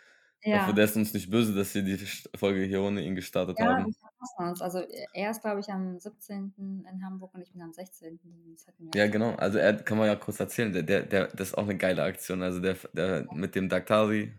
Ich 0.42 0.54
hoffe, 0.54 0.74
der 0.74 0.86
ist 0.86 0.96
uns 0.98 1.14
nicht 1.14 1.30
böse, 1.30 1.54
dass 1.54 1.74
wir 1.76 1.84
die 1.84 1.98
Folge 2.36 2.64
hier 2.64 2.82
ohne 2.82 3.02
ihn 3.02 3.16
gestartet 3.16 3.58
Ja, 3.60 3.66
haben. 3.78 3.96
Wir 4.38 4.50
uns. 4.50 4.62
Also 4.62 4.80
er 5.14 5.32
ist, 5.32 5.42
glaube 5.42 5.60
ich, 5.60 5.70
am 5.70 6.00
17. 6.00 6.54
in 6.58 7.06
Hamburg 7.06 7.34
und 7.34 7.42
ich 7.42 7.52
bin 7.52 7.62
am 7.62 7.74
16. 7.74 8.20
Das 8.54 8.68
hätten 8.68 8.86
wir 8.86 9.02
Ja, 9.02 9.08
genau. 9.10 9.36
Also 9.36 9.58
er 9.58 9.74
kann 9.76 9.98
man 9.98 10.08
ja 10.08 10.16
kurz 10.16 10.40
erzählen. 10.40 10.72
Der, 10.72 10.84
der, 10.84 11.02
der, 11.04 11.28
das 11.28 11.50
ist 11.50 11.58
auch 11.58 11.64
eine 11.64 11.78
geile 11.78 12.04
Aktion. 12.04 12.42
Also 12.42 12.60
der, 12.60 12.76
der 12.94 13.28
mit 13.34 13.56
dem 13.56 13.70
Daktari, 13.70 14.34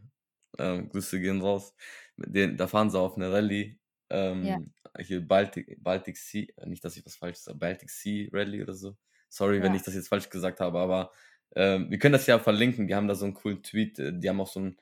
ähm, 0.59 0.89
Grüße 0.89 1.20
gehen 1.20 1.41
raus. 1.41 1.74
Mit 2.16 2.35
den, 2.35 2.57
da 2.57 2.66
fahren 2.66 2.91
sie 2.91 2.99
auf 2.99 3.16
eine 3.16 3.33
Rallye. 3.33 3.78
Ja. 4.11 4.57
Ähm, 4.57 4.72
hier 5.01 5.26
Baltic, 5.26 5.83
Baltic 5.83 6.16
Sea, 6.18 6.47
äh, 6.57 6.66
nicht, 6.66 6.85
dass 6.85 6.97
ich 6.97 7.07
was 7.07 7.16
falsch 7.16 7.39
sage, 7.39 7.59
Baltic 7.59 7.89
Sea 7.91 8.28
Rallye 8.33 8.62
oder 8.62 8.74
so. 8.74 8.97
Sorry, 9.28 9.62
wenn 9.62 9.74
ich 9.74 9.83
das 9.83 9.95
jetzt 9.95 10.09
falsch 10.09 10.28
gesagt 10.28 10.61
habe, 10.61 10.78
aber 10.78 11.11
ähm, 11.57 11.91
wir 11.91 11.99
können 11.99 12.12
das 12.12 12.26
ja 12.26 12.39
verlinken. 12.39 12.87
Die 12.87 12.95
haben 12.95 13.09
da 13.09 13.14
so 13.14 13.24
einen 13.24 13.33
coolen 13.35 13.62
Tweet. 13.62 13.99
Äh, 13.99 14.12
die 14.18 14.28
haben 14.28 14.41
auch 14.41 14.49
so 14.49 14.61
ein 14.61 14.76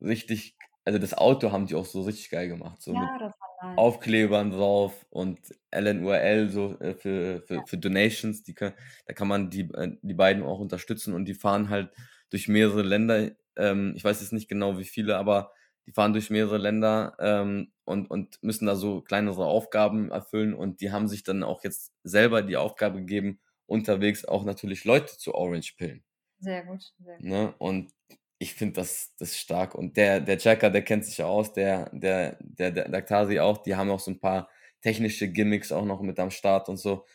richtig, 0.00 0.56
also 0.84 0.98
das 0.98 1.14
Auto 1.14 1.52
haben 1.52 1.66
die 1.66 1.74
auch 1.74 1.84
so 1.84 2.02
richtig 2.02 2.30
geil 2.30 2.48
gemacht, 2.48 2.80
so 2.82 2.92
mit 2.92 3.02
Ja, 3.02 3.18
nice. 3.18 3.34
Aufklebern 3.76 4.50
drauf 4.50 5.04
und 5.10 5.40
LNURL 5.72 6.48
so 6.50 6.78
äh, 6.80 6.94
für, 6.94 7.42
für, 7.42 7.60
Ja. 7.60 7.66
für 7.66 7.78
Donations, 7.78 8.42
die 8.42 8.54
kann, 8.54 8.74
da 9.06 9.14
kann 9.14 9.28
man 9.28 9.50
die, 9.50 9.62
äh, 9.74 9.96
die 10.02 10.14
beiden 10.14 10.42
auch 10.44 10.60
unterstützen 10.60 11.14
und 11.14 11.24
die 11.26 11.34
fahren 11.34 11.68
halt 11.70 11.90
durch 12.30 12.48
mehrere 12.48 12.82
Länder. 12.82 13.32
Ähm, 13.56 13.94
ich 13.96 14.04
weiß 14.04 14.20
jetzt 14.20 14.32
nicht 14.32 14.48
genau 14.48 14.78
wie 14.78 14.84
viele, 14.84 15.16
aber 15.16 15.52
die 15.86 15.92
fahren 15.92 16.12
durch 16.12 16.30
mehrere 16.30 16.58
Länder 16.58 17.16
ähm, 17.18 17.72
und, 17.84 18.10
und 18.10 18.42
müssen 18.42 18.66
da 18.66 18.76
so 18.76 19.02
kleinere 19.02 19.44
Aufgaben 19.46 20.10
erfüllen 20.10 20.54
und 20.54 20.80
die 20.80 20.92
haben 20.92 21.08
sich 21.08 21.24
dann 21.24 21.42
auch 21.42 21.64
jetzt 21.64 21.92
selber 22.04 22.42
die 22.42 22.56
Aufgabe 22.56 23.00
gegeben, 23.00 23.40
unterwegs 23.66 24.24
auch 24.24 24.44
natürlich 24.44 24.84
Leute 24.84 25.18
zu 25.18 25.34
Orange 25.34 25.74
pillen. 25.76 26.04
Sehr 26.38 26.64
gut, 26.64 26.94
sehr 26.98 27.18
gut. 27.18 27.28
Ne? 27.28 27.54
Und 27.58 27.92
ich 28.38 28.54
finde 28.54 28.74
das, 28.74 29.14
das 29.16 29.38
stark. 29.38 29.74
Und 29.74 29.96
der, 29.96 30.20
der 30.20 30.38
Checker, 30.38 30.70
der 30.70 30.82
kennt 30.82 31.04
sich 31.04 31.18
ja 31.18 31.26
aus, 31.26 31.52
der, 31.52 31.90
der, 31.92 32.36
der, 32.40 32.70
der 32.70 32.88
Daktasi 32.88 33.40
auch, 33.40 33.58
die 33.58 33.76
haben 33.76 33.90
auch 33.90 34.00
so 34.00 34.10
ein 34.10 34.20
paar 34.20 34.48
technische 34.80 35.28
Gimmicks 35.28 35.72
auch 35.72 35.84
noch 35.84 36.02
mit 36.02 36.18
am 36.18 36.30
Start 36.30 36.68
und 36.68 36.76
so. 36.76 37.06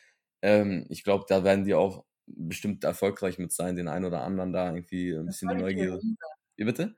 Ähm, 0.41 0.85
ich 0.89 1.03
glaube, 1.03 1.25
da 1.27 1.43
werden 1.43 1.65
die 1.65 1.73
auch 1.73 2.05
bestimmt 2.25 2.83
erfolgreich 2.83 3.37
mit 3.37 3.51
sein, 3.51 3.75
den 3.75 3.87
einen 3.87 4.05
oder 4.05 4.23
anderen 4.23 4.53
da 4.53 4.73
irgendwie 4.73 5.13
ein 5.13 5.25
bisschen 5.25 5.49
die 5.49 5.55
Neugier. 5.55 5.99
Wie 6.55 6.63
bitte? 6.63 6.95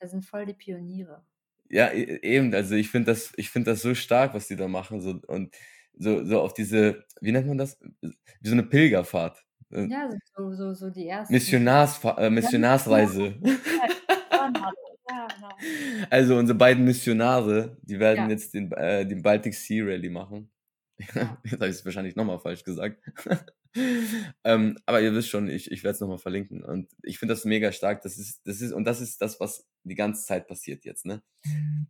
Das 0.00 0.10
sind 0.10 0.24
voll 0.24 0.46
die 0.46 0.54
Pioniere. 0.54 1.24
Ja, 1.70 1.88
e, 1.88 2.20
eben, 2.22 2.54
also 2.54 2.74
ich 2.74 2.90
finde 2.90 3.12
das, 3.12 3.32
ich 3.36 3.50
finde 3.50 3.72
das 3.72 3.82
so 3.82 3.94
stark, 3.94 4.34
was 4.34 4.48
die 4.48 4.56
da 4.56 4.68
machen. 4.68 5.00
So, 5.00 5.20
und 5.26 5.54
so, 5.94 6.24
so 6.24 6.40
auf 6.40 6.54
diese, 6.54 7.04
wie 7.20 7.32
nennt 7.32 7.46
man 7.46 7.58
das? 7.58 7.78
Wie 8.00 8.48
so 8.48 8.52
eine 8.52 8.64
Pilgerfahrt. 8.64 9.44
Äh, 9.74 9.86
ja, 9.88 10.08
so, 10.36 10.52
so, 10.54 10.74
so 10.74 10.90
die 10.90 11.08
ersten. 11.08 11.32
Missionars, 11.32 12.02
äh, 12.04 12.30
Missionarsreise. 12.30 13.34
Ja, 13.42 13.56
genau. 14.52 14.70
Also 16.10 16.36
unsere 16.36 16.56
beiden 16.56 16.84
Missionare, 16.84 17.76
die 17.82 17.98
werden 17.98 18.24
ja. 18.24 18.30
jetzt 18.30 18.54
den, 18.54 18.70
äh, 18.72 19.06
den 19.06 19.22
Baltic 19.22 19.54
Sea 19.54 19.84
Rally 19.84 20.10
machen. 20.10 20.50
Ja. 21.14 21.38
Jetzt 21.44 21.54
habe 21.54 21.68
ich 21.68 21.76
es 21.76 21.84
wahrscheinlich 21.84 22.16
nochmal 22.16 22.38
falsch 22.38 22.64
gesagt. 22.64 23.02
ähm, 24.44 24.78
aber 24.86 25.00
ihr 25.00 25.12
wisst 25.14 25.28
schon, 25.28 25.48
ich, 25.48 25.70
ich 25.70 25.82
werde 25.82 25.94
es 25.94 26.00
nochmal 26.00 26.18
verlinken. 26.18 26.64
Und 26.64 26.90
ich 27.02 27.18
finde 27.18 27.34
das 27.34 27.44
mega 27.44 27.72
stark. 27.72 28.02
Das 28.02 28.18
ist, 28.18 28.46
das 28.46 28.60
ist, 28.60 28.72
und 28.72 28.84
das 28.84 29.00
ist 29.00 29.20
das, 29.20 29.40
was 29.40 29.66
die 29.82 29.96
ganze 29.96 30.24
Zeit 30.24 30.46
passiert 30.46 30.84
jetzt, 30.84 31.04
ne? 31.04 31.22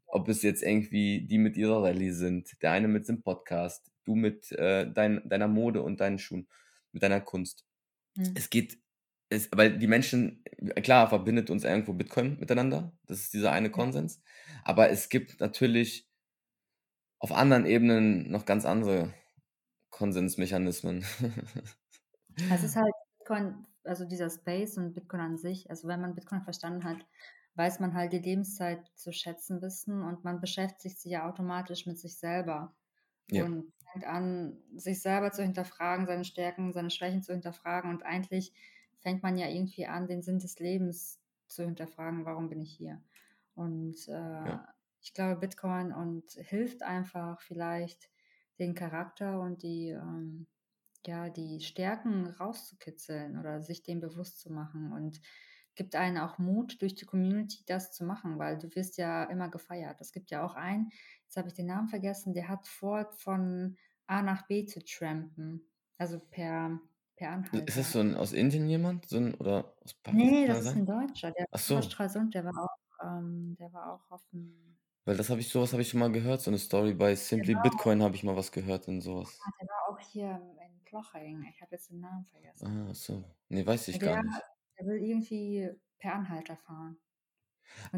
Ob 0.06 0.28
es 0.28 0.42
jetzt 0.42 0.62
irgendwie 0.62 1.26
die 1.26 1.38
mit 1.38 1.56
ihrer 1.56 1.82
Rallye 1.82 2.12
sind, 2.12 2.50
der 2.62 2.72
eine 2.72 2.88
mit 2.88 3.08
dem 3.08 3.22
Podcast, 3.22 3.92
du 4.04 4.14
mit 4.14 4.50
äh, 4.52 4.90
dein, 4.90 5.28
deiner 5.28 5.48
Mode 5.48 5.82
und 5.82 6.00
deinen 6.00 6.18
Schuhen, 6.18 6.48
mit 6.92 7.02
deiner 7.02 7.20
Kunst. 7.20 7.63
Mhm. 8.14 8.32
Es 8.34 8.50
geht, 8.50 8.78
es, 9.28 9.48
weil 9.52 9.78
die 9.78 9.86
Menschen, 9.86 10.44
klar, 10.82 11.08
verbindet 11.08 11.50
uns 11.50 11.64
irgendwo 11.64 11.92
Bitcoin 11.92 12.38
miteinander. 12.38 12.92
Das 13.06 13.20
ist 13.20 13.34
dieser 13.34 13.52
eine 13.52 13.70
Konsens. 13.70 14.22
Aber 14.64 14.90
es 14.90 15.08
gibt 15.08 15.40
natürlich 15.40 16.08
auf 17.18 17.32
anderen 17.32 17.66
Ebenen 17.66 18.30
noch 18.30 18.44
ganz 18.44 18.64
andere 18.64 19.14
Konsensmechanismen. 19.90 21.04
Es 22.50 22.64
ist 22.64 22.74
halt 22.74 22.92
Bitcoin, 23.18 23.64
also 23.84 24.04
dieser 24.04 24.28
Space 24.28 24.76
und 24.76 24.92
Bitcoin 24.92 25.20
an 25.20 25.38
sich. 25.38 25.70
Also 25.70 25.86
wenn 25.86 26.00
man 26.00 26.16
Bitcoin 26.16 26.42
verstanden 26.42 26.82
hat, 26.82 26.96
weiß 27.54 27.80
man 27.80 27.94
halt 27.94 28.12
die 28.12 28.18
Lebenszeit 28.18 28.90
zu 28.96 29.12
schätzen 29.12 29.62
wissen 29.62 30.02
und 30.02 30.24
man 30.24 30.40
beschäftigt 30.40 30.98
sich 30.98 31.12
ja 31.12 31.28
automatisch 31.28 31.86
mit 31.86 31.98
sich 31.98 32.18
selber. 32.18 32.74
Ja. 33.30 33.44
Und 33.44 33.72
fängt 33.92 34.06
an, 34.06 34.58
sich 34.74 35.00
selber 35.00 35.30
zu 35.30 35.42
hinterfragen, 35.42 36.06
seine 36.06 36.24
Stärken, 36.24 36.72
seine 36.72 36.90
Schwächen 36.90 37.22
zu 37.22 37.32
hinterfragen. 37.32 37.90
Und 37.90 38.02
eigentlich 38.02 38.52
fängt 39.00 39.22
man 39.22 39.36
ja 39.36 39.48
irgendwie 39.48 39.86
an, 39.86 40.08
den 40.08 40.22
Sinn 40.22 40.38
des 40.38 40.58
Lebens 40.58 41.20
zu 41.46 41.64
hinterfragen, 41.64 42.24
warum 42.24 42.48
bin 42.48 42.60
ich 42.60 42.72
hier? 42.72 43.00
Und 43.54 44.08
äh, 44.08 44.12
ja. 44.12 44.68
ich 45.00 45.14
glaube, 45.14 45.40
Bitcoin 45.40 45.92
und 45.92 46.30
hilft 46.32 46.82
einfach 46.82 47.40
vielleicht 47.40 48.10
den 48.58 48.74
Charakter 48.74 49.40
und 49.40 49.62
die, 49.62 49.90
ähm, 49.90 50.46
ja, 51.06 51.28
die 51.28 51.60
Stärken 51.60 52.26
rauszukitzeln 52.26 53.38
oder 53.38 53.62
sich 53.62 53.82
dem 53.82 54.00
bewusst 54.00 54.40
zu 54.40 54.52
machen 54.52 54.92
und 54.92 55.20
gibt 55.74 55.94
einen 55.96 56.18
auch 56.18 56.38
Mut, 56.38 56.80
durch 56.82 56.94
die 56.94 57.04
Community 57.06 57.64
das 57.66 57.92
zu 57.92 58.04
machen, 58.04 58.38
weil 58.38 58.58
du 58.58 58.74
wirst 58.74 58.96
ja 58.98 59.24
immer 59.24 59.48
gefeiert. 59.48 60.00
Es 60.00 60.12
gibt 60.12 60.30
ja 60.30 60.44
auch 60.44 60.54
einen, 60.54 60.90
jetzt 61.24 61.36
habe 61.36 61.48
ich 61.48 61.54
den 61.54 61.66
Namen 61.66 61.88
vergessen, 61.88 62.34
der 62.34 62.48
hat 62.48 62.66
vor, 62.66 63.10
von 63.12 63.76
A 64.06 64.22
nach 64.22 64.46
B 64.46 64.64
zu 64.66 64.84
trampen, 64.84 65.66
also 65.98 66.18
per, 66.18 66.78
per 67.16 67.30
Anhalter. 67.30 67.66
Ist 67.66 67.78
das 67.78 67.92
so 67.92 68.00
ein 68.00 68.14
aus 68.14 68.32
Indien 68.32 68.68
jemand? 68.68 69.08
So 69.08 69.16
ein, 69.16 69.34
oder 69.34 69.74
aus 69.84 69.94
Pakistan? 69.94 70.16
Nee, 70.16 70.46
das 70.46 70.60
ist 70.60 70.76
ein 70.76 70.86
Deutscher, 70.86 71.30
der 71.30 71.46
Ach 71.50 71.70
war 71.70 71.82
so. 71.82 71.82
Stralsund, 71.82 72.34
der 72.34 72.44
war 72.44 72.64
auch, 72.64 73.06
ähm, 73.06 73.56
der 73.58 73.72
war 73.72 73.94
auch 73.94 74.10
auf 74.10 74.22
dem, 74.32 74.76
Weil 75.04 75.16
das 75.16 75.30
habe 75.30 75.40
ich, 75.40 75.48
sowas 75.48 75.72
habe 75.72 75.82
ich 75.82 75.88
schon 75.88 76.00
mal 76.00 76.12
gehört, 76.12 76.40
so 76.40 76.50
eine 76.50 76.58
Story 76.58 76.94
bei 76.94 77.14
Simply 77.14 77.54
Bitcoin 77.54 78.02
habe 78.02 78.14
ich 78.14 78.24
mal 78.24 78.36
was 78.36 78.52
gehört 78.52 78.88
und 78.88 79.00
sowas. 79.00 79.38
ah, 79.44 79.50
der 79.60 79.68
war 79.68 79.88
auch 79.88 79.98
hier 79.98 80.40
in 80.66 80.84
Ploching. 80.84 81.44
Ich 81.50 81.60
habe 81.60 81.72
jetzt 81.72 81.90
den 81.90 82.00
Namen 82.00 82.24
vergessen. 82.26 82.86
Ah, 82.88 82.94
so. 82.94 83.24
Nee, 83.48 83.66
weiß 83.66 83.88
ich 83.88 83.98
Der, 83.98 84.14
gar 84.14 84.22
nicht. 84.22 84.42
Der 84.78 84.86
will 84.86 85.02
irgendwie 85.02 85.70
per 85.98 86.14
Anhalter 86.14 86.56
fahren. 86.56 86.98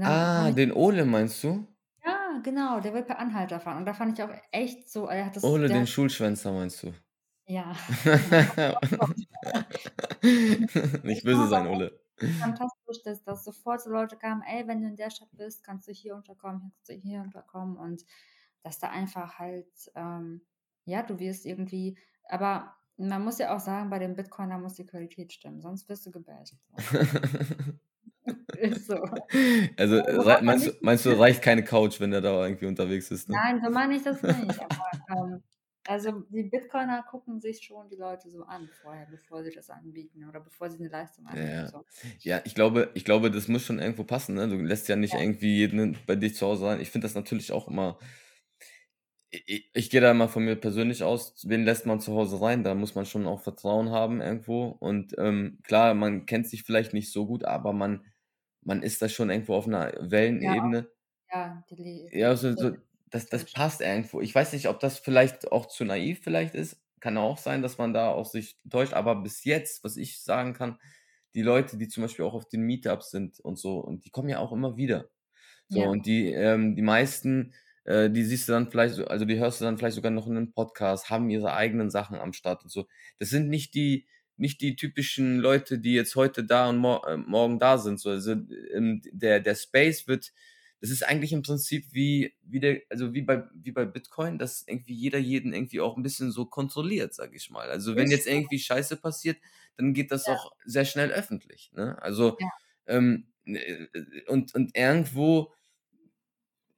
Ah, 0.01 0.53
den 0.53 0.73
Ole 0.73 1.05
meinst 1.05 1.43
du? 1.45 1.67
ja, 2.05 2.41
genau, 2.43 2.81
der 2.81 2.95
will 2.95 3.03
per 3.05 3.19
Anhalter 3.19 3.61
fahren. 3.61 3.79
Und 3.79 3.87
da 3.87 3.93
fand 3.95 4.19
ich 4.19 4.25
auch 4.25 4.31
echt 4.53 4.89
so, 4.91 5.07
er 5.09 5.27
hat 5.27 5.37
das, 5.37 5.45
Ole, 5.45 5.71
den 5.71 5.87
Schulschwänzer 5.87 6.53
meinst 6.53 6.83
du? 6.83 6.93
ja. 7.47 7.75
Nicht 11.05 11.25
Ich 11.25 11.25
böse 11.25 11.47
sein, 11.49 11.67
Ole. 11.67 12.01
fantastisch, 12.41 13.03
dass, 13.05 13.23
dass 13.25 13.45
sofort 13.45 13.81
so 13.83 13.91
Leute 13.91 14.17
kamen, 14.17 14.43
ey, 14.43 14.67
wenn 14.67 14.83
du 14.83 14.89
in 14.89 14.97
der 14.97 15.11
Stadt 15.11 15.29
bist, 15.33 15.65
kannst 15.65 15.89
du 15.89 15.93
hier 15.93 16.15
unterkommen, 16.17 16.61
kannst 16.61 16.89
du 16.89 16.95
hier 16.95 17.21
unterkommen. 17.23 17.77
Und 17.77 18.05
dass 18.63 18.79
da 18.79 18.91
einfach 18.91 19.39
halt, 19.39 19.69
ähm, 19.95 20.43
ja, 20.85 21.03
du 21.03 21.19
wirst 21.19 21.47
irgendwie, 21.47 21.99
aber 22.29 22.77
man 22.99 23.23
muss 23.25 23.39
ja 23.39 23.55
auch 23.55 23.61
sagen, 23.61 23.91
bei 23.91 23.99
dem 23.99 24.15
Bitcoiner 24.17 24.59
muss 24.59 24.75
die 24.75 24.87
Qualität 24.87 25.33
stimmen, 25.33 25.61
sonst 25.61 25.89
wirst 25.89 26.07
du 26.07 26.11
gebasht. 26.11 26.55
So. 26.79 26.99
Ist 28.59 28.87
so. 28.87 28.95
Also, 29.77 30.01
Also, 30.03 30.21
rei- 30.23 30.43
meinst 30.43 30.67
du, 30.67 30.73
meinst 30.81 31.07
du, 31.07 31.11
reicht 31.19 31.43
keine 31.43 31.63
Couch, 31.65 32.01
wenn 32.01 32.11
der 32.11 32.21
da 32.21 32.45
irgendwie 32.45 32.67
unterwegs 32.67 33.11
ist, 33.11 33.29
ne? 33.29 33.37
nein, 33.37 33.61
so 33.63 33.71
meine 33.71 33.97
ich 33.97 34.03
das 34.03 34.23
nicht. 34.23 34.61
Aber 34.63 34.91
ähm, 35.11 35.43
also 35.87 36.23
die 36.31 36.43
Bitcoiner 36.45 37.05
gucken 37.09 37.41
sich 37.41 37.63
schon 37.63 37.89
die 37.89 37.97
Leute 37.97 38.29
so 38.31 38.43
an 38.45 38.69
vorher, 38.83 39.07
bevor 39.11 39.45
sie 39.45 39.53
das 39.53 39.71
anbieten 39.71 40.25
oder 40.29 40.41
bevor 40.41 40.69
sie 40.71 40.79
eine 40.79 40.89
Leistung 40.89 41.27
anbieten. 41.27 41.49
Ja, 41.49 41.67
So. 41.69 41.85
ja, 42.21 42.41
ich 42.45 42.55
glaube, 42.55 42.91
ich 42.95 43.05
glaube, 43.05 43.31
das 43.31 43.47
muss 43.49 43.65
schon 43.65 43.79
irgendwo 43.79 44.05
passen, 44.05 44.35
ne? 44.35 44.49
Du 44.49 44.57
lässt 44.57 44.89
ja 44.89 44.97
nicht 44.97 45.13
Ja, 45.15 45.21
irgendwie 45.21 45.57
jeden 45.57 45.97
bei 46.07 46.17
dich 46.17 46.35
zu 46.35 46.47
Hause 46.47 46.63
sein. 46.63 46.81
Ich 46.81 46.91
finde 46.91 47.05
das 47.05 47.15
natürlich 47.15 47.53
auch 47.53 47.69
immer, 47.69 47.99
ich, 49.47 49.71
ich, 49.75 49.91
gehe 49.91 50.01
da 50.01 50.11
immer 50.11 50.29
von 50.29 50.45
mir 50.45 50.57
persönlich 50.57 51.03
aus, 51.03 51.35
wen 51.49 51.65
lässt 51.65 51.87
man 51.87 52.01
zu 52.01 52.15
Hause 52.15 52.41
rein? 52.41 52.65
Da 52.65 52.75
muss 52.75 52.95
man 52.95 53.07
schon 53.07 53.27
auch 53.27 53.41
Vertrauen 53.43 53.91
haben 53.91 54.21
irgendwo. 54.21 54.67
Und 54.69 55.15
ähm, 55.19 55.59
klar, 55.65 55.95
man 55.95 56.27
kennt 56.27 56.47
sich 56.49 56.63
vielleicht 56.65 56.93
nicht 56.95 57.13
so 57.13 57.27
gut, 57.27 57.45
aber 57.45 57.73
man, 57.73 58.07
man 58.63 58.83
ist 58.83 59.03
da 59.03 59.09
schon 59.09 59.31
irgendwo 59.31 59.55
auf 59.55 59.67
einer 59.67 59.93
ja, 60.39 60.55
Wellenebene. 60.63 60.89
ja, 61.33 61.65
Le- 61.71 62.11
Ja, 62.11 62.37
so, 62.37 62.57
so, 62.57 62.77
das, 63.11 63.27
das 63.29 63.51
passt 63.53 63.81
irgendwo. 63.81 64.21
Ich 64.21 64.35
weiß 64.35 64.53
nicht, 64.53 64.69
ob 64.69 64.81
das 64.81 64.99
vielleicht 64.99 65.51
auch 65.53 65.67
zu 65.67 65.85
naiv 65.85 66.21
vielleicht 66.23 66.55
ist. 66.55 66.83
Kann 67.01 67.19
auch 67.19 67.39
sein, 67.39 67.63
dass 67.63 67.79
man 67.79 67.93
da 67.93 68.11
auch 68.11 68.27
sich 68.27 68.59
täuscht. 68.71 68.93
Aber 68.95 69.17
bis 69.23 69.45
jetzt, 69.45 69.85
was 69.85 69.97
ich 69.97 70.23
sagen 70.23 70.55
kann, 70.55 70.79
die 71.35 71.43
Leute, 71.43 71.77
die 71.79 71.89
zum 71.89 72.03
Beispiel 72.05 72.25
auch 72.25 72.35
auf 72.35 72.49
den 72.49 72.63
Meetups 72.63 73.11
sind 73.11 73.41
und 73.41 73.59
so, 73.59 73.79
und 73.81 74.05
die 74.05 74.11
kommen 74.11 74.29
ja 74.29 74.39
auch 74.39 74.53
immer 74.53 74.77
wieder. 74.77 75.11
So, 75.69 75.85
Ja, 75.85 75.89
und 75.89 76.07
die, 76.07 76.33
ähm, 76.33 76.77
die 76.77 76.83
meisten, 76.83 77.55
äh, 77.87 78.11
die 78.11 78.25
siehst 78.25 78.49
du 78.49 78.53
dann 78.53 78.71
vielleicht, 78.71 78.95
so- 78.97 79.07
also 79.07 79.25
die 79.25 79.39
hörst 79.39 79.61
du 79.61 79.65
dann 79.65 79.79
vielleicht 79.79 79.97
sogar 79.97 80.13
noch 80.13 80.27
in 80.27 80.37
einem 80.37 80.53
Podcast, 80.53 81.11
haben 81.11 81.31
ihre 81.31 81.55
eigenen 81.55 81.91
Sachen 81.91 82.19
am 82.19 82.33
Start 82.33 82.65
und 82.65 82.71
so. 82.71 82.87
Das 83.19 83.31
sind 83.31 83.49
nicht 83.49 83.75
die, 83.75 84.07
nicht 84.37 84.61
die 84.61 84.77
typischen 84.77 85.39
Leute, 85.39 85.79
die 85.79 85.95
jetzt 85.95 86.17
heute 86.17 86.45
da 86.45 86.69
und 86.69 86.79
mor 86.79 87.09
äh, 87.09 87.17
morgen 87.17 87.59
da 87.59 87.79
sind. 87.79 88.01
So, 88.01 88.11
also 88.11 88.33
ähm, 88.75 89.03
der, 89.13 89.41
der 89.41 89.55
Space 89.55 90.07
wird, 90.09 90.33
das 90.81 90.91
ist 90.91 91.03
eigentlich 91.07 91.33
im 91.33 91.43
Prinzip 91.43 91.87
wie, 91.93 92.35
wie 92.43 92.61
der, 92.61 92.83
also 92.91 93.15
wie 93.15 93.23
bei, 93.23 93.45
wie 93.55 93.73
bei 93.73 93.87
Bitcoin, 93.87 94.39
dass 94.39 94.63
irgendwie 94.67 94.95
jeder 94.95 95.19
jeden 95.19 95.55
irgendwie 95.55 95.81
auch 95.81 95.97
ein 95.97 96.03
bisschen 96.03 96.31
so 96.33 96.45
kontrolliert, 96.47 97.15
sag 97.15 97.35
ich 97.35 97.51
mal. 97.51 97.71
Also 97.71 97.97
wenn 97.97 98.11
jetzt 98.11 98.27
irgendwie 98.27 98.59
Scheiße 98.59 98.97
passiert, 98.99 99.39
dann 99.77 99.95
geht 99.95 100.11
das 100.13 100.27
Ja, 100.27 100.35
auch 100.35 100.53
sehr 100.65 100.85
schnell 100.85 101.11
öffentlich. 101.11 101.73
Ne? 101.73 102.01
Also 102.03 102.39
ja, 102.39 102.49
ähm, 102.87 103.29
äh, 103.47 103.87
und, 104.29 104.55
und 104.55 104.77
irgendwo, 104.77 105.53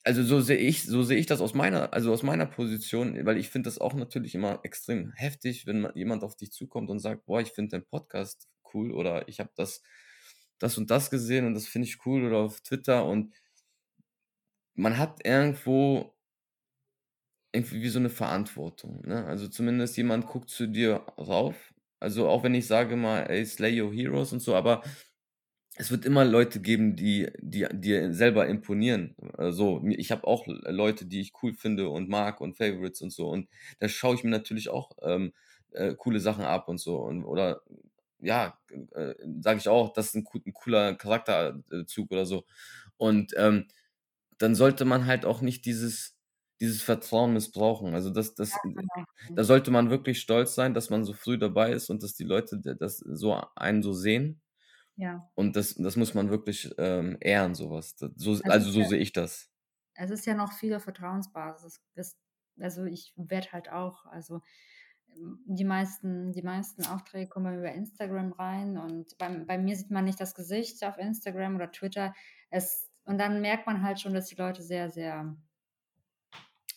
also 0.08 0.22
so 0.22 0.40
sehe 0.40 0.56
ich, 0.56 0.84
so 0.84 1.02
sehe 1.02 1.18
ich 1.18 1.26
das 1.26 1.42
aus 1.42 1.52
meiner, 1.52 1.92
also 1.92 2.10
aus 2.14 2.22
meiner 2.22 2.46
Position, 2.46 3.26
weil 3.26 3.36
ich 3.36 3.50
finde 3.50 3.68
das 3.68 3.78
auch 3.78 3.92
natürlich 3.92 4.34
immer 4.34 4.60
extrem 4.62 5.12
heftig, 5.12 5.66
wenn 5.66 5.82
man, 5.82 5.92
jemand 5.94 6.24
auf 6.24 6.34
dich 6.34 6.50
zukommt 6.50 6.88
und 6.88 6.98
sagt, 6.98 7.26
boah, 7.26 7.42
ich 7.42 7.50
finde 7.50 7.72
deinen 7.72 7.84
Podcast 7.86 8.48
cool 8.72 8.90
oder 8.92 9.28
ich 9.28 9.38
habe 9.38 9.50
das, 9.54 9.82
das 10.58 10.78
und 10.78 10.90
das 10.90 11.10
gesehen 11.10 11.44
und 11.46 11.52
das 11.52 11.66
finde 11.68 11.88
ich 11.88 12.06
cool 12.06 12.24
oder 12.24 12.38
auf 12.38 12.62
Twitter 12.62 13.04
und 13.04 13.34
man 14.74 14.96
hat 14.96 15.26
irgendwo 15.26 16.14
irgendwie 17.52 17.82
wie 17.82 17.88
so 17.88 17.98
eine 17.98 18.10
Verantwortung, 18.10 19.02
ne? 19.06 19.24
Also 19.26 19.48
zumindest 19.48 19.96
jemand 19.96 20.26
guckt 20.26 20.48
zu 20.50 20.66
dir 20.66 20.96
rauf. 21.18 21.74
Also 22.00 22.28
auch 22.28 22.44
wenn 22.44 22.54
ich 22.54 22.66
sage 22.66 22.96
mal, 22.96 23.22
ey, 23.28 23.44
slay 23.44 23.80
your 23.80 23.92
heroes 23.92 24.32
und 24.32 24.40
so, 24.40 24.54
aber 24.54 24.82
es 25.78 25.90
wird 25.90 26.04
immer 26.04 26.24
Leute 26.24 26.60
geben, 26.60 26.96
die, 26.96 27.28
die 27.40 27.66
dir 27.72 28.12
selber 28.12 28.46
imponieren. 28.48 29.14
Äh, 29.38 29.52
So, 29.52 29.80
mir- 29.80 29.98
ich 29.98 30.10
habe 30.10 30.26
auch 30.26 30.44
Leute, 30.46 31.06
die 31.06 31.20
ich 31.20 31.32
cool 31.42 31.54
finde 31.54 31.88
und 31.88 32.08
mag 32.08 32.40
und 32.40 32.56
Favorites 32.56 33.00
und 33.02 33.10
so. 33.12 33.28
Und 33.28 33.48
da 33.78 33.88
schaue 33.88 34.14
ich 34.16 34.24
mir 34.24 34.30
natürlich 34.30 34.68
auch 34.70 34.90
ähm, 35.02 35.32
äh, 35.72 35.94
coole 35.94 36.20
Sachen 36.20 36.44
ab 36.44 36.68
und 36.68 36.78
so. 36.78 36.98
Und, 36.98 37.24
oder 37.24 37.62
ja, 38.20 38.58
äh, 38.94 39.14
sage 39.40 39.58
ich 39.60 39.68
auch, 39.68 39.92
das 39.92 40.08
ist 40.08 40.14
ein, 40.16 40.26
ein 40.46 40.52
cooler 40.52 40.94
Charakterzug 40.96 42.10
oder 42.10 42.26
so. 42.26 42.44
Und 42.96 43.32
ähm, 43.36 43.68
dann 44.38 44.54
sollte 44.54 44.84
man 44.84 45.06
halt 45.06 45.24
auch 45.26 45.40
nicht 45.40 45.64
dieses, 45.66 46.16
dieses 46.60 46.82
Vertrauen 46.82 47.32
missbrauchen. 47.32 47.94
Also 47.94 48.10
das, 48.10 48.34
das, 48.34 48.60
ja, 48.64 49.04
genau. 49.26 49.34
da 49.34 49.44
sollte 49.44 49.70
man 49.70 49.90
wirklich 49.90 50.20
stolz 50.20 50.54
sein, 50.54 50.74
dass 50.74 50.90
man 50.90 51.04
so 51.04 51.12
früh 51.12 51.38
dabei 51.38 51.72
ist 51.72 51.90
und 51.90 52.02
dass 52.02 52.14
die 52.14 52.24
Leute 52.24 52.58
das 52.78 52.98
so 52.98 53.40
einen 53.56 53.82
so 53.82 53.92
sehen. 53.92 54.40
Ja. 54.98 55.30
Und 55.36 55.54
das, 55.54 55.76
das 55.76 55.94
muss 55.94 56.12
man 56.12 56.28
wirklich 56.28 56.74
ähm, 56.76 57.16
ehren, 57.20 57.54
sowas. 57.54 57.94
Das, 57.94 58.10
so, 58.16 58.32
also 58.42 58.68
ist 58.68 58.74
so 58.74 58.80
ja, 58.80 58.88
sehe 58.88 58.98
ich 58.98 59.12
das. 59.12 59.48
es 59.94 60.10
ist 60.10 60.26
ja 60.26 60.34
noch 60.34 60.52
viel 60.52 60.74
auf 60.74 60.82
Vertrauensbasis. 60.82 61.80
Das, 61.94 62.18
also 62.58 62.84
ich 62.84 63.14
werde 63.16 63.52
halt 63.52 63.70
auch, 63.70 64.06
also 64.06 64.40
ähm, 65.14 65.38
die 65.46 65.64
meisten, 65.64 66.32
die 66.32 66.42
meisten 66.42 66.84
Aufträge 66.84 67.28
kommen 67.28 67.56
über 67.56 67.70
Instagram 67.72 68.32
rein 68.32 68.76
und 68.76 69.16
bei, 69.18 69.28
bei 69.28 69.56
mir 69.56 69.76
sieht 69.76 69.92
man 69.92 70.04
nicht 70.04 70.20
das 70.20 70.34
Gesicht 70.34 70.84
auf 70.84 70.98
Instagram 70.98 71.54
oder 71.54 71.70
Twitter. 71.70 72.12
Es, 72.50 72.90
und 73.04 73.18
dann 73.18 73.40
merkt 73.40 73.68
man 73.68 73.82
halt 73.84 74.00
schon, 74.00 74.14
dass 74.14 74.26
die 74.26 74.34
Leute 74.34 74.62
sehr, 74.64 74.90
sehr 74.90 75.36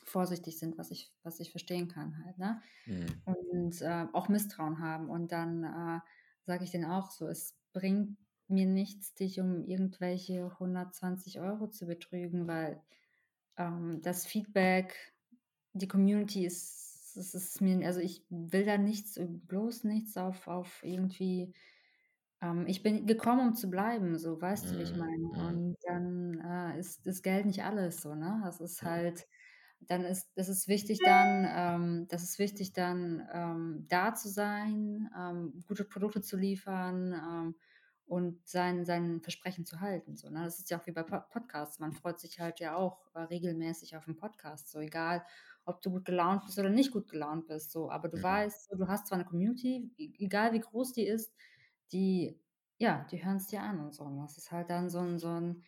vorsichtig 0.06 0.60
sind, 0.60 0.78
was 0.78 0.92
ich, 0.92 1.12
was 1.24 1.40
ich 1.40 1.50
verstehen 1.50 1.88
kann 1.88 2.24
halt, 2.24 2.38
ne? 2.38 2.62
Hm. 2.84 3.06
Und 3.26 3.82
äh, 3.82 4.06
auch 4.14 4.30
Misstrauen 4.30 4.78
haben. 4.80 5.10
Und 5.10 5.32
dann 5.32 5.64
äh, 5.64 6.00
sage 6.44 6.66
ich 6.66 6.72
denen 6.72 6.86
auch 6.86 7.10
so, 7.10 7.28
es 7.28 7.58
bringt 7.74 8.18
mir 8.48 8.66
nichts, 8.66 9.14
dich 9.16 9.40
um 9.40 9.64
irgendwelche 9.66 10.60
120 10.60 11.40
Euro 11.40 11.68
zu 11.70 11.86
betrügen, 11.88 12.48
weil 12.48 12.84
ähm, 13.58 14.02
das 14.04 14.26
Feedback, 14.28 15.14
die 15.74 15.88
Community 15.88 16.46
ist, 16.46 17.16
es 17.18 17.34
ist 17.36 17.62
mir, 17.62 17.86
also 17.88 18.00
ich 18.02 18.26
will 18.30 18.66
da 18.66 18.78
nichts, 18.78 19.20
bloß 19.22 19.86
nichts 19.86 20.18
auf, 20.18 20.48
auf 20.48 20.84
irgendwie, 20.84 21.54
ähm, 22.42 22.66
ich 22.68 22.84
bin 22.84 23.06
gekommen, 23.08 23.50
um 23.50 23.56
zu 23.56 23.70
bleiben, 23.70 24.18
so, 24.18 24.42
weißt 24.42 24.72
du, 24.72 24.78
wie 24.78 24.84
ich 24.84 24.96
Hm, 24.96 24.96
meine? 24.96 25.32
hm, 25.34 25.48
Und 25.48 25.78
dann 25.84 26.40
äh, 26.40 26.80
ist 26.80 27.06
das 27.08 27.22
Geld 27.22 27.46
nicht 27.46 27.64
alles, 27.64 28.02
so, 28.02 28.16
ne? 28.16 28.42
Das 28.44 28.62
ist 28.62 28.84
halt, 28.84 29.28
dann 29.88 30.04
ist, 30.06 30.32
das 30.36 30.50
ist 30.50 30.68
wichtig 30.68 31.04
dann, 31.04 31.46
ähm, 31.50 32.08
das 32.10 32.24
ist 32.24 32.40
wichtig 32.40 32.74
dann, 32.74 33.28
ähm, 33.34 33.86
da 33.90 34.14
zu 34.16 34.30
sein, 34.30 35.10
ähm, 35.18 35.64
gute 35.68 35.86
Produkte 35.86 36.22
zu 36.22 36.38
liefern, 36.38 37.14
ähm, 37.14 37.56
und 38.06 38.46
sein, 38.48 38.84
sein 38.86 39.22
Versprechen 39.22 39.66
zu 39.66 39.80
halten. 39.80 40.18
So, 40.18 40.30
ne? 40.30 40.44
Das 40.44 40.60
ist 40.60 40.70
ja 40.70 40.80
auch 40.80 40.86
wie 40.86 40.92
bei 40.92 41.04
Po- 41.04 41.22
Podcasts. 41.30 41.80
Man 41.80 41.94
freut 41.94 42.20
sich 42.20 42.40
halt 42.42 42.60
ja 42.60 42.76
auch 42.76 43.08
äh, 43.14 43.22
regelmäßig 43.22 43.96
auf 43.96 44.06
einen 44.08 44.18
Podcast. 44.18 44.70
So 44.70 44.80
egal, 44.80 45.26
ob 45.66 45.82
du 45.82 45.92
gut 45.92 46.06
gelaunt 46.06 46.44
bist 46.46 46.60
oder 46.60 46.70
nicht 46.70 46.92
gut 46.92 47.08
gelaunt 47.10 47.48
bist. 47.48 47.72
So, 47.72 47.90
aber 47.90 48.10
du 48.10 48.22
Mhm. 48.22 48.22
weißt, 48.22 48.74
du 48.78 48.88
hast 48.88 49.08
zwar 49.08 49.18
eine 49.18 49.26
Community, 49.26 49.92
e- 49.98 50.14
egal 50.26 50.52
wie 50.54 50.60
groß 50.60 50.92
die 50.94 51.06
ist, 51.08 51.34
die, 51.92 52.40
ja, 52.80 53.06
die 53.12 53.24
hören 53.24 53.38
es 53.38 53.48
dir 53.48 53.62
an 53.62 53.80
und 53.80 53.94
so. 53.94 54.04
Und 54.04 54.18
das 54.18 54.38
ist 54.38 54.52
halt 54.52 54.70
dann 54.70 54.90
so 54.90 55.00
ein, 55.00 55.20
so 55.20 55.28
ein, 55.30 55.64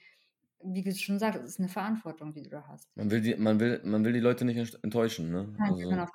wie 0.62 0.84
du 0.84 0.94
schon 0.96 1.20
sagst, 1.20 1.42
es 1.42 1.52
ist 1.52 1.60
eine 1.60 1.70
Verantwortung, 1.70 2.34
die 2.34 2.44
du 2.44 2.50
da 2.50 2.68
hast. 2.68 2.90
Man 2.96 3.10
will 3.12 3.22
die, 3.22 3.36
man 3.36 3.60
will, 3.60 3.82
man 3.84 4.04
will 4.06 4.14
die 4.14 4.20
Leute 4.20 4.46
nicht 4.46 4.58
enttäusch- 4.58 4.80
enttäuschen, 4.84 5.32
ne? 5.32 5.48
Nein, 5.58 5.72
Also, 5.72 5.92
auf 6.00 6.10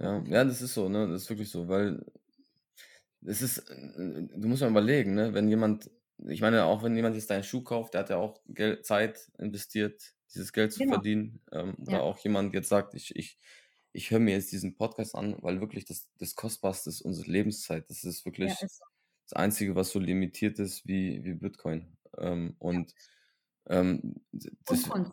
ja, 0.00 0.22
ja, 0.26 0.44
das 0.44 0.62
ist 0.62 0.74
so, 0.74 0.88
ne? 0.88 1.08
Das 1.08 1.22
ist 1.22 1.30
wirklich 1.30 1.50
so, 1.50 1.68
weil 1.68 2.04
es 3.24 3.42
ist, 3.42 3.68
du 3.68 4.48
musst 4.48 4.62
mal 4.62 4.70
überlegen, 4.70 5.14
ne? 5.14 5.34
Wenn 5.34 5.48
jemand, 5.48 5.90
ich 6.26 6.40
meine, 6.40 6.64
auch 6.64 6.82
wenn 6.82 6.96
jemand 6.96 7.16
jetzt 7.16 7.30
deinen 7.30 7.42
Schuh 7.44 7.62
kauft, 7.62 7.94
der 7.94 8.00
hat 8.02 8.10
ja 8.10 8.16
auch 8.16 8.40
Geld, 8.48 8.86
Zeit 8.86 9.30
investiert, 9.38 10.14
dieses 10.34 10.52
Geld 10.52 10.72
zu 10.72 10.82
Genau. 10.82 10.84
verdienen. 10.84 11.40
Ähm, 11.52 11.74
oder 11.86 12.00
Ja. 12.00 12.02
auch 12.02 12.18
jemand 12.18 12.54
jetzt 12.54 12.68
sagt, 12.68 12.94
ich, 12.94 13.14
ich, 13.16 13.38
ich 13.92 14.10
höre 14.10 14.20
mir 14.20 14.34
jetzt 14.34 14.52
diesen 14.52 14.76
Podcast 14.76 15.14
an, 15.14 15.36
weil 15.42 15.60
wirklich 15.60 15.84
das, 15.84 16.08
das 16.18 16.34
Kostbarste 16.36 16.90
ist 16.90 17.00
unsere 17.02 17.30
Lebenszeit. 17.30 17.88
Das 17.90 18.04
ist 18.04 18.24
Ja, 18.42 18.54
wirklich 18.54 18.62
ist 18.62 18.78
so. 18.78 18.84
das 19.24 19.34
Einzige, 19.34 19.74
was 19.76 19.90
so 19.90 19.98
limitiert 19.98 20.58
ist 20.58 20.86
wie, 20.86 21.24
wie 21.24 21.34
Bitcoin. 21.34 21.96
Ähm, 22.18 22.56
und 22.58 22.94
ähm, 23.68 24.16
d- 24.32 24.50
Und 24.66 24.82
das, 24.82 24.88
Kunst. 24.88 25.12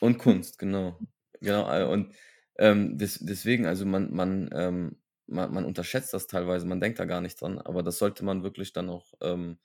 und 0.00 0.18
Kunst, 0.18 0.58
genau. 0.58 1.02
Genau. 1.40 1.92
Und 1.92 2.14
ähm, 2.58 2.98
des, 2.98 3.18
deswegen, 3.20 3.66
also 3.66 3.86
man, 3.86 4.12
man, 4.12 4.50
ähm, 4.52 4.98
man, 5.26 5.52
man 5.52 5.64
unterschätzt 5.64 6.12
das 6.14 6.26
teilweise, 6.26 6.66
man 6.66 6.80
denkt 6.80 6.98
da 6.98 7.04
gar 7.04 7.20
nicht 7.20 7.40
dran, 7.40 7.58
aber 7.58 7.82
das 7.82 7.98
sollte 7.98 8.24
man 8.24 8.42
wirklich 8.42 8.72
dann 8.72 8.88
auch 8.90 9.12
ähm, 9.20 9.58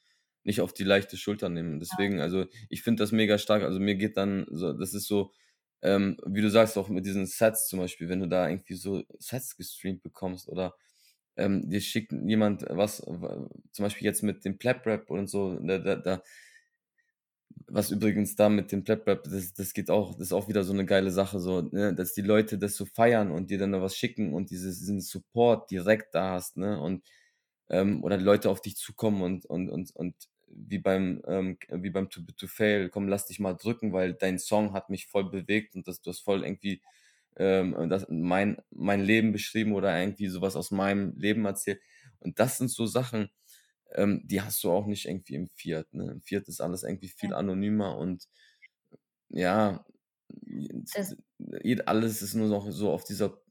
nicht 0.43 0.61
auf 0.61 0.73
die 0.73 0.84
leichte 0.84 1.17
Schulter 1.17 1.49
nehmen. 1.49 1.79
Deswegen, 1.79 2.19
also 2.21 2.45
ich 2.69 2.84
finde 2.84 3.03
das 3.03 3.11
mega 3.11 3.38
stark. 3.38 3.63
Also 3.63 3.79
mir 3.79 3.95
geht 3.95 4.17
dann 4.17 4.45
so, 4.51 4.73
das 4.73 4.93
ist 4.93 5.07
so, 5.07 5.31
ähm, 5.81 6.17
wie 6.25 6.41
du 6.41 6.49
sagst, 6.49 6.77
auch 6.77 6.89
mit 6.89 7.05
diesen 7.05 7.25
Sets 7.25 7.67
zum 7.67 7.79
Beispiel, 7.79 8.09
wenn 8.09 8.19
du 8.19 8.27
da 8.27 8.49
irgendwie 8.49 8.75
so 8.75 9.03
Sets 9.19 9.55
gestreamt 9.57 10.03
bekommst 10.03 10.47
oder 10.49 10.75
ähm, 11.38 11.69
dir 11.69 11.81
schickt 11.81 12.11
jemand 12.11 12.65
was, 12.69 12.97
zum 12.97 13.84
Beispiel 13.84 14.05
jetzt 14.05 14.21
mit 14.23 14.45
dem 14.45 14.57
Plap 14.57 14.86
Rap 14.86 15.09
und 15.09 15.27
so, 15.27 15.57
da, 15.59 15.79
da, 15.79 15.95
da 15.95 16.23
was 17.68 17.91
übrigens 17.91 18.36
da 18.36 18.49
mit 18.49 18.72
dem 18.72 18.84
Plap 18.84 19.07
Rap, 19.07 19.24
das, 19.24 19.53
das 19.53 19.74
geht 19.74 19.89
auch, 19.89 20.14
das 20.14 20.28
ist 20.28 20.34
auch 20.34 20.47
wieder 20.47 20.64
so 20.64 20.74
eine 20.74 20.86
geile 20.86 21.11
Sache, 21.11 21.39
so, 21.39 21.61
ne, 21.61 21.93
dass 21.93 22.14
die 22.14 22.22
Leute 22.22 22.57
das 22.57 22.76
so 22.76 22.86
feiern 22.86 23.32
und 23.32 23.49
dir 23.49 23.57
dann 23.57 23.72
da 23.72 23.82
was 23.82 23.95
schicken 23.95 24.34
und 24.34 24.49
dieses, 24.51 24.80
diesen 24.80 25.01
Support 25.01 25.72
direkt 25.72 26.16
da 26.16 26.32
hast, 26.32 26.57
ne, 26.57 26.80
und, 26.80 27.03
ähm, 27.70 28.03
oder 28.03 28.18
Leute 28.18 28.49
auf 28.49 28.61
dich 28.61 28.76
zukommen 28.78 29.22
und, 29.22 29.45
und, 29.45 29.70
und, 29.70 29.95
und 29.95 30.16
wie 30.47 30.80
beim, 30.80 31.22
ähm, 31.28 31.57
wie 31.70 31.89
beim 31.89 32.09
Too 32.09 32.24
Big 32.24 32.38
to 32.38 32.47
Fail, 32.47 32.89
komm, 32.89 33.07
lass 33.07 33.26
dich 33.26 33.39
mal 33.39 33.53
drücken, 33.55 33.93
weil 33.93 34.14
dein 34.14 34.39
Song 34.39 34.74
hat 34.74 34.89
mich 34.89 35.07
voll 35.07 35.30
bewegt 35.30 35.76
und 35.76 35.88
das, 35.88 36.01
du 36.01 36.09
hast 36.11 36.20
voll 36.20 36.43
irgendwie, 36.43 36.82
ähm, 37.38 37.89
das, 37.89 38.05
mein, 38.09 38.57
mein 38.72 39.01
Leben 39.01 39.32
beschrieben 39.32 39.74
oder 39.74 39.97
irgendwie 39.99 40.28
sowas 40.28 40.55
aus 40.55 40.72
meinem 40.72 41.18
Leben 41.18 41.45
erzählt. 41.45 41.82
Und 42.20 42.39
das 42.39 42.57
sind 42.57 42.70
so 42.70 42.86
Sachen, 42.86 43.30
ähm, 43.95 44.21
die 44.25 44.41
hast 44.41 44.63
du 44.63 44.71
auch 44.71 44.85
nicht 44.87 45.05
irgendwie 45.07 45.35
im 45.35 45.49
Fiat. 45.49 45.93
Ne? 45.93 46.11
Im 46.11 46.21
Fiat 46.21 46.47
ist 46.47 46.61
alles 46.61 46.83
irgendwie 46.83 47.09
viel 47.09 47.33
Ja. 47.33 47.35
anonymer 47.35 47.97
und 47.97 48.27
ja, 49.29 49.85
Das, 50.95 51.15
alles 51.85 52.21
ist 52.21 52.33
nur 52.33 52.47
noch 52.47 52.69
so 52.71 52.91
auf 52.91 53.03
dieser 53.03 53.41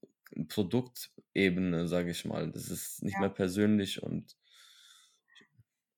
Produktebene, 0.48 1.86
sage 1.88 2.10
ich 2.10 2.24
mal. 2.24 2.50
Das 2.50 2.70
ist 2.70 3.02
nicht 3.02 3.18
ja, 3.18 3.18
mehr 3.18 3.28
persönlich 3.30 4.02
und 4.02 4.36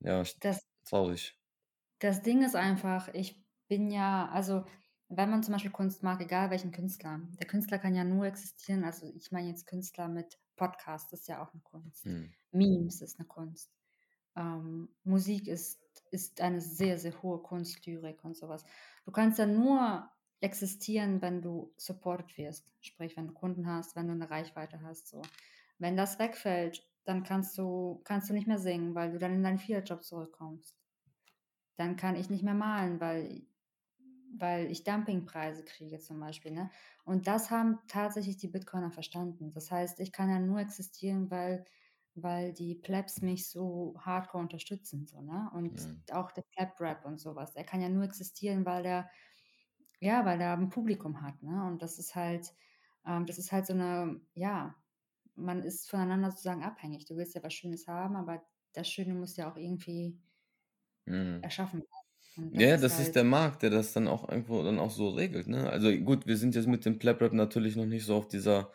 ja, 0.01 0.28
das, 0.40 0.61
traurig. 0.84 1.38
das 1.99 2.22
Ding 2.22 2.42
ist 2.45 2.57
einfach, 2.57 3.09
ich 3.14 3.45
bin 3.68 3.90
ja, 3.90 4.28
also 4.28 4.64
wenn 5.09 5.30
man 5.30 5.42
zum 5.42 5.53
Beispiel 5.53 5.70
Kunst 5.70 6.03
mag, 6.03 6.20
egal 6.20 6.51
welchen 6.51 6.72
Künstler, 6.72 7.20
der 7.40 7.47
Künstler 7.47 7.78
kann 7.78 7.95
ja 7.95 8.05
nur 8.05 8.26
existieren, 8.26 8.84
also 8.84 9.07
ich 9.07 9.30
meine 9.32 9.49
jetzt 9.49 9.66
Künstler 9.66 10.09
mit 10.09 10.38
Podcast, 10.57 11.12
das 11.12 11.20
ist 11.20 11.28
ja 11.28 11.42
auch 11.42 11.53
eine 11.53 11.62
Kunst. 11.62 12.07
Hm. 12.07 12.34
Memes 12.53 13.01
ist 13.03 13.18
eine 13.18 13.26
Kunst. 13.28 13.70
Ähm, 14.37 14.89
Musik 15.05 15.49
ist, 15.49 15.80
ist 16.11 16.41
eine 16.41 16.61
sehr, 16.61 16.99
sehr 16.99 17.22
hohe 17.22 17.39
Kunst, 17.39 17.85
Lyrik 17.87 18.24
und 18.24 18.37
sowas. 18.37 18.64
Du 19.05 19.12
kannst 19.12 19.39
ja 19.39 19.47
nur 19.47 20.09
existieren, 20.41 21.22
wenn 21.22 21.41
du 21.41 21.72
supported 21.76 22.37
wirst. 22.37 22.70
Sprich, 22.80 23.16
wenn 23.16 23.28
du 23.28 23.32
Kunden 23.32 23.66
hast, 23.66 23.97
wenn 23.97 24.07
du 24.07 24.12
eine 24.12 24.30
Reichweite 24.30 24.82
hast. 24.82 25.09
So. 25.09 25.22
Wenn 25.78 25.97
das 25.97 26.18
wegfällt, 26.18 26.87
dann 27.05 27.22
kannst 27.22 27.57
du, 27.59 28.01
kannst 28.05 28.28
du 28.28 28.35
nicht 28.35 28.47
mehr 28.47 28.59
singen, 28.59 28.95
weil 28.95 29.12
du 29.12 29.18
dann 29.18 29.35
in 29.35 29.43
deinen 29.43 29.59
Fiat-Job 29.59 30.05
zurückkommst. 30.05 30.76
Dann 31.76 31.97
kann 31.97 32.16
ich 32.16 32.30
nicht 32.30 32.45
mehr 32.45 32.55
malen, 32.55 33.01
weil, 33.01 33.43
weil 34.37 34.70
ich 34.70 34.85
Dumpingpreise 34.85 35.64
kriege 35.64 35.99
zum 35.99 36.20
Beispiel. 36.20 36.53
Ne? 36.53 36.70
Und 37.05 37.26
das 37.26 37.51
haben 37.51 37.78
tatsächlich 37.89 38.37
die 38.37 38.49
Bitcoiner 38.49 38.91
verstanden. 38.91 39.53
Das 39.53 39.70
heißt, 39.70 40.01
ich 40.01 40.12
kann 40.12 40.30
ja 40.30 40.39
nur 40.39 40.61
existieren, 40.61 41.30
weil, 41.30 41.64
weil 42.17 42.53
die 42.53 42.75
Plebs 42.77 43.23
mich 43.23 43.49
so 43.51 43.97
hardcore 44.01 44.43
unterstützen. 44.43 45.07
So, 45.07 45.21
ne? 45.23 45.51
Und 45.55 45.81
Hm. 45.81 46.05
auch 46.12 46.33
der 46.33 46.43
Pleb-Rap 46.43 47.05
und 47.07 47.19
sowas. 47.21 47.57
Er 47.57 47.65
kann 47.65 47.81
ja 47.83 47.89
nur 47.89 48.05
existieren, 48.05 48.65
weil 48.67 48.83
der, 48.83 49.11
ja, 50.01 50.25
weil 50.25 50.41
er 50.41 50.55
ein 50.55 50.71
Publikum 50.71 51.23
hat. 51.23 51.43
Ne? 51.43 51.65
Und 51.67 51.83
das 51.83 51.99
ist 51.99 52.15
halt, 52.15 52.55
ähm, 53.07 53.27
das 53.27 53.39
ist 53.39 53.53
halt 53.53 53.67
so 53.67 53.73
eine, 53.75 54.21
ja, 54.35 54.77
man 55.37 55.62
ist 55.62 55.91
voneinander 55.91 56.31
sozusagen 56.31 56.65
abhängig. 56.65 57.07
Du 57.07 57.17
willst 57.17 57.35
ja 57.35 57.43
was 57.43 57.55
Schönes 57.55 57.89
haben, 57.89 58.17
aber 58.17 58.45
das 58.75 58.89
Schöne 58.91 59.15
muss 59.15 59.37
ja 59.37 59.51
auch 59.53 59.57
irgendwie 59.57 60.21
Hm. 61.07 61.43
erschaffen 61.43 61.83
werden. 62.37 62.53
Das 62.55 62.71
Ja, 62.71 62.77
ist 62.77 62.89
das 62.89 62.99
ist 62.99 63.15
halt, 63.15 63.17
der 63.17 63.25
Markt, 63.25 63.62
der 63.62 63.71
das 63.71 63.93
dann 63.93 64.07
auch 64.09 64.29
irgendwo 64.29 64.62
dann 64.62 64.79
auch 64.79 64.91
so 64.91 65.11
regelt, 65.11 65.49
ne? 65.49 65.69
Also 65.71 65.91
gut, 65.99 66.27
wir 66.27 66.37
sind 66.37 66.55
jetzt 66.55 66.69
mit 66.69 66.85
dem 66.85 66.99
Plap 66.99 67.21
Rap 67.21 67.33
natürlich 67.33 67.77
noch 67.77 67.87
nicht 67.87 68.05
so 68.07 68.15
auf 68.17 68.29
dieser, 68.29 68.73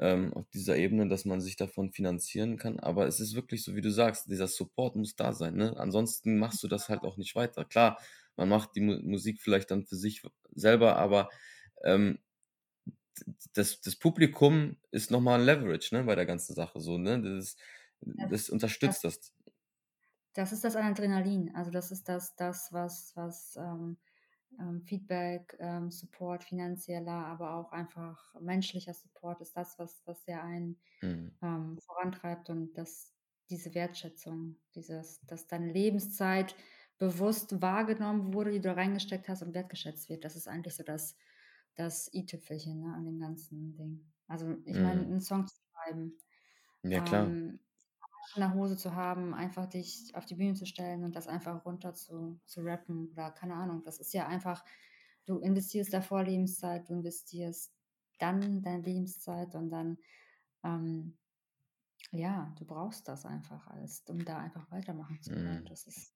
ähm, 0.00 0.32
auf 0.34 0.48
dieser 0.50 0.76
Ebene, 0.76 1.08
dass 1.08 1.26
man 1.26 1.40
sich 1.42 1.56
davon 1.56 1.92
finanzieren 1.92 2.56
kann, 2.58 2.80
aber 2.80 3.06
es 3.06 3.20
ist 3.20 3.34
wirklich 3.34 3.62
so, 3.64 3.76
wie 3.76 3.82
du 3.82 3.90
sagst, 3.92 4.28
dieser 4.30 4.48
Support 4.48 4.96
muss 4.96 5.14
da 5.16 5.32
sein, 5.34 5.54
ne? 5.56 5.76
Ansonsten 5.78 6.38
machst 6.38 6.62
du 6.62 6.68
das 6.68 6.88
halt 6.88 7.02
auch 7.04 7.18
nicht 7.18 7.36
weiter. 7.36 7.64
Klar, 7.66 7.98
man 8.36 8.48
macht 8.48 8.74
die 8.76 8.80
Mu 8.80 8.98
Musik 9.02 9.40
vielleicht 9.40 9.70
dann 9.70 9.84
für 9.84 9.96
sich 9.96 10.22
selber, 10.54 10.96
aber 10.96 11.28
ähm, 11.84 12.18
das, 13.54 13.80
das 13.80 13.96
Publikum 13.96 14.76
ist 14.90 15.10
nochmal 15.10 15.40
ein 15.40 15.46
Leverage, 15.46 15.94
ne, 15.94 16.04
bei 16.04 16.14
der 16.14 16.26
ganzen 16.26 16.54
Sache 16.54 16.80
so, 16.80 16.98
ne? 16.98 17.20
Das, 17.20 17.56
das, 18.00 18.30
das 18.30 18.50
das, 18.50 18.50
unterstützt 18.50 19.04
das. 19.04 19.34
das 20.34 20.52
ist 20.52 20.64
das 20.64 20.76
Adrenalin. 20.76 21.54
Also 21.54 21.70
das 21.70 21.90
ist 21.90 22.08
das, 22.08 22.34
das 22.36 22.72
was, 22.72 23.12
was 23.16 23.56
ähm, 23.56 23.96
ähm, 24.60 24.82
Feedback, 24.82 25.56
ähm, 25.60 25.90
Support, 25.90 26.44
finanzieller, 26.44 27.12
aber 27.26 27.56
auch 27.56 27.72
einfach 27.72 28.34
menschlicher 28.40 28.94
Support 28.94 29.40
ist 29.42 29.56
das, 29.56 29.78
was, 29.78 30.02
was 30.06 30.26
ja 30.26 30.42
einen 30.42 30.80
Hm. 31.02 31.28
ähm, 31.42 31.78
vorantreibt 31.78 32.50
und 32.50 32.74
das, 32.78 33.14
diese 33.50 33.74
Wertschätzung, 33.74 34.56
dieses, 34.74 35.20
dass 35.26 35.46
deine 35.46 35.72
Lebenszeit 35.72 36.54
bewusst 36.98 37.62
wahrgenommen 37.62 38.34
wurde, 38.34 38.52
die 38.52 38.60
du 38.60 38.74
reingesteckt 38.74 39.28
hast 39.28 39.42
und 39.42 39.54
wertgeschätzt 39.54 40.08
wird. 40.08 40.24
Das 40.24 40.36
ist 40.36 40.48
eigentlich 40.48 40.74
so 40.76 40.82
das, 40.84 41.16
das 41.74 42.12
i-Tüpfelchen 42.12 42.80
ne, 42.80 42.94
an 42.94 43.04
dem 43.06 43.18
ganzen 43.18 43.74
Ding. 43.76 44.12
Also 44.28 44.56
ich 44.66 44.80
meine, 44.80 45.00
Hm. 45.00 45.06
einen 45.06 45.20
Song 45.20 45.46
zu 45.46 45.56
schreiben, 45.72 46.18
Ja, 46.82 47.00
klar. 47.00 47.30
ähm, 47.32 47.60
in 48.34 48.40
der 48.40 48.54
Hose 48.54 48.76
zu 48.76 48.94
haben, 48.94 49.34
einfach 49.34 49.66
dich 49.66 50.14
auf 50.14 50.24
die 50.24 50.36
Bühne 50.36 50.54
zu 50.54 50.66
stellen 50.66 51.04
und 51.04 51.16
das 51.16 51.26
einfach 51.26 51.64
runter 51.64 51.94
zu, 51.94 52.40
zu 52.44 52.60
rappen 52.60 53.08
oder 53.12 53.30
keine 53.30 53.54
Ahnung. 53.54 53.82
Das 53.82 53.98
ist 53.98 54.12
ja 54.12 54.26
einfach, 54.26 54.64
du 55.26 55.38
investierst 55.38 55.92
davor 55.92 56.22
Lebenszeit, 56.22 56.88
du 56.88 56.94
investierst 56.94 57.72
dann 58.18 58.62
deine 58.62 58.82
Lebenszeit 58.82 59.54
und 59.54 59.70
dann, 59.70 59.98
ähm, 60.62 61.18
ja, 62.12 62.54
du 62.58 62.64
brauchst 62.64 63.08
das 63.08 63.24
einfach 63.24 63.66
alles, 63.68 64.02
um 64.06 64.24
da 64.24 64.38
einfach 64.38 64.70
weitermachen 64.70 65.20
zu 65.22 65.30
können. 65.30 65.58
Hm. 65.58 65.66
Das 65.66 65.86
ist, 65.86 66.14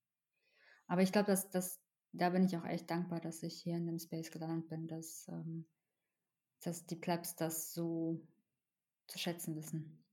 aber 0.87 1.03
ich 1.03 1.12
glaube, 1.12 1.27
dass, 1.27 1.51
dass, 1.51 1.81
da 2.12 2.31
bin 2.31 2.45
ich 2.45 2.57
auch 2.57 2.65
echt 2.65 2.91
dankbar, 2.91 3.21
dass 3.21 3.43
ich 3.43 3.61
hier 3.62 3.77
in 3.77 3.87
dem 3.87 3.99
Space 3.99 4.31
gelandet 4.31 4.69
bin, 4.69 4.87
dass, 4.87 5.27
ähm, 5.29 5.67
dass 6.62 6.87
die 6.87 6.97
Plebs 6.97 7.35
das 7.35 7.73
so 7.73 8.21
zu 9.07 9.19
schätzen 9.19 9.57
wissen. 9.57 10.03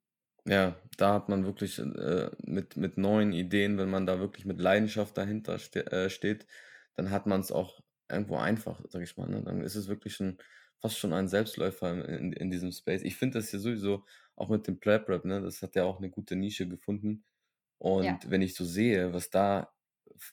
Ja, 0.48 0.76
da 0.98 1.14
hat 1.14 1.30
man 1.30 1.46
wirklich 1.46 1.78
äh, 1.80 2.32
mit, 2.44 2.76
mit 2.76 2.98
neuen 2.98 3.32
Ideen, 3.32 3.78
wenn 3.78 3.90
man 3.92 4.06
da 4.08 4.20
wirklich 4.20 4.46
mit 4.46 4.60
Leidenschaft 4.60 5.16
dahinter 5.18 5.60
ste 5.60 5.86
äh, 5.92 6.10
steht, 6.10 6.48
dann 6.96 7.12
hat 7.12 7.28
man 7.28 7.42
es 7.42 7.52
auch 7.52 7.80
irgendwo 8.10 8.38
einfach, 8.38 8.82
sag 8.90 9.04
ich 9.04 9.18
mal. 9.18 9.30
Ne? 9.30 9.44
Dann 9.44 9.62
ist 9.62 9.76
es 9.76 9.88
wirklich 9.88 10.16
schon 10.16 10.40
fast 10.80 10.98
schon 10.98 11.14
ein 11.14 11.28
Selbstläufer 11.28 11.92
in, 11.94 12.02
in, 12.02 12.34
in 12.34 12.50
diesem 12.52 12.72
Space. 12.72 13.04
Ich 13.04 13.18
finde 13.18 13.38
das 13.40 13.52
hier 13.52 13.60
sowieso 13.60 14.06
auch 14.36 14.50
mit 14.50 14.68
dem 14.68 14.80
Prep 14.80 15.08
Rap, 15.10 15.26
ne? 15.26 15.42
Das 15.42 15.62
hat 15.62 15.76
ja 15.76 15.84
auch 15.84 16.00
eine 16.00 16.10
gute 16.10 16.36
Nische 16.36 16.68
gefunden. 16.68 17.24
Ja, 18.00 18.18
Und 18.18 18.30
wenn 18.32 18.42
ich 18.42 18.56
so 18.56 18.66
sehe, 18.66 19.14
was 19.14 19.30
da, 19.30 19.74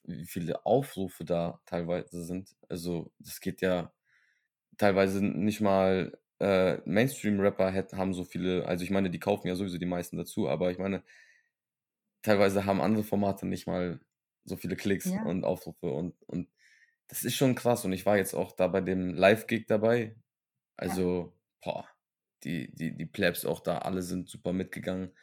wie 0.04 0.26
viele 0.26 0.64
Aufrufe 0.66 1.24
da 1.26 1.60
teilweise 1.66 2.24
sind, 2.24 2.56
also 2.68 3.12
das 3.18 3.40
geht 3.40 3.60
ja 3.62 3.92
teilweise 4.78 5.24
nicht 5.24 5.60
mal 5.60 6.18
äh, 6.40 6.78
Mainstream-Rapper 6.84 7.72
haben 7.96 8.14
so 8.14 8.24
viele, 8.24 8.66
also 8.66 8.84
ich 8.84 8.90
meine, 8.90 9.10
die 9.10 9.20
kaufen 9.20 9.48
ja 9.48 9.56
sowieso 9.56 9.78
die 9.78 9.86
meisten 9.86 10.16
dazu, 10.16 10.48
aber 10.48 10.70
ich 10.70 10.78
meine, 10.78 11.02
teilweise 12.22 12.64
haben 12.64 12.80
andere 12.80 13.04
Formate 13.04 13.46
nicht 13.46 13.66
mal 13.66 14.00
so 14.44 14.56
viele 14.56 14.76
Klicks 14.76 15.14
ja, 15.14 15.20
und 15.20 15.44
Aufrufe 15.44 15.90
und, 15.90 16.22
und 16.24 16.48
das 17.08 17.24
ist 17.24 17.36
schon 17.36 17.54
krass. 17.54 17.84
Und 17.84 17.92
ich 17.92 18.06
war 18.06 18.16
jetzt 18.18 18.34
auch 18.34 18.52
da 18.52 18.68
bei 18.68 18.80
dem 18.80 19.14
Live-Gig 19.14 19.66
dabei. 19.68 20.16
ja, 20.84 20.98
Also, 20.98 21.34
boah, 21.62 21.88
die, 22.44 22.74
die, 22.74 22.96
die 22.96 23.06
Plebs 23.06 23.44
auch 23.46 23.60
da, 23.60 23.78
alle 23.80 24.02
sind 24.02 24.28
super 24.30 24.52
mitgegangen. 24.52 25.16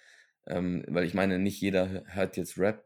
Ähm, 0.47 0.85
weil 0.89 1.05
ich 1.05 1.13
meine, 1.15 1.39
nicht 1.39 1.61
jeder 1.61 1.87
hö- 1.87 2.07
hört 2.07 2.37
jetzt 2.37 2.57
Rap, 2.59 2.85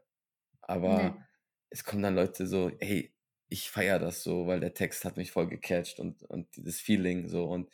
aber 0.62 0.86
nee, 0.86 1.26
es 1.70 1.84
kommen 1.84 2.02
dann 2.02 2.16
Leute 2.16 2.46
so, 2.46 2.72
hey, 2.80 3.14
ich 3.48 3.70
feiere 3.70 3.98
das 4.00 4.22
so, 4.24 4.46
weil 4.46 4.60
der 4.60 4.74
Text 4.74 5.04
hat 5.04 5.16
mich 5.16 5.32
voll 5.32 5.48
gecatcht 5.48 6.00
und, 6.00 6.22
und 6.24 6.56
dieses 6.56 6.80
Feeling 6.80 7.28
so. 7.28 7.46
Und 7.46 7.70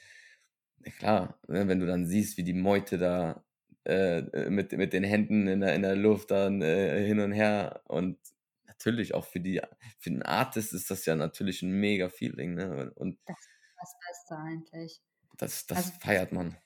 ja, 0.84 0.90
klar, 0.92 1.40
ne, 1.48 1.68
wenn 1.68 1.80
du 1.80 1.86
dann 1.86 2.06
siehst, 2.06 2.36
wie 2.36 2.44
die 2.44 2.52
Meute 2.52 2.98
da 2.98 3.44
äh, 3.84 4.18
äh, 4.18 4.50
mit, 4.50 4.72
mit 4.72 4.92
den 4.92 5.04
Händen 5.04 5.46
in 5.48 5.60
der, 5.60 5.74
in 5.74 5.82
der 5.82 5.96
Luft 5.96 6.30
dann 6.30 6.62
äh, 6.62 7.04
hin 7.06 7.20
und 7.20 7.32
her 7.32 7.82
und 7.86 8.18
natürlich 8.66 9.14
auch 9.14 9.24
für 9.24 9.40
die, 9.40 9.60
für 9.98 10.10
den 10.10 10.22
Artist 10.22 10.72
ist 10.74 10.90
das 10.90 11.06
ja 11.06 11.14
natürlich 11.16 11.62
ein 11.62 11.70
mega 11.72 12.08
Feeling, 12.08 12.54
ne? 12.54 12.92
Und 12.94 13.18
das 13.26 13.36
ist 13.38 13.48
das 13.78 13.94
Beste 14.06 14.36
eigentlich. 14.38 15.02
das, 15.38 15.66
das 15.66 15.90
Also 15.90 15.92
feiert 16.00 16.32
man. 16.32 16.56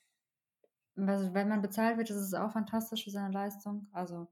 also 0.97 1.35
wenn 1.35 1.49
man 1.49 1.63
bezahlt 1.63 1.97
wird, 1.99 2.11
ist 2.11 2.17
es 2.17 2.35
auch 2.35 2.53
fantastisch 2.53 3.05
für 3.05 3.11
seine 3.11 3.33
Leistung. 3.33 3.89
Also, 3.93 4.29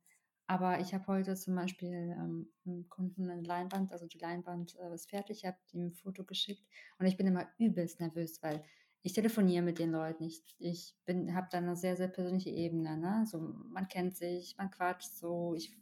aber 0.47 0.81
ich 0.81 0.95
habe 0.95 1.07
heute 1.07 1.35
zum 1.37 1.55
Beispiel 1.55 1.93
ähm, 2.17 2.53
einem 2.67 2.89
Kunden 2.89 3.31
eine 3.31 3.43
Leinwand, 3.43 3.93
also 3.93 4.07
die 4.07 4.19
Leinwand 4.19 4.77
äh, 4.77 4.95
ist 4.95 5.11
fertig, 5.11 5.39
ich 5.39 5.47
habe 5.47 5.59
ihm 5.73 5.87
ein 5.89 5.93
Foto 5.95 6.25
geschickt 6.25 6.67
und 6.99 7.07
ich 7.07 7.17
bin 7.17 7.27
immer 7.27 7.49
übelst 7.59 8.01
nervös, 8.01 8.43
weil 8.43 8.65
ich 9.03 9.13
telefoniere 9.13 9.63
mit 9.63 9.79
den 9.79 9.91
Leuten. 9.91 10.25
Ich, 10.25 10.43
ich 10.59 10.95
habe 11.09 11.49
da 11.51 11.59
eine 11.59 11.77
sehr, 11.77 11.97
sehr 11.97 12.09
persönliche 12.09 12.51
Ebene. 12.51 12.97
Ne? 12.97 13.25
So, 13.27 13.39
man 13.41 13.89
kennt 13.89 14.17
sich, 14.17 14.57
man 14.59 14.71
quatscht 14.71 15.13
so. 15.13 15.55
Ich 15.55 15.73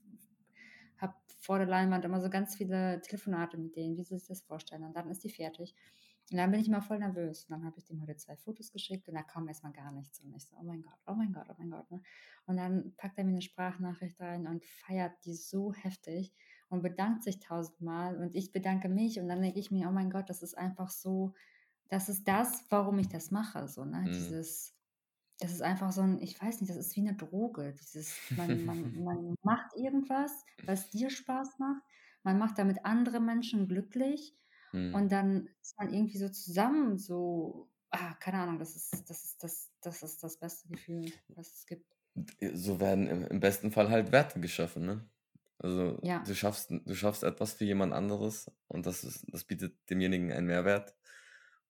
habe 0.98 1.14
vor 1.40 1.58
der 1.58 1.66
Leinwand 1.66 2.04
immer 2.04 2.20
so 2.20 2.30
ganz 2.30 2.56
viele 2.56 3.00
Telefonate 3.00 3.58
mit 3.58 3.76
denen, 3.76 3.96
wie 3.96 4.04
sie 4.04 4.18
sich 4.18 4.28
das 4.28 4.42
vorstellen. 4.42 4.84
Und 4.84 4.96
dann 4.96 5.08
ist 5.08 5.24
die 5.24 5.30
fertig. 5.30 5.74
Und 6.30 6.38
dann 6.38 6.50
bin 6.50 6.60
ich 6.60 6.66
immer 6.66 6.82
voll 6.82 6.98
nervös. 6.98 7.44
Und 7.44 7.52
dann 7.52 7.64
habe 7.64 7.78
ich 7.78 7.84
dem 7.84 8.02
heute 8.02 8.16
zwei 8.16 8.36
Fotos 8.36 8.72
geschickt 8.72 9.08
und 9.08 9.14
da 9.14 9.22
kam 9.22 9.46
erstmal 9.46 9.72
gar 9.72 9.92
nichts. 9.92 10.20
Und 10.20 10.34
ich 10.34 10.44
so, 10.44 10.56
oh 10.58 10.64
mein 10.64 10.82
Gott, 10.82 10.98
oh 11.06 11.14
mein 11.14 11.32
Gott, 11.32 11.46
oh 11.48 11.54
mein 11.56 11.70
Gott. 11.70 11.88
Ne? 11.90 12.02
Und 12.46 12.56
dann 12.56 12.94
packt 12.96 13.16
er 13.16 13.24
mir 13.24 13.30
eine 13.30 13.42
Sprachnachricht 13.42 14.20
rein 14.20 14.46
und 14.48 14.64
feiert 14.64 15.12
die 15.24 15.34
so 15.34 15.72
heftig 15.72 16.34
und 16.68 16.82
bedankt 16.82 17.22
sich 17.22 17.38
tausendmal. 17.38 18.16
Und 18.16 18.34
ich 18.34 18.50
bedanke 18.52 18.88
mich. 18.88 19.20
Und 19.20 19.28
dann 19.28 19.40
denke 19.40 19.60
ich 19.60 19.70
mir, 19.70 19.88
oh 19.88 19.92
mein 19.92 20.10
Gott, 20.10 20.28
das 20.28 20.42
ist 20.42 20.58
einfach 20.58 20.90
so, 20.90 21.32
das 21.88 22.08
ist 22.08 22.26
das, 22.26 22.64
warum 22.70 22.98
ich 22.98 23.08
das 23.08 23.30
mache. 23.30 23.68
So, 23.68 23.84
ne? 23.84 23.98
Mhm. 23.98 24.12
Dieses, 24.12 24.74
das 25.38 25.52
ist 25.52 25.62
einfach 25.62 25.92
so 25.92 26.02
ein, 26.02 26.20
ich 26.20 26.40
weiß 26.40 26.60
nicht, 26.60 26.70
das 26.70 26.76
ist 26.78 26.96
wie 26.96 27.00
eine 27.00 27.14
Droge. 27.14 27.74
Dieses, 27.80 28.14
man, 28.36 28.64
man, 28.64 28.94
man 29.04 29.34
macht 29.42 29.76
irgendwas, 29.76 30.44
was 30.64 30.90
dir 30.90 31.10
Spaß 31.10 31.58
macht. 31.58 31.82
Man 32.22 32.38
macht 32.38 32.58
damit 32.58 32.84
andere 32.84 33.20
Menschen 33.20 33.68
glücklich. 33.68 34.36
Mhm. 34.72 34.94
Und 34.94 35.12
dann 35.12 35.48
ist 35.62 35.78
man 35.78 35.92
irgendwie 35.92 36.18
so 36.18 36.28
zusammen, 36.28 36.98
so, 36.98 37.68
ah, 37.90 38.14
keine 38.14 38.38
Ahnung, 38.38 38.58
das 38.58 38.76
ist, 38.76 39.08
das 39.08 39.24
ist 39.24 39.42
das, 39.42 39.70
das 39.80 40.02
ist 40.02 40.22
das 40.22 40.38
beste 40.38 40.68
Gefühl, 40.68 41.12
was 41.28 41.52
es 41.52 41.66
gibt. 41.66 41.86
So 42.54 42.80
werden 42.80 43.06
im, 43.08 43.40
besten 43.40 43.70
Fall 43.70 43.90
halt 43.90 44.10
Werte 44.10 44.40
geschaffen, 44.40 44.86
ne? 44.86 45.08
Also 45.58 45.98
ja. 46.02 46.22
du 46.22 46.34
schaffst, 46.34 46.70
du 46.70 46.94
schaffst 46.94 47.22
etwas 47.22 47.54
für 47.54 47.64
jemand 47.64 47.94
anderes 47.94 48.50
und 48.68 48.84
das 48.84 49.04
ist, 49.04 49.24
das 49.28 49.44
bietet 49.44 49.88
demjenigen 49.88 50.32
einen 50.32 50.46
Mehrwert. 50.46 50.94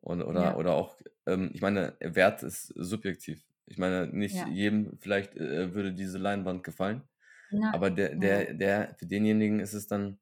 Und, 0.00 0.22
oder, 0.22 0.42
ja. 0.42 0.56
oder 0.56 0.74
auch, 0.74 0.96
ähm, 1.26 1.50
ich 1.52 1.60
meine, 1.60 1.96
Wert 2.00 2.42
ist 2.42 2.72
subjektiv. 2.76 3.44
Ich 3.66 3.78
meine, 3.78 4.06
nicht 4.06 4.36
ja. 4.36 4.46
jedem 4.48 4.96
vielleicht 5.00 5.36
äh, 5.36 5.74
würde 5.74 5.92
diese 5.92 6.18
Leinwand 6.18 6.62
gefallen, 6.62 7.02
ja. 7.50 7.72
aber 7.74 7.90
der, 7.90 8.14
der, 8.14 8.54
der, 8.54 8.94
für 8.96 9.06
denjenigen 9.06 9.58
ist 9.58 9.72
es 9.72 9.88
dann 9.88 10.18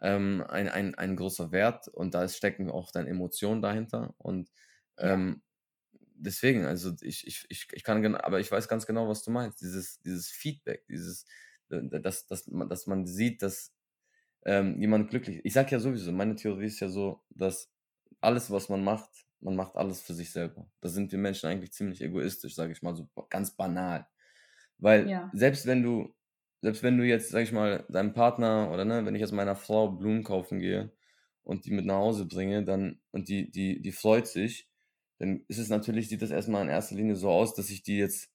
ähm, 0.00 0.42
ein, 0.48 0.68
ein, 0.68 0.94
ein 0.94 1.16
großer 1.16 1.52
Wert 1.52 1.88
und 1.88 2.14
da 2.14 2.26
stecken 2.28 2.70
auch 2.70 2.90
dann 2.90 3.06
Emotionen 3.06 3.60
dahinter 3.60 4.14
und 4.16 4.50
ähm, 4.98 5.42
deswegen, 6.18 6.64
also 6.64 6.94
ich, 7.00 7.26
ich, 7.26 7.46
ich, 7.48 7.68
ich 7.72 7.84
kann, 7.84 8.14
aber 8.14 8.40
ich 8.40 8.50
weiß 8.50 8.68
ganz 8.68 8.86
genau, 8.86 9.08
was 9.08 9.22
du 9.22 9.30
meinst, 9.30 9.60
dieses, 9.60 10.00
dieses 10.00 10.28
Feedback, 10.28 10.86
dieses, 10.88 11.26
dass, 11.68 12.26
dass, 12.26 12.46
man, 12.46 12.68
dass 12.68 12.86
man 12.86 13.06
sieht, 13.06 13.42
dass 13.42 13.74
ähm, 14.44 14.80
jemand 14.80 15.10
glücklich 15.10 15.38
ist. 15.38 15.46
Ich 15.46 15.52
sage 15.52 15.72
ja 15.72 15.80
sowieso, 15.80 16.12
meine 16.12 16.36
Theorie 16.36 16.66
ist 16.66 16.80
ja 16.80 16.88
so, 16.88 17.22
dass 17.30 17.70
alles, 18.20 18.50
was 18.50 18.68
man 18.68 18.82
macht, 18.84 19.10
man 19.40 19.56
macht 19.56 19.76
alles 19.76 20.00
für 20.02 20.14
sich 20.14 20.30
selber. 20.30 20.70
Da 20.80 20.88
sind 20.88 21.12
wir 21.12 21.18
Menschen 21.18 21.48
eigentlich 21.48 21.72
ziemlich 21.72 22.00
egoistisch, 22.00 22.54
sage 22.54 22.72
ich 22.72 22.82
mal, 22.82 22.94
so 22.94 23.08
ganz 23.30 23.52
banal. 23.56 24.06
Weil 24.78 25.08
ja. 25.08 25.30
selbst 25.32 25.66
wenn 25.66 25.82
du, 25.82 26.14
selbst 26.62 26.82
wenn 26.82 26.98
du 26.98 27.04
jetzt, 27.04 27.30
sag 27.30 27.42
ich 27.42 27.52
mal, 27.52 27.84
deinem 27.88 28.12
Partner 28.12 28.70
oder 28.72 28.84
ne, 28.84 29.04
wenn 29.04 29.14
ich 29.14 29.20
jetzt 29.20 29.32
meiner 29.32 29.56
Frau 29.56 29.88
Blumen 29.88 30.24
kaufen 30.24 30.58
gehe 30.58 30.92
und 31.44 31.64
die 31.66 31.70
mit 31.70 31.86
nach 31.86 31.96
Hause 31.96 32.26
bringe, 32.26 32.64
dann 32.64 33.00
und 33.12 33.28
die, 33.28 33.50
die, 33.50 33.80
die 33.80 33.92
freut 33.92 34.26
sich, 34.26 34.68
dann 35.18 35.44
ist 35.48 35.58
es 35.58 35.68
natürlich, 35.68 36.08
sieht 36.08 36.22
das 36.22 36.30
erstmal 36.30 36.62
in 36.62 36.68
erster 36.68 36.96
Linie 36.96 37.16
so 37.16 37.30
aus, 37.30 37.54
dass 37.54 37.70
ich 37.70 37.82
die 37.82 37.98
jetzt, 37.98 38.30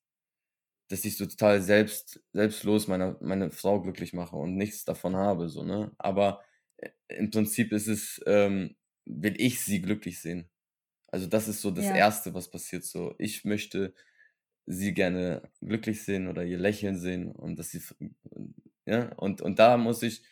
dass 0.89 1.05
ich 1.05 1.17
so 1.17 1.25
total 1.25 1.61
selbst, 1.61 2.21
selbstlos 2.33 2.87
meine, 2.87 3.17
meine 3.21 3.51
Frau 3.51 3.81
glücklich 3.81 4.13
mache 4.13 4.35
und 4.35 4.55
nichts 4.55 4.85
davon 4.85 5.15
habe, 5.15 5.49
so, 5.49 5.63
ne? 5.63 5.91
Aber 5.97 6.41
äh, 6.77 6.89
im 7.09 7.31
Prinzip 7.31 7.71
ist 7.71 7.87
es, 7.87 8.21
ähm, 8.25 8.75
will 9.11 9.39
ich 9.39 9.61
sie 9.61 9.81
glücklich 9.81 10.19
sehen. 10.21 10.49
Also 11.07 11.27
das 11.27 11.47
ist 11.47 11.61
so 11.61 11.71
das 11.71 11.85
Ja. 11.85 11.95
Erste, 11.95 12.33
was 12.33 12.49
passiert. 12.51 12.83
So, 12.85 13.15
ich 13.19 13.45
möchte 13.45 13.93
sie 14.65 14.93
gerne 14.93 15.49
glücklich 15.61 16.03
sehen 16.03 16.27
oder 16.27 16.45
ihr 16.45 16.57
Lächeln 16.59 16.97
sehen 16.97 17.31
und 17.31 17.57
dass 17.59 17.71
sie, 17.71 17.81
ja, 18.85 19.13
und, 19.17 19.41
und 19.41 19.59
da 19.59 19.77
muss 19.77 20.03
ich, 20.03 20.23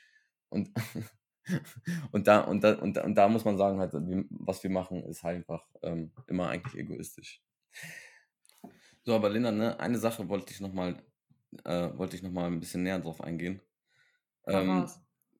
und, 0.50 0.72
und 2.12 2.28
da, 2.28 2.42
und 2.42 2.64
da, 2.64 2.76
und, 2.80 2.98
und 2.98 3.16
da 3.16 3.28
muss 3.28 3.46
man 3.46 3.58
sagen, 3.58 3.80
halt, 3.80 3.92
was 4.30 4.64
wir 4.64 4.70
machen, 4.70 5.04
ist 5.04 5.24
halt 5.24 5.38
einfach 5.38 5.68
ähm, 5.82 6.12
immer 6.28 6.50
eigentlich 6.50 6.76
egoistisch. 6.76 7.44
So, 9.04 9.16
aber 9.16 9.30
Linda, 9.30 9.52
ne, 9.52 9.80
eine 9.80 9.98
Sache 9.98 10.30
wollte 10.30 10.54
ich 10.54 10.62
nochmal, 10.62 11.02
äh, 11.64 11.90
wollte 11.98 12.16
ich 12.16 12.24
noch 12.24 12.32
mal 12.32 12.48
ein 12.48 12.60
bisschen 12.60 12.84
näher 12.84 13.00
drauf 13.00 13.22
eingehen. 13.22 13.62
Ähm, 14.48 14.88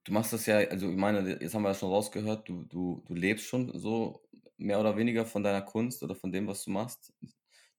du 0.04 0.14
machst 0.14 0.34
das 0.34 0.46
ja, 0.46 0.58
also 0.58 0.90
ich 0.90 0.98
meine, 0.98 1.40
jetzt 1.42 1.54
haben 1.54 1.64
wir 1.64 1.70
das 1.70 1.80
schon 1.80 1.90
rausgehört, 1.90 2.48
du, 2.48 2.64
du, 2.64 3.04
du 3.06 3.14
lebst 3.14 3.46
schon 3.46 3.78
so 3.78 4.22
mehr 4.58 4.80
oder 4.80 4.98
weniger 4.98 5.26
von 5.26 5.44
deiner 5.44 5.62
Kunst 5.62 6.04
oder 6.04 6.16
von 6.16 6.32
dem, 6.32 6.48
was 6.48 6.64
du 6.64 6.72
machst. 6.72 7.14
Du 7.22 7.28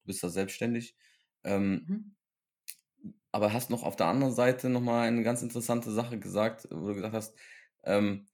bist 0.04 0.22
da 0.22 0.28
selbstständig. 0.30 0.96
Ähm, 1.44 1.84
mhm. 1.86 3.12
Aber 3.32 3.52
hast 3.52 3.70
noch 3.70 3.82
auf 3.82 3.96
der 3.96 4.06
anderen 4.06 4.34
Seite 4.34 4.68
nochmal 4.68 5.06
eine 5.06 5.22
ganz 5.22 5.42
interessante 5.42 5.90
Sache 5.92 6.18
gesagt, 6.18 6.66
wo 6.70 6.88
du 6.88 6.94
gesagt 6.94 7.14
hast, 7.14 7.34
ähm, 7.84 8.26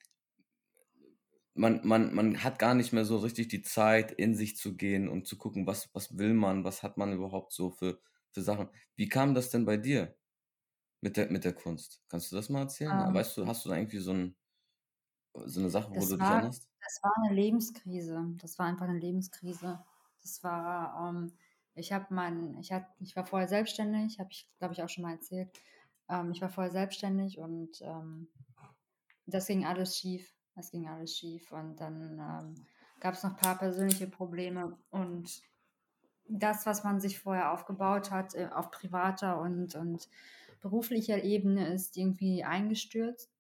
man, 1.55 1.81
man, 1.85 2.15
man 2.15 2.43
hat 2.45 2.59
gar 2.59 2.75
nicht 2.75 2.93
mehr 2.93 3.05
so 3.05 3.19
richtig 3.19 3.49
die 3.49 3.63
Zeit, 3.63 4.13
in 4.13 4.35
sich 4.35 4.57
zu 4.57 4.77
gehen 4.77 5.09
und 5.09 5.27
zu 5.27 5.37
gucken, 5.39 5.67
was, 5.67 5.91
was 5.95 6.19
will 6.19 6.35
man, 6.35 6.65
was 6.65 6.83
hat 6.83 6.99
man 6.99 7.13
überhaupt 7.13 7.53
so 7.53 7.71
für, 7.71 7.99
für 8.31 8.43
Sachen. 8.43 8.69
Wie 8.95 9.09
kam 9.09 9.35
das 9.35 9.51
denn 9.51 9.65
bei 9.65 9.77
dir 9.77 10.15
mit 11.01 11.17
der, 11.17 11.31
mit 11.31 11.45
der 11.45 11.53
Kunst? 11.53 12.03
Kannst 12.09 12.33
du 12.33 12.37
das 12.37 12.49
mal 12.49 12.61
erzählen? 12.61 13.09
Ähm. 13.09 13.15
weißt 13.15 13.37
du, 13.37 13.47
hast 13.47 13.65
du 13.65 13.69
da 13.69 13.77
irgendwie 13.77 13.99
so, 13.99 14.13
ein, 14.13 14.37
so 15.35 15.61
eine 15.61 15.71
Sache, 15.71 15.91
wo 15.91 15.95
du 15.95 16.17
dich 16.17 16.21
erinnerst? 16.21 16.69
Das 16.81 17.03
war 17.03 17.13
eine 17.17 17.35
Lebenskrise. 17.35 18.25
Das 18.41 18.59
war 18.59 18.67
einfach 18.67 18.89
eine 18.89 18.99
Lebenskrise. 18.99 19.85
Das 20.23 20.43
war, 20.43 21.09
ähm, 21.09 21.33
ich 21.75 21.93
habe 21.93 22.07
mein, 22.11 22.57
ich 22.59 22.73
hatte, 22.73 22.87
ich 23.01 23.17
war 23.17 23.27
vorher 23.27 23.49
selbstständig, 23.49 24.19
habe 24.19 24.31
ich, 24.31 24.49
glaube 24.59 24.75
ich, 24.75 24.83
auch 24.83 24.89
schon 24.89 25.03
mal 25.03 25.13
erzählt. 25.13 25.51
Ähm, 26.09 26.31
ich 26.33 26.41
war 26.41 26.49
vorher 26.49 26.73
selbstständig 26.73 27.39
und 27.39 27.81
ähm, 27.83 28.29
das 29.27 29.47
ging 29.47 29.65
alles 29.65 29.97
schief. 29.97 30.33
Das 30.55 30.71
ging 30.71 30.89
alles 30.89 31.17
schief. 31.17 31.53
Und 31.53 31.77
dann 31.77 32.19
ähm, 32.19 32.67
gab 33.01 33.15
es 33.15 33.23
noch 33.23 33.31
ein 33.31 33.37
paar 33.37 33.59
persönliche 33.59 34.07
Probleme 34.07 34.79
und 34.91 35.43
das, 36.29 36.67
was 36.67 36.83
man 36.85 37.01
sich 37.01 37.19
vorher 37.19 37.53
aufgebaut 37.53 38.11
hat, 38.11 38.35
äh, 38.35 38.49
auf 38.53 38.71
privater 38.71 39.41
und, 39.41 39.75
und 39.75 40.09
beruflicher 40.61 41.23
Ebene, 41.25 41.73
ist 41.73 41.97
irgendwie 41.97 42.45
eingestürzt. 42.45 43.31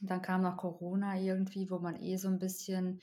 Dann 0.00 0.22
kam 0.22 0.42
noch 0.42 0.56
Corona 0.56 1.18
irgendwie, 1.18 1.70
wo 1.70 1.78
man 1.78 1.96
eh 1.96 2.16
so 2.16 2.28
ein 2.28 2.38
bisschen 2.38 3.00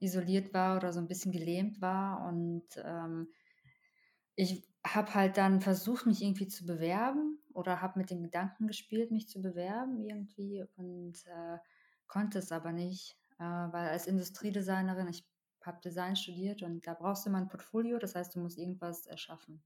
isoliert 0.00 0.52
war 0.52 0.76
oder 0.76 0.92
so 0.92 0.98
ein 1.00 1.06
bisschen 1.06 1.32
gelähmt 1.32 1.80
war. 1.80 2.26
Und 2.28 2.64
ähm, 2.82 3.28
ich 4.34 4.66
habe 4.84 5.14
halt 5.14 5.36
dann 5.36 5.60
versucht, 5.60 6.06
mich 6.06 6.22
irgendwie 6.22 6.48
zu 6.48 6.64
bewerben 6.66 7.38
oder 7.52 7.82
habe 7.82 7.98
mit 7.98 8.10
dem 8.10 8.22
Gedanken 8.22 8.66
gespielt, 8.66 9.10
mich 9.10 9.28
zu 9.28 9.42
bewerben 9.42 10.00
irgendwie 10.00 10.64
und 10.76 11.14
äh, 11.26 11.58
konnte 12.06 12.38
es 12.38 12.50
aber 12.50 12.72
nicht, 12.72 13.18
äh, 13.38 13.44
weil 13.44 13.88
als 13.88 14.06
Industriedesignerin, 14.06 15.08
ich 15.08 15.26
habe 15.62 15.80
Design 15.84 16.16
studiert 16.16 16.62
und 16.62 16.86
da 16.86 16.94
brauchst 16.94 17.26
du 17.26 17.28
immer 17.28 17.38
ein 17.38 17.48
Portfolio, 17.48 17.98
das 17.98 18.14
heißt, 18.14 18.34
du 18.34 18.40
musst 18.40 18.58
irgendwas 18.58 19.06
erschaffen. 19.06 19.62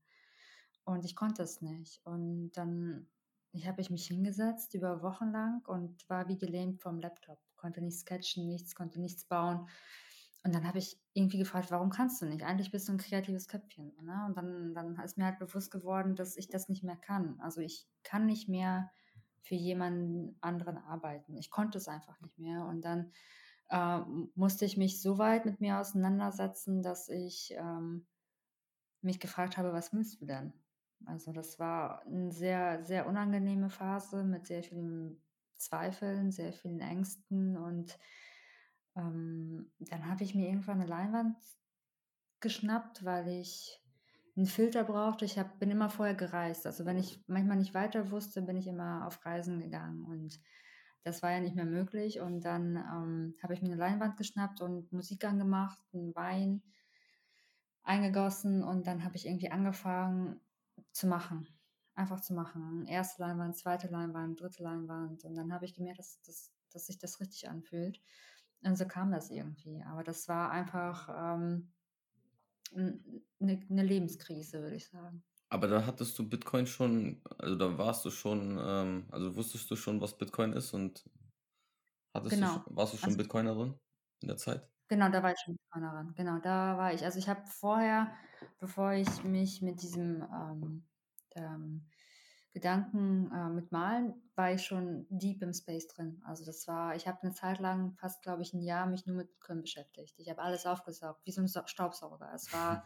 Und 0.84 1.04
ich 1.04 1.16
konnte 1.16 1.42
es 1.42 1.62
nicht. 1.62 2.04
Und 2.04 2.52
dann 2.52 3.06
habe 3.64 3.80
ich 3.80 3.90
mich 3.90 4.06
hingesetzt 4.06 4.74
über 4.74 5.02
Wochen 5.02 5.30
lang 5.30 5.64
und 5.66 6.08
war 6.08 6.28
wie 6.28 6.38
gelähmt 6.38 6.80
vom 6.80 6.98
Laptop, 6.98 7.38
konnte 7.56 7.80
nicht 7.80 7.98
sketchen, 7.98 8.46
nichts, 8.46 8.74
konnte 8.74 9.00
nichts 9.00 9.24
bauen. 9.24 9.68
Und 10.42 10.54
dann 10.54 10.66
habe 10.66 10.78
ich 10.78 11.00
irgendwie 11.14 11.38
gefragt, 11.38 11.70
warum 11.70 11.88
kannst 11.88 12.20
du 12.20 12.26
nicht? 12.26 12.42
Eigentlich 12.42 12.70
bist 12.70 12.86
du 12.88 12.92
ein 12.92 12.98
kreatives 12.98 13.48
Köpfchen. 13.48 13.94
Ne? 14.02 14.24
Und 14.26 14.36
dann, 14.36 14.74
dann 14.74 14.96
ist 15.02 15.16
mir 15.16 15.24
halt 15.24 15.38
bewusst 15.38 15.70
geworden, 15.70 16.16
dass 16.16 16.36
ich 16.36 16.48
das 16.48 16.68
nicht 16.68 16.82
mehr 16.82 16.96
kann. 16.96 17.40
Also 17.40 17.62
ich 17.62 17.86
kann 18.02 18.26
nicht 18.26 18.48
mehr 18.48 18.90
für 19.40 19.54
jemanden 19.54 20.36
anderen 20.42 20.76
arbeiten. 20.76 21.36
Ich 21.38 21.50
konnte 21.50 21.78
es 21.78 21.88
einfach 21.88 22.20
nicht 22.20 22.38
mehr. 22.38 22.66
Und 22.66 22.82
dann 22.84 23.12
äh, 23.70 24.00
musste 24.34 24.66
ich 24.66 24.76
mich 24.76 25.00
so 25.00 25.16
weit 25.16 25.46
mit 25.46 25.60
mir 25.60 25.78
auseinandersetzen, 25.78 26.82
dass 26.82 27.08
ich 27.08 27.54
ähm, 27.56 28.06
mich 29.00 29.20
gefragt 29.20 29.56
habe, 29.56 29.72
was 29.72 29.94
willst 29.94 30.20
du 30.20 30.26
denn? 30.26 30.52
Also 31.06 31.32
das 31.32 31.58
war 31.58 32.04
eine 32.06 32.32
sehr, 32.32 32.84
sehr 32.84 33.06
unangenehme 33.06 33.70
Phase 33.70 34.24
mit 34.24 34.46
sehr 34.46 34.62
vielen 34.62 35.22
Zweifeln, 35.56 36.30
sehr 36.30 36.52
vielen 36.52 36.80
Ängsten 36.80 37.56
und 37.56 37.98
ähm, 38.96 39.70
dann 39.78 40.08
habe 40.08 40.24
ich 40.24 40.34
mir 40.34 40.48
irgendwann 40.48 40.80
eine 40.80 40.88
Leinwand 40.88 41.36
geschnappt, 42.40 43.04
weil 43.04 43.28
ich 43.28 43.80
einen 44.36 44.46
Filter 44.46 44.84
brauchte. 44.84 45.24
Ich 45.24 45.38
hab, 45.38 45.58
bin 45.58 45.70
immer 45.70 45.90
vorher 45.90 46.14
gereist. 46.14 46.66
Also 46.66 46.84
wenn 46.84 46.98
ich 46.98 47.22
manchmal 47.26 47.56
nicht 47.56 47.74
weiter 47.74 48.10
wusste, 48.10 48.42
bin 48.42 48.56
ich 48.56 48.66
immer 48.66 49.06
auf 49.06 49.24
Reisen 49.24 49.60
gegangen 49.60 50.04
und 50.04 50.40
das 51.02 51.22
war 51.22 51.30
ja 51.30 51.40
nicht 51.40 51.54
mehr 51.54 51.66
möglich. 51.66 52.20
Und 52.20 52.42
dann 52.44 52.76
ähm, 52.76 53.34
habe 53.42 53.54
ich 53.54 53.62
mir 53.62 53.68
eine 53.68 53.76
Leinwand 53.76 54.16
geschnappt 54.16 54.60
und 54.60 54.92
Musik 54.92 55.24
angemacht, 55.24 55.78
einen 55.92 56.14
Wein 56.14 56.62
eingegossen 57.82 58.64
und 58.64 58.86
dann 58.86 59.04
habe 59.04 59.16
ich 59.16 59.26
irgendwie 59.26 59.50
angefangen 59.50 60.40
zu 60.92 61.06
machen. 61.06 61.46
Einfach 61.94 62.20
zu 62.20 62.34
machen. 62.34 62.86
Erste 62.86 63.22
Leinwand, 63.22 63.56
zweite 63.56 63.88
Leinwand, 63.88 64.40
dritte 64.40 64.62
Leinwand. 64.62 65.24
Und 65.24 65.34
dann 65.34 65.52
habe 65.52 65.64
ich 65.64 65.74
gemerkt, 65.74 65.98
dass, 65.98 66.20
dass, 66.22 66.52
dass 66.72 66.86
sich 66.86 66.98
das 66.98 67.20
richtig 67.20 67.48
anfühlt. 67.48 68.00
Und 68.62 68.76
so 68.76 68.86
kam 68.86 69.12
das 69.12 69.30
irgendwie. 69.30 69.82
Aber 69.84 70.02
das 70.02 70.26
war 70.26 70.50
einfach 70.50 71.08
ähm, 71.10 71.72
eine, 72.74 73.00
eine 73.40 73.82
Lebenskrise, 73.82 74.60
würde 74.60 74.76
ich 74.76 74.88
sagen. 74.88 75.22
Aber 75.50 75.68
da 75.68 75.86
hattest 75.86 76.18
du 76.18 76.28
Bitcoin 76.28 76.66
schon, 76.66 77.22
also 77.38 77.54
da 77.56 77.78
warst 77.78 78.04
du 78.04 78.10
schon, 78.10 78.58
ähm, 78.60 79.06
also 79.10 79.36
wusstest 79.36 79.70
du 79.70 79.76
schon, 79.76 80.00
was 80.00 80.18
Bitcoin 80.18 80.52
ist 80.52 80.72
und 80.72 81.08
hattest 82.12 82.34
Genau. 82.36 82.58
du, 82.58 82.74
warst 82.74 82.94
du 82.94 82.96
schon 82.96 83.10
Also, 83.10 83.18
Bitcoinerin 83.18 83.78
in 84.22 84.28
der 84.28 84.36
Zeit? 84.36 84.68
Genau, 84.94 85.08
da 85.10 85.22
war 85.22 85.32
ich 85.32 85.38
schon 85.44 85.56
Bitcoinerin. 85.56 86.14
Genau, 86.14 86.38
da 86.38 86.76
war 86.78 86.92
ich. 86.92 87.04
Also 87.04 87.18
ich 87.18 87.28
habe 87.28 87.42
vorher, 87.46 88.12
bevor 88.58 88.92
ich 88.92 89.24
mich 89.24 89.62
mit 89.62 89.82
diesem 89.82 90.22
ähm, 90.22 90.84
ähm, 91.34 91.86
Gedanken 92.52 93.30
äh, 93.32 93.48
mit 93.50 93.72
Malen, 93.72 94.14
war 94.36 94.52
ich 94.52 94.62
schon 94.64 95.06
deep 95.10 95.42
im 95.42 95.52
Space 95.52 95.88
drin. 95.88 96.22
Also 96.24 96.44
das 96.44 96.66
war, 96.68 96.94
ich 96.96 97.08
habe 97.08 97.18
eine 97.22 97.32
Zeit 97.32 97.58
lang, 97.60 97.94
fast 97.96 98.22
glaube 98.22 98.42
ich 98.42 98.52
ein 98.54 98.62
Jahr, 98.62 98.86
mich 98.86 99.06
nur 99.06 99.16
mit 99.16 99.30
Bitcoin 99.32 99.60
beschäftigt. 99.62 100.14
Ich 100.18 100.30
habe 100.30 100.42
alles 100.42 100.66
aufgesaugt, 100.66 101.26
wie 101.26 101.32
so 101.32 101.40
ein 101.42 101.48
Sa- 101.48 101.66
Staubsauger. 101.66 102.32
Es 102.34 102.52
war, 102.52 102.84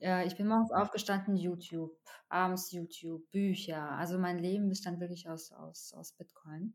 ja, 0.00 0.22
ich 0.24 0.36
bin 0.36 0.48
morgens 0.48 0.72
aufgestanden, 0.72 1.36
YouTube, 1.36 1.96
abends 2.28 2.72
YouTube, 2.72 3.30
Bücher. 3.30 3.90
Also 3.92 4.18
mein 4.18 4.38
Leben 4.38 4.68
bestand 4.68 5.00
wirklich 5.00 5.28
aus, 5.28 5.52
aus, 5.52 5.92
aus 5.94 6.12
Bitcoin. 6.12 6.74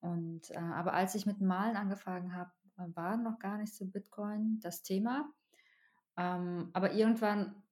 Und 0.00 0.50
äh, 0.50 0.56
aber 0.58 0.92
als 0.94 1.14
ich 1.14 1.26
mit 1.26 1.40
Malen 1.40 1.76
angefangen 1.76 2.34
habe, 2.34 2.50
war 2.76 3.16
noch 3.16 3.38
gar 3.38 3.58
nicht 3.58 3.74
so 3.74 3.86
Bitcoin 3.86 4.60
das 4.60 4.82
Thema. 4.82 5.32
Ähm, 6.16 6.70
aber 6.72 6.92
irgendwann, 6.92 7.62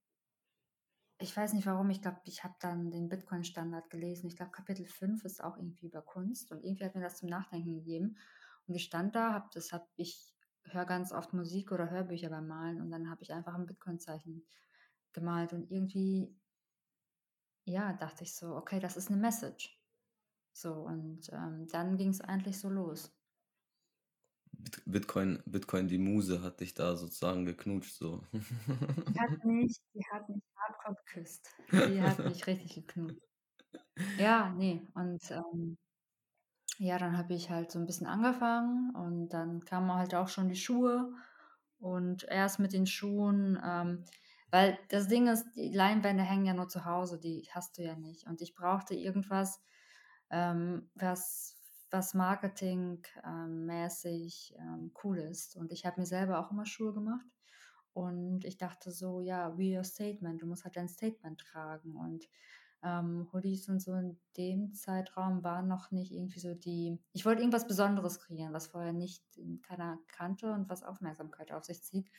ich 1.19 1.37
weiß 1.37 1.53
nicht 1.55 1.67
warum, 1.67 1.91
ich 1.91 2.03
glaube, 2.03 2.21
ich 2.25 2.45
habe 2.45 2.55
dann 2.61 2.91
den 2.91 3.09
Bitcoin-Standard 3.09 3.91
gelesen. 3.91 4.29
Ich 4.29 4.37
glaube, 4.37 4.53
Kapitel 4.53 4.87
5 4.87 5.25
ist 5.25 5.43
auch 5.43 5.57
irgendwie 5.57 5.87
über 5.87 6.03
Kunst 6.03 6.51
und 6.53 6.65
irgendwie 6.65 6.85
hat 6.85 6.95
mir 6.95 7.03
das 7.03 7.17
zum 7.17 7.29
Nachdenken 7.29 7.75
gegeben. 7.75 8.17
Und 8.67 8.75
ich 8.75 8.85
stand 8.85 9.15
da, 9.15 9.33
hab, 9.33 9.51
das 9.53 9.73
habe 9.73 9.87
ich, 9.97 10.35
höre 10.65 10.87
ganz 10.87 11.13
oft 11.13 11.33
Musik 11.33 11.73
oder 11.73 11.91
Hörbücher 11.91 12.31
beim 12.31 12.49
Malen 12.49 12.81
und 12.81 12.91
dann 12.91 13.11
habe 13.11 13.23
ich 13.23 13.33
einfach 13.33 13.55
ein 13.55 13.67
Bitcoin-Zeichen 13.67 14.47
gemalt 15.13 15.53
und 15.53 15.71
irgendwie, 15.71 16.35
ja, 17.65 17.93
dachte 17.93 18.25
ich 18.25 18.35
so, 18.35 18.57
okay, 18.57 18.81
das 18.81 18.97
ist 18.97 19.11
eine 19.11 19.21
Message. 19.21 19.79
So, 20.53 20.73
und 20.73 21.29
ähm, 21.33 21.67
dann 21.69 21.97
ging 21.97 22.11
es 22.11 22.21
eigentlich 22.21 22.59
so 22.59 22.69
los. 22.69 23.13
Bit- 24.59 24.83
Bitcoin, 24.87 25.43
Bitcoin, 25.47 25.89
die 25.89 25.99
Muse 25.99 26.43
hat 26.43 26.61
dich 26.61 26.75
da 26.75 26.97
sozusagen 26.97 27.45
geknutscht, 27.47 27.95
so. 27.95 28.23
Die 28.33 29.21
hat 29.21 29.45
mich, 29.45 29.77
die 29.95 30.05
hat 30.13 30.29
mich 30.29 30.43
hardcore 30.57 30.97
geküsst. 31.07 31.51
Die 31.71 32.03
hat 32.03 32.19
mich 32.25 32.47
richtig 32.47 32.75
geknutscht. 32.75 33.23
Ja, 34.19 34.51
nee. 34.51 34.87
Und 34.95 35.23
ähm, 35.31 35.79
ja, 36.79 36.99
dann 36.99 37.17
habe 37.17 37.35
ich 37.35 37.51
halt 37.51 37.71
so 37.71 37.79
ein 37.79 37.87
bisschen 37.87 38.07
angefangen 38.07 38.95
und 38.95 39.29
dann 39.29 39.65
kamen 39.65 39.93
halt 39.95 40.15
auch 40.15 40.29
schon 40.29 40.49
die 40.49 40.57
Schuhe. 40.57 41.13
Und 41.79 42.25
erst 42.25 42.59
mit 42.61 42.73
den 42.73 42.87
Schuhen, 42.87 43.61
ähm, 43.65 44.05
weil 44.51 44.79
das 44.89 45.09
Ding 45.09 45.27
ist, 45.29 45.47
die 45.57 45.73
Leinwände 45.73 46.23
hängen 46.23 46.47
ja 46.47 46.55
nur 46.55 46.69
zu 46.69 46.85
Hause, 46.85 47.19
die 47.21 47.49
hast 47.53 47.79
du 47.79 47.83
ja 47.83 47.95
nicht. 47.97 48.27
Und 48.27 48.41
ich 48.41 48.55
brauchte 48.55 48.95
irgendwas, 48.95 49.61
ähm, 50.31 50.91
was, 50.95 51.57
was 51.95 52.13
marketingmäßig 52.13 54.55
ähm, 54.59 54.93
cool 55.05 55.19
ist. 55.19 55.57
Und 55.57 55.71
ich 55.71 55.87
habe 55.87 56.01
mir 56.01 56.07
selber 56.07 56.41
auch 56.41 56.51
immer 56.51 56.67
Schuhe 56.67 56.93
gemacht. 56.93 57.25
Und 57.93 58.45
ich 58.45 58.59
dachte 58.59 58.91
so, 58.91 59.21
ja, 59.21 59.51
be 59.51 59.77
your 59.77 59.85
statement. 59.85 60.43
Du 60.43 60.47
musst 60.47 60.65
halt 60.65 60.75
dein 60.77 60.89
Statement 60.89 61.39
tragen. 61.39 61.95
Und 61.95 62.29
ähm, 62.83 63.29
Hoodies 63.33 63.69
und 63.69 63.81
so 63.81 63.95
in 63.95 64.19
dem 64.37 64.75
Zeitraum 64.75 65.45
waren 65.45 65.69
noch 65.69 65.93
nicht 65.93 66.11
irgendwie 66.13 66.41
so 66.41 66.55
die. 66.55 66.99
Ich 67.13 67.25
wollte 67.25 67.43
irgendwas 67.43 67.69
Besonderes 67.69 68.19
kreieren, 68.19 68.53
was 68.53 68.67
vorher 68.67 68.93
nicht 68.93 69.23
keiner 69.63 70.01
kannte 70.09 70.53
und 70.53 70.69
was 70.69 70.83
Aufmerksamkeit 70.83 71.53
auf 71.53 71.65
sich 71.65 71.85
zieht. 71.85 72.11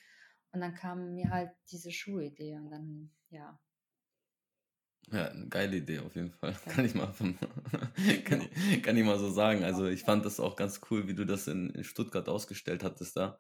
Und 0.54 0.62
dann 0.62 0.74
kam 0.74 1.16
mir 1.16 1.32
halt 1.32 1.52
diese 1.70 1.92
Schuhidee 1.92 2.56
und 2.56 2.70
dann, 2.70 3.12
ja. 3.30 3.60
Ja, 5.12 5.28
eine 5.28 5.48
geile 5.50 5.78
Idee 5.78 6.00
auf 6.00 6.16
jeden 6.16 6.32
Fall. 6.32 6.54
Kann 6.66 6.86
ich 6.86 6.96
mal, 6.96 7.12
vom, 7.14 7.38
kann, 8.26 8.42
ich, 8.72 8.82
kann 8.84 8.98
ich 8.98 9.06
mal 9.06 9.20
so 9.20 9.30
sagen. 9.30 9.64
Also 9.64 9.86
ich 9.86 10.04
fand 10.04 10.26
das 10.26 10.40
auch 10.40 10.56
ganz 10.56 10.82
cool, 10.90 11.08
wie 11.08 11.14
du 11.14 11.26
das 11.26 11.48
in, 11.48 11.70
in 11.72 11.84
Stuttgart 11.84 12.28
ausgestellt 12.28 12.84
hattest 12.84 13.16
da, 13.18 13.38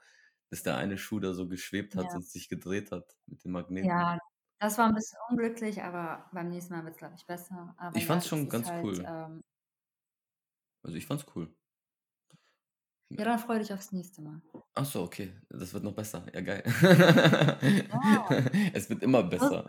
dass 0.51 0.61
der 0.63 0.77
eine 0.77 0.97
Schuh 0.97 1.19
da 1.19 1.33
so 1.33 1.47
geschwebt 1.47 1.95
hat 1.95 2.05
Ja. 2.05 2.15
und 2.17 2.25
sich 2.27 2.49
gedreht 2.49 2.91
hat 2.91 3.15
mit 3.25 3.43
dem 3.43 3.51
Magneten. 3.51 3.89
Ja, 3.89 4.19
das 4.59 4.77
war 4.77 4.87
ein 4.87 4.93
bisschen 4.95 5.17
unglücklich, 5.29 5.81
aber 5.81 6.29
beim 6.33 6.49
nächsten 6.49 6.73
Mal 6.73 6.83
wird 6.83 6.93
es, 6.93 6.99
glaube 6.99 7.15
ich, 7.17 7.25
besser. 7.25 7.73
Aber 7.77 7.95
Ich 7.97 8.03
ja, 8.03 8.07
fand's 8.07 8.25
das 8.25 8.29
schon 8.29 8.47
ganz 8.49 8.67
halt, 8.67 8.83
cool. 8.85 9.03
Ähm, 9.07 9.41
Also 10.83 10.95
ich 10.97 11.05
fand's 11.05 11.25
cool. 11.35 11.53
ja, 13.09 13.23
dann 13.25 13.39
freue 13.39 13.59
dich 13.59 13.73
aufs 13.73 13.91
nächste 13.91 14.21
Mal. 14.21 14.41
Ach 14.73 14.85
so, 14.85 15.03
okay. 15.03 15.33
Das 15.49 15.73
wird 15.73 15.83
noch 15.83 15.93
besser. 15.95 16.25
Ja, 16.33 16.41
geil. 16.41 16.63
Ja. 17.91 18.39
Es 18.73 18.89
wird 18.89 19.03
immer 19.03 19.23
besser. 19.23 19.65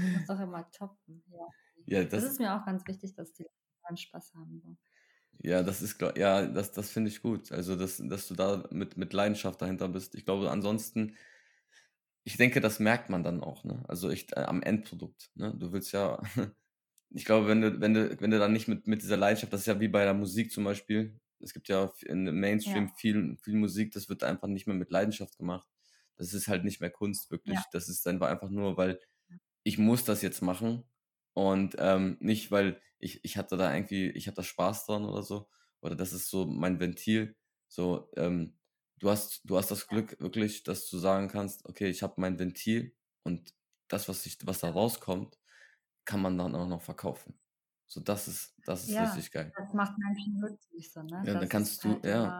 Das 0.00 0.10
muss, 0.10 0.26
doch 0.26 0.40
immer 0.40 0.70
toppen. 0.70 1.22
Ja. 1.28 1.48
Ja, 1.86 2.04
Das 2.04 2.22
das, 2.22 2.24
ist 2.24 2.38
mir 2.40 2.54
auch 2.54 2.64
ganz 2.64 2.86
wichtig, 2.86 3.14
dass 3.14 3.32
die 3.32 3.44
Leute 3.88 4.00
Spaß 4.02 4.34
haben. 4.34 4.60
So. 4.60 4.76
ja, 5.38 5.62
das 5.62 5.82
ist 5.82 5.98
klar. 5.98 6.16
Ja, 6.16 6.46
das, 6.46 6.72
das 6.72 6.90
finde 6.90 7.10
ich 7.10 7.22
gut. 7.22 7.50
Also, 7.52 7.76
dass, 7.76 7.98
dass 7.98 8.28
du 8.28 8.34
da 8.34 8.64
mit, 8.70 8.96
mit 8.96 9.12
Leidenschaft 9.12 9.60
dahinter 9.62 9.88
bist. 9.88 10.14
Ich 10.14 10.24
glaube, 10.24 10.50
ansonsten, 10.50 11.16
ich 12.24 12.36
denke, 12.36 12.60
das 12.60 12.78
merkt 12.78 13.10
man 13.10 13.24
dann 13.24 13.42
auch, 13.42 13.64
ne? 13.64 13.82
Also 13.88 14.10
ich, 14.10 14.32
äh, 14.36 14.40
am 14.42 14.62
Endprodukt, 14.62 15.30
ne? 15.34 15.54
Du 15.56 15.72
willst 15.72 15.92
ja, 15.92 16.20
ich 17.10 17.24
glaube, 17.24 17.48
wenn 17.48 17.60
du, 17.62 17.80
wenn 17.80 17.94
du, 17.94 18.20
wenn 18.20 18.30
du 18.30 18.38
dann 18.38 18.52
nicht 18.52 18.68
mit, 18.68 18.86
mit 18.86 19.02
dieser 19.02 19.16
Leidenschaft, 19.16 19.52
das 19.52 19.62
ist 19.62 19.66
ja 19.66 19.80
wie 19.80 19.88
bei 19.88 20.04
der 20.04 20.14
Musik 20.14 20.52
zum 20.52 20.64
Beispiel. 20.64 21.20
Es 21.40 21.52
gibt 21.54 21.68
ja 21.68 21.92
im 22.06 22.24
Mainstream 22.40 22.88
Ja. 22.88 22.94
viel, 22.96 23.36
viel 23.42 23.54
Musik, 23.56 23.92
das 23.92 24.08
wird 24.08 24.24
einfach 24.24 24.48
nicht 24.48 24.66
mehr 24.68 24.76
mit 24.76 24.90
Leidenschaft 24.90 25.38
gemacht. 25.38 25.68
Das 26.16 26.34
ist 26.34 26.48
halt 26.48 26.64
nicht 26.64 26.80
mehr 26.80 26.90
Kunst, 26.90 27.30
wirklich. 27.30 27.56
Ja. 27.58 27.64
Das 27.72 27.88
ist 27.88 28.06
einfach 28.06 28.50
nur, 28.50 28.76
weil 28.76 29.00
ich 29.64 29.78
muss 29.78 30.04
das 30.04 30.22
jetzt 30.22 30.42
machen 30.42 30.84
und 31.34 31.76
ähm, 31.78 32.16
nicht, 32.20 32.50
weil 32.50 32.80
ich, 32.98 33.24
ich 33.24 33.36
hatte 33.36 33.56
da 33.56 33.74
irgendwie, 33.74 34.10
ich 34.10 34.26
habe 34.28 34.36
da 34.36 34.42
Spaß 34.42 34.86
dran 34.86 35.04
oder 35.04 35.22
so. 35.22 35.48
Oder 35.80 35.96
das 35.96 36.12
ist 36.12 36.30
so 36.30 36.46
mein 36.46 36.78
Ventil. 36.80 37.36
So, 37.68 38.10
ähm, 38.16 38.56
du 38.98 39.10
hast, 39.10 39.40
du 39.44 39.56
hast 39.56 39.70
das 39.70 39.88
Glück 39.88 40.18
wirklich, 40.20 40.62
dass 40.62 40.88
du 40.88 40.98
sagen 40.98 41.28
kannst, 41.28 41.66
okay, 41.66 41.88
ich 41.90 42.02
habe 42.02 42.14
mein 42.18 42.38
Ventil 42.38 42.94
und 43.24 43.54
das, 43.88 44.08
was 44.08 44.24
ich, 44.26 44.38
was 44.46 44.60
da 44.60 44.70
rauskommt, 44.70 45.38
kann 46.04 46.22
man 46.22 46.38
dann 46.38 46.54
auch 46.54 46.68
noch 46.68 46.82
verkaufen. 46.82 47.38
So, 47.92 48.00
das 48.00 48.26
ist, 48.28 48.54
das 48.64 48.84
ist 48.84 48.98
Ja, 48.98 49.00
richtig 49.00 49.30
geil. 49.32 49.54
das 49.56 49.72
macht 49.74 49.98
Menschen 49.98 50.38
glücklich 50.38 50.92
so, 50.92 51.02
ne? 51.02 51.24
Ja, 51.24 51.36
dann 51.36 51.48
Das 51.48 51.48
kannst 51.48 51.84
ist 51.84 51.84
du, 51.84 52.00
halt 52.04 52.04
ja. 52.04 52.36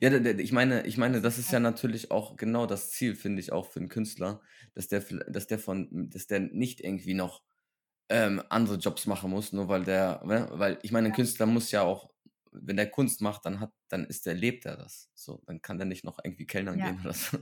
Ja, 0.00 0.10
ich 0.12 0.52
meine, 0.52 0.86
ich 0.86 0.96
meine, 0.98 1.20
das 1.20 1.38
ist 1.38 1.52
ja 1.52 1.60
halt, 1.60 1.60
natürlich 1.60 2.10
auch 2.10 2.36
genau 2.36 2.66
das 2.66 2.90
Ziel, 2.90 3.14
finde 3.14 3.40
ich, 3.40 3.52
auch 3.52 3.66
für 3.66 3.80
einen 3.80 3.88
Künstler, 3.88 4.42
dass 4.74 4.88
der, 4.88 5.00
dass 5.28 5.46
der 5.46 5.58
von, 5.60 6.10
dass 6.10 6.26
der 6.26 6.40
nicht 6.40 6.80
irgendwie 6.80 7.14
noch 7.14 7.42
ähm, 8.10 8.42
andere 8.50 8.76
Jobs 8.78 9.06
machen 9.06 9.30
muss, 9.30 9.52
nur 9.52 9.68
weil 9.68 9.84
der, 9.84 10.22
ne? 10.26 10.48
weil 10.52 10.78
ich 10.82 10.92
meine, 10.92 11.08
ein 11.08 11.14
Künstler 11.14 11.46
muss 11.46 11.72
ja 11.72 11.82
auch, 11.82 12.10
wenn 12.52 12.76
der 12.76 12.90
Kunst 12.90 13.22
macht, 13.22 13.46
dann 13.46 13.60
hat, 13.60 13.72
dann 13.88 14.04
ist 14.06 14.26
der, 14.26 14.34
lebt 14.34 14.66
er 14.66 14.76
das. 14.76 15.10
So, 15.14 15.42
dann 15.46 15.62
kann 15.62 15.78
der 15.78 15.86
nicht 15.86 16.04
noch 16.04 16.18
irgendwie 16.24 16.46
Kellnern 16.46 16.80
ja, 16.80 16.82
gehen 16.82 17.00
oder 17.00 17.14
so. 17.14 17.38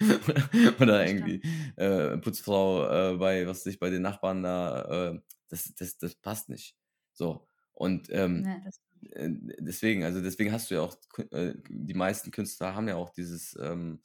oder, 0.80 1.06
irgendwie 1.06 1.42
äh, 1.76 2.18
Putzfrau 2.18 3.14
äh, 3.14 3.18
bei, 3.18 3.46
was 3.46 3.60
weiß 3.60 3.74
ich, 3.74 3.80
bei 3.80 3.90
den 3.90 4.02
Nachbarn 4.02 4.42
da, 4.42 5.12
äh, 5.14 5.20
das, 5.48 5.74
das, 5.76 5.98
das 5.98 6.16
passt 6.16 6.48
nicht. 6.50 6.76
So. 7.14 7.48
Und 7.72 8.08
ähm, 8.10 8.50
stimmt. 8.52 9.10
äh, 9.12 9.28
deswegen, 9.58 10.04
also 10.04 10.20
deswegen 10.22 10.52
hast 10.52 10.70
du 10.70 10.76
ja 10.76 10.82
auch, 10.82 10.96
äh, 11.32 11.54
die 11.68 11.94
meisten 11.94 12.30
Künstler 12.30 12.74
haben 12.74 12.88
ja 12.88 12.96
auch 12.96 13.10
dieses 13.10 13.56
ähm, 13.60 14.02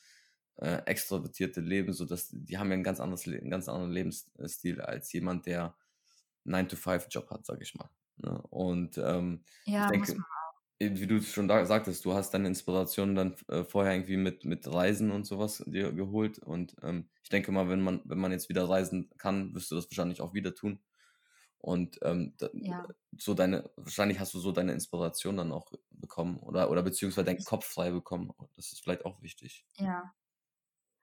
äh, 0.58 0.78
extrovertierte 0.86 1.62
Leben, 1.62 1.94
so 1.94 2.06
dass 2.06 2.30
die 2.32 2.58
haben 2.58 2.70
ja 2.72 2.78
ein 2.78 2.84
ganz 2.84 3.00
anderes, 3.00 3.28
einen 3.28 3.50
ganz 3.50 3.70
anderen 3.70 3.92
Lebensstil 3.92 4.82
als 4.82 5.12
jemand, 5.14 5.46
der 5.46 5.76
9-to-5-Job 6.46 7.30
hat, 7.32 7.46
sag 7.46 7.62
ich 7.62 7.76
mal. 7.76 7.90
Ne? 8.18 8.42
Und 8.50 8.98
ähm, 8.98 9.46
ich 9.78 9.86
Ja, 9.86 9.94
muss 9.94 10.10
denke, 10.10 10.26
eben 10.80 11.00
wie 11.00 11.08
du 11.08 11.18
es 11.18 11.32
schon 11.32 11.48
da 11.48 11.66
sagtest, 11.66 12.06
du 12.06 12.14
hast 12.14 12.32
deine 12.34 12.48
Inspiration 12.48 13.16
dann 13.16 13.36
äh, 13.50 13.64
vorher 13.64 13.94
irgendwie 13.94 14.18
mit, 14.18 14.46
mit 14.46 14.68
Reisen 14.72 15.12
und 15.12 15.26
sowas 15.26 15.64
dir 15.68 15.92
geholt. 15.94 16.40
Und 16.40 16.76
ähm, 16.84 17.10
ich 17.24 17.30
denke 17.30 17.52
mal, 17.52 17.70
wenn 17.70 17.82
man, 17.82 18.02
wenn 18.06 18.20
man 18.20 18.32
jetzt 18.32 18.50
wieder 18.50 18.68
reisen 18.70 19.10
kann, 19.18 19.54
wirst 19.56 19.72
du 19.72 19.76
das 19.76 19.90
wahrscheinlich 19.92 20.22
auch 20.22 20.34
wieder 20.34 20.56
tun. 20.56 20.80
Und 21.60 22.00
ähm, 22.04 22.34
Ja, 22.54 22.86
so 23.18 23.34
deine, 23.34 23.70
wahrscheinlich 23.76 24.20
hast 24.20 24.34
du 24.34 24.40
so 24.40 24.52
deine 24.52 24.72
Inspiration 24.74 25.38
dann 25.38 25.52
auch 25.52 25.72
bekommen 25.92 26.40
oder, 26.40 26.72
oder 26.72 26.84
beziehungsweise 26.84 27.26
deinen 27.26 27.44
Kopf 27.44 27.66
frei 27.66 27.92
bekommen. 27.92 28.32
Das 28.56 28.72
ist 28.72 28.82
vielleicht 28.82 29.06
auch 29.06 29.22
wichtig. 29.22 29.66
ja. 29.78 30.14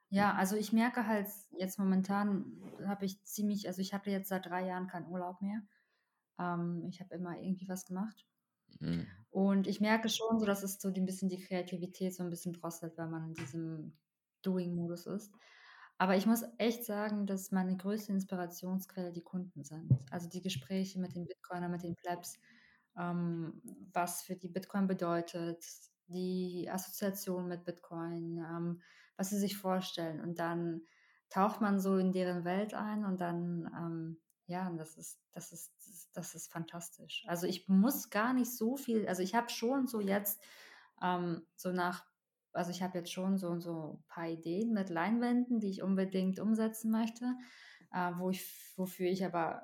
Ja, 0.09 0.35
also 0.35 0.57
ich 0.57 0.73
merke 0.73 1.07
halt 1.07 1.27
jetzt 1.59 1.79
momentan 1.79 2.63
habe 2.87 3.05
ich 3.05 3.23
ziemlich, 3.25 3.67
also 3.67 3.83
ich 3.83 3.93
hatte 3.93 4.11
jetzt 4.11 4.29
seit 4.29 4.47
drei 4.47 4.65
Jahren 4.65 4.87
keinen 4.87 5.09
Urlaub 5.09 5.43
mehr. 5.43 5.63
Ähm, 6.39 6.85
ich 6.89 7.01
habe 7.01 7.15
immer 7.15 7.39
irgendwie 7.39 7.69
was 7.69 7.85
gemacht. 7.85 8.25
Mhm. 8.81 9.07
Und 9.31 9.67
ich 9.67 9.81
merke 9.81 10.09
schon 10.09 10.39
so, 10.39 10.47
dass 10.47 10.63
es 10.63 10.81
so 10.81 10.89
ein 10.89 11.07
bisschen 11.07 11.29
die 11.29 11.41
Kreativität 11.41 12.15
so 12.15 12.23
ein 12.23 12.31
bisschen 12.31 12.53
drosselt, 12.53 12.97
wenn 12.97 13.11
man 13.11 13.29
in 13.29 13.35
diesem 13.35 13.99
Doing-Modus 14.43 15.07
ist. 15.07 15.33
Aber 15.99 16.17
ich 16.17 16.27
muss 16.27 16.45
echt 16.59 16.85
sagen, 16.85 17.27
dass 17.27 17.53
meine 17.53 17.77
größte 17.77 18.13
Inspirationsquelle 18.13 19.13
die 19.13 19.23
Kunden 19.23 19.65
sind. 19.65 19.91
Also 20.11 20.29
die 20.29 20.43
Gespräche 20.43 21.01
mit 21.01 21.15
den 21.15 21.27
Bitcoinern, 21.27 21.71
mit 21.71 21.83
den 21.83 21.97
Plebs, 21.97 22.39
ähm, 22.99 23.63
was 23.93 24.23
für 24.23 24.37
die 24.37 24.49
Bitcoin 24.49 24.87
bedeutet, 24.87 25.65
die 26.09 26.69
Assoziation 26.71 27.49
mit 27.49 27.65
Bitcoin, 27.65 28.39
ähm, 28.39 28.83
was 29.17 29.31
sie 29.31 29.39
sich 29.39 29.57
vorstellen. 29.57 30.21
Und 30.21 30.39
dann 30.39 30.83
taucht 31.31 31.61
man 31.61 31.81
so 31.81 31.97
in 31.97 32.13
deren 32.13 32.45
Welt 32.45 32.75
ein 32.75 33.05
und 33.05 33.21
dann, 33.21 33.71
ähm, 33.77 34.21
ja, 34.47 34.71
das 34.71 34.97
ist, 34.97 35.19
das 35.33 35.53
ist, 35.53 35.73
das 36.13 36.35
ist 36.35 36.53
fantastisch. 36.53 37.25
Also 37.27 37.47
ich 37.47 37.69
muss 37.69 38.11
gar 38.11 38.33
nicht 38.33 38.55
so 38.55 38.77
viel, 38.77 39.09
also 39.09 39.23
ich 39.23 39.35
habe 39.35 39.49
schon 39.51 39.87
so 39.87 40.01
jetzt 40.01 40.41
ähm, 41.03 41.47
so 41.57 41.73
nach, 41.73 42.05
also 42.57 42.71
ich 42.71 42.83
habe 42.83 42.99
jetzt 42.99 43.13
schon 43.13 43.39
so, 43.39 43.59
so 43.61 43.99
ein 43.99 44.05
paar 44.09 44.29
Ideen 44.29 44.73
mit 44.73 44.91
Leinwänden, 44.91 45.61
die 45.61 45.71
ich 45.71 45.83
unbedingt 45.83 46.41
umsetzen 46.41 46.91
möchte, 46.91 47.35
äh, 47.93 48.13
wo 48.17 48.31
ich, 48.31 48.45
wofür 48.77 49.09
ich 49.09 49.25
aber 49.25 49.63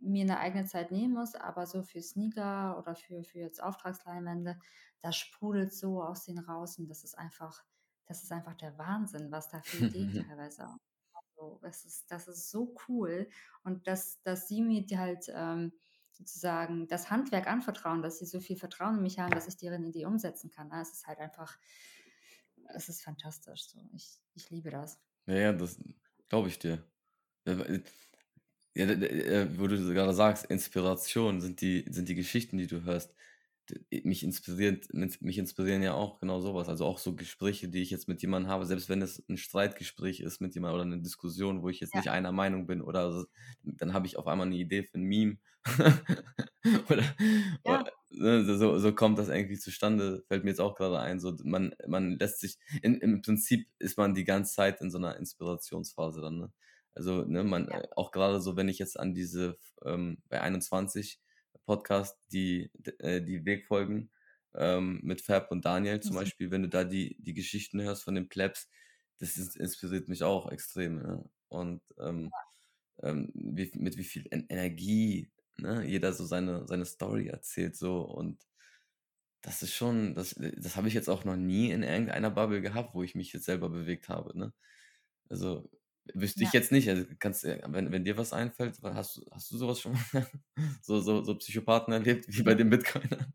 mir 0.00 0.22
eine 0.22 0.38
eigene 0.38 0.64
Zeit 0.64 0.90
nehmen 0.90 1.14
muss, 1.14 1.34
aber 1.34 1.66
so 1.66 1.82
für 1.82 2.02
Sneaker 2.02 2.78
oder 2.78 2.94
für, 2.94 3.24
für 3.24 3.40
jetzt 3.40 3.62
Auftragsleinwände, 3.62 4.58
das 5.00 5.16
sprudelt 5.16 5.72
so 5.72 6.02
aus 6.02 6.24
den 6.24 6.38
raus 6.38 6.78
und 6.78 6.88
das 6.88 7.04
ist 7.04 7.18
einfach, 7.18 7.64
das 8.06 8.22
ist 8.22 8.32
einfach 8.32 8.54
der 8.54 8.76
Wahnsinn, 8.78 9.30
was 9.30 9.48
da 9.48 9.60
für 9.62 9.86
Ideen 9.86 10.12
teilweise 10.28 10.68
auch. 10.68 10.76
Also, 11.12 11.58
das 11.62 11.84
ist, 11.84 12.10
das 12.10 12.28
ist 12.28 12.50
so 12.50 12.74
cool. 12.88 13.28
Und 13.64 13.86
dass, 13.86 14.22
dass 14.22 14.48
sie 14.48 14.62
mir 14.62 14.84
halt 14.96 15.26
ähm, 15.34 15.72
sozusagen 16.12 16.86
das 16.88 17.10
Handwerk 17.10 17.46
anvertrauen, 17.48 18.02
dass 18.02 18.18
sie 18.18 18.26
so 18.26 18.40
viel 18.40 18.56
Vertrauen 18.56 18.96
in 18.96 19.02
mich 19.02 19.18
haben, 19.18 19.32
dass 19.32 19.48
ich 19.48 19.56
deren 19.56 19.84
Idee 19.84 20.06
umsetzen 20.06 20.50
kann. 20.50 20.70
Es 20.72 20.92
ist 20.92 21.06
halt 21.06 21.18
einfach, 21.18 21.58
es 22.74 22.88
ist 22.88 23.02
fantastisch. 23.02 23.64
So. 23.68 23.78
Ich, 23.94 24.18
ich 24.34 24.50
liebe 24.50 24.70
das. 24.70 24.98
Ja, 25.26 25.36
ja, 25.36 25.52
das 25.52 25.78
glaube 26.28 26.48
ich 26.48 26.58
dir. 26.58 26.84
Ja, 27.46 27.56
wo 29.58 29.66
du 29.66 29.94
gerade 29.94 30.14
sagst, 30.14 30.46
Inspiration 30.46 31.40
sind 31.40 31.60
die, 31.60 31.84
sind 31.88 32.08
die 32.08 32.14
Geschichten, 32.14 32.58
die 32.58 32.66
du 32.66 32.82
hörst 32.82 33.14
mich 34.02 34.22
inspiriert, 34.22 34.92
mich 34.92 35.38
inspirieren 35.38 35.82
ja 35.82 35.94
auch 35.94 36.18
genau 36.18 36.40
sowas. 36.40 36.68
Also 36.68 36.84
auch 36.84 36.98
so 36.98 37.14
Gespräche, 37.14 37.68
die 37.68 37.80
ich 37.80 37.90
jetzt 37.90 38.08
mit 38.08 38.20
jemandem 38.20 38.50
habe, 38.50 38.66
selbst 38.66 38.88
wenn 38.88 39.00
es 39.02 39.24
ein 39.28 39.36
Streitgespräch 39.36 40.20
ist 40.20 40.40
mit 40.40 40.54
jemandem 40.54 40.74
oder 40.74 40.84
eine 40.84 41.02
Diskussion, 41.02 41.62
wo 41.62 41.68
ich 41.68 41.80
jetzt 41.80 41.94
ja. 41.94 42.00
nicht 42.00 42.10
einer 42.10 42.32
Meinung 42.32 42.66
bin 42.66 42.82
oder 42.82 43.10
so, 43.12 43.26
dann 43.62 43.94
habe 43.94 44.06
ich 44.06 44.18
auf 44.18 44.26
einmal 44.26 44.46
eine 44.46 44.56
Idee 44.56 44.82
für 44.82 44.98
ein 44.98 45.04
Meme. 45.04 45.38
oder, 46.90 47.02
ja. 47.64 47.80
oder 47.80 47.92
so, 48.18 48.78
so 48.78 48.94
kommt 48.94 49.18
das 49.18 49.28
irgendwie 49.28 49.58
zustande, 49.58 50.24
fällt 50.28 50.44
mir 50.44 50.50
jetzt 50.50 50.60
auch 50.60 50.74
gerade 50.74 50.98
ein. 51.00 51.20
So, 51.20 51.36
man, 51.42 51.74
man 51.86 52.18
lässt 52.18 52.40
sich, 52.40 52.58
in, 52.82 52.98
im 53.00 53.22
Prinzip 53.22 53.68
ist 53.78 53.98
man 53.98 54.14
die 54.14 54.24
ganze 54.24 54.54
Zeit 54.54 54.80
in 54.80 54.90
so 54.90 54.98
einer 54.98 55.16
Inspirationsphase 55.16 56.20
dann. 56.20 56.38
Ne? 56.38 56.52
Also, 56.94 57.24
ne, 57.24 57.44
man, 57.44 57.68
ja. 57.68 57.82
auch 57.96 58.10
gerade 58.12 58.40
so, 58.40 58.56
wenn 58.56 58.68
ich 58.68 58.78
jetzt 58.78 58.98
an 58.98 59.14
diese 59.14 59.58
ähm, 59.84 60.18
bei 60.28 60.40
21 60.40 61.20
Podcast, 61.66 62.18
die, 62.32 62.70
äh, 62.98 63.22
die 63.22 63.44
Wegfolgen 63.44 64.10
ähm, 64.54 65.00
mit 65.02 65.20
Fab 65.20 65.50
und 65.50 65.64
Daniel 65.64 66.00
zum 66.00 66.12
mhm. 66.12 66.20
Beispiel, 66.20 66.50
wenn 66.50 66.62
du 66.62 66.68
da 66.68 66.84
die, 66.84 67.16
die 67.20 67.34
Geschichten 67.34 67.80
hörst 67.80 68.04
von 68.04 68.14
den 68.14 68.28
Plebs, 68.28 68.68
das 69.18 69.36
ist, 69.36 69.56
inspiriert 69.56 70.08
mich 70.08 70.22
auch 70.22 70.50
extrem. 70.50 70.96
Ne? 70.96 71.24
Und 71.48 71.82
ähm, 71.98 72.30
ähm, 73.02 73.30
wie, 73.34 73.70
mit 73.74 73.96
wie 73.96 74.04
viel 74.04 74.26
Energie 74.30 75.30
ne? 75.56 75.84
jeder 75.86 76.12
so 76.12 76.24
seine, 76.24 76.66
seine 76.66 76.84
Story 76.84 77.28
erzählt 77.28 77.76
so 77.76 78.02
und 78.02 78.46
das 79.42 79.62
ist 79.62 79.74
schon, 79.74 80.14
das, 80.14 80.34
das 80.56 80.76
habe 80.76 80.88
ich 80.88 80.94
jetzt 80.94 81.10
auch 81.10 81.24
noch 81.24 81.36
nie 81.36 81.70
in 81.70 81.82
irgendeiner 81.82 82.30
Bubble 82.30 82.62
gehabt, 82.62 82.94
wo 82.94 83.02
ich 83.02 83.14
mich 83.14 83.32
jetzt 83.32 83.44
selber 83.44 83.68
bewegt 83.68 84.08
habe. 84.08 84.36
Ne? 84.38 84.54
Also 85.28 85.68
Wüsste 86.12 86.42
ja. 86.42 86.48
ich 86.48 86.52
jetzt 86.52 86.72
nicht. 86.72 86.88
Also 86.88 87.06
kannst, 87.18 87.44
wenn, 87.44 87.90
wenn 87.90 88.04
dir 88.04 88.18
was 88.18 88.32
einfällt, 88.32 88.78
hast, 88.82 89.24
hast 89.30 89.50
du 89.50 89.56
sowas 89.56 89.80
schon 89.80 89.92
mal? 89.92 90.26
so, 90.82 91.00
so, 91.00 91.22
so 91.22 91.36
Psychopathen 91.36 91.94
erlebt 91.94 92.26
wie 92.28 92.42
bei 92.42 92.54
den 92.54 92.68
Bitcoinern? 92.68 93.32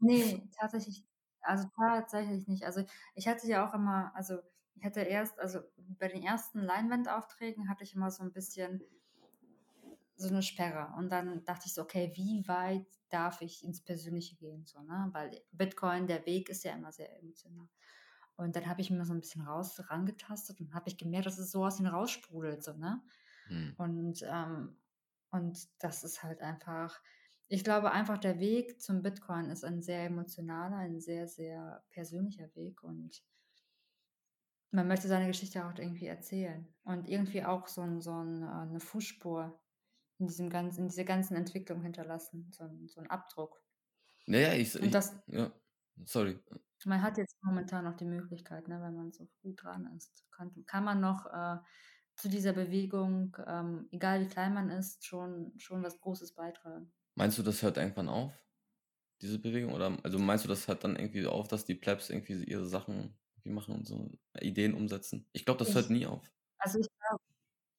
nee, 0.00 0.42
tatsächlich. 0.58 1.04
Also 1.42 1.68
tatsächlich 1.76 2.48
nicht. 2.48 2.64
Also 2.64 2.84
ich 3.14 3.28
hatte 3.28 3.46
ja 3.46 3.66
auch 3.66 3.74
immer, 3.74 4.12
also 4.14 4.38
ich 4.74 4.84
hatte 4.84 5.00
erst, 5.00 5.38
also 5.38 5.60
bei 5.76 6.08
den 6.08 6.22
ersten 6.22 6.60
Leinwandaufträgen 6.60 7.68
hatte 7.68 7.84
ich 7.84 7.94
immer 7.94 8.10
so 8.10 8.24
ein 8.24 8.32
bisschen 8.32 8.82
so 10.20 10.28
eine 10.28 10.42
Sperre. 10.42 10.92
Und 10.96 11.10
dann 11.10 11.44
dachte 11.44 11.66
ich 11.66 11.74
so, 11.74 11.82
okay, 11.82 12.12
wie 12.14 12.46
weit 12.46 12.86
darf 13.08 13.40
ich 13.40 13.64
ins 13.64 13.82
Persönliche 13.82 14.36
gehen? 14.36 14.64
So, 14.66 14.80
ne? 14.82 15.08
Weil 15.12 15.42
Bitcoin, 15.52 16.06
der 16.06 16.24
Weg 16.26 16.48
ist 16.48 16.64
ja 16.64 16.74
immer 16.74 16.92
sehr 16.92 17.16
emotional. 17.18 17.68
Und 18.36 18.56
dann 18.56 18.66
habe 18.66 18.80
ich 18.80 18.90
mir 18.90 19.04
so 19.04 19.12
ein 19.12 19.20
bisschen 19.20 19.42
raus 19.42 19.80
rangetastet 19.90 20.60
und 20.60 20.72
habe 20.74 20.88
ich 20.88 20.96
gemerkt, 20.96 21.26
dass 21.26 21.38
es 21.38 21.50
so 21.50 21.64
aus 21.64 21.78
ihnen 21.78 21.88
raussprudelt, 21.88 22.62
so, 22.62 22.72
ne? 22.74 23.02
Hm. 23.48 23.74
Und, 23.76 24.24
ähm, 24.26 24.76
und 25.30 25.68
das 25.82 26.04
ist 26.04 26.22
halt 26.22 26.40
einfach, 26.40 27.00
ich 27.48 27.64
glaube 27.64 27.90
einfach, 27.90 28.16
der 28.16 28.38
Weg 28.38 28.80
zum 28.80 29.02
Bitcoin 29.02 29.50
ist 29.50 29.64
ein 29.64 29.82
sehr 29.82 30.04
emotionaler, 30.04 30.76
ein 30.76 31.00
sehr, 31.00 31.28
sehr 31.28 31.84
persönlicher 31.90 32.54
Weg 32.54 32.82
und 32.82 33.22
man 34.70 34.86
möchte 34.86 35.08
seine 35.08 35.26
Geschichte 35.26 35.66
auch 35.66 35.76
irgendwie 35.76 36.06
erzählen 36.06 36.66
und 36.84 37.08
irgendwie 37.08 37.44
auch 37.44 37.66
so, 37.66 37.82
ein, 37.82 38.00
so 38.00 38.12
ein, 38.12 38.42
äh, 38.42 38.46
eine 38.46 38.80
Fußspur 38.80 39.60
in, 40.20 40.26
diesem 40.26 40.50
ganzen, 40.50 40.82
in 40.82 40.88
dieser 40.88 41.04
ganzen 41.04 41.34
Entwicklung 41.34 41.82
hinterlassen, 41.82 42.50
so 42.52 42.64
ein, 42.64 42.86
so 42.88 43.00
ein 43.00 43.08
Abdruck. 43.08 43.62
Naja, 44.26 44.52
ich, 44.52 44.74
ich 44.74 44.90
das, 44.90 45.16
ja, 45.26 45.50
sorry. 46.04 46.38
Man 46.84 47.02
hat 47.02 47.18
jetzt 47.18 47.36
momentan 47.42 47.84
noch 47.84 47.96
die 47.96 48.04
Möglichkeit, 48.04 48.68
ne, 48.68 48.80
wenn 48.80 48.94
man 48.94 49.12
so 49.12 49.26
früh 49.40 49.54
dran 49.54 49.90
ist, 49.96 50.24
kann, 50.30 50.52
kann 50.66 50.84
man 50.84 51.00
noch 51.00 51.26
äh, 51.26 51.58
zu 52.16 52.28
dieser 52.28 52.52
Bewegung, 52.52 53.36
ähm, 53.46 53.88
egal 53.90 54.22
wie 54.22 54.28
klein 54.28 54.54
man 54.54 54.70
ist, 54.70 55.04
schon, 55.04 55.52
schon 55.58 55.82
was 55.82 56.00
Großes 56.00 56.34
beitragen. 56.34 56.92
Meinst 57.14 57.38
du, 57.38 57.42
das 57.42 57.62
hört 57.62 57.76
irgendwann 57.76 58.08
auf, 58.08 58.32
diese 59.20 59.38
Bewegung? 59.38 59.74
Oder 59.74 59.98
also 60.02 60.18
meinst 60.18 60.44
du, 60.44 60.48
das 60.48 60.68
hört 60.68 60.84
dann 60.84 60.96
irgendwie 60.96 61.26
auf, 61.26 61.48
dass 61.48 61.64
die 61.64 61.74
Plebs 61.74 62.10
irgendwie 62.10 62.44
ihre 62.44 62.66
Sachen 62.66 63.18
machen 63.44 63.74
und 63.74 63.86
so 63.86 64.10
Ideen 64.40 64.74
umsetzen? 64.74 65.26
Ich 65.32 65.44
glaube, 65.44 65.58
das 65.58 65.70
ich, 65.70 65.74
hört 65.74 65.90
nie 65.90 66.06
auf. 66.06 66.30
Also 66.58 66.78
ich 66.78 66.88
glaube, 66.98 67.22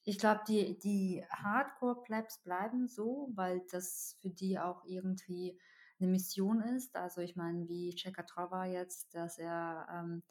ich 0.03 0.17
glaube, 0.17 0.41
die, 0.47 0.79
die 0.79 1.23
Hardcore-Plebs 1.29 2.41
bleiben 2.43 2.87
so, 2.87 3.29
weil 3.35 3.61
das 3.71 4.17
für 4.19 4.29
die 4.29 4.59
auch 4.59 4.83
irgendwie 4.85 5.59
eine 5.99 6.09
Mission 6.09 6.61
ist. 6.61 6.95
Also 6.95 7.21
ich 7.21 7.35
meine, 7.35 7.67
wie 7.67 7.93
Checker 7.93 8.25
Trova 8.25 8.65
jetzt, 8.65 9.13
dass 9.13 9.37
er 9.37 9.87
ähm, 9.91 10.23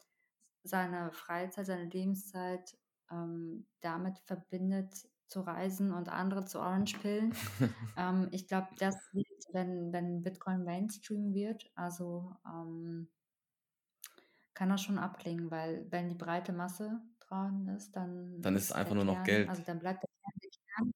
seine 0.63 1.11
Freizeit, 1.11 1.65
seine 1.65 1.85
Lebenszeit 1.85 2.77
ähm, 3.09 3.65
damit 3.79 4.19
verbindet, 4.19 5.07
zu 5.27 5.39
reisen 5.39 5.93
und 5.93 6.09
andere 6.09 6.43
zu 6.43 6.59
Orange 6.59 6.99
pillen. 6.99 7.33
ähm, 7.97 8.27
ich 8.31 8.47
glaube, 8.47 8.67
das 8.77 8.95
wird, 9.13 9.27
wenn, 9.53 9.93
wenn 9.93 10.21
Bitcoin 10.23 10.65
Mainstream 10.65 11.33
wird, 11.33 11.71
also 11.75 12.35
ähm, 12.45 13.07
kann 14.53 14.69
das 14.69 14.81
schon 14.81 14.99
abklingen, 14.99 15.49
weil 15.49 15.87
wenn 15.89 16.09
die 16.09 16.15
breite 16.15 16.51
Masse 16.51 17.01
dran 17.31 17.67
ist, 17.69 17.95
dann. 17.95 18.41
Dann 18.41 18.55
ist 18.55 18.65
es 18.65 18.71
einfach 18.71 18.95
nur 18.95 19.05
Kern, 19.05 19.17
noch 19.17 19.23
Geld. 19.23 19.49
Also 19.49 19.63
dann 19.65 19.79
bleibt 19.79 20.03
der 20.03 20.09
Kern 20.09 20.39
der 20.43 20.49
Kern. 20.49 20.93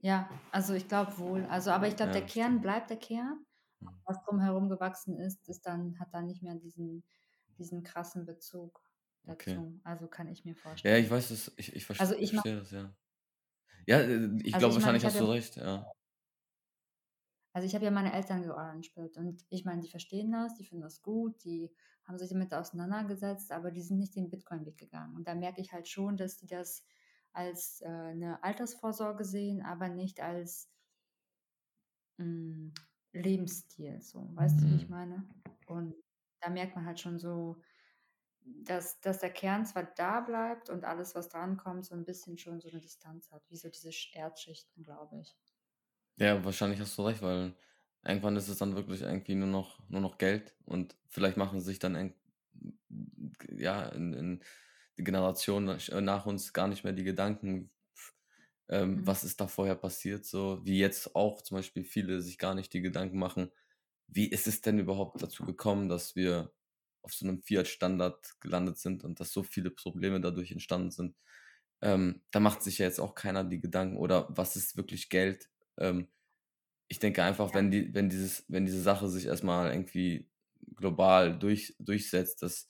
Ja, 0.00 0.30
also 0.50 0.74
ich 0.74 0.88
glaube 0.88 1.18
wohl. 1.18 1.44
Also, 1.46 1.70
aber 1.70 1.88
ich 1.88 1.96
glaube, 1.96 2.12
ja, 2.12 2.18
der 2.18 2.26
Kern 2.26 2.60
bleibt 2.60 2.90
der 2.90 2.98
Kern. 2.98 3.44
Mhm. 3.82 3.88
was 4.04 4.22
drumherum 4.24 4.68
gewachsen 4.68 5.18
ist, 5.18 5.48
ist 5.48 5.66
dann, 5.66 5.98
hat 5.98 6.12
dann 6.12 6.26
nicht 6.26 6.42
mehr 6.42 6.54
diesen, 6.54 7.02
diesen 7.58 7.82
krassen 7.82 8.26
Bezug 8.26 8.80
dazu. 9.24 9.50
Okay. 9.50 9.80
Also 9.84 10.06
kann 10.06 10.28
ich 10.28 10.44
mir 10.44 10.54
vorstellen. 10.54 10.94
Ja, 10.94 11.00
ich 11.00 11.10
weiß 11.10 11.30
es, 11.30 11.52
ich, 11.56 11.74
ich 11.74 11.84
verstehe, 11.84 12.06
also 12.06 12.18
ich 12.18 12.30
verstehe 12.30 12.56
das, 12.58 12.70
ja. 12.70 12.94
Ja, 13.86 13.98
äh, 13.98 14.26
ich 14.42 14.54
also 14.54 14.58
glaube, 14.58 14.74
wahrscheinlich 14.76 15.04
hast 15.04 15.18
du 15.18 15.24
recht, 15.24 15.56
ja. 15.56 15.90
Also 17.52 17.66
ich 17.66 17.74
habe 17.74 17.84
ja 17.84 17.90
meine 17.90 18.12
Eltern 18.12 18.42
georangebildet 18.42 19.18
und 19.18 19.44
ich 19.50 19.64
meine, 19.64 19.82
die 19.82 19.90
verstehen 19.90 20.32
das, 20.32 20.54
die 20.54 20.64
finden 20.64 20.82
das 20.82 21.02
gut, 21.02 21.44
die 21.44 21.70
haben 22.04 22.18
sich 22.18 22.30
damit 22.30 22.52
auseinandergesetzt, 22.52 23.52
aber 23.52 23.70
die 23.70 23.82
sind 23.82 23.98
nicht 23.98 24.16
den 24.16 24.30
Bitcoin-Weg 24.30 24.78
gegangen. 24.78 25.14
Und 25.14 25.28
da 25.28 25.34
merke 25.34 25.60
ich 25.60 25.72
halt 25.72 25.86
schon, 25.86 26.16
dass 26.16 26.36
die 26.36 26.46
das 26.46 26.84
als 27.32 27.80
äh, 27.82 27.88
eine 27.88 28.42
Altersvorsorge 28.42 29.24
sehen, 29.24 29.62
aber 29.62 29.88
nicht 29.88 30.20
als 30.20 30.70
mh, 32.18 32.26
mm, 32.26 32.74
Lebensstil, 33.12 34.00
so, 34.00 34.30
weißt 34.34 34.60
du, 34.60 34.64
wie 34.66 34.76
ich 34.76 34.88
mhm. 34.88 34.94
meine? 34.94 35.28
Und 35.66 35.94
da 36.40 36.50
merkt 36.50 36.74
man 36.74 36.86
halt 36.86 37.00
schon 37.00 37.18
so, 37.18 37.60
dass, 38.44 39.00
dass 39.00 39.20
der 39.20 39.30
Kern 39.30 39.64
zwar 39.66 39.84
da 39.84 40.20
bleibt 40.20 40.70
und 40.70 40.84
alles, 40.84 41.14
was 41.14 41.28
drankommt, 41.28 41.84
so 41.84 41.94
ein 41.94 42.04
bisschen 42.04 42.38
schon 42.38 42.60
so 42.60 42.68
eine 42.68 42.80
Distanz 42.80 43.30
hat, 43.30 43.42
wie 43.50 43.56
so 43.56 43.68
diese 43.68 43.90
Erdschichten, 44.14 44.82
glaube 44.82 45.20
ich. 45.20 45.36
Ja, 46.18 46.44
wahrscheinlich 46.44 46.80
hast 46.80 46.96
du 46.98 47.02
recht, 47.02 47.22
weil 47.22 47.54
irgendwann 48.04 48.36
ist 48.36 48.48
es 48.48 48.58
dann 48.58 48.76
wirklich 48.76 49.02
irgendwie 49.02 49.34
nur 49.34 49.48
noch, 49.48 49.78
nur 49.88 50.00
noch 50.00 50.18
Geld 50.18 50.54
und 50.66 50.96
vielleicht 51.08 51.36
machen 51.36 51.60
sich 51.60 51.78
dann 51.78 52.14
ja, 53.56 53.84
in, 53.88 54.12
in 54.12 54.44
die 54.98 55.04
Generation 55.04 55.78
nach 56.00 56.26
uns 56.26 56.52
gar 56.52 56.68
nicht 56.68 56.84
mehr 56.84 56.92
die 56.92 57.04
Gedanken, 57.04 57.70
ähm, 58.68 58.96
mhm. 58.96 59.06
was 59.06 59.24
ist 59.24 59.40
da 59.40 59.46
vorher 59.46 59.74
passiert, 59.74 60.24
so 60.24 60.60
wie 60.64 60.78
jetzt 60.78 61.14
auch 61.16 61.42
zum 61.42 61.56
Beispiel 61.58 61.84
viele 61.84 62.20
sich 62.20 62.38
gar 62.38 62.54
nicht 62.54 62.72
die 62.72 62.82
Gedanken 62.82 63.18
machen, 63.18 63.50
wie 64.08 64.28
ist 64.28 64.46
es 64.46 64.60
denn 64.60 64.78
überhaupt 64.78 65.22
dazu 65.22 65.44
gekommen, 65.44 65.88
dass 65.88 66.16
wir 66.16 66.52
auf 67.02 67.14
so 67.14 67.26
einem 67.26 67.42
Fiat-Standard 67.42 68.40
gelandet 68.40 68.78
sind 68.78 69.04
und 69.04 69.18
dass 69.20 69.32
so 69.32 69.42
viele 69.42 69.70
Probleme 69.70 70.20
dadurch 70.20 70.52
entstanden 70.52 70.90
sind. 70.90 71.16
Ähm, 71.80 72.22
da 72.30 72.40
macht 72.40 72.62
sich 72.62 72.78
ja 72.78 72.86
jetzt 72.86 73.00
auch 73.00 73.14
keiner 73.14 73.44
die 73.44 73.60
Gedanken 73.60 73.96
oder 73.96 74.28
was 74.30 74.56
ist 74.56 74.76
wirklich 74.76 75.08
Geld. 75.08 75.50
Ähm, 75.78 76.08
ich 76.88 76.98
denke 76.98 77.22
einfach, 77.22 77.48
ja. 77.50 77.54
wenn 77.54 77.70
die, 77.70 77.94
wenn 77.94 78.08
dieses, 78.08 78.44
wenn 78.48 78.66
diese 78.66 78.82
Sache 78.82 79.08
sich 79.08 79.26
erstmal 79.26 79.72
irgendwie 79.72 80.28
global 80.76 81.38
durch, 81.38 81.74
durchsetzt, 81.78 82.42
dass 82.42 82.68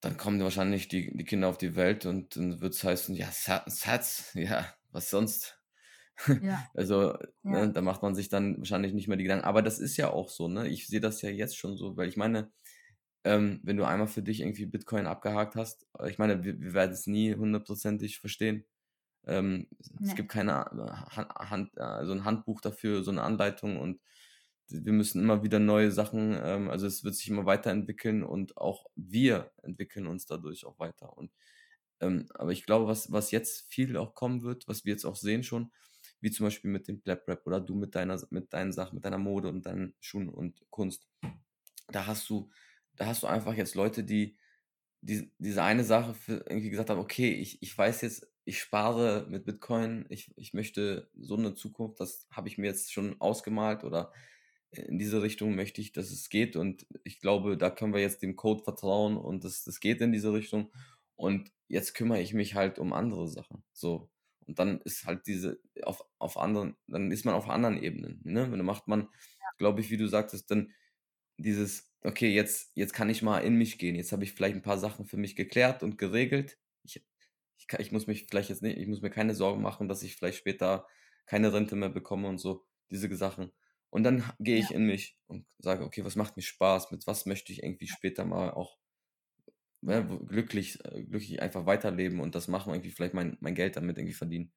dann 0.00 0.16
kommen 0.16 0.40
wahrscheinlich 0.40 0.88
die, 0.88 1.16
die 1.16 1.24
Kinder 1.24 1.48
auf 1.48 1.58
die 1.58 1.74
Welt 1.74 2.06
und 2.06 2.36
dann 2.36 2.60
wird 2.60 2.74
es 2.74 2.84
heißen, 2.84 3.16
ja, 3.16 3.28
Satz, 3.32 4.30
ja, 4.34 4.72
was 4.90 5.10
sonst? 5.10 5.60
Ja. 6.42 6.66
Also, 6.74 7.12
ja. 7.12 7.66
Ne, 7.66 7.72
da 7.72 7.80
macht 7.80 8.02
man 8.02 8.14
sich 8.14 8.28
dann 8.28 8.58
wahrscheinlich 8.58 8.92
nicht 8.92 9.08
mehr 9.08 9.16
die 9.16 9.24
Gedanken. 9.24 9.44
Aber 9.44 9.62
das 9.62 9.78
ist 9.78 9.96
ja 9.96 10.10
auch 10.10 10.28
so, 10.28 10.48
ne? 10.48 10.68
Ich 10.68 10.86
sehe 10.88 11.00
das 11.00 11.22
ja 11.22 11.30
jetzt 11.30 11.56
schon 11.56 11.76
so, 11.76 11.96
weil 11.96 12.08
ich 12.08 12.16
meine, 12.16 12.50
ähm, 13.24 13.60
wenn 13.62 13.76
du 13.76 13.84
einmal 13.84 14.08
für 14.08 14.22
dich 14.22 14.40
irgendwie 14.40 14.66
Bitcoin 14.66 15.06
abgehakt 15.06 15.56
hast, 15.56 15.86
ich 16.08 16.18
meine, 16.18 16.44
wir, 16.44 16.60
wir 16.60 16.74
werden 16.74 16.92
es 16.92 17.06
nie 17.06 17.34
hundertprozentig 17.34 18.20
verstehen. 18.20 18.64
Ähm, 19.28 19.68
nee. 19.98 20.08
Es 20.08 20.14
gibt 20.14 20.30
keine 20.30 20.64
Hand, 21.10 21.78
also 21.78 22.12
ein 22.12 22.24
Handbuch 22.24 22.60
dafür, 22.60 23.02
so 23.02 23.10
eine 23.10 23.22
Anleitung 23.22 23.78
und 23.78 24.00
wir 24.70 24.92
müssen 24.92 25.22
immer 25.22 25.42
wieder 25.42 25.58
neue 25.58 25.90
Sachen, 25.90 26.38
ähm, 26.42 26.68
also 26.68 26.86
es 26.86 27.04
wird 27.04 27.14
sich 27.14 27.28
immer 27.28 27.46
weiterentwickeln 27.46 28.22
und 28.22 28.56
auch 28.56 28.86
wir 28.96 29.50
entwickeln 29.62 30.06
uns 30.06 30.26
dadurch 30.26 30.66
auch 30.66 30.78
weiter. 30.78 31.16
Und 31.16 31.32
ähm, 32.00 32.26
aber 32.34 32.52
ich 32.52 32.64
glaube, 32.64 32.86
was, 32.86 33.10
was 33.10 33.30
jetzt 33.30 33.72
viel 33.72 33.96
auch 33.96 34.14
kommen 34.14 34.42
wird, 34.42 34.68
was 34.68 34.84
wir 34.84 34.92
jetzt 34.92 35.04
auch 35.04 35.16
sehen 35.16 35.42
schon, 35.42 35.72
wie 36.20 36.30
zum 36.30 36.46
Beispiel 36.46 36.70
mit 36.70 36.88
dem 36.88 37.00
Blab 37.00 37.26
Rap 37.28 37.46
oder 37.46 37.60
du 37.60 37.74
mit 37.74 37.94
deiner, 37.94 38.20
mit 38.30 38.52
deinen 38.52 38.72
Sachen, 38.72 38.96
mit 38.96 39.04
deiner 39.04 39.18
Mode 39.18 39.48
und 39.48 39.66
deinen 39.66 39.94
Schuhen 40.00 40.28
und 40.28 40.64
Kunst, 40.70 41.08
da 41.88 42.06
hast 42.06 42.28
du, 42.28 42.50
da 42.96 43.06
hast 43.06 43.22
du 43.22 43.26
einfach 43.26 43.54
jetzt 43.54 43.74
Leute, 43.74 44.04
die, 44.04 44.36
die 45.00 45.32
diese 45.38 45.62
eine 45.62 45.84
Sache 45.84 46.14
für 46.14 46.44
irgendwie 46.48 46.70
gesagt 46.70 46.90
haben, 46.90 47.00
okay, 47.00 47.32
ich, 47.32 47.62
ich 47.62 47.76
weiß 47.76 48.02
jetzt, 48.02 48.27
ich 48.48 48.60
spare 48.60 49.26
mit 49.28 49.44
Bitcoin, 49.44 50.06
ich, 50.08 50.32
ich 50.36 50.54
möchte 50.54 51.10
so 51.14 51.36
eine 51.36 51.54
Zukunft, 51.54 52.00
das 52.00 52.26
habe 52.30 52.48
ich 52.48 52.56
mir 52.56 52.68
jetzt 52.68 52.90
schon 52.90 53.20
ausgemalt 53.20 53.84
oder 53.84 54.10
in 54.70 54.98
diese 54.98 55.20
Richtung 55.20 55.54
möchte 55.54 55.82
ich, 55.82 55.92
dass 55.92 56.10
es 56.10 56.30
geht. 56.30 56.56
Und 56.56 56.86
ich 57.04 57.20
glaube, 57.20 57.58
da 57.58 57.68
können 57.68 57.92
wir 57.92 58.00
jetzt 58.00 58.22
dem 58.22 58.36
Code 58.36 58.64
vertrauen 58.64 59.18
und 59.18 59.44
das, 59.44 59.64
das 59.64 59.80
geht 59.80 60.00
in 60.00 60.12
diese 60.12 60.32
Richtung. 60.32 60.72
Und 61.14 61.52
jetzt 61.68 61.94
kümmere 61.94 62.22
ich 62.22 62.32
mich 62.32 62.54
halt 62.54 62.78
um 62.78 62.94
andere 62.94 63.28
Sachen. 63.28 63.62
So. 63.74 64.08
Und 64.46 64.58
dann 64.58 64.80
ist 64.80 65.04
halt 65.04 65.26
diese 65.26 65.60
auf, 65.82 66.02
auf 66.18 66.38
anderen, 66.38 66.74
dann 66.86 67.10
ist 67.10 67.26
man 67.26 67.34
auf 67.34 67.50
anderen 67.50 67.76
Ebenen. 67.76 68.22
Ne? 68.24 68.48
Dann 68.48 68.64
macht 68.64 68.88
man, 68.88 69.08
glaube 69.58 69.82
ich, 69.82 69.90
wie 69.90 69.98
du 69.98 70.06
sagtest, 70.06 70.50
dann 70.50 70.72
dieses, 71.36 71.92
okay, 72.02 72.32
jetzt, 72.32 72.70
jetzt 72.74 72.94
kann 72.94 73.10
ich 73.10 73.20
mal 73.20 73.40
in 73.40 73.56
mich 73.56 73.76
gehen. 73.78 73.94
Jetzt 73.94 74.12
habe 74.12 74.24
ich 74.24 74.32
vielleicht 74.32 74.56
ein 74.56 74.62
paar 74.62 74.78
Sachen 74.78 75.04
für 75.04 75.18
mich 75.18 75.36
geklärt 75.36 75.82
und 75.82 75.98
geregelt. 75.98 76.58
Ich, 77.58 77.66
kann, 77.66 77.80
ich 77.80 77.92
muss 77.92 78.06
mich 78.06 78.26
vielleicht 78.28 78.48
jetzt 78.48 78.62
nicht, 78.62 78.78
ich 78.78 78.86
muss 78.86 79.02
mir 79.02 79.10
keine 79.10 79.34
Sorgen 79.34 79.62
machen, 79.62 79.88
dass 79.88 80.02
ich 80.02 80.16
vielleicht 80.16 80.38
später 80.38 80.86
keine 81.26 81.52
Rente 81.52 81.76
mehr 81.76 81.90
bekomme 81.90 82.28
und 82.28 82.38
so. 82.38 82.64
Diese 82.90 83.14
Sachen. 83.16 83.52
Und 83.90 84.04
dann 84.04 84.24
gehe 84.38 84.58
ich 84.58 84.70
ja. 84.70 84.76
in 84.76 84.86
mich 84.86 85.18
und 85.26 85.46
sage, 85.58 85.84
okay, 85.84 86.04
was 86.04 86.16
macht 86.16 86.36
mir 86.36 86.42
Spaß? 86.42 86.90
Mit 86.90 87.06
was 87.06 87.26
möchte 87.26 87.52
ich 87.52 87.62
irgendwie 87.62 87.88
später 87.88 88.24
mal 88.24 88.50
auch 88.50 88.78
ja, 89.82 90.00
ne, 90.00 90.20
glücklich, 90.26 90.84
äh, 90.84 91.04
glücklich 91.04 91.40
einfach 91.40 91.66
weiterleben 91.66 92.20
und 92.20 92.34
das 92.34 92.48
machen, 92.48 92.72
irgendwie 92.72 92.90
vielleicht 92.90 93.14
mein, 93.14 93.36
mein 93.40 93.54
Geld 93.54 93.76
damit 93.76 93.96
irgendwie 93.96 94.14
verdienen. 94.14 94.52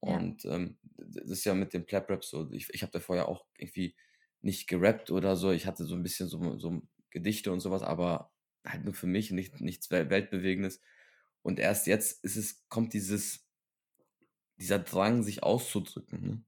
Und 0.00 0.44
ja. 0.44 0.56
ähm, 0.56 0.78
das 0.96 1.30
ist 1.30 1.44
ja 1.44 1.54
mit 1.54 1.74
dem 1.74 1.84
Plap 1.84 2.08
Rap 2.08 2.24
so. 2.24 2.50
Ich, 2.52 2.68
ich 2.72 2.82
habe 2.82 2.92
da 2.92 3.00
vorher 3.00 3.28
auch 3.28 3.44
irgendwie 3.58 3.96
nicht 4.40 4.66
gerappt 4.66 5.10
oder 5.10 5.36
so. 5.36 5.50
Ich 5.50 5.66
hatte 5.66 5.84
so 5.84 5.94
ein 5.94 6.02
bisschen 6.02 6.28
so, 6.28 6.58
so 6.58 6.82
Gedichte 7.10 7.52
und 7.52 7.60
sowas, 7.60 7.82
aber 7.82 8.32
halt 8.64 8.84
nur 8.84 8.94
für 8.94 9.06
mich, 9.06 9.30
nicht, 9.30 9.60
nichts 9.60 9.90
Weltbewegendes. 9.90 10.80
Und 11.42 11.58
erst 11.58 11.86
jetzt 11.86 12.22
ist 12.24 12.36
es, 12.36 12.66
kommt 12.68 12.92
dieses, 12.92 13.46
dieser 14.56 14.78
Drang, 14.78 15.22
sich 15.22 15.42
auszudrücken. 15.42 16.22
Ne? 16.22 16.44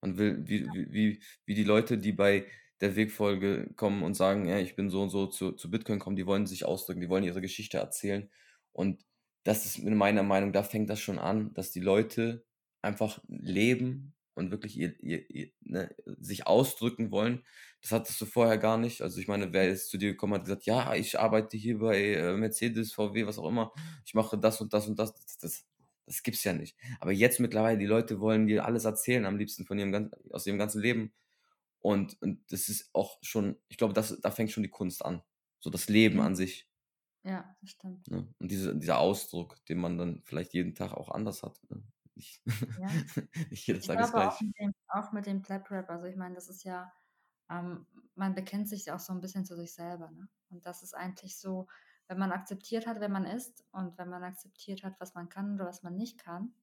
Man 0.00 0.18
will, 0.18 0.46
wie, 0.46 0.66
wie, 0.72 1.22
wie 1.44 1.54
die 1.54 1.64
Leute, 1.64 1.98
die 1.98 2.12
bei 2.12 2.46
der 2.80 2.96
Wegfolge 2.96 3.72
kommen 3.76 4.02
und 4.02 4.14
sagen, 4.14 4.46
ja, 4.46 4.58
ich 4.58 4.76
bin 4.76 4.90
so 4.90 5.02
und 5.02 5.10
so 5.10 5.26
zu, 5.26 5.52
zu 5.52 5.70
Bitcoin 5.70 5.98
kommen, 5.98 6.16
die 6.16 6.26
wollen 6.26 6.46
sich 6.46 6.64
ausdrücken, 6.64 7.00
die 7.00 7.08
wollen 7.08 7.24
ihre 7.24 7.40
Geschichte 7.40 7.78
erzählen. 7.78 8.30
Und 8.72 9.04
das 9.44 9.64
ist 9.64 9.78
in 9.78 9.96
meiner 9.96 10.22
Meinung, 10.22 10.52
da 10.52 10.62
fängt 10.62 10.90
das 10.90 11.00
schon 11.00 11.18
an, 11.18 11.54
dass 11.54 11.70
die 11.70 11.80
Leute 11.80 12.44
einfach 12.82 13.20
leben 13.28 14.15
und 14.36 14.50
wirklich 14.50 14.78
ihr, 14.78 14.94
ihr, 15.02 15.28
ihr, 15.30 15.50
ne, 15.60 15.94
sich 16.18 16.46
ausdrücken 16.46 17.10
wollen. 17.10 17.44
Das 17.82 17.92
hattest 17.92 18.20
du 18.20 18.26
vorher 18.26 18.58
gar 18.58 18.78
nicht. 18.78 19.02
Also 19.02 19.20
ich 19.20 19.28
meine, 19.28 19.52
wer 19.52 19.66
jetzt 19.66 19.90
zu 19.90 19.98
dir 19.98 20.10
gekommen 20.10 20.34
hat, 20.34 20.44
gesagt, 20.44 20.66
ja, 20.66 20.94
ich 20.94 21.18
arbeite 21.18 21.56
hier 21.56 21.78
bei 21.78 22.14
äh, 22.14 22.36
Mercedes, 22.36 22.92
VW, 22.92 23.26
was 23.26 23.38
auch 23.38 23.48
immer, 23.48 23.72
ich 24.04 24.14
mache 24.14 24.38
das 24.38 24.60
und 24.60 24.72
das 24.72 24.86
und 24.86 24.98
das, 24.98 25.14
das, 25.14 25.38
das 25.38 25.66
das 26.06 26.22
gibt's 26.22 26.44
ja 26.44 26.52
nicht. 26.52 26.76
Aber 27.00 27.12
jetzt 27.12 27.40
mittlerweile, 27.40 27.78
die 27.78 27.86
Leute 27.86 28.20
wollen 28.20 28.46
dir 28.46 28.64
alles 28.64 28.84
erzählen, 28.84 29.26
am 29.26 29.36
liebsten 29.36 29.66
von 29.66 29.76
ihrem, 29.78 30.10
aus 30.30 30.46
ihrem 30.46 30.58
ganzen 30.58 30.80
Leben. 30.80 31.12
Und, 31.80 32.20
und 32.22 32.40
das 32.50 32.68
ist 32.68 32.90
auch 32.92 33.18
schon, 33.22 33.56
ich 33.68 33.76
glaube, 33.76 33.92
das, 33.92 34.18
da 34.20 34.30
fängt 34.30 34.52
schon 34.52 34.62
die 34.62 34.70
Kunst 34.70 35.04
an. 35.04 35.22
So 35.58 35.68
das 35.68 35.88
Leben 35.88 36.20
an 36.20 36.36
sich. 36.36 36.68
Ja, 37.24 37.56
das 37.60 37.70
stimmt. 37.70 38.08
Ne? 38.08 38.32
Und 38.38 38.50
diese, 38.50 38.76
dieser 38.76 38.98
Ausdruck, 38.98 39.56
den 39.66 39.78
man 39.78 39.98
dann 39.98 40.22
vielleicht 40.24 40.54
jeden 40.54 40.76
Tag 40.76 40.92
auch 40.92 41.10
anders 41.10 41.42
hat. 41.42 41.58
Ne? 41.68 41.82
Ich, 42.18 42.42
ja. 42.78 42.88
ich 43.50 43.66
jedes 43.66 43.86
Tag 43.86 44.00
ist 44.00 44.12
gleich. 44.12 44.28
Auch 44.28 44.40
mit 44.40 44.58
dem, 44.58 44.74
auch 44.88 45.12
mit 45.12 45.26
dem 45.26 45.42
Clap 45.42 45.70
Rap, 45.70 45.90
also 45.90 46.06
ich 46.06 46.16
meine, 46.16 46.34
das 46.34 46.48
ist 46.48 46.64
ja, 46.64 46.90
ähm, 47.50 47.86
man 48.14 48.34
bekennt 48.34 48.68
sich 48.68 48.90
auch 48.90 49.00
so 49.00 49.12
ein 49.12 49.20
bisschen 49.20 49.44
zu 49.44 49.54
sich 49.56 49.74
selber. 49.74 50.10
Ne? 50.10 50.28
Und 50.48 50.64
das 50.64 50.82
ist 50.82 50.94
eigentlich 50.94 51.38
so, 51.38 51.66
wenn 52.08 52.18
man 52.18 52.32
akzeptiert 52.32 52.86
hat, 52.86 53.00
wer 53.00 53.08
man 53.08 53.26
ist 53.26 53.64
und 53.72 53.98
wenn 53.98 54.08
man 54.08 54.22
akzeptiert 54.24 54.82
hat, 54.82 54.98
was 55.00 55.14
man 55.14 55.28
kann 55.28 55.54
oder 55.54 55.66
was 55.66 55.82
man 55.82 55.96
nicht 55.96 56.18
kann 56.18 56.54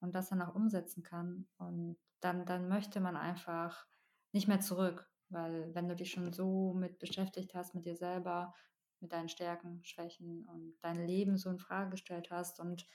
und 0.00 0.14
das 0.14 0.30
dann 0.30 0.42
auch 0.42 0.54
umsetzen 0.54 1.02
kann 1.02 1.46
und 1.58 1.96
dann, 2.20 2.46
dann 2.46 2.68
möchte 2.68 3.00
man 3.00 3.16
einfach 3.16 3.86
nicht 4.32 4.48
mehr 4.48 4.60
zurück, 4.60 5.08
weil 5.28 5.74
wenn 5.74 5.88
du 5.88 5.94
dich 5.94 6.10
schon 6.10 6.32
so 6.32 6.74
mit 6.74 6.98
beschäftigt 6.98 7.54
hast, 7.54 7.74
mit 7.74 7.86
dir 7.86 7.96
selber, 7.96 8.54
mit 9.00 9.12
deinen 9.12 9.28
Stärken, 9.28 9.84
Schwächen 9.84 10.44
und 10.46 10.76
dein 10.80 11.06
Leben 11.06 11.36
so 11.36 11.50
in 11.50 11.58
Frage 11.58 11.90
gestellt 11.90 12.30
hast 12.30 12.58
und 12.58 12.86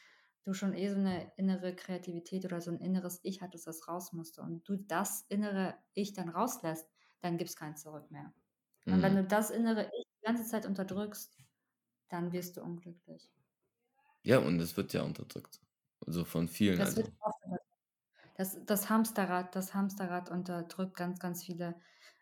du 0.44 0.54
schon 0.54 0.74
eh 0.74 0.90
so 0.90 0.98
eine 0.98 1.32
innere 1.38 1.76
Kreativität 1.76 2.46
oder 2.46 2.62
so 2.62 2.72
ein 2.72 2.80
inneres 2.80 3.20
Ich 3.24 3.42
hattest, 3.42 3.68
das 3.68 3.88
raus 3.88 4.14
musste 4.14 4.42
und 4.42 4.68
du 4.68 4.76
das 4.76 5.26
innere 5.30 5.76
Ich 5.94 6.14
dann 6.14 6.30
rauslässt, 6.30 6.88
dann 7.22 7.38
gibt 7.38 7.50
es 7.50 7.56
kein 7.56 7.78
Zurück 7.78 8.12
mehr. 8.12 8.34
Und 8.86 9.02
wenn 9.02 9.14
mhm. 9.14 9.18
du 9.18 9.24
das 9.26 9.50
innere 9.50 9.84
Ich 9.84 10.06
die 10.20 10.26
ganze 10.26 10.44
Zeit 10.46 10.66
unterdrückst, 10.66 11.38
dann 12.10 12.34
wirst 12.34 12.58
du 12.58 12.62
unglücklich. 12.62 13.32
Ja, 14.24 14.40
und 14.40 14.60
es 14.60 14.76
wird 14.76 14.94
ja 14.94 15.04
unterdrückt. 15.04 15.62
Also 16.06 16.26
von 16.26 16.48
vielen. 16.48 16.78
Das, 16.78 16.98
also. 16.98 17.04
wird 17.04 17.14
das, 18.36 18.66
das 18.66 18.90
Hamsterrad, 18.90 19.56
das 19.56 19.74
Hamsterrad 19.74 20.30
unterdrückt 20.30 20.98
ganz, 20.98 21.20
ganz 21.20 21.44
viele, 21.44 21.76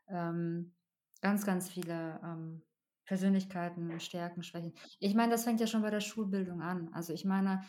ähm, 0.07 0.73
ganz, 1.21 1.45
ganz 1.45 1.69
viele 1.69 2.19
ähm, 2.23 2.61
Persönlichkeiten, 3.05 3.99
Stärken, 3.99 4.43
Schwächen. 4.43 4.73
Ich 4.99 5.15
meine, 5.15 5.31
das 5.31 5.43
fängt 5.43 5.59
ja 5.59 5.67
schon 5.67 5.81
bei 5.81 5.89
der 5.89 6.01
Schulbildung 6.01 6.61
an. 6.61 6.89
Also 6.93 7.13
ich 7.13 7.25
meine, 7.25 7.61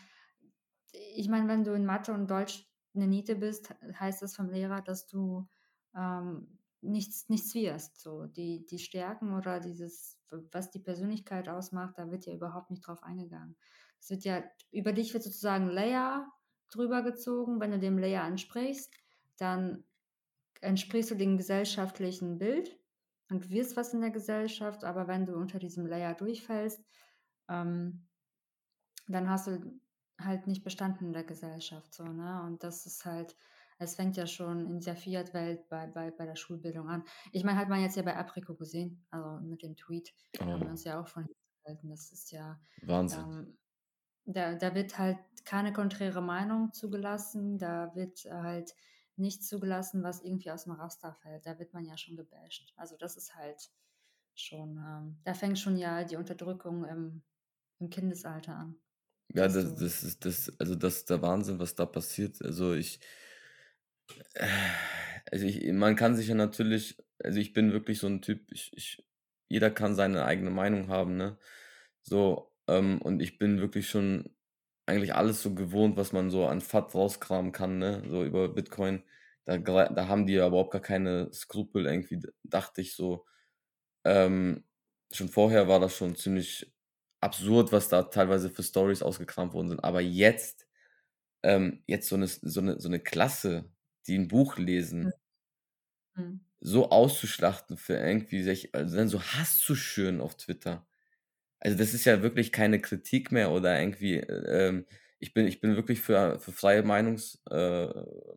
ich 0.93 1.27
meine, 1.27 1.47
wenn 1.47 1.63
du 1.63 1.73
in 1.73 1.85
Mathe 1.85 2.13
und 2.13 2.29
Deutsch 2.29 2.65
eine 2.95 3.07
Niete 3.07 3.35
bist, 3.35 3.73
heißt 3.99 4.21
das 4.21 4.35
vom 4.35 4.49
Lehrer, 4.49 4.81
dass 4.81 5.07
du 5.07 5.47
ähm, 5.95 6.59
nichts, 6.81 7.27
nichts 7.29 7.53
wirst. 7.55 7.99
So 7.99 8.25
die, 8.25 8.65
die 8.65 8.79
Stärken 8.79 9.33
oder 9.33 9.59
dieses, 9.59 10.19
was 10.51 10.69
die 10.71 10.79
Persönlichkeit 10.79 11.49
ausmacht, 11.49 11.97
da 11.97 12.11
wird 12.11 12.25
ja 12.25 12.33
überhaupt 12.33 12.69
nicht 12.69 12.85
drauf 12.85 13.03
eingegangen. 13.03 13.55
Es 13.99 14.09
wird 14.09 14.23
ja, 14.23 14.43
über 14.71 14.93
dich 14.93 15.13
wird 15.13 15.23
sozusagen 15.23 15.67
Layer 15.67 16.31
drüber 16.69 17.03
gezogen. 17.03 17.59
Wenn 17.59 17.71
du 17.71 17.79
dem 17.79 17.97
Layer 17.97 18.23
ansprichst, 18.23 18.93
dann 19.37 19.83
entsprichst 20.61 21.11
du 21.11 21.15
dem 21.15 21.37
gesellschaftlichen 21.37 22.37
Bild 22.37 22.77
und 23.29 23.49
wirst 23.49 23.75
was 23.75 23.93
in 23.93 24.01
der 24.01 24.11
Gesellschaft, 24.11 24.83
aber 24.83 25.07
wenn 25.07 25.25
du 25.25 25.35
unter 25.35 25.59
diesem 25.59 25.85
Layer 25.85 26.13
durchfällst, 26.13 26.83
ähm, 27.49 28.05
dann 29.07 29.29
hast 29.29 29.47
du 29.47 29.79
halt 30.23 30.47
nicht 30.47 30.63
bestanden 30.63 31.07
in 31.07 31.13
der 31.13 31.23
Gesellschaft. 31.23 31.93
So, 31.93 32.03
ne? 32.03 32.43
Und 32.43 32.63
das 32.63 32.85
ist 32.85 33.05
halt, 33.05 33.35
es 33.79 33.95
fängt 33.95 34.17
ja 34.17 34.27
schon 34.27 34.65
in 34.65 34.79
der 34.79 34.95
Fiat-Welt 34.95 35.67
bei, 35.69 35.87
bei, 35.87 36.11
bei 36.11 36.25
der 36.25 36.35
Schulbildung 36.35 36.89
an. 36.89 37.03
Ich 37.31 37.43
meine, 37.43 37.57
hat 37.59 37.69
man 37.69 37.81
jetzt 37.81 37.97
ja 37.97 38.03
bei 38.03 38.15
Aprico 38.15 38.55
gesehen, 38.55 39.05
also 39.11 39.39
mit 39.45 39.63
dem 39.63 39.75
Tweet, 39.75 40.13
oh. 40.39 40.45
haben 40.45 40.61
wir 40.61 40.69
uns 40.69 40.83
ja 40.83 40.99
auch 40.99 41.07
von 41.07 41.27
gehalten. 41.63 41.89
Das 41.89 42.11
ist 42.11 42.31
ja 42.31 42.59
Wahnsinn. 42.83 43.19
Ähm, 43.19 43.57
da, 44.25 44.55
da 44.55 44.73
wird 44.73 44.97
halt 44.97 45.17
keine 45.45 45.73
konträre 45.73 46.21
Meinung 46.21 46.71
zugelassen, 46.73 47.57
da 47.57 47.93
wird 47.95 48.25
halt 48.25 48.73
nicht 49.15 49.43
zugelassen, 49.43 50.01
was 50.03 50.23
irgendwie 50.23 50.51
aus 50.51 50.63
dem 50.63 50.73
Raster 50.73 51.13
fällt. 51.13 51.45
Da 51.45 51.59
wird 51.59 51.73
man 51.73 51.85
ja 51.85 51.97
schon 51.97 52.15
gebasht. 52.15 52.73
Also 52.77 52.95
das 52.97 53.17
ist 53.17 53.35
halt 53.35 53.69
schon, 54.33 54.77
ähm, 54.77 55.19
da 55.23 55.33
fängt 55.33 55.59
schon 55.59 55.77
ja 55.77 56.03
die 56.03 56.15
Unterdrückung 56.15 56.85
im, 56.85 57.21
im 57.79 57.89
Kindesalter 57.89 58.55
an. 58.55 58.75
Ja, 59.29 59.47
das, 59.47 59.75
das 59.75 60.03
ist 60.03 60.25
das, 60.25 60.51
also 60.59 60.75
das 60.75 60.97
ist 60.97 61.09
der 61.09 61.21
Wahnsinn, 61.21 61.59
was 61.59 61.75
da 61.75 61.85
passiert. 61.85 62.41
Also 62.41 62.73
ich, 62.73 62.99
also 65.31 65.45
ich, 65.45 65.71
man 65.73 65.95
kann 65.95 66.15
sich 66.15 66.27
ja 66.27 66.35
natürlich, 66.35 66.97
also 67.23 67.39
ich 67.39 67.53
bin 67.53 67.71
wirklich 67.71 67.99
so 67.99 68.07
ein 68.07 68.21
Typ, 68.21 68.51
ich, 68.51 68.71
ich 68.75 69.03
jeder 69.49 69.69
kann 69.71 69.95
seine 69.95 70.25
eigene 70.25 70.49
Meinung 70.49 70.87
haben, 70.87 71.15
ne? 71.17 71.37
So, 72.03 72.51
ähm, 72.67 73.01
und 73.01 73.21
ich 73.21 73.37
bin 73.39 73.59
wirklich 73.59 73.89
schon 73.89 74.29
eigentlich 74.85 75.13
alles 75.15 75.41
so 75.43 75.53
gewohnt, 75.53 75.95
was 75.97 76.11
man 76.13 76.29
so 76.31 76.45
an 76.47 76.61
FAT 76.61 76.93
rauskramen 76.95 77.51
kann, 77.51 77.77
ne? 77.79 78.03
So 78.09 78.23
über 78.23 78.49
Bitcoin. 78.49 79.03
Da, 79.45 79.57
da 79.57 80.07
haben 80.07 80.25
die 80.27 80.33
ja 80.33 80.47
überhaupt 80.47 80.71
gar 80.71 80.81
keine 80.81 81.31
Skrupel 81.33 81.85
irgendwie, 81.85 82.19
dachte 82.43 82.81
ich 82.81 82.95
so. 82.95 83.25
Ähm, 84.05 84.63
schon 85.11 85.29
vorher 85.29 85.67
war 85.67 85.79
das 85.79 85.95
schon 85.97 86.15
ziemlich 86.15 86.73
absurd, 87.23 87.71
was 87.71 87.89
da 87.89 88.03
teilweise 88.03 88.49
für 88.49 88.63
Stories 88.63 89.01
ausgekramt 89.01 89.53
worden 89.53 89.69
sind. 89.69 89.83
Aber 89.83 90.01
jetzt, 90.01 90.67
ähm, 91.43 91.83
jetzt 91.87 92.07
so 92.09 92.15
eine, 92.15 92.27
so, 92.27 92.61
eine, 92.61 92.79
so 92.79 92.87
eine 92.87 92.99
Klasse, 92.99 93.71
die 94.07 94.17
ein 94.17 94.27
Buch 94.27 94.57
lesen, 94.57 95.11
mhm. 96.15 96.41
so 96.59 96.89
auszuschlachten 96.89 97.77
für 97.77 97.95
irgendwie 97.95 98.43
sich, 98.43 98.75
also 98.75 98.97
dann 98.97 99.09
so 99.09 99.21
Hass 99.21 99.57
zu 99.59 99.75
schüren 99.75 100.21
auf 100.21 100.35
Twitter. 100.35 100.85
Also 101.59 101.77
das 101.77 101.93
ist 101.93 102.05
ja 102.05 102.21
wirklich 102.21 102.51
keine 102.51 102.81
Kritik 102.81 103.31
mehr 103.31 103.51
oder 103.51 103.79
irgendwie, 103.79 104.17
ähm, 104.17 104.85
ich 105.19 105.33
bin, 105.33 105.47
ich 105.47 105.61
bin 105.61 105.77
wirklich 105.77 106.01
für, 106.01 106.37
für 106.41 106.51
freie 106.51 106.83
Meinungs, 106.83 107.41
äh, 107.49 107.87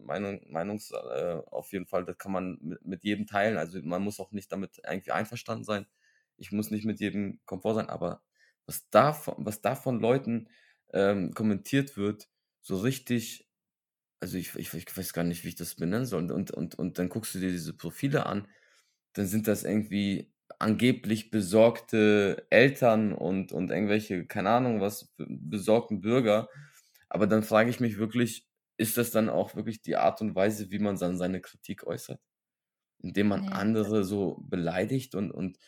Meinung, 0.04 0.40
Meinungs, 0.48 0.92
äh, 0.92 1.40
auf 1.50 1.72
jeden 1.72 1.86
Fall, 1.86 2.04
das 2.04 2.16
kann 2.16 2.30
man 2.30 2.58
mit, 2.62 2.84
mit 2.84 3.02
jedem 3.02 3.26
teilen. 3.26 3.58
Also 3.58 3.80
man 3.82 4.02
muss 4.02 4.20
auch 4.20 4.30
nicht 4.30 4.52
damit 4.52 4.80
irgendwie 4.88 5.10
einverstanden 5.10 5.64
sein. 5.64 5.86
Ich 6.36 6.52
muss 6.52 6.70
nicht 6.70 6.84
mit 6.84 7.00
jedem 7.00 7.40
Komfort 7.44 7.74
sein, 7.74 7.88
aber 7.88 8.22
was 8.66 8.88
da 8.90 9.12
von, 9.12 9.34
was 9.38 9.62
da 9.62 9.74
von 9.74 10.00
Leuten 10.00 10.48
ähm, 10.92 11.32
kommentiert 11.34 11.96
wird, 11.96 12.28
so 12.60 12.78
richtig, 12.78 13.48
also 14.20 14.38
ich, 14.38 14.54
ich, 14.56 14.74
ich 14.74 14.96
weiß 14.96 15.12
gar 15.12 15.24
nicht, 15.24 15.44
wie 15.44 15.48
ich 15.48 15.56
das 15.56 15.76
benennen 15.76 16.06
soll. 16.06 16.30
Und, 16.30 16.50
und, 16.50 16.74
und 16.74 16.98
dann 16.98 17.08
guckst 17.08 17.34
du 17.34 17.40
dir 17.40 17.50
diese 17.50 17.74
Profile 17.76 18.26
an, 18.26 18.48
dann 19.14 19.26
sind 19.26 19.48
das 19.48 19.64
irgendwie 19.64 20.32
angeblich 20.58 21.30
besorgte 21.30 22.46
Eltern 22.50 23.12
und, 23.12 23.52
und 23.52 23.70
irgendwelche, 23.70 24.26
keine 24.26 24.50
Ahnung 24.50 24.80
was, 24.80 25.12
besorgten 25.18 26.00
Bürger, 26.00 26.48
aber 27.08 27.26
dann 27.26 27.42
frage 27.42 27.70
ich 27.70 27.80
mich 27.80 27.98
wirklich, 27.98 28.46
ist 28.76 28.96
das 28.96 29.10
dann 29.10 29.28
auch 29.28 29.54
wirklich 29.54 29.82
die 29.82 29.96
Art 29.96 30.20
und 30.20 30.34
Weise, 30.34 30.70
wie 30.70 30.78
man 30.78 30.98
dann 30.98 31.16
seine 31.16 31.40
Kritik 31.40 31.86
äußert? 31.86 32.20
Indem 32.98 33.28
man 33.28 33.44
ja. 33.44 33.50
andere 33.52 34.04
so 34.04 34.38
beleidigt 34.42 35.14
und, 35.14 35.30
und 35.30 35.58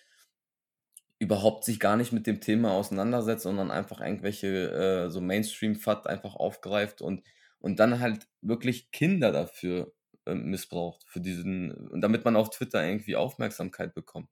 überhaupt 1.18 1.64
sich 1.64 1.80
gar 1.80 1.96
nicht 1.96 2.12
mit 2.12 2.26
dem 2.26 2.40
Thema 2.40 2.72
auseinandersetzt, 2.72 3.42
sondern 3.42 3.70
einfach 3.70 4.00
irgendwelche 4.00 5.06
äh, 5.06 5.10
so 5.10 5.20
Mainstream-Fat 5.20 6.06
einfach 6.06 6.36
aufgreift 6.36 7.02
und, 7.02 7.24
und 7.58 7.80
dann 7.80 8.00
halt 8.00 8.28
wirklich 8.40 8.92
Kinder 8.92 9.32
dafür 9.32 9.92
äh, 10.26 10.34
missbraucht, 10.34 11.04
für 11.08 11.20
diesen, 11.20 12.00
damit 12.00 12.24
man 12.24 12.36
auf 12.36 12.50
Twitter 12.50 12.86
irgendwie 12.86 13.16
Aufmerksamkeit 13.16 13.94
bekommt. 13.94 14.30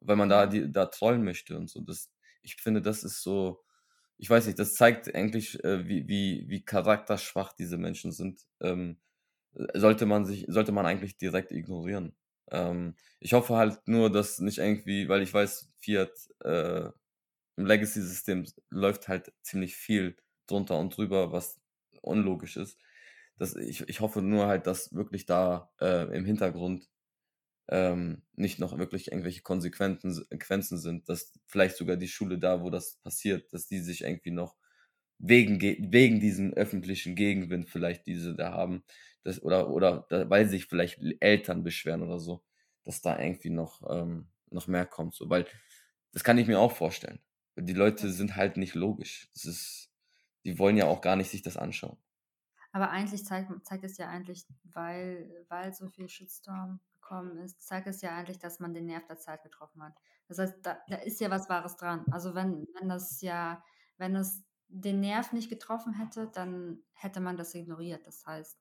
Weil 0.00 0.16
man 0.16 0.28
da, 0.28 0.46
die, 0.46 0.70
da 0.72 0.86
trollen 0.86 1.24
möchte 1.24 1.56
und 1.56 1.70
so. 1.70 1.80
Das, 1.82 2.12
ich 2.42 2.56
finde, 2.56 2.82
das 2.82 3.04
ist 3.04 3.22
so, 3.22 3.62
ich 4.16 4.30
weiß 4.30 4.46
nicht, 4.46 4.58
das 4.58 4.74
zeigt 4.74 5.14
eigentlich, 5.14 5.62
äh, 5.64 5.88
wie, 5.88 6.08
wie, 6.08 6.46
wie 6.48 6.64
charakterschwach 6.64 7.52
diese 7.52 7.78
Menschen 7.78 8.12
sind. 8.12 8.40
Ähm, 8.60 8.98
sollte 9.74 10.06
man 10.06 10.26
sich, 10.26 10.46
sollte 10.48 10.72
man 10.72 10.86
eigentlich 10.86 11.18
direkt 11.18 11.52
ignorieren. 11.52 12.16
Ähm, 12.50 12.94
ich 13.20 13.32
hoffe 13.34 13.56
halt 13.56 13.86
nur, 13.86 14.10
dass 14.10 14.38
nicht 14.40 14.58
irgendwie, 14.58 15.08
weil 15.08 15.22
ich 15.22 15.32
weiß, 15.34 15.70
Fiat 15.80 16.10
äh, 16.44 16.90
im 17.56 17.66
Legacy-System 17.66 18.46
läuft 18.70 19.08
halt 19.08 19.32
ziemlich 19.42 19.76
viel 19.76 20.16
drunter 20.46 20.78
und 20.78 20.96
drüber, 20.96 21.32
was 21.32 21.60
unlogisch 22.02 22.56
ist. 22.56 22.78
Das, 23.38 23.54
ich, 23.56 23.88
ich 23.88 24.00
hoffe 24.00 24.22
nur 24.22 24.46
halt, 24.46 24.66
dass 24.66 24.92
wirklich 24.94 25.26
da 25.26 25.72
äh, 25.80 26.16
im 26.16 26.24
Hintergrund 26.24 26.88
ähm, 27.68 28.22
nicht 28.34 28.58
noch 28.58 28.78
wirklich 28.78 29.12
irgendwelche 29.12 29.42
Konsequenzen 29.42 30.78
sind, 30.78 31.08
dass 31.08 31.34
vielleicht 31.46 31.76
sogar 31.76 31.96
die 31.96 32.08
Schule 32.08 32.38
da, 32.38 32.62
wo 32.62 32.70
das 32.70 32.96
passiert, 32.96 33.52
dass 33.52 33.66
die 33.68 33.80
sich 33.80 34.02
irgendwie 34.02 34.30
noch 34.30 34.56
wegen, 35.18 35.60
wegen 35.60 36.20
diesem 36.20 36.54
öffentlichen 36.54 37.14
Gegenwind 37.16 37.68
vielleicht 37.68 38.06
diese 38.06 38.34
da 38.36 38.52
haben, 38.52 38.84
das, 39.28 39.42
oder, 39.42 39.68
oder 39.68 40.06
da, 40.08 40.28
weil 40.30 40.48
sich 40.48 40.66
vielleicht 40.66 41.00
Eltern 41.20 41.62
beschweren 41.62 42.02
oder 42.02 42.18
so, 42.18 42.42
dass 42.84 43.02
da 43.02 43.18
irgendwie 43.18 43.50
noch, 43.50 43.82
ähm, 43.90 44.28
noch 44.50 44.66
mehr 44.66 44.86
kommt. 44.86 45.14
So, 45.14 45.28
weil 45.28 45.46
das 46.12 46.24
kann 46.24 46.38
ich 46.38 46.48
mir 46.48 46.58
auch 46.58 46.72
vorstellen. 46.72 47.20
Die 47.56 47.74
Leute 47.74 48.10
sind 48.10 48.36
halt 48.36 48.56
nicht 48.56 48.74
logisch. 48.74 49.28
Das 49.34 49.44
ist, 49.44 49.92
die 50.44 50.58
wollen 50.58 50.78
ja 50.78 50.86
auch 50.86 51.02
gar 51.02 51.16
nicht 51.16 51.30
sich 51.30 51.42
das 51.42 51.58
anschauen. 51.58 51.98
Aber 52.72 52.90
eigentlich 52.90 53.24
zeigt, 53.24 53.50
zeigt 53.66 53.84
es 53.84 53.98
ja 53.98 54.08
eigentlich, 54.08 54.46
weil, 54.64 55.44
weil 55.48 55.74
so 55.74 55.88
viel 55.88 56.08
Shitstorm 56.08 56.80
gekommen 56.94 57.38
ist, 57.38 57.66
zeigt 57.66 57.86
es 57.86 58.00
ja 58.00 58.16
eigentlich, 58.16 58.38
dass 58.38 58.60
man 58.60 58.72
den 58.72 58.86
Nerv 58.86 59.06
der 59.06 59.18
Zeit 59.18 59.42
getroffen 59.42 59.82
hat. 59.82 59.94
Das 60.26 60.38
heißt, 60.38 60.54
da, 60.62 60.78
da 60.88 60.96
ist 60.96 61.20
ja 61.20 61.30
was 61.30 61.48
Wahres 61.50 61.76
dran. 61.76 62.06
Also 62.10 62.34
wenn, 62.34 62.66
wenn 62.78 62.88
das 62.88 63.20
ja, 63.20 63.62
wenn 63.98 64.16
es 64.16 64.42
den 64.68 65.00
Nerv 65.00 65.32
nicht 65.32 65.50
getroffen 65.50 65.94
hätte, 65.94 66.30
dann 66.32 66.82
hätte 66.92 67.20
man 67.20 67.36
das 67.36 67.54
ignoriert. 67.54 68.06
Das 68.06 68.24
heißt, 68.26 68.58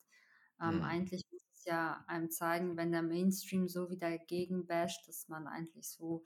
ähm, 0.62 0.78
mhm. 0.78 0.82
eigentlich 0.84 1.24
muss 1.32 1.44
es 1.56 1.66
ja 1.66 2.04
einem 2.08 2.30
zeigen, 2.30 2.78
wenn 2.78 2.92
der 2.92 3.04
Mainstream 3.04 3.68
so 3.68 3.90
wieder 3.90 4.10
dagegen 4.10 4.66
basht, 4.68 5.08
dass 5.08 5.28
man 5.28 5.48
eigentlich 5.48 5.90
so 5.90 6.24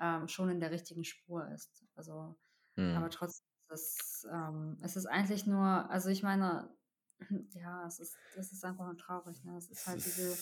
ähm, 0.00 0.28
schon 0.28 0.50
in 0.50 0.60
der 0.60 0.70
richtigen 0.70 1.04
Spur 1.04 1.48
ist. 1.48 1.84
Also, 1.94 2.36
mhm. 2.76 2.96
aber 2.96 3.10
trotzdem 3.10 3.46
ist 3.70 3.70
es, 3.70 4.26
ähm, 4.32 4.78
es 4.82 4.96
ist 4.96 5.06
eigentlich 5.06 5.46
nur, 5.46 5.90
also 5.90 6.08
ich 6.08 6.22
meine, 6.22 6.68
ja, 7.54 7.86
es 7.86 8.00
ist, 8.00 8.16
es 8.36 8.52
ist 8.52 8.64
einfach 8.64 8.86
nur 8.86 8.96
traurig. 8.96 9.42
Ne? 9.44 9.56
Es 9.56 9.70
ist 9.70 9.86
halt 9.86 10.04
diese 10.04 10.36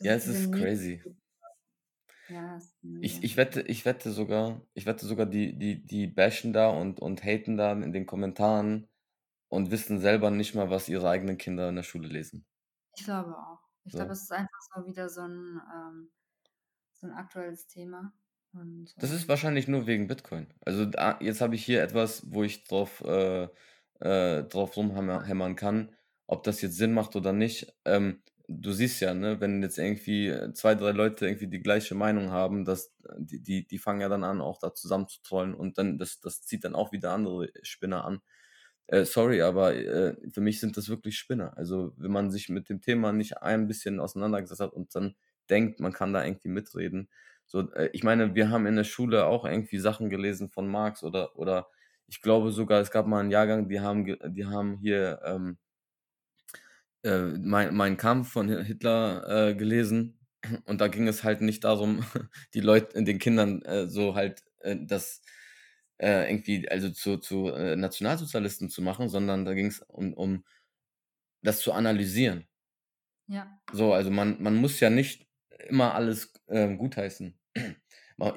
ja, 0.00 0.14
es 0.14 0.26
ist 0.26 0.52
crazy. 0.52 1.02
Ja, 2.28 2.60
Ich, 3.00 3.22
ich 3.22 3.36
wette, 3.36 3.62
ich 3.62 3.84
wette 3.84 4.10
sogar, 4.10 4.62
ich 4.74 4.86
wette 4.86 5.06
sogar, 5.06 5.26
die, 5.26 5.58
die, 5.58 5.84
die 5.84 6.06
bashen 6.06 6.52
da 6.52 6.68
und, 6.68 7.00
und 7.00 7.22
haten 7.24 7.56
da 7.56 7.72
in 7.72 7.92
den 7.92 8.06
Kommentaren 8.06 8.88
und 9.52 9.70
wissen 9.70 10.00
selber 10.00 10.30
nicht 10.30 10.54
mal, 10.54 10.70
was 10.70 10.88
ihre 10.88 11.10
eigenen 11.10 11.36
Kinder 11.36 11.68
in 11.68 11.76
der 11.76 11.82
Schule 11.82 12.08
lesen. 12.08 12.46
Ich 12.96 13.04
glaube 13.04 13.36
auch. 13.36 13.58
Ich 13.84 13.92
glaube, 13.92 14.12
es 14.12 14.22
ist 14.22 14.32
einfach 14.32 14.60
so 14.74 14.86
wieder 14.86 15.10
so 15.10 15.20
ein, 15.20 15.60
ähm, 15.74 16.10
so 16.94 17.06
ein 17.06 17.12
aktuelles 17.12 17.66
Thema. 17.66 18.14
Und, 18.54 18.94
Das 18.96 19.10
ist 19.10 19.24
ähm 19.24 19.28
wahrscheinlich 19.28 19.68
nur 19.68 19.86
wegen 19.86 20.06
Bitcoin. 20.06 20.46
Also 20.64 20.86
da, 20.86 21.18
jetzt 21.20 21.42
habe 21.42 21.54
ich 21.54 21.66
hier 21.66 21.82
etwas, 21.82 22.22
wo 22.32 22.42
ich 22.42 22.64
drauf, 22.64 23.02
äh, 23.02 23.48
äh, 24.00 24.44
drauf 24.44 24.74
rumhämmern 24.74 25.54
kann, 25.54 25.94
ob 26.26 26.44
das 26.44 26.62
jetzt 26.62 26.78
Sinn 26.78 26.94
macht 26.94 27.14
oder 27.14 27.34
nicht. 27.34 27.74
Ähm, 27.84 28.22
du 28.48 28.72
siehst 28.72 29.02
ja, 29.02 29.12
ne, 29.12 29.38
wenn 29.40 29.62
jetzt 29.62 29.76
irgendwie 29.76 30.28
äh, 30.28 30.54
zwei, 30.54 30.74
drei 30.74 30.92
Leute 30.92 31.26
irgendwie 31.26 31.48
die 31.48 31.60
gleiche 31.60 31.94
Meinung 31.94 32.30
haben, 32.30 32.64
dass 32.64 32.94
äh, 33.04 33.16
die, 33.18 33.42
die, 33.42 33.66
die 33.66 33.78
fangen 33.78 34.00
ja 34.00 34.08
dann 34.08 34.24
an, 34.24 34.40
auch 34.40 34.58
da 34.58 34.72
zusammen 34.72 35.08
zu 35.08 35.20
trollen 35.22 35.52
und 35.52 35.76
dann, 35.76 35.98
das, 35.98 36.20
das 36.20 36.40
zieht 36.40 36.64
dann 36.64 36.74
auch 36.74 36.90
wieder 36.92 37.12
andere 37.12 37.50
Spinner 37.62 38.06
an. 38.06 38.22
Äh, 38.88 39.04
sorry, 39.04 39.42
aber 39.42 39.74
äh, 39.74 40.16
für 40.30 40.40
mich 40.40 40.60
sind 40.60 40.76
das 40.76 40.88
wirklich 40.88 41.18
Spinner. 41.18 41.56
Also, 41.56 41.94
wenn 41.96 42.10
man 42.12 42.30
sich 42.30 42.48
mit 42.48 42.68
dem 42.68 42.80
Thema 42.80 43.12
nicht 43.12 43.38
ein 43.42 43.66
bisschen 43.68 44.00
auseinandergesetzt 44.00 44.60
hat 44.60 44.72
und 44.72 44.94
dann 44.94 45.14
denkt, 45.50 45.80
man 45.80 45.92
kann 45.92 46.12
da 46.12 46.24
irgendwie 46.24 46.48
mitreden. 46.48 47.08
So, 47.46 47.70
äh, 47.72 47.90
ich 47.92 48.02
meine, 48.04 48.34
wir 48.34 48.50
haben 48.50 48.66
in 48.66 48.76
der 48.76 48.84
Schule 48.84 49.26
auch 49.26 49.44
irgendwie 49.44 49.78
Sachen 49.78 50.10
gelesen 50.10 50.50
von 50.50 50.68
Marx 50.68 51.02
oder, 51.04 51.36
oder 51.38 51.68
ich 52.08 52.20
glaube 52.22 52.52
sogar, 52.52 52.80
es 52.80 52.90
gab 52.90 53.06
mal 53.06 53.20
einen 53.20 53.30
Jahrgang, 53.30 53.68
die 53.68 53.80
haben, 53.80 54.04
die 54.06 54.46
haben 54.46 54.78
hier, 54.78 55.20
ähm, 55.24 55.58
äh, 57.02 57.18
mein, 57.38 57.74
mein 57.74 57.96
Kampf 57.96 58.30
von 58.32 58.48
Hitler 58.48 59.48
äh, 59.50 59.54
gelesen 59.54 60.18
und 60.64 60.80
da 60.80 60.88
ging 60.88 61.08
es 61.08 61.24
halt 61.24 61.40
nicht 61.40 61.64
darum, 61.64 62.04
die 62.54 62.60
Leute, 62.60 63.02
den 63.02 63.18
Kindern 63.18 63.62
äh, 63.62 63.88
so 63.88 64.14
halt 64.14 64.42
äh, 64.60 64.76
das 64.80 65.22
äh, 66.02 66.28
irgendwie, 66.28 66.68
also 66.68 66.90
zu, 66.90 67.18
zu 67.18 67.48
äh, 67.50 67.76
Nationalsozialisten 67.76 68.68
zu 68.68 68.82
machen, 68.82 69.08
sondern 69.08 69.44
da 69.44 69.54
ging 69.54 69.66
es 69.66 69.80
um, 69.80 70.12
um 70.14 70.44
das 71.42 71.60
zu 71.60 71.72
analysieren. 71.72 72.48
Ja. 73.28 73.60
So, 73.72 73.92
also 73.92 74.10
man, 74.10 74.42
man 74.42 74.56
muss 74.56 74.80
ja 74.80 74.90
nicht 74.90 75.28
immer 75.68 75.94
alles 75.94 76.32
ähm, 76.48 76.78
gutheißen. 76.78 77.38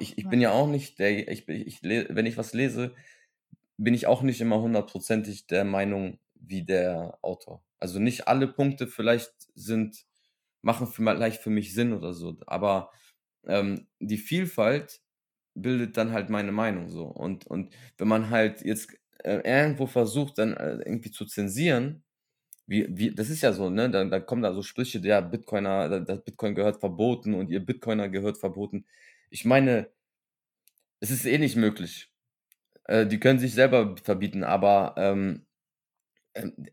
Ich, 0.00 0.18
ich 0.18 0.28
bin 0.28 0.40
ja 0.40 0.50
auch 0.50 0.66
nicht 0.66 0.98
der, 0.98 1.28
ich, 1.28 1.48
ich, 1.48 1.80
wenn 1.84 2.26
ich 2.26 2.36
was 2.36 2.54
lese, 2.54 2.96
bin 3.76 3.94
ich 3.94 4.08
auch 4.08 4.22
nicht 4.22 4.40
immer 4.40 4.60
hundertprozentig 4.60 5.46
der 5.46 5.64
Meinung 5.64 6.18
wie 6.34 6.64
der 6.64 7.16
Autor. 7.22 7.62
Also 7.78 8.00
nicht 8.00 8.26
alle 8.26 8.48
Punkte 8.48 8.88
vielleicht 8.88 9.32
sind, 9.54 10.04
machen 10.60 10.88
vielleicht 10.88 11.40
für 11.40 11.50
mich 11.50 11.72
Sinn 11.72 11.92
oder 11.92 12.14
so, 12.14 12.36
aber 12.48 12.90
ähm, 13.46 13.86
die 14.00 14.18
Vielfalt 14.18 15.02
bildet 15.56 15.96
dann 15.96 16.12
halt 16.12 16.30
meine 16.30 16.52
Meinung 16.52 16.90
so. 16.90 17.04
Und, 17.04 17.46
und 17.46 17.74
wenn 17.98 18.08
man 18.08 18.30
halt 18.30 18.62
jetzt 18.62 18.92
äh, 19.24 19.40
irgendwo 19.44 19.86
versucht, 19.86 20.38
dann 20.38 20.54
äh, 20.54 20.76
irgendwie 20.84 21.10
zu 21.10 21.26
zensieren, 21.26 22.02
wie, 22.66 22.86
wie, 22.90 23.14
das 23.14 23.30
ist 23.30 23.42
ja 23.42 23.52
so, 23.52 23.70
ne? 23.70 23.90
Da, 23.90 24.04
da 24.04 24.20
kommen 24.20 24.42
da 24.42 24.52
so 24.52 24.62
Sprüche, 24.62 25.00
der 25.00 25.22
Bitcoiner, 25.22 26.00
das 26.00 26.24
Bitcoin 26.24 26.54
gehört 26.54 26.80
verboten 26.80 27.34
und 27.34 27.50
ihr 27.50 27.60
Bitcoiner 27.64 28.08
gehört 28.08 28.38
verboten. 28.38 28.86
Ich 29.30 29.44
meine, 29.44 29.88
es 31.00 31.10
ist 31.10 31.26
eh 31.26 31.38
nicht 31.38 31.56
möglich. 31.56 32.10
Äh, 32.84 33.06
die 33.06 33.20
können 33.20 33.38
sich 33.38 33.54
selber 33.54 33.96
verbieten, 34.02 34.44
aber 34.44 34.94
ähm, 34.98 35.46
ähm 36.34 36.66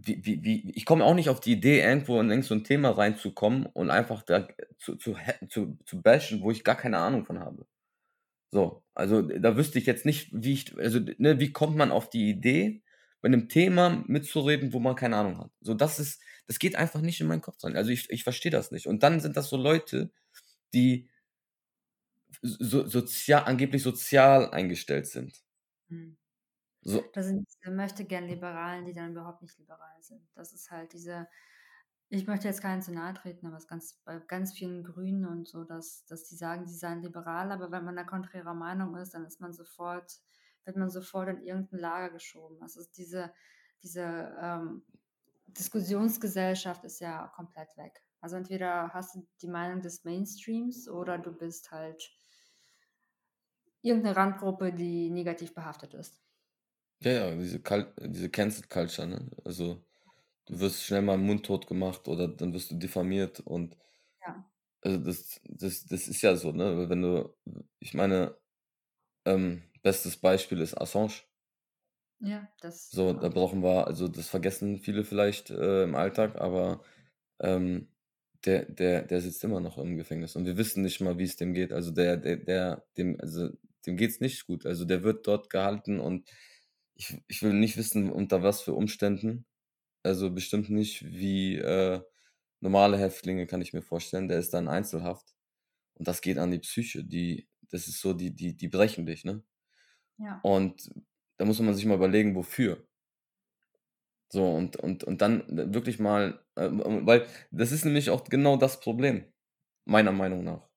wie, 0.00 0.24
wie, 0.24 0.44
wie, 0.44 0.72
ich 0.74 0.84
komme 0.84 1.04
auch 1.04 1.14
nicht 1.14 1.28
auf 1.28 1.40
die 1.40 1.52
Idee, 1.52 1.80
irgendwo 1.80 2.20
in 2.20 2.30
irgend 2.30 2.46
so 2.46 2.54
ein 2.54 2.64
Thema 2.64 2.90
reinzukommen 2.90 3.66
und 3.66 3.90
einfach 3.90 4.22
da 4.22 4.48
zu, 4.78 4.96
zu, 4.96 5.16
zu, 5.48 5.78
zu 5.84 6.02
bashen, 6.02 6.42
wo 6.42 6.50
ich 6.50 6.64
gar 6.64 6.76
keine 6.76 6.98
Ahnung 6.98 7.24
von 7.24 7.40
habe. 7.40 7.66
So, 8.50 8.82
also 8.94 9.22
da 9.22 9.56
wüsste 9.56 9.78
ich 9.78 9.86
jetzt 9.86 10.06
nicht, 10.06 10.30
wie 10.32 10.54
ich, 10.54 10.76
also 10.78 11.00
ne, 11.18 11.38
wie 11.38 11.52
kommt 11.52 11.76
man 11.76 11.90
auf 11.90 12.08
die 12.10 12.30
Idee, 12.30 12.82
bei 13.20 13.26
einem 13.26 13.48
Thema 13.48 14.04
mitzureden, 14.06 14.72
wo 14.72 14.78
man 14.78 14.94
keine 14.94 15.16
Ahnung 15.16 15.38
hat. 15.38 15.50
So, 15.60 15.74
das 15.74 15.98
ist, 15.98 16.22
das 16.46 16.58
geht 16.58 16.76
einfach 16.76 17.00
nicht 17.00 17.20
in 17.20 17.26
meinen 17.26 17.40
Kopf 17.40 17.62
rein. 17.64 17.76
Also 17.76 17.90
ich, 17.90 18.08
ich 18.10 18.22
verstehe 18.22 18.52
das 18.52 18.70
nicht. 18.70 18.86
Und 18.86 19.02
dann 19.02 19.20
sind 19.20 19.36
das 19.36 19.48
so 19.48 19.56
Leute, 19.56 20.12
die 20.72 21.08
so, 22.42 22.86
sozial, 22.86 23.44
angeblich 23.44 23.82
sozial 23.82 24.50
eingestellt 24.50 25.06
sind. 25.06 25.42
Hm. 25.88 26.16
So, 26.82 27.02
Das 27.12 27.26
sind 27.26 27.46
diese 27.48 27.70
möchte 27.74 28.04
gern 28.04 28.26
Liberalen, 28.26 28.84
die 28.84 28.94
dann 28.94 29.12
überhaupt 29.12 29.42
nicht 29.42 29.58
liberal 29.58 30.00
sind. 30.02 30.28
Das 30.34 30.52
ist 30.52 30.70
halt 30.70 30.92
diese, 30.92 31.28
ich 32.08 32.26
möchte 32.26 32.48
jetzt 32.48 32.62
keinen 32.62 32.82
zu 32.82 32.92
nahe 32.92 33.14
treten, 33.14 33.46
aber 33.46 33.56
es 33.56 33.68
ganz, 33.68 33.94
bei 34.04 34.18
ganz 34.20 34.52
vielen 34.54 34.84
Grünen 34.84 35.26
und 35.26 35.48
so, 35.48 35.64
dass, 35.64 36.04
dass 36.06 36.24
die 36.28 36.36
sagen, 36.36 36.66
sie 36.66 36.76
seien 36.76 37.02
liberal, 37.02 37.52
aber 37.52 37.70
wenn 37.70 37.84
man 37.84 37.96
da 37.96 38.04
konträrer 38.04 38.54
Meinung 38.54 38.96
ist, 38.96 39.14
dann 39.14 39.24
ist 39.26 39.40
man 39.40 39.52
sofort, 39.52 40.20
wird 40.64 40.76
man 40.76 40.90
sofort 40.90 41.28
in 41.30 41.42
irgendein 41.42 41.80
Lager 41.80 42.10
geschoben. 42.12 42.62
Also 42.62 42.82
diese, 42.96 43.32
diese 43.82 44.36
ähm, 44.40 44.84
Diskussionsgesellschaft 45.48 46.84
ist 46.84 47.00
ja 47.00 47.28
komplett 47.28 47.76
weg. 47.76 48.02
Also 48.20 48.36
entweder 48.36 48.92
hast 48.94 49.14
du 49.14 49.26
die 49.42 49.48
Meinung 49.48 49.80
des 49.82 50.04
Mainstreams 50.04 50.88
oder 50.88 51.18
du 51.18 51.32
bist 51.32 51.70
halt 51.72 52.10
irgendeine 53.82 54.14
Randgruppe, 54.16 54.72
die 54.72 55.10
negativ 55.10 55.52
behaftet 55.52 55.92
ist. 55.94 56.22
Ja, 57.00 57.12
ja, 57.12 57.34
diese, 57.36 57.60
Cul 57.60 57.92
diese 58.00 58.30
Cancel 58.30 58.64
Culture, 58.68 59.06
ne? 59.08 59.30
Also 59.44 59.84
du 60.46 60.60
wirst 60.60 60.84
schnell 60.84 61.02
mal 61.02 61.18
mundtot 61.18 61.66
gemacht 61.66 62.08
oder 62.08 62.28
dann 62.28 62.52
wirst 62.54 62.70
du 62.72 62.76
diffamiert 62.76 63.40
und 63.40 63.76
Ja. 64.26 64.50
also 64.82 64.98
das, 64.98 65.40
das, 65.44 65.86
das 65.86 66.08
ist 66.08 66.22
ja 66.22 66.36
so, 66.36 66.52
ne? 66.52 66.88
Wenn 66.88 67.02
du, 67.02 67.34
ich 67.80 67.94
meine, 67.94 68.36
ähm, 69.26 69.64
bestes 69.82 70.18
Beispiel 70.18 70.60
ist 70.60 70.80
Assange. 70.80 71.22
Ja, 72.20 72.52
das 72.60 72.90
So, 72.90 73.12
da 73.12 73.28
brauchen 73.28 73.62
wir, 73.62 73.86
also 73.86 74.08
das 74.08 74.28
vergessen 74.28 74.78
viele 74.78 75.04
vielleicht 75.04 75.50
äh, 75.50 75.82
im 75.84 75.94
Alltag, 75.94 76.36
aber 76.40 76.82
ähm, 77.40 77.88
der, 78.46 78.64
der, 78.66 79.02
der 79.02 79.20
sitzt 79.20 79.44
immer 79.44 79.60
noch 79.60 79.76
im 79.78 79.96
Gefängnis 79.96 80.36
und 80.36 80.46
wir 80.46 80.56
wissen 80.56 80.82
nicht 80.82 81.00
mal, 81.00 81.18
wie 81.18 81.24
es 81.24 81.36
dem 81.36 81.52
geht. 81.54 81.72
Also 81.72 81.90
der, 81.90 82.16
der, 82.16 82.36
der, 82.38 82.86
dem, 82.96 83.20
also 83.20 83.50
dem 83.86 83.96
geht's 83.96 84.20
nicht 84.20 84.46
gut. 84.46 84.64
Also 84.66 84.84
der 84.86 85.02
wird 85.02 85.26
dort 85.26 85.50
gehalten 85.50 86.00
und 86.00 86.30
ich, 86.98 87.22
ich 87.28 87.42
will 87.42 87.54
nicht 87.54 87.76
wissen, 87.76 88.10
unter 88.10 88.42
was 88.42 88.60
für 88.60 88.74
Umständen. 88.74 89.46
Also 90.02 90.30
bestimmt 90.30 90.68
nicht 90.68 91.04
wie 91.04 91.56
äh, 91.56 92.00
normale 92.60 92.98
Häftlinge, 92.98 93.46
kann 93.46 93.62
ich 93.62 93.72
mir 93.72 93.82
vorstellen. 93.82 94.28
Der 94.28 94.38
ist 94.38 94.52
dann 94.52 94.68
Einzelhaft. 94.68 95.34
Und 95.94 96.08
das 96.08 96.20
geht 96.20 96.38
an 96.38 96.50
die 96.50 96.58
Psyche. 96.58 97.04
Die, 97.04 97.48
das 97.70 97.88
ist 97.88 98.00
so, 98.00 98.12
die, 98.12 98.34
die, 98.34 98.56
die 98.56 98.68
brechen 98.68 99.06
dich, 99.06 99.24
ne? 99.24 99.42
Ja. 100.18 100.40
Und 100.42 100.90
da 101.36 101.44
muss 101.44 101.60
man 101.60 101.74
sich 101.74 101.86
mal 101.86 101.94
überlegen, 101.94 102.34
wofür. 102.34 102.84
So, 104.30 104.44
und, 104.50 104.76
und, 104.76 105.04
und 105.04 105.22
dann 105.22 105.44
wirklich 105.72 105.98
mal, 105.98 106.44
äh, 106.56 106.68
weil 106.70 107.26
das 107.50 107.72
ist 107.72 107.84
nämlich 107.84 108.10
auch 108.10 108.24
genau 108.24 108.56
das 108.56 108.80
Problem, 108.80 109.24
meiner 109.84 110.12
Meinung 110.12 110.44
nach. 110.44 110.68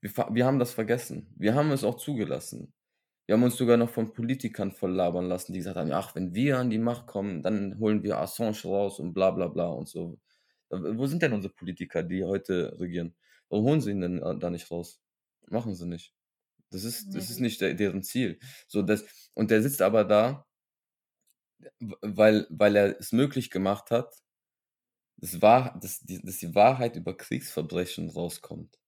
Wir, 0.00 0.10
wir 0.30 0.46
haben 0.46 0.58
das 0.58 0.72
vergessen. 0.72 1.34
Wir 1.36 1.54
haben 1.54 1.70
es 1.72 1.84
auch 1.84 1.96
zugelassen. 1.96 2.72
Wir 3.26 3.34
haben 3.34 3.42
uns 3.42 3.56
sogar 3.56 3.76
noch 3.76 3.90
von 3.90 4.12
Politikern 4.12 4.72
voll 4.72 4.92
labern 4.92 5.26
lassen, 5.26 5.52
die 5.52 5.58
gesagt 5.60 5.76
haben, 5.76 5.92
ach, 5.92 6.14
wenn 6.14 6.34
wir 6.34 6.58
an 6.58 6.70
die 6.70 6.78
Macht 6.78 7.06
kommen, 7.06 7.42
dann 7.42 7.78
holen 7.78 8.02
wir 8.02 8.18
Assange 8.18 8.62
raus 8.64 9.00
und 9.00 9.14
bla 9.14 9.30
bla 9.30 9.48
bla 9.48 9.66
und 9.68 9.88
so. 9.88 10.18
Wo 10.70 11.06
sind 11.06 11.22
denn 11.22 11.32
unsere 11.32 11.54
Politiker, 11.54 12.02
die 12.02 12.24
heute 12.24 12.76
regieren? 12.78 13.14
Warum 13.48 13.66
holen 13.66 13.80
sie 13.80 13.92
ihn 13.92 14.00
denn 14.00 14.22
äh, 14.22 14.38
da 14.38 14.50
nicht 14.50 14.70
raus? 14.70 15.00
Machen 15.48 15.74
sie 15.74 15.86
nicht. 15.86 16.14
Das 16.70 16.84
ist, 16.84 17.14
das 17.14 17.30
ist 17.30 17.40
nicht 17.40 17.60
der, 17.60 17.74
deren 17.74 18.02
Ziel. 18.02 18.38
So, 18.66 18.82
das, 18.82 19.04
und 19.34 19.50
der 19.50 19.62
sitzt 19.62 19.80
aber 19.80 20.04
da, 20.04 20.46
weil, 21.78 22.46
weil 22.50 22.76
er 22.76 22.98
es 22.98 23.12
möglich 23.12 23.50
gemacht 23.50 23.90
hat, 23.90 24.12
dass, 25.16 25.40
wahr, 25.40 25.78
dass, 25.80 26.00
die, 26.00 26.20
dass 26.22 26.38
die 26.38 26.54
Wahrheit 26.54 26.96
über 26.96 27.16
Kriegsverbrechen 27.16 28.10
rauskommt. 28.10 28.78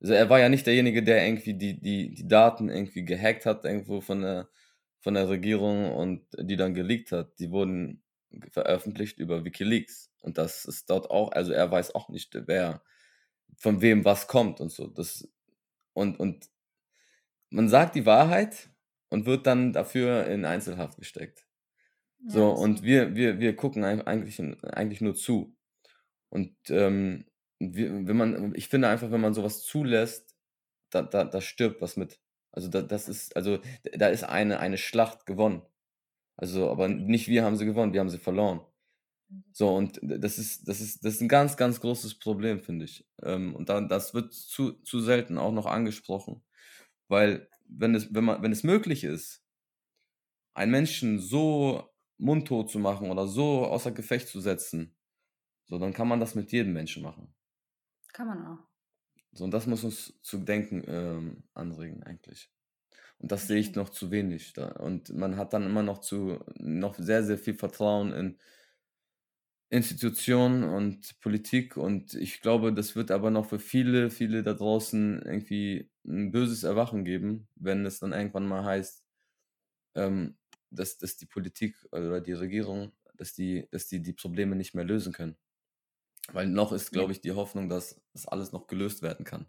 Also 0.00 0.14
er 0.14 0.30
war 0.30 0.40
ja 0.40 0.48
nicht 0.48 0.66
derjenige, 0.66 1.02
der 1.02 1.26
irgendwie 1.26 1.54
die, 1.54 1.80
die, 1.80 2.14
die 2.14 2.28
Daten 2.28 2.68
irgendwie 2.70 3.04
gehackt 3.04 3.46
hat, 3.46 3.64
irgendwo 3.64 4.00
von 4.00 4.22
der, 4.22 4.48
von 5.00 5.14
der 5.14 5.28
Regierung 5.28 5.92
und 5.94 6.26
die 6.38 6.56
dann 6.56 6.74
geleakt 6.74 7.12
hat. 7.12 7.38
Die 7.38 7.50
wurden 7.50 8.02
veröffentlicht 8.50 9.18
über 9.18 9.44
Wikileaks. 9.44 10.10
Und 10.22 10.38
das 10.38 10.64
ist 10.64 10.88
dort 10.90 11.10
auch, 11.10 11.32
also 11.32 11.52
er 11.52 11.70
weiß 11.70 11.94
auch 11.94 12.08
nicht, 12.08 12.34
wer, 12.46 12.82
von 13.56 13.82
wem 13.82 14.04
was 14.04 14.26
kommt 14.28 14.60
und 14.60 14.70
so. 14.72 14.86
Das, 14.86 15.28
und, 15.94 16.18
und 16.20 16.50
man 17.50 17.68
sagt 17.68 17.94
die 17.94 18.06
Wahrheit 18.06 18.70
und 19.08 19.26
wird 19.26 19.46
dann 19.46 19.72
dafür 19.72 20.26
in 20.26 20.44
Einzelhaft 20.44 20.98
gesteckt. 20.98 21.46
Ja, 22.20 22.30
So, 22.32 22.50
und 22.52 22.82
wir, 22.82 23.14
wir, 23.16 23.40
wir 23.40 23.56
gucken 23.56 23.84
eigentlich, 23.84 24.40
eigentlich 24.74 25.00
nur 25.00 25.14
zu. 25.14 25.56
Und 26.30 26.54
ähm, 26.70 27.26
wenn 27.60 28.16
man, 28.16 28.54
ich 28.54 28.68
finde 28.68 28.88
einfach, 28.88 29.10
wenn 29.10 29.20
man 29.20 29.34
sowas 29.34 29.62
zulässt, 29.62 30.34
da, 30.90 31.02
da, 31.02 31.24
da 31.24 31.40
stirbt 31.40 31.80
was 31.80 31.96
mit. 31.96 32.20
Also 32.52 32.68
da, 32.68 32.82
das 32.82 33.08
ist, 33.08 33.36
also 33.36 33.60
da 33.96 34.08
ist 34.08 34.24
eine, 34.24 34.58
eine 34.58 34.78
Schlacht 34.78 35.26
gewonnen. 35.26 35.62
Also, 36.36 36.70
aber 36.70 36.88
nicht 36.88 37.28
wir 37.28 37.44
haben 37.44 37.56
sie 37.56 37.66
gewonnen, 37.66 37.92
wir 37.92 38.00
haben 38.00 38.10
sie 38.10 38.18
verloren. 38.18 38.62
So, 39.52 39.76
und 39.76 40.00
das 40.02 40.38
ist, 40.38 40.66
das 40.68 40.80
ist, 40.80 41.04
das 41.04 41.14
ist 41.14 41.20
ein 41.20 41.28
ganz, 41.28 41.56
ganz 41.56 41.80
großes 41.80 42.18
Problem, 42.18 42.60
finde 42.60 42.86
ich. 42.86 43.06
Ähm, 43.22 43.54
und 43.54 43.68
dann, 43.68 43.88
das 43.88 44.14
wird 44.14 44.32
zu, 44.32 44.72
zu 44.82 45.00
selten 45.00 45.38
auch 45.38 45.52
noch 45.52 45.66
angesprochen. 45.66 46.42
Weil, 47.08 47.48
wenn 47.66 47.94
es, 47.94 48.12
wenn 48.12 48.24
man, 48.24 48.42
wenn 48.42 48.52
es 48.52 48.64
möglich 48.64 49.04
ist, 49.04 49.44
einen 50.54 50.72
Menschen 50.72 51.20
so 51.20 51.90
mundtot 52.18 52.70
zu 52.70 52.78
machen 52.78 53.10
oder 53.10 53.26
so 53.28 53.66
außer 53.66 53.92
Gefecht 53.92 54.28
zu 54.28 54.40
setzen, 54.40 54.96
so, 55.66 55.78
dann 55.78 55.92
kann 55.92 56.08
man 56.08 56.20
das 56.20 56.34
mit 56.34 56.50
jedem 56.52 56.72
Menschen 56.72 57.02
machen. 57.02 57.32
Kann 58.12 58.26
man 58.28 58.46
auch. 58.46 58.58
So, 59.32 59.44
und 59.44 59.52
das 59.52 59.66
muss 59.66 59.84
uns 59.84 60.14
zu 60.22 60.38
denken 60.38 60.82
ähm, 60.86 61.44
anregen, 61.54 62.02
eigentlich. 62.02 62.50
Und 63.18 63.32
das 63.32 63.46
sehe 63.46 63.58
ich 63.60 63.74
noch 63.74 63.90
zu 63.90 64.10
wenig 64.10 64.54
da. 64.54 64.68
Und 64.72 65.10
man 65.14 65.36
hat 65.36 65.52
dann 65.52 65.64
immer 65.66 65.82
noch 65.82 65.98
zu, 65.98 66.40
noch 66.58 66.94
sehr, 66.96 67.22
sehr 67.24 67.38
viel 67.38 67.54
Vertrauen 67.54 68.12
in 68.12 68.38
Institutionen 69.70 70.64
und 70.64 71.20
Politik. 71.20 71.76
Und 71.76 72.14
ich 72.14 72.40
glaube, 72.40 72.72
das 72.74 72.96
wird 72.96 73.10
aber 73.12 73.30
noch 73.30 73.46
für 73.46 73.60
viele, 73.60 74.10
viele 74.10 74.42
da 74.42 74.54
draußen 74.54 75.22
irgendwie 75.22 75.90
ein 76.04 76.32
böses 76.32 76.64
Erwachen 76.64 77.04
geben, 77.04 77.46
wenn 77.54 77.86
es 77.86 78.00
dann 78.00 78.12
irgendwann 78.12 78.46
mal 78.46 78.64
heißt, 78.64 79.04
ähm, 79.96 80.36
dass, 80.70 80.98
dass 80.98 81.16
die 81.16 81.26
Politik 81.26 81.76
oder 81.92 82.20
die 82.20 82.32
Regierung, 82.32 82.92
dass 83.16 83.34
die, 83.34 83.68
dass 83.70 83.88
die 83.88 84.02
die 84.02 84.12
Probleme 84.14 84.56
nicht 84.56 84.74
mehr 84.74 84.84
lösen 84.84 85.12
können. 85.12 85.36
Weil 86.32 86.46
noch 86.46 86.72
ist, 86.72 86.92
glaube 86.92 87.12
ich, 87.12 87.20
die 87.20 87.32
Hoffnung, 87.32 87.68
dass 87.68 88.00
das 88.12 88.26
alles 88.26 88.52
noch 88.52 88.66
gelöst 88.66 89.02
werden 89.02 89.24
kann. 89.24 89.46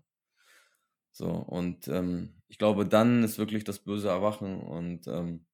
So, 1.12 1.28
und 1.28 1.88
ähm, 1.88 2.42
ich 2.48 2.58
glaube, 2.58 2.86
dann 2.86 3.24
ist 3.24 3.38
wirklich 3.38 3.64
das 3.64 3.80
böse 3.80 4.08
Erwachen 4.08 4.62
und 4.62 5.08
ähm, 5.08 5.46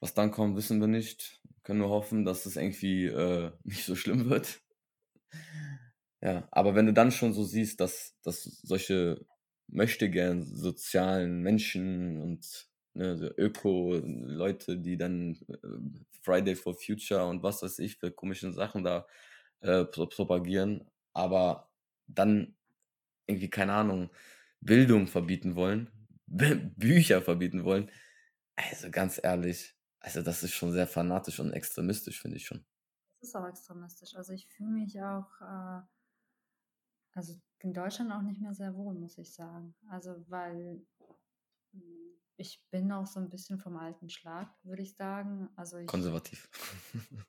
was 0.00 0.14
dann 0.14 0.30
kommt, 0.30 0.56
wissen 0.56 0.80
wir 0.80 0.88
nicht. 0.88 1.40
Wir 1.44 1.62
können 1.62 1.80
nur 1.80 1.90
hoffen, 1.90 2.24
dass 2.24 2.46
es 2.46 2.56
irgendwie 2.56 3.06
äh, 3.06 3.50
nicht 3.64 3.84
so 3.84 3.94
schlimm 3.94 4.30
wird. 4.30 4.60
Ja, 6.22 6.48
aber 6.50 6.74
wenn 6.74 6.86
du 6.86 6.92
dann 6.92 7.12
schon 7.12 7.34
so 7.34 7.44
siehst, 7.44 7.80
dass, 7.80 8.16
dass 8.22 8.42
solche 8.42 9.24
möchtegern 9.68 10.42
sozialen 10.42 11.42
Menschen 11.42 12.20
und 12.22 12.68
ne, 12.94 13.16
so 13.16 13.28
Öko-Leute, 13.36 14.78
die 14.78 14.96
dann 14.96 15.38
äh, 15.48 15.56
Friday 16.22 16.56
for 16.56 16.74
Future 16.74 17.26
und 17.26 17.42
was 17.42 17.62
weiß 17.62 17.78
ich 17.80 17.96
für 17.98 18.10
komischen 18.10 18.52
Sachen 18.54 18.84
da 18.84 19.06
äh, 19.60 19.84
pro 19.84 20.06
propagieren, 20.06 20.90
aber 21.12 21.70
dann 22.06 22.56
irgendwie, 23.26 23.50
keine 23.50 23.74
Ahnung, 23.74 24.10
Bildung 24.60 25.06
verbieten 25.08 25.56
wollen, 25.56 25.90
Bü- 26.28 26.72
Bücher 26.76 27.22
verbieten 27.22 27.64
wollen. 27.64 27.90
Also 28.56 28.90
ganz 28.90 29.20
ehrlich, 29.22 29.76
also 30.00 30.22
das 30.22 30.42
ist 30.42 30.54
schon 30.54 30.72
sehr 30.72 30.86
fanatisch 30.88 31.40
und 31.40 31.52
extremistisch, 31.52 32.20
finde 32.20 32.38
ich 32.38 32.46
schon. 32.46 32.66
Das 33.20 33.28
ist 33.28 33.34
auch 33.34 33.46
extremistisch. 33.46 34.14
Also 34.16 34.32
ich 34.32 34.46
fühle 34.48 34.70
mich 34.70 35.02
auch, 35.02 35.40
äh, 35.42 35.82
also 37.14 37.34
in 37.60 37.72
Deutschland 37.72 38.12
auch 38.12 38.22
nicht 38.22 38.40
mehr 38.40 38.54
sehr 38.54 38.74
wohl, 38.76 38.94
muss 38.94 39.18
ich 39.18 39.32
sagen. 39.34 39.74
Also 39.88 40.24
weil 40.28 40.86
mh, 41.72 41.82
ich 42.36 42.64
bin 42.70 42.92
auch 42.92 43.06
so 43.06 43.20
ein 43.20 43.30
bisschen 43.30 43.58
vom 43.60 43.76
alten 43.78 44.10
Schlag, 44.10 44.54
würde 44.64 44.82
ich 44.82 44.96
sagen. 44.96 45.50
Also 45.56 45.78
ich, 45.78 45.92
Konservativ. 45.92 46.48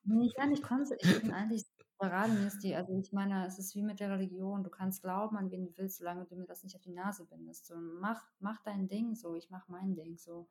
nee, 0.04 0.30
gar 0.36 0.48
nicht 0.48 0.64
konservativ. 0.64 1.12
Ich 1.12 1.20
bin 1.22 1.32
eigentlich 1.32 1.66
Mir 2.00 2.48
ist 2.48 2.60
die, 2.60 2.76
also 2.76 2.96
ich 2.98 3.12
meine, 3.12 3.48
es 3.48 3.58
ist 3.58 3.76
wie 3.76 3.82
mit 3.82 4.00
der 4.00 4.12
Religion. 4.12 4.64
Du 4.64 4.70
kannst 4.70 5.02
glauben, 5.02 5.36
an 5.38 5.50
wen 5.50 5.66
du 5.66 5.78
willst, 5.78 5.98
solange 5.98 6.26
du 6.26 6.36
mir 6.36 6.46
das 6.46 6.64
nicht 6.64 6.76
auf 6.76 6.82
die 6.82 6.94
Nase 6.94 7.26
bindest. 7.26 7.66
So, 7.66 7.76
mach, 7.76 8.24
mach 8.40 8.62
dein 8.62 8.88
Ding 8.88 9.16
so, 9.16 9.36
ich 9.36 9.50
mach 9.50 9.68
mein 9.68 9.96
Ding 9.96 10.18
so. 10.18 10.48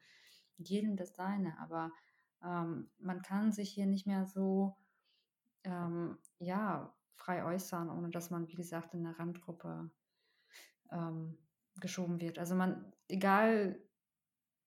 Jedem 0.59 0.97
das 0.97 1.15
seine. 1.15 1.59
Aber 1.61 1.93
ähm, 2.43 2.91
man 2.99 3.23
kann 3.23 3.53
sich 3.53 3.71
hier 3.71 3.87
nicht 3.87 4.07
mehr 4.07 4.27
so 4.27 4.77
ähm, 5.65 6.19
ja, 6.39 6.93
frei 7.15 7.45
äußern, 7.45 7.91
ohne 7.91 8.11
dass 8.11 8.31
man, 8.31 8.49
wie 8.49 8.55
gesagt, 8.55 8.95
in 8.95 9.07
eine 9.07 9.19
Randgruppe 9.19 9.91
ähm, 10.91 11.39
geschoben 11.81 12.21
wird. 12.21 12.39
Also 12.39 12.55
man, 12.55 12.93
egal 13.09 13.79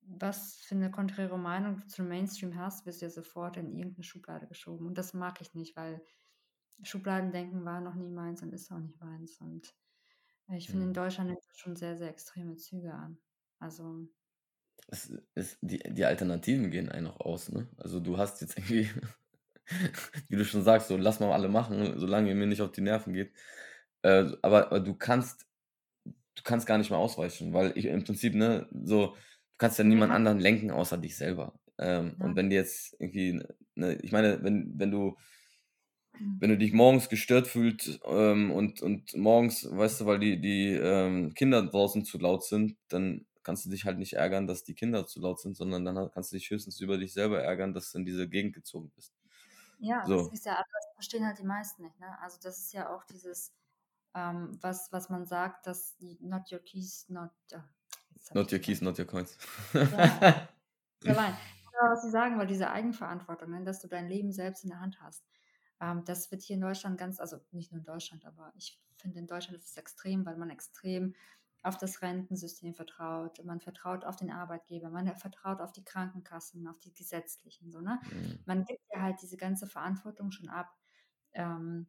was 0.01 0.55
für 0.55 0.75
eine 0.75 0.91
konträre 0.91 1.37
Meinung 1.37 1.77
du 1.77 1.87
zum 1.87 2.07
Mainstream 2.07 2.55
hast, 2.55 2.85
wirst 2.85 3.01
du 3.01 3.05
ja 3.05 3.11
sofort 3.11 3.57
in 3.57 3.71
irgendeine 3.71 4.03
Schublade 4.03 4.47
geschoben. 4.47 4.87
Und 4.87 4.97
das 4.97 5.13
mag 5.13 5.39
ich 5.41 5.53
nicht, 5.53 5.75
weil 5.75 6.01
Schubladendenken 6.83 7.65
war 7.65 7.81
noch 7.81 7.95
nie 7.95 8.09
meins 8.09 8.41
und 8.43 8.53
ist 8.53 8.71
auch 8.71 8.79
nicht 8.79 8.99
meins. 9.01 9.39
Und 9.41 9.75
äh, 10.49 10.57
ich 10.57 10.69
finde, 10.69 10.87
in 10.87 10.93
Mhm. 10.93 10.95
Deutschland 10.95 11.29
nimmt 11.29 11.45
das 11.47 11.57
schon 11.59 11.75
sehr, 11.77 11.97
sehr 11.97 12.09
extreme 12.09 12.57
Züge 12.57 12.93
an. 12.93 13.19
Also, 13.59 14.07
Es 14.87 15.11
ist, 15.35 15.57
die, 15.61 15.79
die 15.79 16.05
Alternativen 16.05 16.71
gehen 16.71 16.89
einen 16.89 17.07
auch 17.07 17.19
aus, 17.19 17.49
ne? 17.51 17.67
Also 17.77 17.99
du 17.99 18.17
hast 18.17 18.41
jetzt 18.41 18.57
irgendwie, 18.57 18.89
wie 20.29 20.35
du 20.35 20.45
schon 20.45 20.63
sagst, 20.63 20.87
so 20.87 20.97
lass 20.97 21.19
mal 21.19 21.31
alle 21.31 21.49
machen, 21.49 21.99
solange 21.99 22.29
ihr 22.29 22.35
mir 22.35 22.47
nicht 22.47 22.61
auf 22.61 22.71
die 22.71 22.81
Nerven 22.81 23.13
geht. 23.13 23.33
Äh, 24.03 24.31
aber, 24.41 24.67
aber 24.67 24.79
du 24.79 24.95
kannst, 24.95 25.47
du 26.35 26.43
kannst 26.43 26.67
gar 26.67 26.77
nicht 26.77 26.89
mehr 26.91 26.99
ausweichen, 26.99 27.53
weil 27.53 27.73
ich 27.77 27.85
im 27.85 28.03
Prinzip, 28.03 28.35
ne, 28.35 28.67
so, 28.85 29.07
du 29.15 29.15
kannst 29.57 29.79
ja 29.79 29.85
niemand 29.85 30.13
anderen 30.13 30.39
lenken 30.39 30.71
außer 30.71 30.97
dich 30.97 31.17
selber. 31.17 31.59
Ähm, 31.79 32.17
Ja. 32.17 32.25
Und 32.25 32.35
wenn 32.35 32.49
dir 32.49 32.57
jetzt 32.57 32.95
irgendwie, 32.99 33.41
ne, 33.75 33.95
ich 34.03 34.11
meine, 34.11 34.43
wenn, 34.43 34.73
wenn 34.79 34.91
du, 34.91 35.17
wenn 36.39 36.49
du 36.49 36.57
dich 36.57 36.73
morgens 36.73 37.09
gestört 37.09 37.47
fühlst 37.47 37.99
ähm, 38.05 38.51
und, 38.51 38.81
und 38.81 39.15
morgens, 39.15 39.67
weißt 39.69 40.01
du, 40.01 40.05
weil 40.05 40.19
die, 40.19 40.39
die 40.41 40.69
ähm, 40.73 41.33
Kinder 41.33 41.61
draußen 41.63 42.05
zu 42.05 42.17
laut 42.17 42.43
sind, 42.43 42.77
dann 42.89 43.25
kannst 43.43 43.65
du 43.65 43.69
dich 43.69 43.85
halt 43.85 43.97
nicht 43.97 44.13
ärgern, 44.13 44.47
dass 44.47 44.63
die 44.63 44.75
Kinder 44.75 45.07
zu 45.07 45.19
laut 45.21 45.39
sind, 45.39 45.55
sondern 45.55 45.85
dann 45.85 46.11
kannst 46.11 46.31
du 46.31 46.35
dich 46.37 46.49
höchstens 46.49 46.79
über 46.81 46.97
dich 46.97 47.13
selber 47.13 47.41
ärgern, 47.41 47.73
dass 47.73 47.91
du 47.91 47.99
in 47.99 48.05
diese 48.05 48.29
Gegend 48.29 48.53
gezogen 48.53 48.91
bist. 48.95 49.13
Ja, 49.79 50.05
So. 50.05 50.17
das 50.17 50.33
ist 50.33 50.45
ja, 50.45 50.57
das 50.57 50.93
verstehen 50.95 51.25
halt 51.25 51.39
die 51.39 51.45
meisten 51.45 51.83
nicht, 51.83 51.99
ne? 51.99 52.19
Also 52.21 52.37
das 52.41 52.59
ist 52.59 52.73
ja 52.73 52.93
auch 52.93 53.05
dieses, 53.05 53.53
ähm, 54.13 54.57
was, 54.61 54.91
was 54.91 55.09
man 55.09 55.25
sagt, 55.25 55.67
dass 55.67 55.95
die 55.97 56.17
not 56.21 56.51
your 56.51 56.59
keys, 56.59 57.07
not, 57.09 57.31
hab 57.53 58.35
Not 58.35 58.51
your 58.51 58.59
keys, 58.59 58.81
not 58.81 58.99
your 58.99 59.05
coins. 59.05 59.37
Ja. 59.73 60.49
Ja, 61.81 61.91
was 61.91 62.01
Sie 62.01 62.09
sagen, 62.09 62.37
weil 62.37 62.47
diese 62.47 62.69
Eigenverantwortung, 62.71 63.51
ne, 63.51 63.63
dass 63.63 63.79
du 63.79 63.87
dein 63.87 64.09
Leben 64.09 64.33
selbst 64.33 64.65
in 64.65 64.69
der 64.69 64.81
Hand 64.81 64.99
hast. 65.01 65.23
Ähm, 65.79 66.03
das 66.05 66.31
wird 66.31 66.41
hier 66.41 66.55
in 66.55 66.61
Deutschland 66.61 66.97
ganz, 66.97 67.19
also 67.19 67.39
nicht 67.51 67.71
nur 67.71 67.79
in 67.79 67.85
Deutschland, 67.85 68.25
aber 68.25 68.51
ich 68.55 68.81
finde 68.97 69.19
in 69.19 69.27
Deutschland 69.27 69.57
ist 69.57 69.69
es 69.69 69.77
extrem, 69.77 70.25
weil 70.25 70.37
man 70.37 70.49
extrem 70.49 71.15
auf 71.61 71.77
das 71.77 72.01
Rentensystem 72.01 72.73
vertraut, 72.73 73.43
man 73.43 73.59
vertraut 73.59 74.05
auf 74.05 74.15
den 74.15 74.31
Arbeitgeber, 74.31 74.89
man 74.89 75.13
vertraut 75.17 75.59
auf 75.59 75.73
die 75.73 75.83
Krankenkassen, 75.83 76.67
auf 76.67 76.79
die 76.79 76.93
gesetzlichen, 76.93 77.71
so, 77.71 77.81
ne? 77.81 77.99
Mhm. 78.11 78.39
Man 78.45 78.65
gibt 78.65 78.81
ja 78.93 79.01
halt 79.01 79.21
diese 79.21 79.37
ganze 79.37 79.67
Verantwortung 79.67 80.31
schon 80.31 80.49
ab. 80.49 80.73
Ähm, 81.33 81.87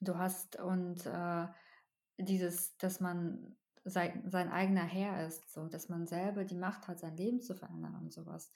du 0.00 0.16
hast 0.16 0.58
und 0.58 1.04
äh, 1.06 1.46
dieses, 2.18 2.76
dass 2.78 3.00
man 3.00 3.56
sein, 3.84 4.24
sein 4.30 4.50
eigener 4.50 4.84
Herr 4.84 5.26
ist, 5.26 5.52
so, 5.52 5.68
dass 5.68 5.88
man 5.88 6.06
selber 6.06 6.44
die 6.44 6.56
Macht 6.56 6.88
hat, 6.88 7.00
sein 7.00 7.16
Leben 7.16 7.42
zu 7.42 7.54
verändern 7.54 7.94
und 7.96 8.12
sowas. 8.12 8.50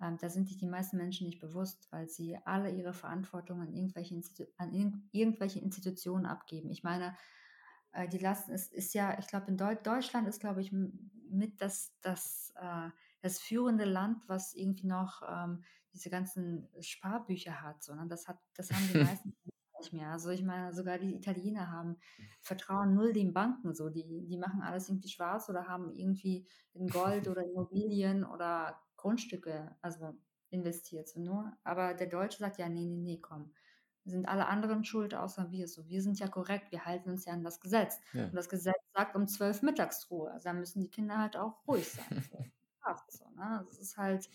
Ähm, 0.00 0.18
da 0.20 0.28
sind 0.28 0.48
sich 0.48 0.58
die 0.58 0.66
meisten 0.66 0.96
Menschen 0.96 1.26
nicht 1.26 1.40
bewusst, 1.40 1.88
weil 1.90 2.08
sie 2.08 2.38
alle 2.44 2.70
ihre 2.70 2.92
Verantwortung 2.92 3.60
an 3.60 3.72
irgendwelche, 3.72 4.14
Institu 4.14 4.44
an 4.58 4.72
irg 4.72 4.94
irgendwelche 5.12 5.60
Institutionen 5.60 6.26
abgeben. 6.26 6.70
Ich 6.70 6.82
meine, 6.82 7.16
äh, 7.92 8.08
die 8.08 8.18
lassen, 8.18 8.52
es 8.52 8.68
ist 8.68 8.94
ja, 8.94 9.18
ich 9.18 9.26
glaube, 9.26 9.46
in 9.48 9.56
Deu 9.56 9.74
Deutschland 9.74 10.28
ist, 10.28 10.40
glaube 10.40 10.60
ich, 10.60 10.72
mit 10.72 11.60
das, 11.60 11.94
das, 12.02 12.52
äh, 12.56 12.90
das 13.22 13.38
führende 13.38 13.84
Land, 13.84 14.22
was 14.28 14.54
irgendwie 14.54 14.86
noch 14.86 15.22
ähm, 15.28 15.64
diese 15.92 16.10
ganzen 16.10 16.68
Sparbücher 16.80 17.62
hat. 17.62 17.82
So, 17.82 17.94
ne? 17.94 18.06
das, 18.06 18.28
hat 18.28 18.38
das 18.54 18.70
haben 18.70 18.88
die 18.92 18.98
meisten 19.04 19.34
nicht 19.78 19.92
mehr. 19.92 20.10
Also 20.10 20.30
ich 20.30 20.42
meine, 20.42 20.72
sogar 20.72 20.98
die 20.98 21.14
Italiener 21.14 21.70
haben 21.70 21.96
vertrauen 22.40 22.94
null 22.94 23.12
den 23.12 23.32
Banken. 23.32 23.74
So, 23.74 23.88
die, 23.88 24.26
die 24.26 24.38
machen 24.38 24.62
alles 24.62 24.88
irgendwie 24.88 25.08
schwarz 25.08 25.48
oder 25.48 25.66
haben 25.66 25.92
irgendwie 25.94 26.46
in 26.74 26.88
Gold 26.88 27.28
oder 27.28 27.42
Immobilien 27.44 28.24
oder 28.24 28.80
Grundstücke 28.96 29.76
also 29.82 30.14
investiert. 30.50 31.08
So 31.08 31.20
nur. 31.20 31.52
Aber 31.64 31.94
der 31.94 32.06
Deutsche 32.08 32.38
sagt 32.38 32.58
ja, 32.58 32.68
nee, 32.68 32.84
nee, 32.86 32.96
nee, 32.96 33.20
komm. 33.20 33.52
Sind 34.04 34.26
alle 34.28 34.46
anderen 34.46 34.84
schuld, 34.84 35.14
außer 35.14 35.50
wir. 35.50 35.66
So, 35.68 35.88
wir 35.88 36.00
sind 36.00 36.18
ja 36.20 36.28
korrekt, 36.28 36.70
wir 36.70 36.84
halten 36.84 37.10
uns 37.10 37.24
ja 37.24 37.32
an 37.32 37.42
das 37.42 37.60
Gesetz. 37.60 37.98
Ja. 38.12 38.26
Und 38.26 38.36
das 38.36 38.48
Gesetz 38.48 38.76
sagt 38.94 39.16
um 39.16 39.26
zwölf 39.26 39.62
Mittagsruhe. 39.62 40.30
Also 40.30 40.44
da 40.48 40.52
müssen 40.52 40.80
die 40.80 40.90
Kinder 40.90 41.18
halt 41.18 41.36
auch 41.36 41.66
ruhig 41.66 41.88
sein. 41.88 42.24
So. 43.08 43.28
Ne? 43.30 43.64
Das 43.68 43.78
ist 43.78 43.96
halt, 43.96 44.28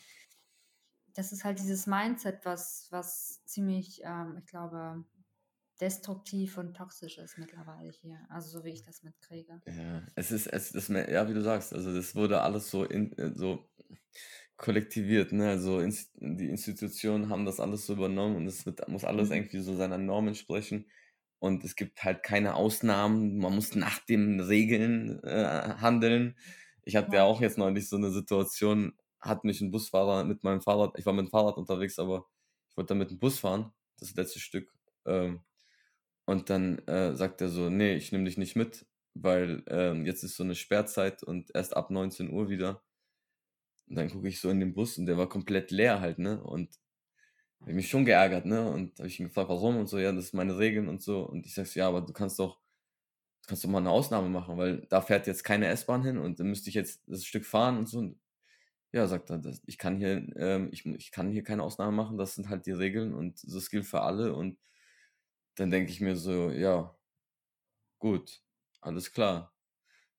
das 1.14 1.32
ist 1.32 1.44
halt 1.44 1.60
dieses 1.60 1.88
Mindset, 1.88 2.46
was, 2.46 2.88
was 2.92 3.44
ziemlich, 3.46 4.02
ähm, 4.04 4.38
ich 4.40 4.46
glaube, 4.46 5.04
destruktiv 5.80 6.58
und 6.58 6.76
toxisch 6.76 7.18
ist 7.18 7.38
mittlerweile 7.38 7.92
hier. 7.92 8.26
Also 8.30 8.50
so 8.60 8.64
wie 8.64 8.70
ich 8.70 8.84
das 8.84 9.04
mitkriege. 9.04 9.62
Ja, 9.66 10.04
es 10.16 10.32
ist, 10.32 10.48
es 10.48 10.72
ist, 10.72 10.90
mehr- 10.90 11.12
ja, 11.12 11.28
wie 11.28 11.34
du 11.34 11.42
sagst, 11.42 11.74
also 11.74 11.94
das 11.94 12.16
wurde 12.16 12.42
alles 12.42 12.70
so, 12.70 12.84
in, 12.86 13.18
äh, 13.18 13.34
so 13.36 13.70
kollektiviert, 14.62 15.34
ne? 15.34 15.50
Also 15.50 15.82
die 16.18 16.50
Institutionen 16.50 17.30
haben 17.30 17.46
das 17.46 17.60
alles 17.60 17.86
so 17.88 17.94
übernommen 17.94 18.38
und 18.38 18.48
es 18.48 18.66
wird, 18.66 18.88
muss 18.90 19.06
alles 19.06 19.30
Mhm. 19.30 19.32
irgendwie 19.32 19.60
so 19.62 19.76
seiner 19.76 19.98
Norm 20.00 20.28
entsprechen. 20.30 20.88
Und 21.40 21.64
es 21.64 21.76
gibt 21.76 22.04
halt 22.04 22.24
keine 22.24 22.56
Ausnahmen. 22.56 23.38
Man 23.40 23.56
muss 23.56 23.76
nach 23.76 24.00
den 24.06 24.40
Regeln 24.42 25.24
äh, 25.24 25.76
handeln. 25.82 26.38
Ich 26.84 26.96
hatte 26.96 27.16
ja 27.18 27.24
Ja. 27.24 27.26
auch 27.26 27.42
jetzt 27.42 27.58
neulich 27.58 27.90
so 27.90 27.98
eine 27.98 28.12
Situation, 28.12 28.94
hat 29.20 29.44
mich 29.46 29.62
ein 29.62 29.72
Busfahrer 29.72 30.24
mit 30.26 30.44
meinem 30.44 30.62
Fahrrad, 30.62 30.98
ich 31.00 31.06
war 31.06 31.14
mit 31.14 31.28
dem 31.28 31.32
Fahrrad 31.32 31.58
unterwegs, 31.58 32.00
aber 32.00 32.28
ich 32.70 32.78
wollte 32.78 32.90
dann 32.90 33.00
mit 33.00 33.12
dem 33.12 33.20
Bus 33.20 33.40
fahren, 33.40 33.74
das 34.00 34.16
letzte 34.16 34.40
Stück. 34.40 34.74
Ähm, 35.06 35.42
und 36.26 36.50
dann 36.50 36.80
äh, 36.88 37.16
sagt 37.16 37.42
er 37.42 37.50
so, 37.50 37.70
nee, 37.70 37.96
ich 37.96 38.12
nehme 38.12 38.26
dich 38.26 38.38
nicht 38.38 38.56
mit, 38.56 38.86
weil 39.14 39.64
ähm, 39.68 40.06
jetzt 40.06 40.24
ist 40.24 40.38
so 40.38 40.44
eine 40.44 40.56
Sperrzeit 40.56 41.24
und 41.24 41.52
erst 41.56 41.76
ab 41.76 41.92
19 41.92 42.32
Uhr 42.32 42.50
wieder. 42.50 42.84
Und 43.92 43.98
dann 43.98 44.10
gucke 44.12 44.30
ich 44.30 44.42
so 44.42 44.50
in 44.52 44.62
den 44.62 44.74
Bus 44.74 44.98
und 45.00 45.08
der 45.08 45.18
war 45.20 45.30
komplett 45.30 45.72
leer 45.72 46.02
halt, 46.02 46.20
ne? 46.20 46.42
Und 46.44 46.80
habe 47.62 47.74
mich 47.74 47.90
schon 47.90 48.06
geärgert, 48.06 48.46
ne? 48.46 48.70
Und 48.72 48.98
habe 49.00 49.08
ich 49.10 49.20
ihn 49.20 49.28
gefragt, 49.28 49.50
warum 49.50 49.78
und 49.78 49.88
so, 49.90 50.00
ja, 50.00 50.12
das 50.12 50.26
ist 50.26 50.34
meine 50.34 50.58
Regeln 50.58 50.90
und 50.90 51.02
so. 51.04 51.24
Und 51.28 51.46
ich 51.46 51.54
sag 51.56 51.68
so, 51.68 51.80
ja, 51.80 51.88
aber 51.90 52.02
du 52.02 52.14
kannst 52.14 52.40
doch, 52.40 52.58
du 53.44 53.50
kannst 53.50 53.64
doch 53.66 53.70
mal 53.70 53.80
eine 53.80 53.92
Ausnahme 53.92 54.30
machen, 54.30 54.58
weil 54.58 54.88
da 54.90 55.02
fährt 55.02 55.28
jetzt 55.28 55.44
keine 55.44 55.68
S-Bahn 55.68 56.04
hin 56.04 56.18
und 56.20 56.40
dann 56.40 56.48
müsste 56.50 56.70
ich 56.70 56.76
jetzt 56.76 57.04
das 57.08 57.26
Stück 57.26 57.46
fahren 57.46 57.78
und 57.80 57.88
so. 57.90 58.00
Und 58.00 58.20
ja, 58.94 59.08
sagt 59.08 59.30
er, 59.32 59.40
das, 59.40 59.62
ich 59.68 59.78
kann 59.80 59.98
hier, 59.98 60.28
ähm, 60.38 60.70
ich, 60.74 60.86
ich 60.86 61.12
kann 61.12 61.32
hier 61.32 61.44
keine 61.44 61.64
Ausnahme 61.64 61.94
machen, 61.94 62.18
das 62.18 62.36
sind 62.36 62.50
halt 62.50 62.66
die 62.68 62.72
Regeln 62.74 63.14
und 63.16 63.42
das 63.44 63.70
gilt 63.72 63.86
für 63.88 64.02
alle. 64.02 64.36
Und 64.36 64.60
dann 65.56 65.72
denke 65.72 65.92
ich 65.92 66.02
mir 66.02 66.16
so, 66.18 66.52
ja, 66.52 66.96
gut, 68.00 68.42
alles 68.82 69.12
klar. 69.14 69.51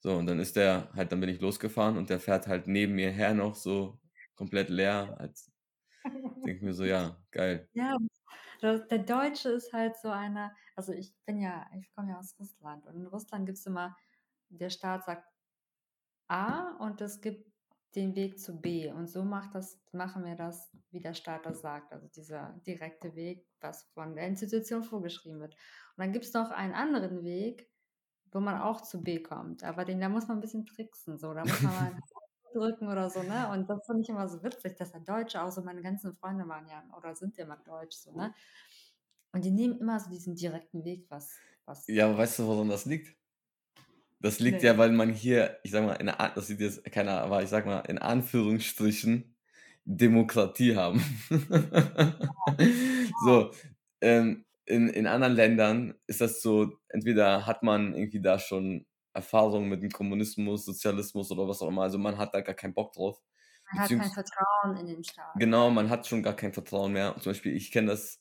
So, 0.02 0.16
und 0.16 0.26
dann 0.26 0.40
ist 0.40 0.56
der 0.56 0.90
halt, 0.94 1.12
dann 1.12 1.20
bin 1.20 1.28
ich 1.28 1.40
losgefahren 1.40 1.96
und 1.96 2.10
der 2.10 2.18
fährt 2.18 2.48
halt 2.48 2.66
neben 2.66 2.94
mir 2.94 3.12
her 3.12 3.34
noch 3.34 3.54
so 3.54 4.00
komplett 4.34 4.68
leer. 4.68 5.14
Halt, 5.16 5.38
denke 6.44 6.56
ich 6.56 6.62
mir 6.62 6.74
so, 6.74 6.84
ja, 6.84 7.16
geil. 7.30 7.68
Ja, 7.72 7.96
der 8.62 8.98
Deutsche 8.98 9.50
ist 9.50 9.72
halt 9.72 9.96
so 9.96 10.08
einer, 10.08 10.56
also 10.74 10.92
ich 10.92 11.14
bin 11.24 11.38
ja, 11.38 11.70
ich 11.78 11.88
komme 11.94 12.10
ja 12.10 12.18
aus 12.18 12.34
Russland 12.40 12.84
und 12.86 12.96
in 12.96 13.06
Russland 13.06 13.46
gibt 13.46 13.58
es 13.58 13.66
immer, 13.66 13.96
der 14.48 14.70
Staat 14.70 15.04
sagt 15.04 15.24
A 16.26 16.76
und 16.78 17.00
es 17.00 17.20
gibt 17.20 17.52
den 17.94 18.16
Weg 18.16 18.40
zu 18.40 18.60
B 18.60 18.90
und 18.90 19.06
so 19.08 19.22
macht 19.22 19.54
das, 19.54 19.80
machen 19.92 20.24
wir 20.24 20.34
das, 20.34 20.74
wie 20.90 21.00
der 21.00 21.14
Staat 21.14 21.46
das 21.46 21.60
sagt, 21.60 21.92
also 21.92 22.08
dieser 22.08 22.60
direkte 22.66 23.14
Weg, 23.14 23.46
was 23.60 23.84
von 23.94 24.16
der 24.16 24.26
Institution 24.26 24.82
vorgeschrieben 24.82 25.38
wird. 25.38 25.54
Und 25.54 26.04
dann 26.04 26.12
gibt 26.12 26.24
es 26.24 26.32
noch 26.32 26.50
einen 26.50 26.74
anderen 26.74 27.22
Weg, 27.22 27.71
wo 28.32 28.40
man 28.40 28.60
auch 28.60 28.80
zu 28.80 29.02
B 29.02 29.22
kommt, 29.22 29.62
aber 29.62 29.84
den, 29.84 30.00
da 30.00 30.08
muss 30.08 30.26
man 30.28 30.38
ein 30.38 30.40
bisschen 30.40 30.66
tricksen, 30.66 31.18
so, 31.18 31.32
da 31.34 31.44
muss 31.44 31.60
man 31.60 31.74
mal 31.74 31.92
drücken 32.52 32.88
oder 32.88 33.08
so, 33.10 33.22
ne? 33.22 33.48
Und 33.52 33.68
das 33.68 33.86
finde 33.86 34.02
ich 34.02 34.08
immer 34.08 34.28
so 34.28 34.42
witzig, 34.42 34.76
dass 34.76 34.92
der 34.92 35.00
Deutsche, 35.00 35.42
auch 35.42 35.50
so 35.50 35.62
meine 35.62 35.82
ganzen 35.82 36.12
Freunde 36.12 36.46
waren 36.48 36.66
ja 36.68 36.82
oder 36.96 37.14
sind 37.14 37.36
ja 37.36 37.44
immer 37.44 37.58
deutsch, 37.58 37.96
so, 37.96 38.12
ne? 38.12 38.34
Und 39.32 39.44
die 39.44 39.50
nehmen 39.50 39.78
immer 39.78 39.98
so 39.98 40.10
diesen 40.10 40.34
direkten 40.34 40.84
Weg, 40.84 41.06
was, 41.08 41.36
was. 41.64 41.86
Ja, 41.86 42.06
aber 42.06 42.18
weißt 42.18 42.40
du, 42.40 42.46
woran 42.46 42.68
das 42.68 42.84
liegt? 42.84 43.16
Das 44.20 44.38
liegt 44.38 44.60
Nee. 44.60 44.68
ja, 44.68 44.78
weil 44.78 44.92
man 44.92 45.10
hier, 45.10 45.58
ich 45.64 45.72
sag 45.72 45.84
mal, 45.84 45.94
in, 45.94 46.06
das 46.06 46.46
sieht 46.46 46.60
jetzt 46.60 46.84
keiner, 46.92 47.22
aber 47.22 47.42
ich 47.42 47.48
sag 47.48 47.66
mal, 47.66 47.80
in 47.80 47.98
Anführungsstrichen 47.98 49.34
Demokratie 49.84 50.76
haben. 50.76 51.02
so, 53.24 53.50
ähm, 54.00 54.44
in, 54.66 54.88
in 54.88 55.06
anderen 55.06 55.34
Ländern 55.34 55.94
ist 56.06 56.20
das 56.20 56.42
so, 56.42 56.72
entweder 56.88 57.46
hat 57.46 57.62
man 57.62 57.94
irgendwie 57.94 58.20
da 58.20 58.38
schon 58.38 58.86
Erfahrung 59.14 59.68
mit 59.68 59.82
dem 59.82 59.90
Kommunismus, 59.90 60.64
Sozialismus 60.64 61.30
oder 61.30 61.46
was 61.48 61.60
auch 61.62 61.68
immer, 61.68 61.82
also 61.82 61.98
man 61.98 62.18
hat 62.18 62.34
da 62.34 62.40
gar 62.40 62.54
keinen 62.54 62.74
Bock 62.74 62.92
drauf. 62.92 63.20
Man 63.72 63.82
hat 63.82 63.90
kein 63.90 64.10
Vertrauen 64.12 64.76
in 64.76 64.86
den 64.86 65.04
Staat. 65.04 65.34
Genau, 65.38 65.70
man 65.70 65.88
hat 65.90 66.06
schon 66.06 66.22
gar 66.22 66.34
kein 66.36 66.52
Vertrauen 66.52 66.92
mehr. 66.92 67.14
Zum 67.20 67.30
Beispiel, 67.30 67.56
ich 67.56 67.70
kenne 67.70 67.88
das 67.88 68.20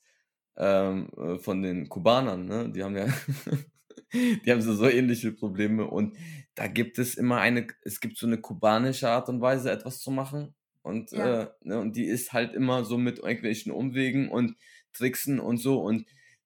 ähm, 0.58 1.10
äh, 1.18 1.40
von 1.40 1.62
den 1.62 1.90
Kubanern, 1.90 2.46
ne? 2.46 2.72
Die 2.72 2.84
haben 2.84 2.96
ja, 2.98 3.08
die 4.14 4.52
haben 4.52 4.62
so, 4.62 4.74
so 4.74 4.88
ähnliche 4.88 5.32
Probleme 5.32 5.86
und 5.88 6.18
da 6.56 6.68
gibt 6.68 7.00
es 7.00 7.16
immer 7.16 7.38
eine, 7.40 7.68
es 7.84 8.00
gibt 8.00 8.18
so 8.18 8.28
eine 8.28 8.40
kubanische 8.40 9.10
Art 9.10 9.30
und 9.30 9.42
Weise, 9.42 9.72
etwas 9.72 10.00
zu 10.00 10.12
machen 10.12 10.56
und, 10.84 11.12
Ja. 11.12 11.42
äh, 11.44 11.48
ne, 11.62 11.80
und 11.80 11.96
die 11.96 12.06
ist 12.06 12.34
halt 12.34 12.54
immer 12.54 12.84
so 12.86 12.98
mit 12.98 13.20
irgendwelchen 13.20 13.72
Umwegen 13.72 14.30
und 14.30 14.56
tricksen 14.94 15.40
und 15.40 15.58
so 15.58 15.82
und 15.82 16.06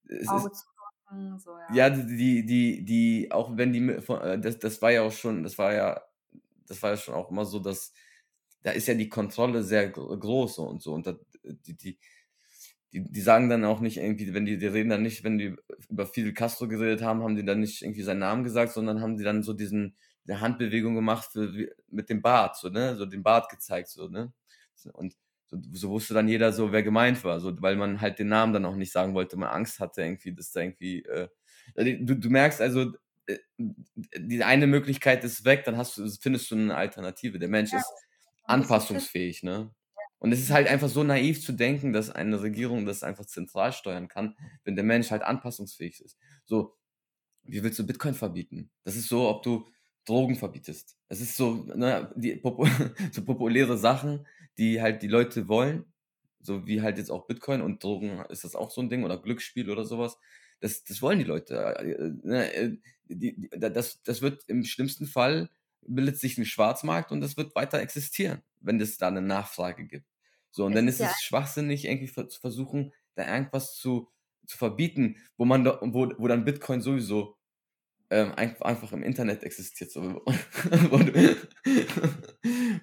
es 0.10 0.32
Auge 0.32 0.50
ist, 0.52 0.66
so, 1.40 1.52
ja. 1.58 1.68
ja, 1.68 1.90
die, 1.90 2.46
die, 2.46 2.86
die, 2.86 3.32
auch 3.32 3.56
wenn 3.58 3.74
die, 3.74 3.80
äh, 3.90 4.40
das, 4.40 4.60
das 4.60 4.82
war 4.82 4.92
ja 4.92 5.02
auch 5.04 5.12
schon, 5.12 5.44
das 5.44 5.58
war 5.58 5.74
ja, 5.74 6.02
das 6.68 6.82
war 6.84 6.92
ja 6.92 6.98
schon 6.98 7.16
auch 7.16 7.32
immer 7.32 7.46
so, 7.46 7.60
dass 7.60 7.94
da 8.64 8.72
ist 8.72 8.88
ja 8.88 8.96
die 8.96 9.10
Kontrolle 9.10 9.64
sehr 9.64 9.90
gro- 9.90 10.18
groß 10.18 10.60
und 10.60 10.82
so 10.82 10.94
und 10.94 11.08
da, 11.08 11.18
die, 11.44 11.76
die, 11.78 12.00
die, 12.94 13.04
die 13.12 13.22
sagen 13.22 13.50
dann 13.50 13.66
auch 13.66 13.82
nicht 13.82 13.98
irgendwie, 13.98 14.34
wenn 14.34 14.46
die, 14.46 14.58
die 14.58 14.68
reden 14.68 14.90
dann 14.90 15.04
nicht, 15.04 15.24
wenn 15.24 15.38
die 15.38 15.56
über 15.90 16.08
Fidel 16.08 16.34
Castro 16.34 16.68
geredet 16.68 17.02
haben, 17.04 17.24
haben 17.24 17.36
die 17.36 17.46
dann 17.46 17.60
nicht 17.62 17.82
irgendwie 17.82 18.04
seinen 18.04 18.20
Namen 18.20 18.44
gesagt, 18.44 18.74
sondern 18.74 19.02
haben 19.02 19.18
die 19.18 19.24
dann 19.24 19.44
so 19.44 19.54
diesen, 19.54 19.98
eine 20.28 20.42
Handbewegung 20.42 20.96
gemacht 20.96 21.30
für, 21.34 21.54
mit 21.90 22.10
dem 22.10 22.22
Bart, 22.22 22.58
so, 22.58 22.70
ne, 22.70 22.96
so 22.96 23.06
den 23.06 23.24
Bart 23.24 23.50
gezeigt, 23.50 23.90
so, 23.90 24.08
ne, 24.10 24.34
und 24.94 25.16
so, 25.74 25.90
wusste 25.92 26.14
dann 26.14 26.28
jeder 26.28 26.52
so, 26.54 26.72
wer 26.72 26.84
gemeint 26.84 27.24
war, 27.24 27.40
so, 27.40 27.62
weil 27.62 27.76
man 27.76 28.02
halt 28.02 28.20
den 28.20 28.28
Namen 28.30 28.54
dann 28.54 28.66
auch 28.66 28.76
nicht 28.76 28.92
sagen 28.92 29.14
wollte, 29.14 29.38
man 29.38 29.50
Angst 29.50 29.80
hatte 29.80 30.02
irgendwie, 30.02 30.34
dass 30.34 30.52
da 30.52 30.62
irgendwie, 30.62 31.04
äh, 31.06 31.28
du, 31.76 32.16
du 32.16 32.30
merkst 32.30 32.62
also, 32.62 32.94
äh, 33.28 33.38
die 33.58 34.44
eine 34.44 34.68
Möglichkeit 34.68 35.24
ist 35.24 35.46
weg, 35.46 35.64
dann 35.66 35.78
hast 35.78 35.98
du, 35.98 36.08
findest 36.22 36.52
du 36.52 36.56
eine 36.56 36.76
Alternative. 36.76 37.40
Der 37.40 37.50
Mensch 37.50 37.72
Ja, 37.72 37.80
ist 37.80 37.94
anpassungsfähig, 38.44 39.44
ne? 39.44 39.72
Und 40.20 40.32
es 40.32 40.40
ist 40.40 40.52
halt 40.52 40.68
einfach 40.68 40.90
so 40.90 41.04
naiv 41.04 41.44
zu 41.44 41.52
denken, 41.52 41.94
dass 41.94 42.10
eine 42.10 42.42
Regierung 42.42 42.86
das 42.86 43.04
einfach 43.04 43.26
zentral 43.26 43.74
steuern 43.74 44.08
kann, 44.08 44.36
wenn 44.64 44.76
der 44.76 44.86
Mensch 44.86 45.12
halt 45.12 45.22
anpassungsfähig 45.24 46.02
ist. 46.02 46.18
So, 46.46 46.76
wie 47.44 47.64
willst 47.64 47.80
du 47.80 47.86
Bitcoin 47.86 48.14
verbieten? 48.14 48.72
Das 48.84 48.96
ist 48.96 49.08
so, 49.10 49.30
ob 49.30 49.44
du 49.44 49.68
Drogen 50.06 50.36
verbietest. 50.36 50.98
Es 51.10 51.22
ist 51.22 51.36
so, 51.38 51.66
ne, 51.76 52.12
die 52.16 52.42
so 53.12 53.26
populäre 53.26 53.78
Sachen, 53.78 54.26
die 54.58 54.82
halt 54.82 55.02
die 55.04 55.08
Leute 55.08 55.48
wollen, 55.48 55.86
so 56.42 56.68
wie 56.68 56.82
halt 56.82 56.98
jetzt 56.98 57.12
auch 57.12 57.28
Bitcoin 57.28 57.62
und 57.62 57.84
Drogen 57.84 58.24
ist 58.30 58.44
das 58.44 58.56
auch 58.56 58.72
so 58.72 58.82
ein 58.82 58.90
Ding 58.90 59.04
oder 59.04 59.18
Glücksspiel 59.22 59.70
oder 59.70 59.86
sowas. 59.86 60.18
Das, 60.60 60.84
das 60.84 61.02
wollen 61.02 61.20
die 61.20 61.26
Leute. 61.26 61.56
äh, 61.80 62.12
ne, 62.24 62.54
äh, 62.54 62.78
Die, 63.08 63.36
die, 63.40 63.50
das, 63.52 64.02
das 64.04 64.22
wird 64.22 64.44
im 64.48 64.64
schlimmsten 64.64 65.06
Fall 65.06 65.50
bildet 65.88 66.18
sich 66.20 66.38
ein 66.38 66.46
Schwarzmarkt 66.46 67.12
und 67.12 67.22
das 67.22 67.38
wird 67.38 67.56
weiter 67.56 67.80
existieren, 67.80 68.42
wenn 68.62 68.82
es 68.82 68.98
da 68.98 69.08
eine 69.10 69.22
Nachfrage 69.22 69.86
gibt. 69.86 70.08
So, 70.52 70.66
und 70.66 70.74
dann 70.74 70.88
ist 70.88 71.00
ja 71.00 71.08
es 71.08 71.22
schwachsinnig, 71.22 71.86
irgendwie 71.86 72.12
zu 72.12 72.40
versuchen, 72.40 72.94
da 73.16 73.28
irgendwas 73.32 73.76
zu, 73.76 74.10
zu 74.48 74.58
verbieten, 74.58 75.18
wo 75.38 75.46
man 75.46 75.64
da, 75.64 75.80
wo, 75.82 76.12
wo 76.18 76.28
dann 76.28 76.46
Bitcoin 76.46 76.82
sowieso 76.82 77.38
ähm, 78.10 78.34
ein, 78.36 78.62
einfach 78.62 78.92
im 78.94 79.04
Internet 79.04 79.44
existiert, 79.44 79.92
so, 79.92 80.02
wo 80.90 80.98
du, 80.98 81.38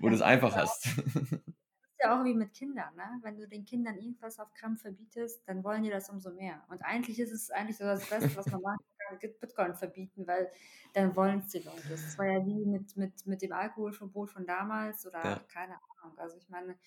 wo 0.00 0.08
du 0.08 0.14
es 0.14 0.22
einfach 0.22 0.56
hast. 0.56 0.88
ja 2.02 2.18
auch 2.20 2.24
wie 2.24 2.34
mit 2.34 2.52
Kindern, 2.52 2.94
ne? 2.96 3.18
Wenn 3.22 3.36
du 3.38 3.46
den 3.48 3.64
Kindern 3.64 3.96
irgendwas 3.96 4.38
auf 4.38 4.52
Krampf 4.54 4.82
verbietest, 4.82 5.46
dann 5.48 5.64
wollen 5.64 5.82
die 5.82 5.90
das 5.90 6.08
umso 6.10 6.30
mehr. 6.32 6.64
Und 6.68 6.82
eigentlich 6.82 7.18
ist 7.20 7.32
es 7.32 7.50
eigentlich 7.50 7.76
so 7.78 7.84
das 7.84 8.08
Beste, 8.08 8.34
was 8.36 8.50
man 8.50 8.60
machen 8.62 8.84
kann, 8.98 9.18
Bitcoin 9.40 9.74
verbieten, 9.74 10.26
weil 10.26 10.50
dann 10.94 11.14
wollen 11.16 11.40
es 11.40 11.48
die 11.48 11.60
Leute. 11.60 11.88
Das 11.88 12.16
war 12.18 12.26
ja 12.26 12.44
wie 12.46 12.64
mit, 12.66 12.96
mit, 12.96 13.26
mit 13.26 13.42
dem 13.42 13.52
Alkoholverbot 13.52 14.30
von 14.30 14.46
damals 14.46 15.06
oder 15.06 15.22
Ja. 15.22 15.38
keine 15.48 15.74
Ahnung. 16.02 16.18
Also 16.18 16.36
ich 16.36 16.48
meine, 16.48 16.78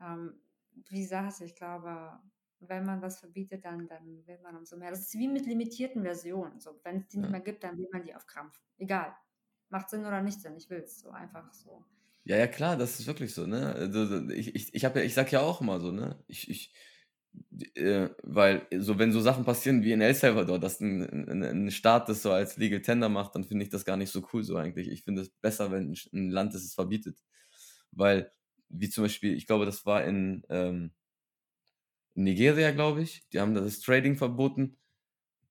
ähm, 0.00 0.40
wie 0.88 1.04
sagst 1.04 1.40
du, 1.40 1.44
ich 1.44 1.56
glaube, 1.56 2.18
wenn 2.60 2.84
man 2.84 3.02
was 3.02 3.20
verbietet, 3.20 3.64
dann, 3.64 3.86
dann 3.88 4.26
will 4.26 4.38
man 4.42 4.56
umso 4.56 4.76
mehr. 4.76 4.90
Das 4.90 5.00
ist 5.00 5.14
wie 5.14 5.28
mit 5.28 5.46
limitierten 5.46 6.02
Versionen. 6.02 6.60
So, 6.60 6.80
wenn 6.84 6.98
es 6.98 7.08
die 7.08 7.18
nicht 7.18 7.30
mehr 7.30 7.40
gibt, 7.40 7.64
dann 7.64 7.78
will 7.78 7.88
man 7.92 8.02
die 8.02 8.14
auf 8.14 8.26
Krampf. 8.26 8.60
Egal. 8.78 9.16
Macht 9.70 9.90
Sinn 9.90 10.06
oder 10.06 10.22
nicht 10.22 10.40
Sinn, 10.40 10.56
ich 10.56 10.70
will 10.70 10.80
es 10.80 11.00
so 11.00 11.10
einfach 11.10 11.52
so. 11.52 11.84
Ja, 12.28 12.36
ja, 12.36 12.46
klar, 12.46 12.76
das 12.76 13.00
ist 13.00 13.06
wirklich 13.06 13.32
so, 13.34 13.46
ne? 13.46 13.74
Also, 13.74 14.04
so, 14.06 14.28
ich, 14.30 14.54
ich, 14.54 14.74
ich, 14.74 14.82
ja, 14.82 14.94
ich 14.96 15.14
sag 15.14 15.32
ja 15.32 15.40
auch 15.40 15.60
immer 15.62 15.80
so, 15.80 15.92
ne? 15.92 16.22
Ich, 16.28 16.48
ich, 16.50 16.72
äh, 17.76 18.08
weil 18.22 18.66
so, 18.78 18.98
wenn 18.98 19.12
so 19.12 19.20
Sachen 19.20 19.44
passieren 19.44 19.82
wie 19.82 19.92
in 19.92 20.00
El 20.00 20.14
Salvador, 20.14 20.58
dass 20.58 20.80
ein, 20.80 21.02
ein, 21.28 21.42
ein 21.42 21.70
Staat 21.70 22.08
das 22.08 22.22
so 22.22 22.30
als 22.32 22.56
Legal 22.56 22.82
Tender 22.82 23.08
macht, 23.08 23.34
dann 23.34 23.44
finde 23.44 23.64
ich 23.64 23.70
das 23.70 23.84
gar 23.84 23.96
nicht 23.96 24.10
so 24.10 24.26
cool 24.32 24.44
so 24.44 24.56
eigentlich. 24.56 24.88
Ich 24.88 25.04
finde 25.04 25.22
es 25.22 25.30
besser, 25.30 25.70
wenn 25.72 25.94
ein, 26.12 26.30
Land 26.30 26.54
das 26.54 26.62
es 26.64 26.74
verbietet. 26.74 27.18
Weil, 27.92 28.32
wie 28.68 28.90
zum 28.90 29.04
Beispiel, 29.04 29.34
ich 29.36 29.46
glaube, 29.46 29.66
das 29.66 29.86
war 29.86 30.04
in, 30.04 30.42
ähm, 30.50 30.92
Nigeria, 32.14 32.70
glaube 32.72 33.02
ich, 33.02 33.26
die 33.32 33.40
haben 33.40 33.54
das 33.54 33.80
Trading 33.80 34.16
verboten, 34.16 34.76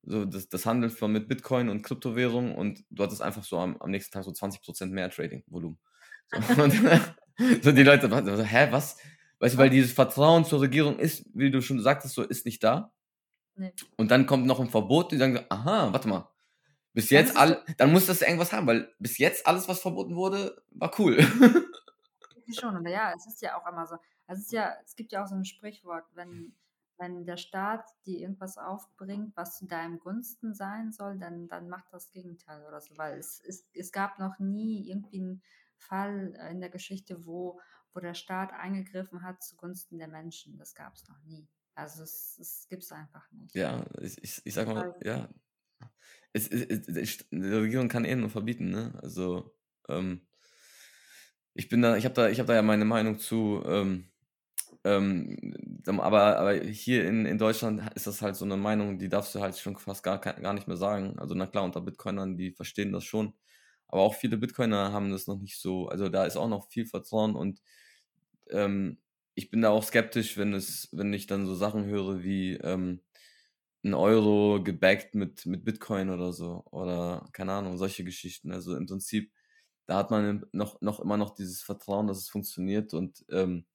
so 0.04 0.26
das, 0.26 0.50
das 0.50 0.66
Handeln 0.66 0.92
von 0.92 1.12
mit 1.12 1.28
Bitcoin 1.30 1.70
und 1.70 1.84
Kryptowährungen 1.84 2.56
und 2.56 2.86
du 2.92 3.04
hattest 3.04 3.22
einfach 3.22 3.44
so 3.46 3.60
am, 3.60 3.78
am 3.80 3.92
nächsten 3.92 4.14
Tag 4.14 4.26
so 4.26 4.32
20% 4.34 4.94
mehr 4.94 5.10
Trading-Volumen. 5.12 5.80
So, 6.32 6.64
und, 6.64 6.74
so 7.64 7.72
die 7.72 7.84
Leute, 7.84 8.10
so, 8.10 8.44
hä, 8.44 8.68
was? 8.72 8.98
Weißt 9.40 9.54
du, 9.56 9.58
weil 9.60 9.70
dieses 9.70 9.94
Vertrauen 9.94 10.46
zur 10.46 10.62
Regierung 10.62 10.98
ist, 10.98 11.26
wie 11.34 11.52
du 11.52 11.62
schon 11.62 11.80
sagtest, 11.80 12.16
so 12.16 12.24
ist 12.24 12.46
nicht 12.46 12.64
da. 12.64 12.92
Nee. 13.56 13.74
Und 13.96 14.12
dann 14.12 14.26
kommt 14.26 14.46
noch 14.46 14.60
ein 14.60 14.70
Verbot, 14.70 15.12
die 15.12 15.18
sagen, 15.18 15.36
so, 15.36 15.44
aha, 15.50 15.92
warte 15.92 16.08
mal. 16.08 16.30
Bis 16.94 17.12
jetzt 17.12 17.38
all, 17.38 17.64
dann 17.78 17.92
muss 17.92 18.08
das 18.08 18.22
irgendwas 18.22 18.52
haben, 18.54 18.66
weil 18.66 18.92
bis 18.98 19.20
jetzt 19.20 19.46
alles, 19.46 19.68
was 19.68 19.82
verboten 19.82 20.16
wurde, 20.16 20.64
war 20.72 20.92
cool. 20.98 21.20
Schon, 22.60 22.76
aber 22.76 22.90
ja, 22.90 23.14
es 23.16 23.28
ist 23.28 23.42
ja 23.42 23.56
auch 23.56 23.68
immer 23.68 23.86
so. 23.86 23.98
Also 24.26 24.40
es 24.40 24.46
ist 24.46 24.52
ja, 24.52 24.74
es 24.84 24.96
gibt 24.96 25.12
ja 25.12 25.24
auch 25.24 25.28
so 25.28 25.36
ein 25.36 25.46
Sprichwort, 25.46 26.06
wenn, 26.16 26.56
wenn 26.98 27.26
der 27.26 27.38
Staat 27.38 27.86
dir 28.06 28.20
irgendwas 28.20 28.58
aufbringt, 28.58 29.36
was 29.36 29.58
zu 29.58 29.68
deinem 29.68 30.00
Gunsten 30.00 30.56
sein 30.56 30.92
soll, 30.92 31.20
dann, 31.20 31.48
dann 31.48 31.70
macht 31.70 31.92
das 31.92 32.10
Gegenteil 32.12 32.66
oder 32.66 32.82
so. 32.82 32.98
Weil 32.98 33.20
es, 33.20 33.42
es, 33.46 33.68
es 33.74 33.92
gab 33.92 34.18
noch 34.18 34.40
nie 34.40 34.90
irgendwie 34.90 35.20
einen 35.20 35.44
Fall 35.78 36.34
äh, 36.40 36.52
in 36.52 36.60
der 36.60 36.70
Geschichte, 36.70 37.26
wo, 37.26 37.60
wo 37.94 38.00
der 38.00 38.14
Staat 38.14 38.54
eingegriffen 38.54 39.24
hat 39.24 39.44
zugunsten 39.44 39.98
der 39.98 40.08
Menschen. 40.08 40.58
Das 40.58 40.76
gab 40.76 40.96
es 40.96 41.08
noch 41.08 41.22
nie. 41.24 41.48
Also 41.76 42.04
es, 42.04 42.38
es 42.40 42.68
gibt 42.70 42.84
es 42.84 42.92
einfach 42.92 43.30
nicht. 43.32 43.54
ja, 43.56 43.86
ich, 44.02 44.18
ich, 44.24 44.42
ich 44.44 44.54
sag 44.54 44.68
mal, 44.68 44.96
ja. 45.04 45.30
Es, 46.34 46.48
es, 46.48 46.88
es, 46.88 47.30
die 47.30 47.38
Regierung 47.38 47.88
kann 47.88 48.06
eh 48.06 48.16
nur 48.16 48.30
verbieten, 48.30 48.70
ne? 48.72 48.98
Also, 49.02 49.56
ähm, 49.88 50.28
ich 51.54 51.70
bin 51.70 51.82
da, 51.82 51.98
ich 51.98 52.06
habe 52.06 52.14
da, 52.16 52.30
ich 52.30 52.40
habe 52.40 52.48
da 52.48 52.56
ja 52.56 52.62
meine 52.62 52.86
Meinung 52.86 53.20
zu, 53.20 53.64
ähm, 53.66 54.10
ähm, 54.84 55.82
aber, 55.88 56.38
aber 56.38 56.54
hier 56.56 57.06
in, 57.08 57.26
in 57.26 57.38
Deutschland 57.38 57.82
ist 57.96 58.08
das 58.08 58.22
halt 58.22 58.36
so 58.36 58.46
eine 58.46 58.58
Meinung, 58.58 59.00
die 59.00 59.10
darfst 59.10 59.34
du 59.36 59.40
halt 59.40 59.58
schon 59.58 59.78
fast 59.78 60.04
gar, 60.04 60.20
gar 60.20 60.54
nicht 60.54 60.68
mehr 60.68 60.78
sagen. 60.78 61.18
Also, 61.20 61.36
na 61.36 61.48
klar, 61.48 61.64
unter 61.64 61.82
Bitcoinern, 61.82 62.38
die 62.38 62.52
verstehen 62.52 62.92
das 62.92 63.04
schon. 63.04 63.34
Aber 63.88 64.02
auch 64.02 64.16
viele 64.16 64.38
Bitcoiner 64.38 64.92
haben 64.92 65.12
das 65.12 65.28
noch 65.28 65.40
nicht 65.40 65.60
so, 65.60 65.88
also 65.88 66.10
da 66.10 66.26
ist 66.26 66.38
auch 66.38 66.50
noch 66.50 66.68
viel 66.70 66.86
Vertrauen 66.86 67.36
und 67.36 67.62
ähm, 68.50 69.00
ich 69.36 69.50
bin 69.52 69.62
da 69.62 69.70
auch 69.70 69.84
skeptisch, 69.84 70.38
wenn 70.38 70.54
es, 70.54 70.90
wenn 70.92 71.14
ich 71.14 71.28
dann 71.28 71.46
so 71.46 71.56
Sachen 71.56 71.86
höre 71.86 72.24
wie 72.24 72.54
ähm, 72.56 73.02
ein 73.84 73.94
Euro 73.94 74.62
gebackt 74.64 75.16
mit, 75.16 75.46
mit 75.46 75.64
Bitcoin 75.66 76.10
oder 76.10 76.34
so. 76.34 76.64
Oder 76.72 77.30
keine 77.34 77.54
Ahnung, 77.54 77.78
solche 77.78 78.04
Geschichten. 78.04 78.52
Also 78.52 78.76
im 78.76 78.88
Prinzip, 78.88 79.32
da 79.86 79.98
hat 79.98 80.12
man 80.12 80.46
noch, 80.52 80.82
noch 80.82 81.00
immer 81.00 81.18
noch 81.18 81.36
dieses 81.36 81.62
Vertrauen, 81.62 82.08
dass 82.08 82.18
es 82.18 82.30
funktioniert 82.30 82.94
und 82.94 83.26
ähm, 83.30 83.66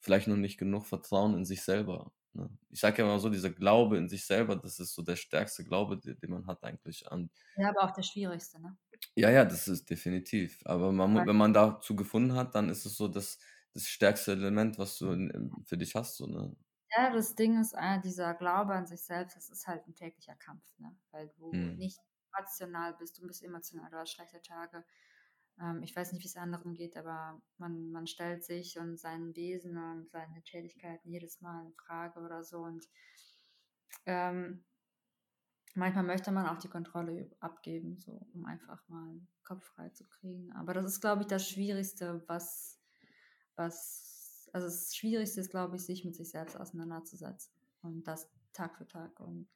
vielleicht 0.00 0.28
noch 0.28 0.36
nicht 0.36 0.58
genug 0.58 0.86
Vertrauen 0.86 1.34
in 1.34 1.44
sich 1.44 1.62
selber. 1.62 2.12
Ne? 2.34 2.48
Ich 2.70 2.80
sage 2.80 2.98
ja 3.02 3.04
immer 3.08 3.18
so, 3.18 3.28
dieser 3.30 3.50
Glaube 3.50 3.96
in 3.98 4.08
sich 4.08 4.24
selber, 4.26 4.56
das 4.56 4.78
ist 4.80 4.94
so 4.94 5.02
der 5.02 5.16
stärkste 5.16 5.64
Glaube, 5.64 5.98
den, 5.98 6.18
den 6.18 6.30
man 6.30 6.46
hat 6.46 6.62
eigentlich 6.64 7.10
an. 7.10 7.30
Ja, 7.56 7.68
aber 7.70 7.82
auch 7.82 7.90
der 7.90 8.02
schwierigste, 8.02 8.58
ne? 8.60 8.78
Ja, 9.16 9.30
ja, 9.30 9.44
das 9.44 9.68
ist 9.68 9.90
definitiv. 9.90 10.60
Aber 10.64 10.92
man, 10.92 11.14
Weil- 11.14 11.26
wenn 11.26 11.36
man 11.36 11.52
dazu 11.52 11.96
gefunden 11.96 12.34
hat, 12.34 12.54
dann 12.54 12.68
ist 12.68 12.84
es 12.86 12.96
so 12.96 13.08
das, 13.08 13.38
das 13.74 13.88
stärkste 13.88 14.32
Element, 14.32 14.78
was 14.78 14.96
du 14.98 15.12
in, 15.12 15.52
für 15.64 15.76
dich 15.76 15.94
hast. 15.94 16.16
So, 16.16 16.26
ne? 16.26 16.56
Ja, 16.96 17.10
das 17.12 17.34
Ding 17.34 17.60
ist, 17.60 17.74
äh, 17.74 18.00
dieser 18.00 18.34
Glaube 18.34 18.72
an 18.74 18.86
sich 18.86 19.02
selbst, 19.02 19.36
das 19.36 19.50
ist 19.50 19.66
halt 19.66 19.86
ein 19.86 19.94
täglicher 19.94 20.34
Kampf, 20.36 20.64
ne? 20.78 20.96
Weil 21.10 21.28
du 21.36 21.52
Mhm. 21.52 21.76
nicht 21.76 21.98
rational 22.34 22.94
bist, 22.94 23.18
du 23.18 23.26
bist 23.26 23.42
emotional, 23.42 23.90
du 23.90 23.98
hast 23.98 24.12
schlechte 24.12 24.40
Tage. 24.42 24.84
Ähm, 25.60 25.82
ich 25.82 25.94
weiß 25.94 26.12
nicht, 26.12 26.22
wie 26.22 26.28
es 26.28 26.36
anderen 26.36 26.74
geht, 26.74 26.96
aber 26.96 27.40
man, 27.58 27.90
man 27.90 28.06
stellt 28.06 28.44
sich 28.44 28.78
und 28.78 28.98
sein 28.98 29.34
Wesen 29.34 29.76
und 29.76 30.10
seine 30.10 30.42
Tätigkeiten 30.42 31.10
jedes 31.10 31.40
Mal 31.40 31.66
in 31.66 31.74
Frage 31.74 32.20
oder 32.20 32.44
so. 32.44 32.58
Und 32.58 32.88
ähm, 34.06 34.64
manchmal 35.74 36.04
möchte 36.04 36.30
man 36.32 36.46
auch 36.46 36.58
die 36.58 36.68
Kontrolle 36.68 37.30
abgeben, 37.40 37.98
so 37.98 38.26
um 38.34 38.44
einfach 38.46 38.86
mal 38.88 39.20
Kopf 39.44 39.64
frei 39.64 39.88
zu 39.90 40.04
kriegen. 40.06 40.52
Aber 40.52 40.74
das 40.74 40.84
ist, 40.86 41.00
glaube 41.00 41.22
ich, 41.22 41.28
das 41.28 41.48
Schwierigste, 41.48 42.22
was, 42.26 42.80
was, 43.56 44.48
also 44.52 44.66
das 44.66 44.94
Schwierigste 44.94 45.40
ist, 45.40 45.50
glaube 45.50 45.76
ich, 45.76 45.84
sich 45.84 46.04
mit 46.04 46.14
sich 46.14 46.30
selbst 46.30 46.56
auseinanderzusetzen 46.56 47.52
und 47.82 48.04
das 48.06 48.30
Tag 48.52 48.76
für 48.76 48.86
Tag 48.86 49.18
und 49.20 49.48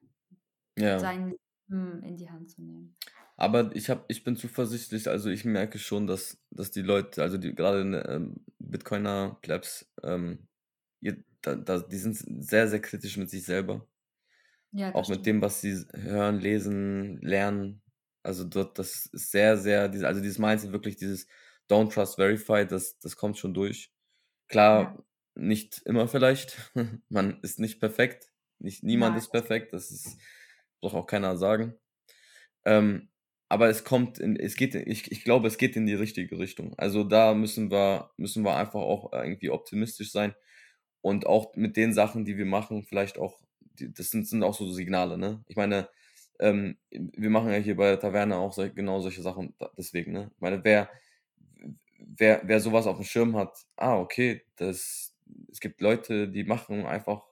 Ja. 0.79 0.99
sein 0.99 1.35
Leben 1.69 2.03
in 2.03 2.17
die 2.17 2.31
Hand 2.31 2.51
zu 2.51 2.63
nehmen. 2.63 2.97
Aber 3.37 3.75
ich 3.75 3.91
hab, 3.91 4.05
ich 4.11 4.25
bin 4.25 4.37
zuversichtlich, 4.37 5.09
also 5.09 5.31
ich 5.31 5.45
merke 5.45 5.79
schon, 5.79 6.07
dass, 6.07 6.39
dass 6.51 6.71
die 6.71 6.83
Leute, 6.83 7.23
also 7.23 7.39
die 7.39 7.55
gerade 7.55 7.81
ähm, 8.09 8.45
Bitcoiner, 8.59 9.39
Plebs, 9.43 9.91
ähm, 10.03 10.49
ihr, 11.01 11.25
da, 11.43 11.57
da, 11.57 11.81
die 11.81 11.99
sind 11.99 12.17
sehr, 12.45 12.69
sehr 12.69 12.81
kritisch 12.81 13.17
mit 13.17 13.31
sich 13.31 13.45
selber. 13.45 13.89
Ja, 14.73 14.95
Auch 14.95 15.09
mit 15.09 15.25
stimmt. 15.25 15.27
dem, 15.27 15.41
was 15.41 15.61
sie 15.61 15.87
hören, 15.95 16.39
lesen, 16.41 17.19
lernen. 17.23 17.83
Also 18.23 18.45
dort, 18.45 18.79
das 18.79 19.07
ist 19.07 19.31
sehr, 19.31 19.57
sehr, 19.57 19.89
diese- 19.89 20.07
also 20.07 20.21
dieses 20.21 20.39
Mindset, 20.39 20.73
wirklich 20.73 20.97
dieses 20.97 21.27
Don't 21.71 21.93
Trust 21.93 22.17
Verify, 22.17 22.67
das, 22.67 22.99
das 22.99 23.17
kommt 23.17 23.39
schon 23.39 23.55
durch. 23.55 23.93
Klar, 24.49 24.95
Ja. 24.95 25.03
nicht 25.37 25.83
immer 25.87 26.09
vielleicht. 26.09 26.73
Man 27.09 27.41
ist 27.43 27.61
nicht 27.61 27.81
perfekt. 27.81 28.33
Nicht, 28.61 28.85
niemand 28.85 29.17
Nein. 29.17 29.19
ist 29.19 29.31
perfekt, 29.31 29.73
das 29.75 29.91
ist, 29.91 30.19
braucht 30.81 30.95
auch 30.97 31.07
keiner 31.07 31.37
sagen. 31.37 31.77
Ähm, 32.65 33.11
aber 33.53 33.69
es 33.69 33.85
kommt, 33.85 34.19
in, 34.19 34.37
es 34.37 34.57
geht, 34.57 34.75
ich, 34.75 35.13
ich 35.13 35.25
glaube, 35.25 35.47
es 35.47 35.59
geht 35.59 35.77
in 35.77 35.85
die 35.85 35.93
richtige 35.93 36.39
Richtung. 36.39 36.73
Also 36.79 37.05
da 37.05 37.35
müssen 37.35 37.71
wir, 37.71 38.11
müssen 38.17 38.45
wir 38.47 38.57
einfach 38.57 38.81
auch 38.81 39.13
irgendwie 39.13 39.51
optimistisch 39.51 40.11
sein 40.11 40.35
und 41.03 41.27
auch 41.27 41.55
mit 41.55 41.77
den 41.77 41.93
Sachen, 41.93 42.25
die 42.25 42.39
wir 42.39 42.47
machen, 42.47 42.83
vielleicht 42.83 43.19
auch, 43.19 43.39
das 43.79 44.09
sind, 44.09 44.27
sind 44.27 44.43
auch 44.43 44.55
so 44.55 44.73
Signale, 44.73 45.19
ne? 45.19 45.45
Ich 45.49 45.57
meine, 45.57 45.91
ähm, 46.41 46.79
wir 46.91 47.29
machen 47.29 47.51
ja 47.51 47.59
hier 47.59 47.77
bei 47.77 47.89
der 47.91 48.01
Taverne 48.01 48.37
auch 48.39 48.55
so, 48.55 48.67
genau 48.73 49.01
solche 49.01 49.21
Sachen 49.21 49.55
deswegen, 49.77 50.13
ne? 50.13 50.31
Ich 50.35 50.41
meine, 50.41 50.65
wer, 50.65 50.89
wer, 51.99 52.41
wer 52.45 52.59
sowas 52.59 52.87
auf 52.87 52.97
dem 52.97 53.05
Schirm 53.05 53.37
hat, 53.37 53.55
ah, 53.77 53.99
okay, 53.99 54.45
das, 54.57 55.15
es 55.51 55.61
gibt 55.61 55.83
Leute, 55.83 56.27
die 56.27 56.45
machen 56.45 56.87
einfach 56.87 57.27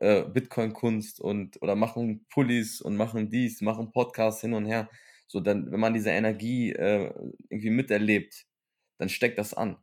äh, 0.00 0.24
Bitcoin-Kunst 0.24 1.20
und 1.20 1.62
oder 1.62 1.76
machen 1.76 2.26
Pullis 2.30 2.80
und 2.80 2.96
machen 2.96 3.30
dies, 3.30 3.60
machen 3.60 3.92
Podcasts 3.92 4.40
hin 4.40 4.52
und 4.52 4.66
her. 4.66 4.90
So, 5.28 5.40
dann, 5.40 5.72
wenn 5.72 5.80
man 5.80 5.94
diese 5.94 6.10
Energie 6.10 6.72
äh, 6.72 7.12
irgendwie 7.50 7.70
miterlebt, 7.70 8.46
dann 8.98 9.08
steckt 9.08 9.38
das 9.38 9.54
an. 9.54 9.78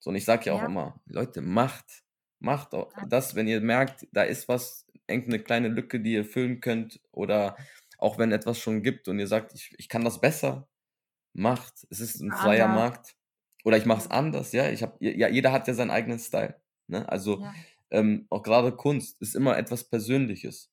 So, 0.00 0.10
und 0.10 0.16
ich 0.16 0.24
sage 0.24 0.46
ja 0.46 0.54
auch 0.54 0.62
Ja. 0.62 0.64
immer, 0.64 1.00
Leute, 1.06 1.42
macht, 1.42 2.04
macht 2.40 2.74
auch 2.74 2.94
das, 3.00 3.34
wenn 3.34 3.48
ihr 3.48 3.60
merkt, 3.60 4.06
da 4.12 4.22
ist 4.22 4.48
was, 4.48 4.86
irgendeine 5.08 5.42
kleine 5.42 5.68
Lücke, 5.68 6.00
die 6.00 6.12
ihr 6.14 6.24
füllen 6.24 6.60
könnt, 6.60 7.00
oder 7.12 7.56
auch 7.98 8.18
wenn 8.18 8.32
etwas 8.32 8.58
schon 8.58 8.82
gibt 8.82 9.08
und 9.08 9.18
ihr 9.18 9.28
sagt, 9.28 9.54
ich, 9.54 9.74
ich 9.78 9.88
kann 9.88 10.04
das 10.04 10.20
besser, 10.20 10.68
macht. 11.34 11.86
Es 11.90 12.00
ist 12.00 12.20
ein 12.20 12.32
freier 12.32 12.68
Anders. 12.68 12.68
Markt. 12.68 13.16
Oder 13.64 13.76
ich 13.76 13.86
mache 13.86 14.00
es 14.02 14.10
anders, 14.10 14.52
ja. 14.52 14.70
Ich 14.70 14.82
habe, 14.82 14.96
ja, 15.00 15.28
jeder 15.28 15.52
hat 15.52 15.68
ja 15.68 15.74
seinen 15.74 15.90
eigenen 15.90 16.18
Style. 16.18 16.60
Ne? 16.88 17.08
Also 17.08 17.42
Ja. 17.42 17.66
ähm, 17.90 18.26
auch 18.30 18.42
gerade 18.42 18.72
Kunst 18.76 19.20
ist 19.20 19.34
immer 19.34 19.56
etwas 19.58 19.84
Persönliches. 19.88 20.70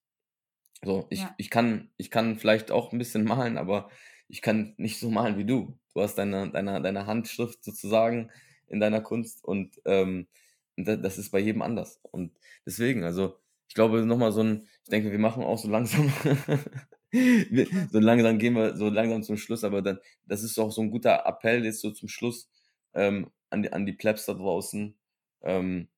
So, 0.83 1.07
ich, 1.09 1.19
Ja. 1.21 1.33
ich 1.37 1.49
kann, 1.49 1.89
ich 1.97 2.11
kann 2.11 2.37
vielleicht 2.37 2.71
auch 2.71 2.91
ein 2.91 2.97
bisschen 2.97 3.23
malen, 3.25 3.57
aber 3.57 3.89
ich 4.27 4.41
kann 4.41 4.73
nicht 4.77 4.99
so 4.99 5.09
malen 5.09 5.37
wie 5.37 5.45
du. 5.45 5.77
Du 5.93 6.01
hast 6.01 6.15
deine, 6.15 6.49
deine, 6.51 6.81
deine 6.81 7.05
Handschrift 7.05 7.63
sozusagen 7.63 8.31
in 8.67 8.79
deiner 8.79 9.01
Kunst 9.01 9.43
und 9.43 9.79
ähm, 9.85 10.27
das 10.75 11.17
ist 11.19 11.29
bei 11.31 11.39
jedem 11.39 11.61
anders. 11.61 11.99
Und 12.11 12.31
deswegen, 12.65 13.03
also 13.03 13.37
ich 13.67 13.75
glaube 13.75 14.05
nochmal 14.05 14.31
so 14.31 14.41
ein, 14.41 14.67
ich 14.83 14.89
denke, 14.89 15.11
wir 15.11 15.19
machen 15.19 15.43
auch 15.43 15.57
so 15.59 15.69
langsam, 15.69 16.11
so 17.91 17.99
langsam 17.99 18.39
gehen 18.39 18.55
wir 18.55 18.75
so 18.75 18.89
langsam 18.89 19.21
zum 19.23 19.37
Schluss, 19.37 19.63
aber 19.63 19.81
dann, 19.81 19.99
das 20.25 20.43
ist 20.43 20.57
auch 20.59 20.71
so 20.71 20.81
ein 20.81 20.89
guter 20.91 21.25
Appell 21.25 21.63
jetzt 21.63 21.81
so 21.81 21.91
zum 21.91 22.09
Schluss 22.09 22.49
ähm, 22.93 23.29
an, 23.51 23.61
die, 23.63 23.71
an 23.71 23.85
die 23.85 23.93
Plebs 23.93 24.25
da 24.25 24.33
draußen. 24.33 24.95
Ähm, 25.43 25.89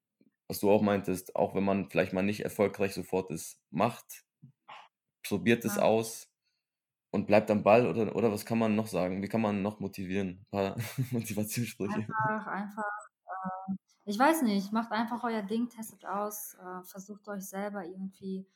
was 0.47 0.59
du 0.59 0.69
auch 0.69 0.81
meintest, 0.81 1.35
auch 1.35 1.55
wenn 1.55 1.63
man 1.63 1.89
vielleicht 1.89 2.13
mal 2.13 2.21
nicht 2.21 2.41
erfolgreich 2.41 2.93
sofort 2.93 3.31
ist, 3.31 3.59
macht, 3.71 4.24
probiert 5.27 5.65
es 5.65 5.77
Ja. 5.77 5.79
aus 5.79 6.29
und 7.11 7.27
bleibt 7.27 7.51
am 7.51 7.63
Ball 7.63 7.87
oder, 7.87 8.15
oder 8.15 8.31
was 8.31 8.45
kann 8.45 8.59
man 8.59 8.75
noch 8.75 8.87
sagen? 8.87 9.21
Wie 9.23 9.29
kann 9.29 9.41
man 9.41 9.61
noch 9.63 9.79
motivieren? 9.81 10.41
Ein 10.41 10.47
paar 10.51 10.77
Motivationssprüche. 11.11 12.09
Einfach, 12.17 12.47
einfach, 12.47 12.83
äh, 13.25 13.73
ich 14.05 14.17
weiß 14.19 14.41
nicht, 14.43 14.71
macht 14.73 14.91
einfach 14.91 15.23
euer 15.23 15.43
Ding, 15.43 15.69
testet 15.69 16.05
aus, 16.05 16.55
äh, 16.55 16.83
versucht 16.83 17.27
euch 17.27 17.43
selber 17.47 17.85
irgendwie 17.85 18.47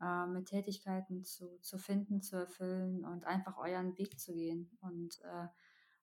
äh, 0.00 0.26
mit 0.26 0.46
Tätigkeiten 0.48 1.24
zu, 1.24 1.58
zu 1.60 1.78
finden, 1.78 2.22
zu 2.22 2.36
erfüllen 2.36 3.04
und 3.04 3.26
einfach 3.26 3.58
euren 3.58 3.98
Weg 3.98 4.18
zu 4.20 4.34
gehen 4.34 4.78
und 4.80 5.20
äh, 5.22 5.48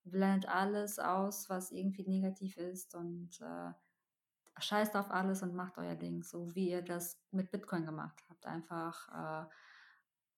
blendet 0.06 0.50
alles 0.50 1.00
aus, 1.00 1.50
was 1.50 1.72
irgendwie 1.72 2.08
negativ 2.08 2.58
ist 2.58 2.96
und 2.96 3.42
äh, 3.42 3.74
scheißt 4.60 4.96
auf 4.96 5.12
alles 5.12 5.44
und 5.44 5.54
macht 5.56 5.78
euer 5.78 5.96
Ding, 5.96 6.24
so 6.24 6.56
wie 6.56 6.70
ihr 6.72 6.82
das 6.82 7.22
mit 7.32 7.52
Bitcoin 7.52 7.86
gemacht 7.86 8.24
habt. 8.30 8.46
Einfach 8.46 9.46
äh, 9.48 9.50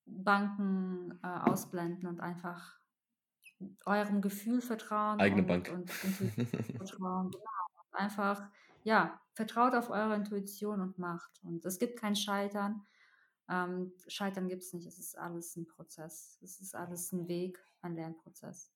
Banken 0.10 1.20
äh, 1.24 1.28
ausblenden 1.28 2.08
und 2.08 2.20
einfach 2.20 2.80
eurem 3.86 4.22
Gefühl 4.22 4.62
vertrauen 4.62 5.20
Eigene 5.20 5.42
und, 5.42 5.48
Bank. 5.48 5.70
und 5.74 5.92
vertrauen. 6.78 7.32
Genau. 7.32 7.32
Und 7.32 7.38
Einfach, 7.92 8.50
ja, 8.84 9.20
vertraut 9.34 9.74
auf 9.74 9.90
eure 9.90 10.16
Intuition 10.16 10.82
und 10.82 10.98
macht. 10.98 11.44
Und 11.44 11.66
es 11.66 11.80
gibt 11.80 12.00
kein 12.00 12.16
Scheitern. 12.16 12.86
Ähm, 13.50 13.94
Scheitern 14.08 14.48
gibt 14.48 14.64
es 14.64 14.74
nicht. 14.74 14.88
Es 14.88 15.00
ist 15.00 15.18
alles 15.18 15.56
ein 15.56 15.68
Prozess. 15.68 16.38
Es 16.42 16.60
ist 16.62 16.76
alles 16.76 17.12
ein 17.12 17.28
Weg, 17.28 17.60
ein 17.82 17.96
Lernprozess. 17.96 18.72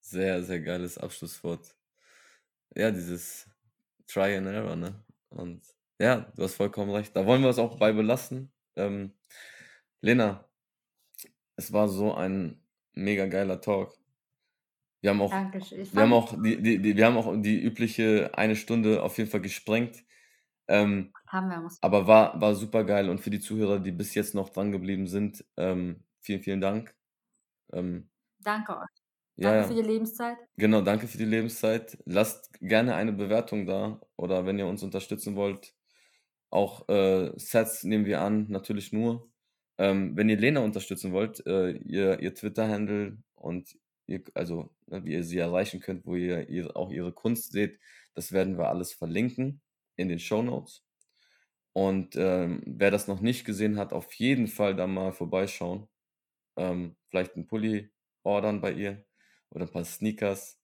Sehr, 0.00 0.42
sehr 0.42 0.60
geiles 0.60 0.98
Abschlusswort. 0.98 1.76
Ja, 2.74 2.90
dieses 2.90 3.48
Try 4.06 4.36
and 4.36 4.46
Error, 4.46 4.76
ne? 4.76 5.04
Und 5.30 5.62
ja, 5.98 6.20
du 6.36 6.42
hast 6.42 6.54
vollkommen 6.54 6.90
recht. 6.90 7.14
Da 7.16 7.26
wollen 7.26 7.42
wir 7.42 7.50
es 7.50 7.58
auch 7.58 7.78
bei 7.78 7.92
belassen. 7.92 8.52
Ähm, 8.76 9.12
Lena, 10.00 10.48
es 11.56 11.72
war 11.72 11.88
so 11.88 12.14
ein 12.14 12.60
mega 12.94 13.26
geiler 13.26 13.60
Talk. 13.60 13.94
Wir 15.00 15.10
haben 15.10 15.20
auch, 15.20 15.32
wir 15.32 16.02
haben 16.02 16.12
auch 16.14 16.42
die, 16.42 16.62
die, 16.62 16.78
die, 16.80 16.96
wir 16.96 17.04
haben 17.04 17.16
auch 17.18 17.34
die 17.36 17.62
übliche 17.62 18.30
eine 18.34 18.56
Stunde 18.56 19.02
auf 19.02 19.18
jeden 19.18 19.28
Fall 19.30 19.42
gesprengt. 19.42 20.02
Ähm, 20.66 21.12
Haben 21.26 21.50
wir, 21.50 21.60
muss 21.60 21.78
aber 21.82 22.06
war, 22.06 22.40
war 22.40 22.54
super 22.54 22.84
geil 22.84 23.10
und 23.10 23.18
für 23.20 23.28
die 23.28 23.40
Zuhörer, 23.40 23.80
die 23.80 23.92
bis 23.92 24.14
jetzt 24.14 24.34
noch 24.34 24.48
dran 24.48 24.72
geblieben 24.72 25.06
sind, 25.06 25.44
ähm, 25.58 26.04
vielen, 26.20 26.42
vielen 26.42 26.62
Dank. 26.62 26.94
Ähm, 27.72 28.08
Danke 28.38 28.78
euch. 28.78 28.88
ja, 29.36 29.52
Danke 29.52 29.68
für 29.68 29.82
die 29.82 29.88
Lebenszeit. 29.88 30.38
Genau, 30.56 30.80
danke 30.80 31.06
für 31.06 31.18
die 31.18 31.26
Lebenszeit. 31.26 31.98
Lasst 32.06 32.52
gerne 32.60 32.94
eine 32.94 33.12
Bewertung 33.12 33.66
da 33.66 34.00
oder 34.16 34.46
wenn 34.46 34.58
ihr 34.58 34.66
uns 34.66 34.82
unterstützen 34.82 35.36
wollt, 35.36 35.74
auch 36.48 36.88
äh, 36.88 37.32
Sets 37.36 37.84
nehmen 37.84 38.06
wir 38.06 38.22
an, 38.22 38.46
natürlich 38.48 38.92
nur. 38.92 39.28
Ähm, 39.78 40.16
wenn 40.16 40.28
ihr 40.28 40.36
Lena 40.38 40.60
unterstützen 40.60 41.12
wollt, 41.12 41.44
äh, 41.46 41.72
ihr, 41.72 42.20
ihr 42.20 42.34
Twitter-Handle 42.34 43.18
und 43.34 43.76
ihr, 44.06 44.22
also 44.34 44.70
ne, 44.86 45.04
wie 45.04 45.12
ihr 45.14 45.24
sie 45.24 45.38
erreichen 45.38 45.80
könnt, 45.80 46.06
wo 46.06 46.14
ihr 46.16 46.48
ihre, 46.48 46.76
auch 46.76 46.90
ihre 46.92 47.12
Kunst 47.12 47.52
seht, 47.52 47.80
das 48.14 48.32
werden 48.32 48.56
wir 48.58 48.68
alles 48.68 48.92
verlinken 48.92 49.62
in 49.96 50.08
den 50.08 50.18
Show 50.20 50.42
Notes. 50.42 50.84
Und 51.72 52.14
ähm, 52.16 52.62
wer 52.66 52.90
das 52.92 53.08
noch 53.08 53.20
nicht 53.20 53.44
gesehen 53.44 53.78
hat, 53.78 53.92
auf 53.92 54.12
jeden 54.14 54.46
Fall 54.46 54.76
da 54.76 54.86
mal 54.86 55.12
vorbeischauen. 55.12 55.88
Ähm, 56.56 56.96
vielleicht 57.10 57.34
einen 57.36 57.46
Pulli 57.48 57.90
ordern 58.24 58.60
bei 58.60 58.72
ihr 58.72 59.04
oder 59.50 59.66
ein 59.66 59.72
paar 59.72 59.84
Sneakers. 59.84 60.60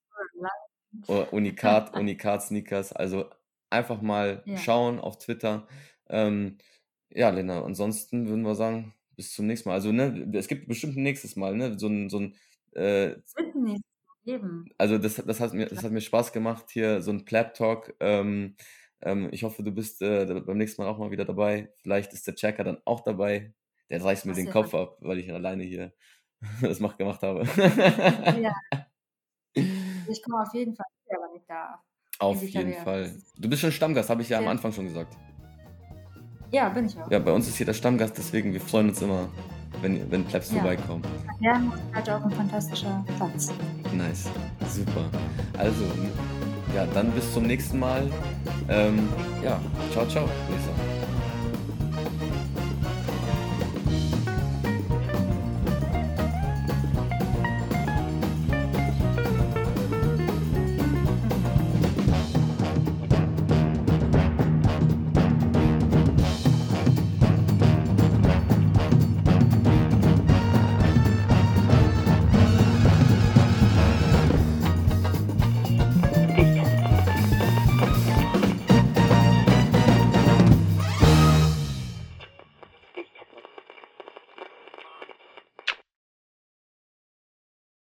Oder 1.07 1.33
Unikat, 1.33 1.93
Unikat 1.97 2.43
Sneakers. 2.43 2.93
Also 2.93 3.29
einfach 3.69 4.01
mal 4.01 4.43
Ja. 4.45 4.57
schauen 4.57 4.99
auf 4.99 5.17
Twitter. 5.17 5.67
Ähm, 6.09 6.57
ja, 7.09 7.29
Lena, 7.29 7.63
ansonsten 7.63 8.27
würden 8.27 8.43
wir 8.43 8.55
sagen, 8.55 8.93
bis 9.21 9.33
zum 9.33 9.45
nächsten 9.45 9.69
Mal. 9.69 9.75
Also, 9.75 9.91
ne, 9.91 10.27
es 10.33 10.47
gibt 10.47 10.67
bestimmt 10.67 10.97
ein 10.97 11.03
nächstes 11.03 11.35
Mal, 11.35 11.55
ne? 11.55 11.77
So 11.77 11.87
ein, 11.87 12.09
so 12.09 12.19
ein 12.19 12.35
äh, 12.73 13.15
nicht. 13.55 13.83
Also 14.77 14.97
das, 14.97 15.15
das, 15.15 15.39
hat 15.39 15.53
mir, 15.53 15.65
das 15.67 15.83
hat 15.83 15.91
mir 15.91 16.01
Spaß 16.01 16.31
gemacht, 16.33 16.65
hier 16.69 17.01
so 17.01 17.11
ein 17.11 17.25
Plap-Talk. 17.25 17.95
Ähm, 17.99 18.55
ähm, 19.01 19.29
ich 19.31 19.43
hoffe, 19.43 19.63
du 19.63 19.71
bist 19.71 20.01
äh, 20.01 20.25
da- 20.25 20.39
beim 20.39 20.57
nächsten 20.57 20.81
Mal 20.81 20.89
auch 20.89 20.97
mal 20.97 21.11
wieder 21.11 21.25
dabei. 21.25 21.71
Vielleicht 21.81 22.13
ist 22.13 22.25
der 22.27 22.35
Checker 22.35 22.63
dann 22.63 22.77
auch 22.85 23.01
dabei. 23.01 23.53
Der 23.89 24.03
reißt 24.03 24.25
mir 24.25 24.31
Das 24.31 24.37
den 24.37 24.45
wäre 24.47 24.53
Kopf 24.53 24.73
ab, 24.73 24.97
weil 25.01 25.19
ich 25.19 25.31
alleine 25.31 25.63
hier 25.63 25.91
das 26.61 26.79
mach, 26.79 26.97
gemacht 26.97 27.21
habe. 27.23 27.43
Ja. 28.41 28.53
Ich 30.07 30.21
komme 30.23 30.41
auf 30.41 30.53
jeden 30.53 30.75
Fall 30.75 30.85
wenn 31.07 31.35
ich 31.37 31.45
darf. 31.45 31.79
Auf 32.19 32.41
jeden. 32.41 32.73
Fall. 32.73 33.13
Du 33.37 33.49
bist 33.49 33.61
schon 33.61 33.71
Stammgast, 33.71 34.09
habe 34.09 34.21
ich 34.21 34.29
ja 34.29 34.37
am 34.37 34.43
Sehr- 34.45 34.51
Anfang 34.51 34.71
schon 34.71 34.85
gesagt. 34.85 35.15
Ja, 36.51 36.69
bin 36.69 36.85
ich 36.85 36.97
auch. 36.99 37.09
Ja, 37.09 37.19
bei 37.19 37.31
uns 37.31 37.47
ist 37.47 37.55
hier 37.57 37.65
der 37.65 37.73
Stammgast, 37.73 38.17
deswegen 38.17 38.51
wir 38.53 38.59
freuen 38.61 38.89
uns 38.89 39.01
immer, 39.01 39.29
wenn, 39.81 40.09
wenn 40.11 40.25
Plebs 40.25 40.51
Ja. 40.51 40.59
vorbeikommen. 40.59 41.03
Ja, 41.39 41.61
halt 41.93 42.09
auch 42.09 42.23
ein 42.23 42.31
fantastischer 42.31 43.03
Platz. 43.17 43.51
Nice, 43.95 44.29
super. 44.69 45.05
Also, 45.57 45.83
ja, 46.75 46.85
dann 46.93 47.11
bis 47.11 47.31
zum 47.33 47.43
nächsten 47.43 47.79
Mal. 47.79 48.03
Ähm, 48.69 49.07
ja, 49.43 49.59
ciao, 49.91 50.05
ciao, 50.07 50.23
würde 50.25 50.59
ich 50.59 50.65
sagen. 50.65 50.80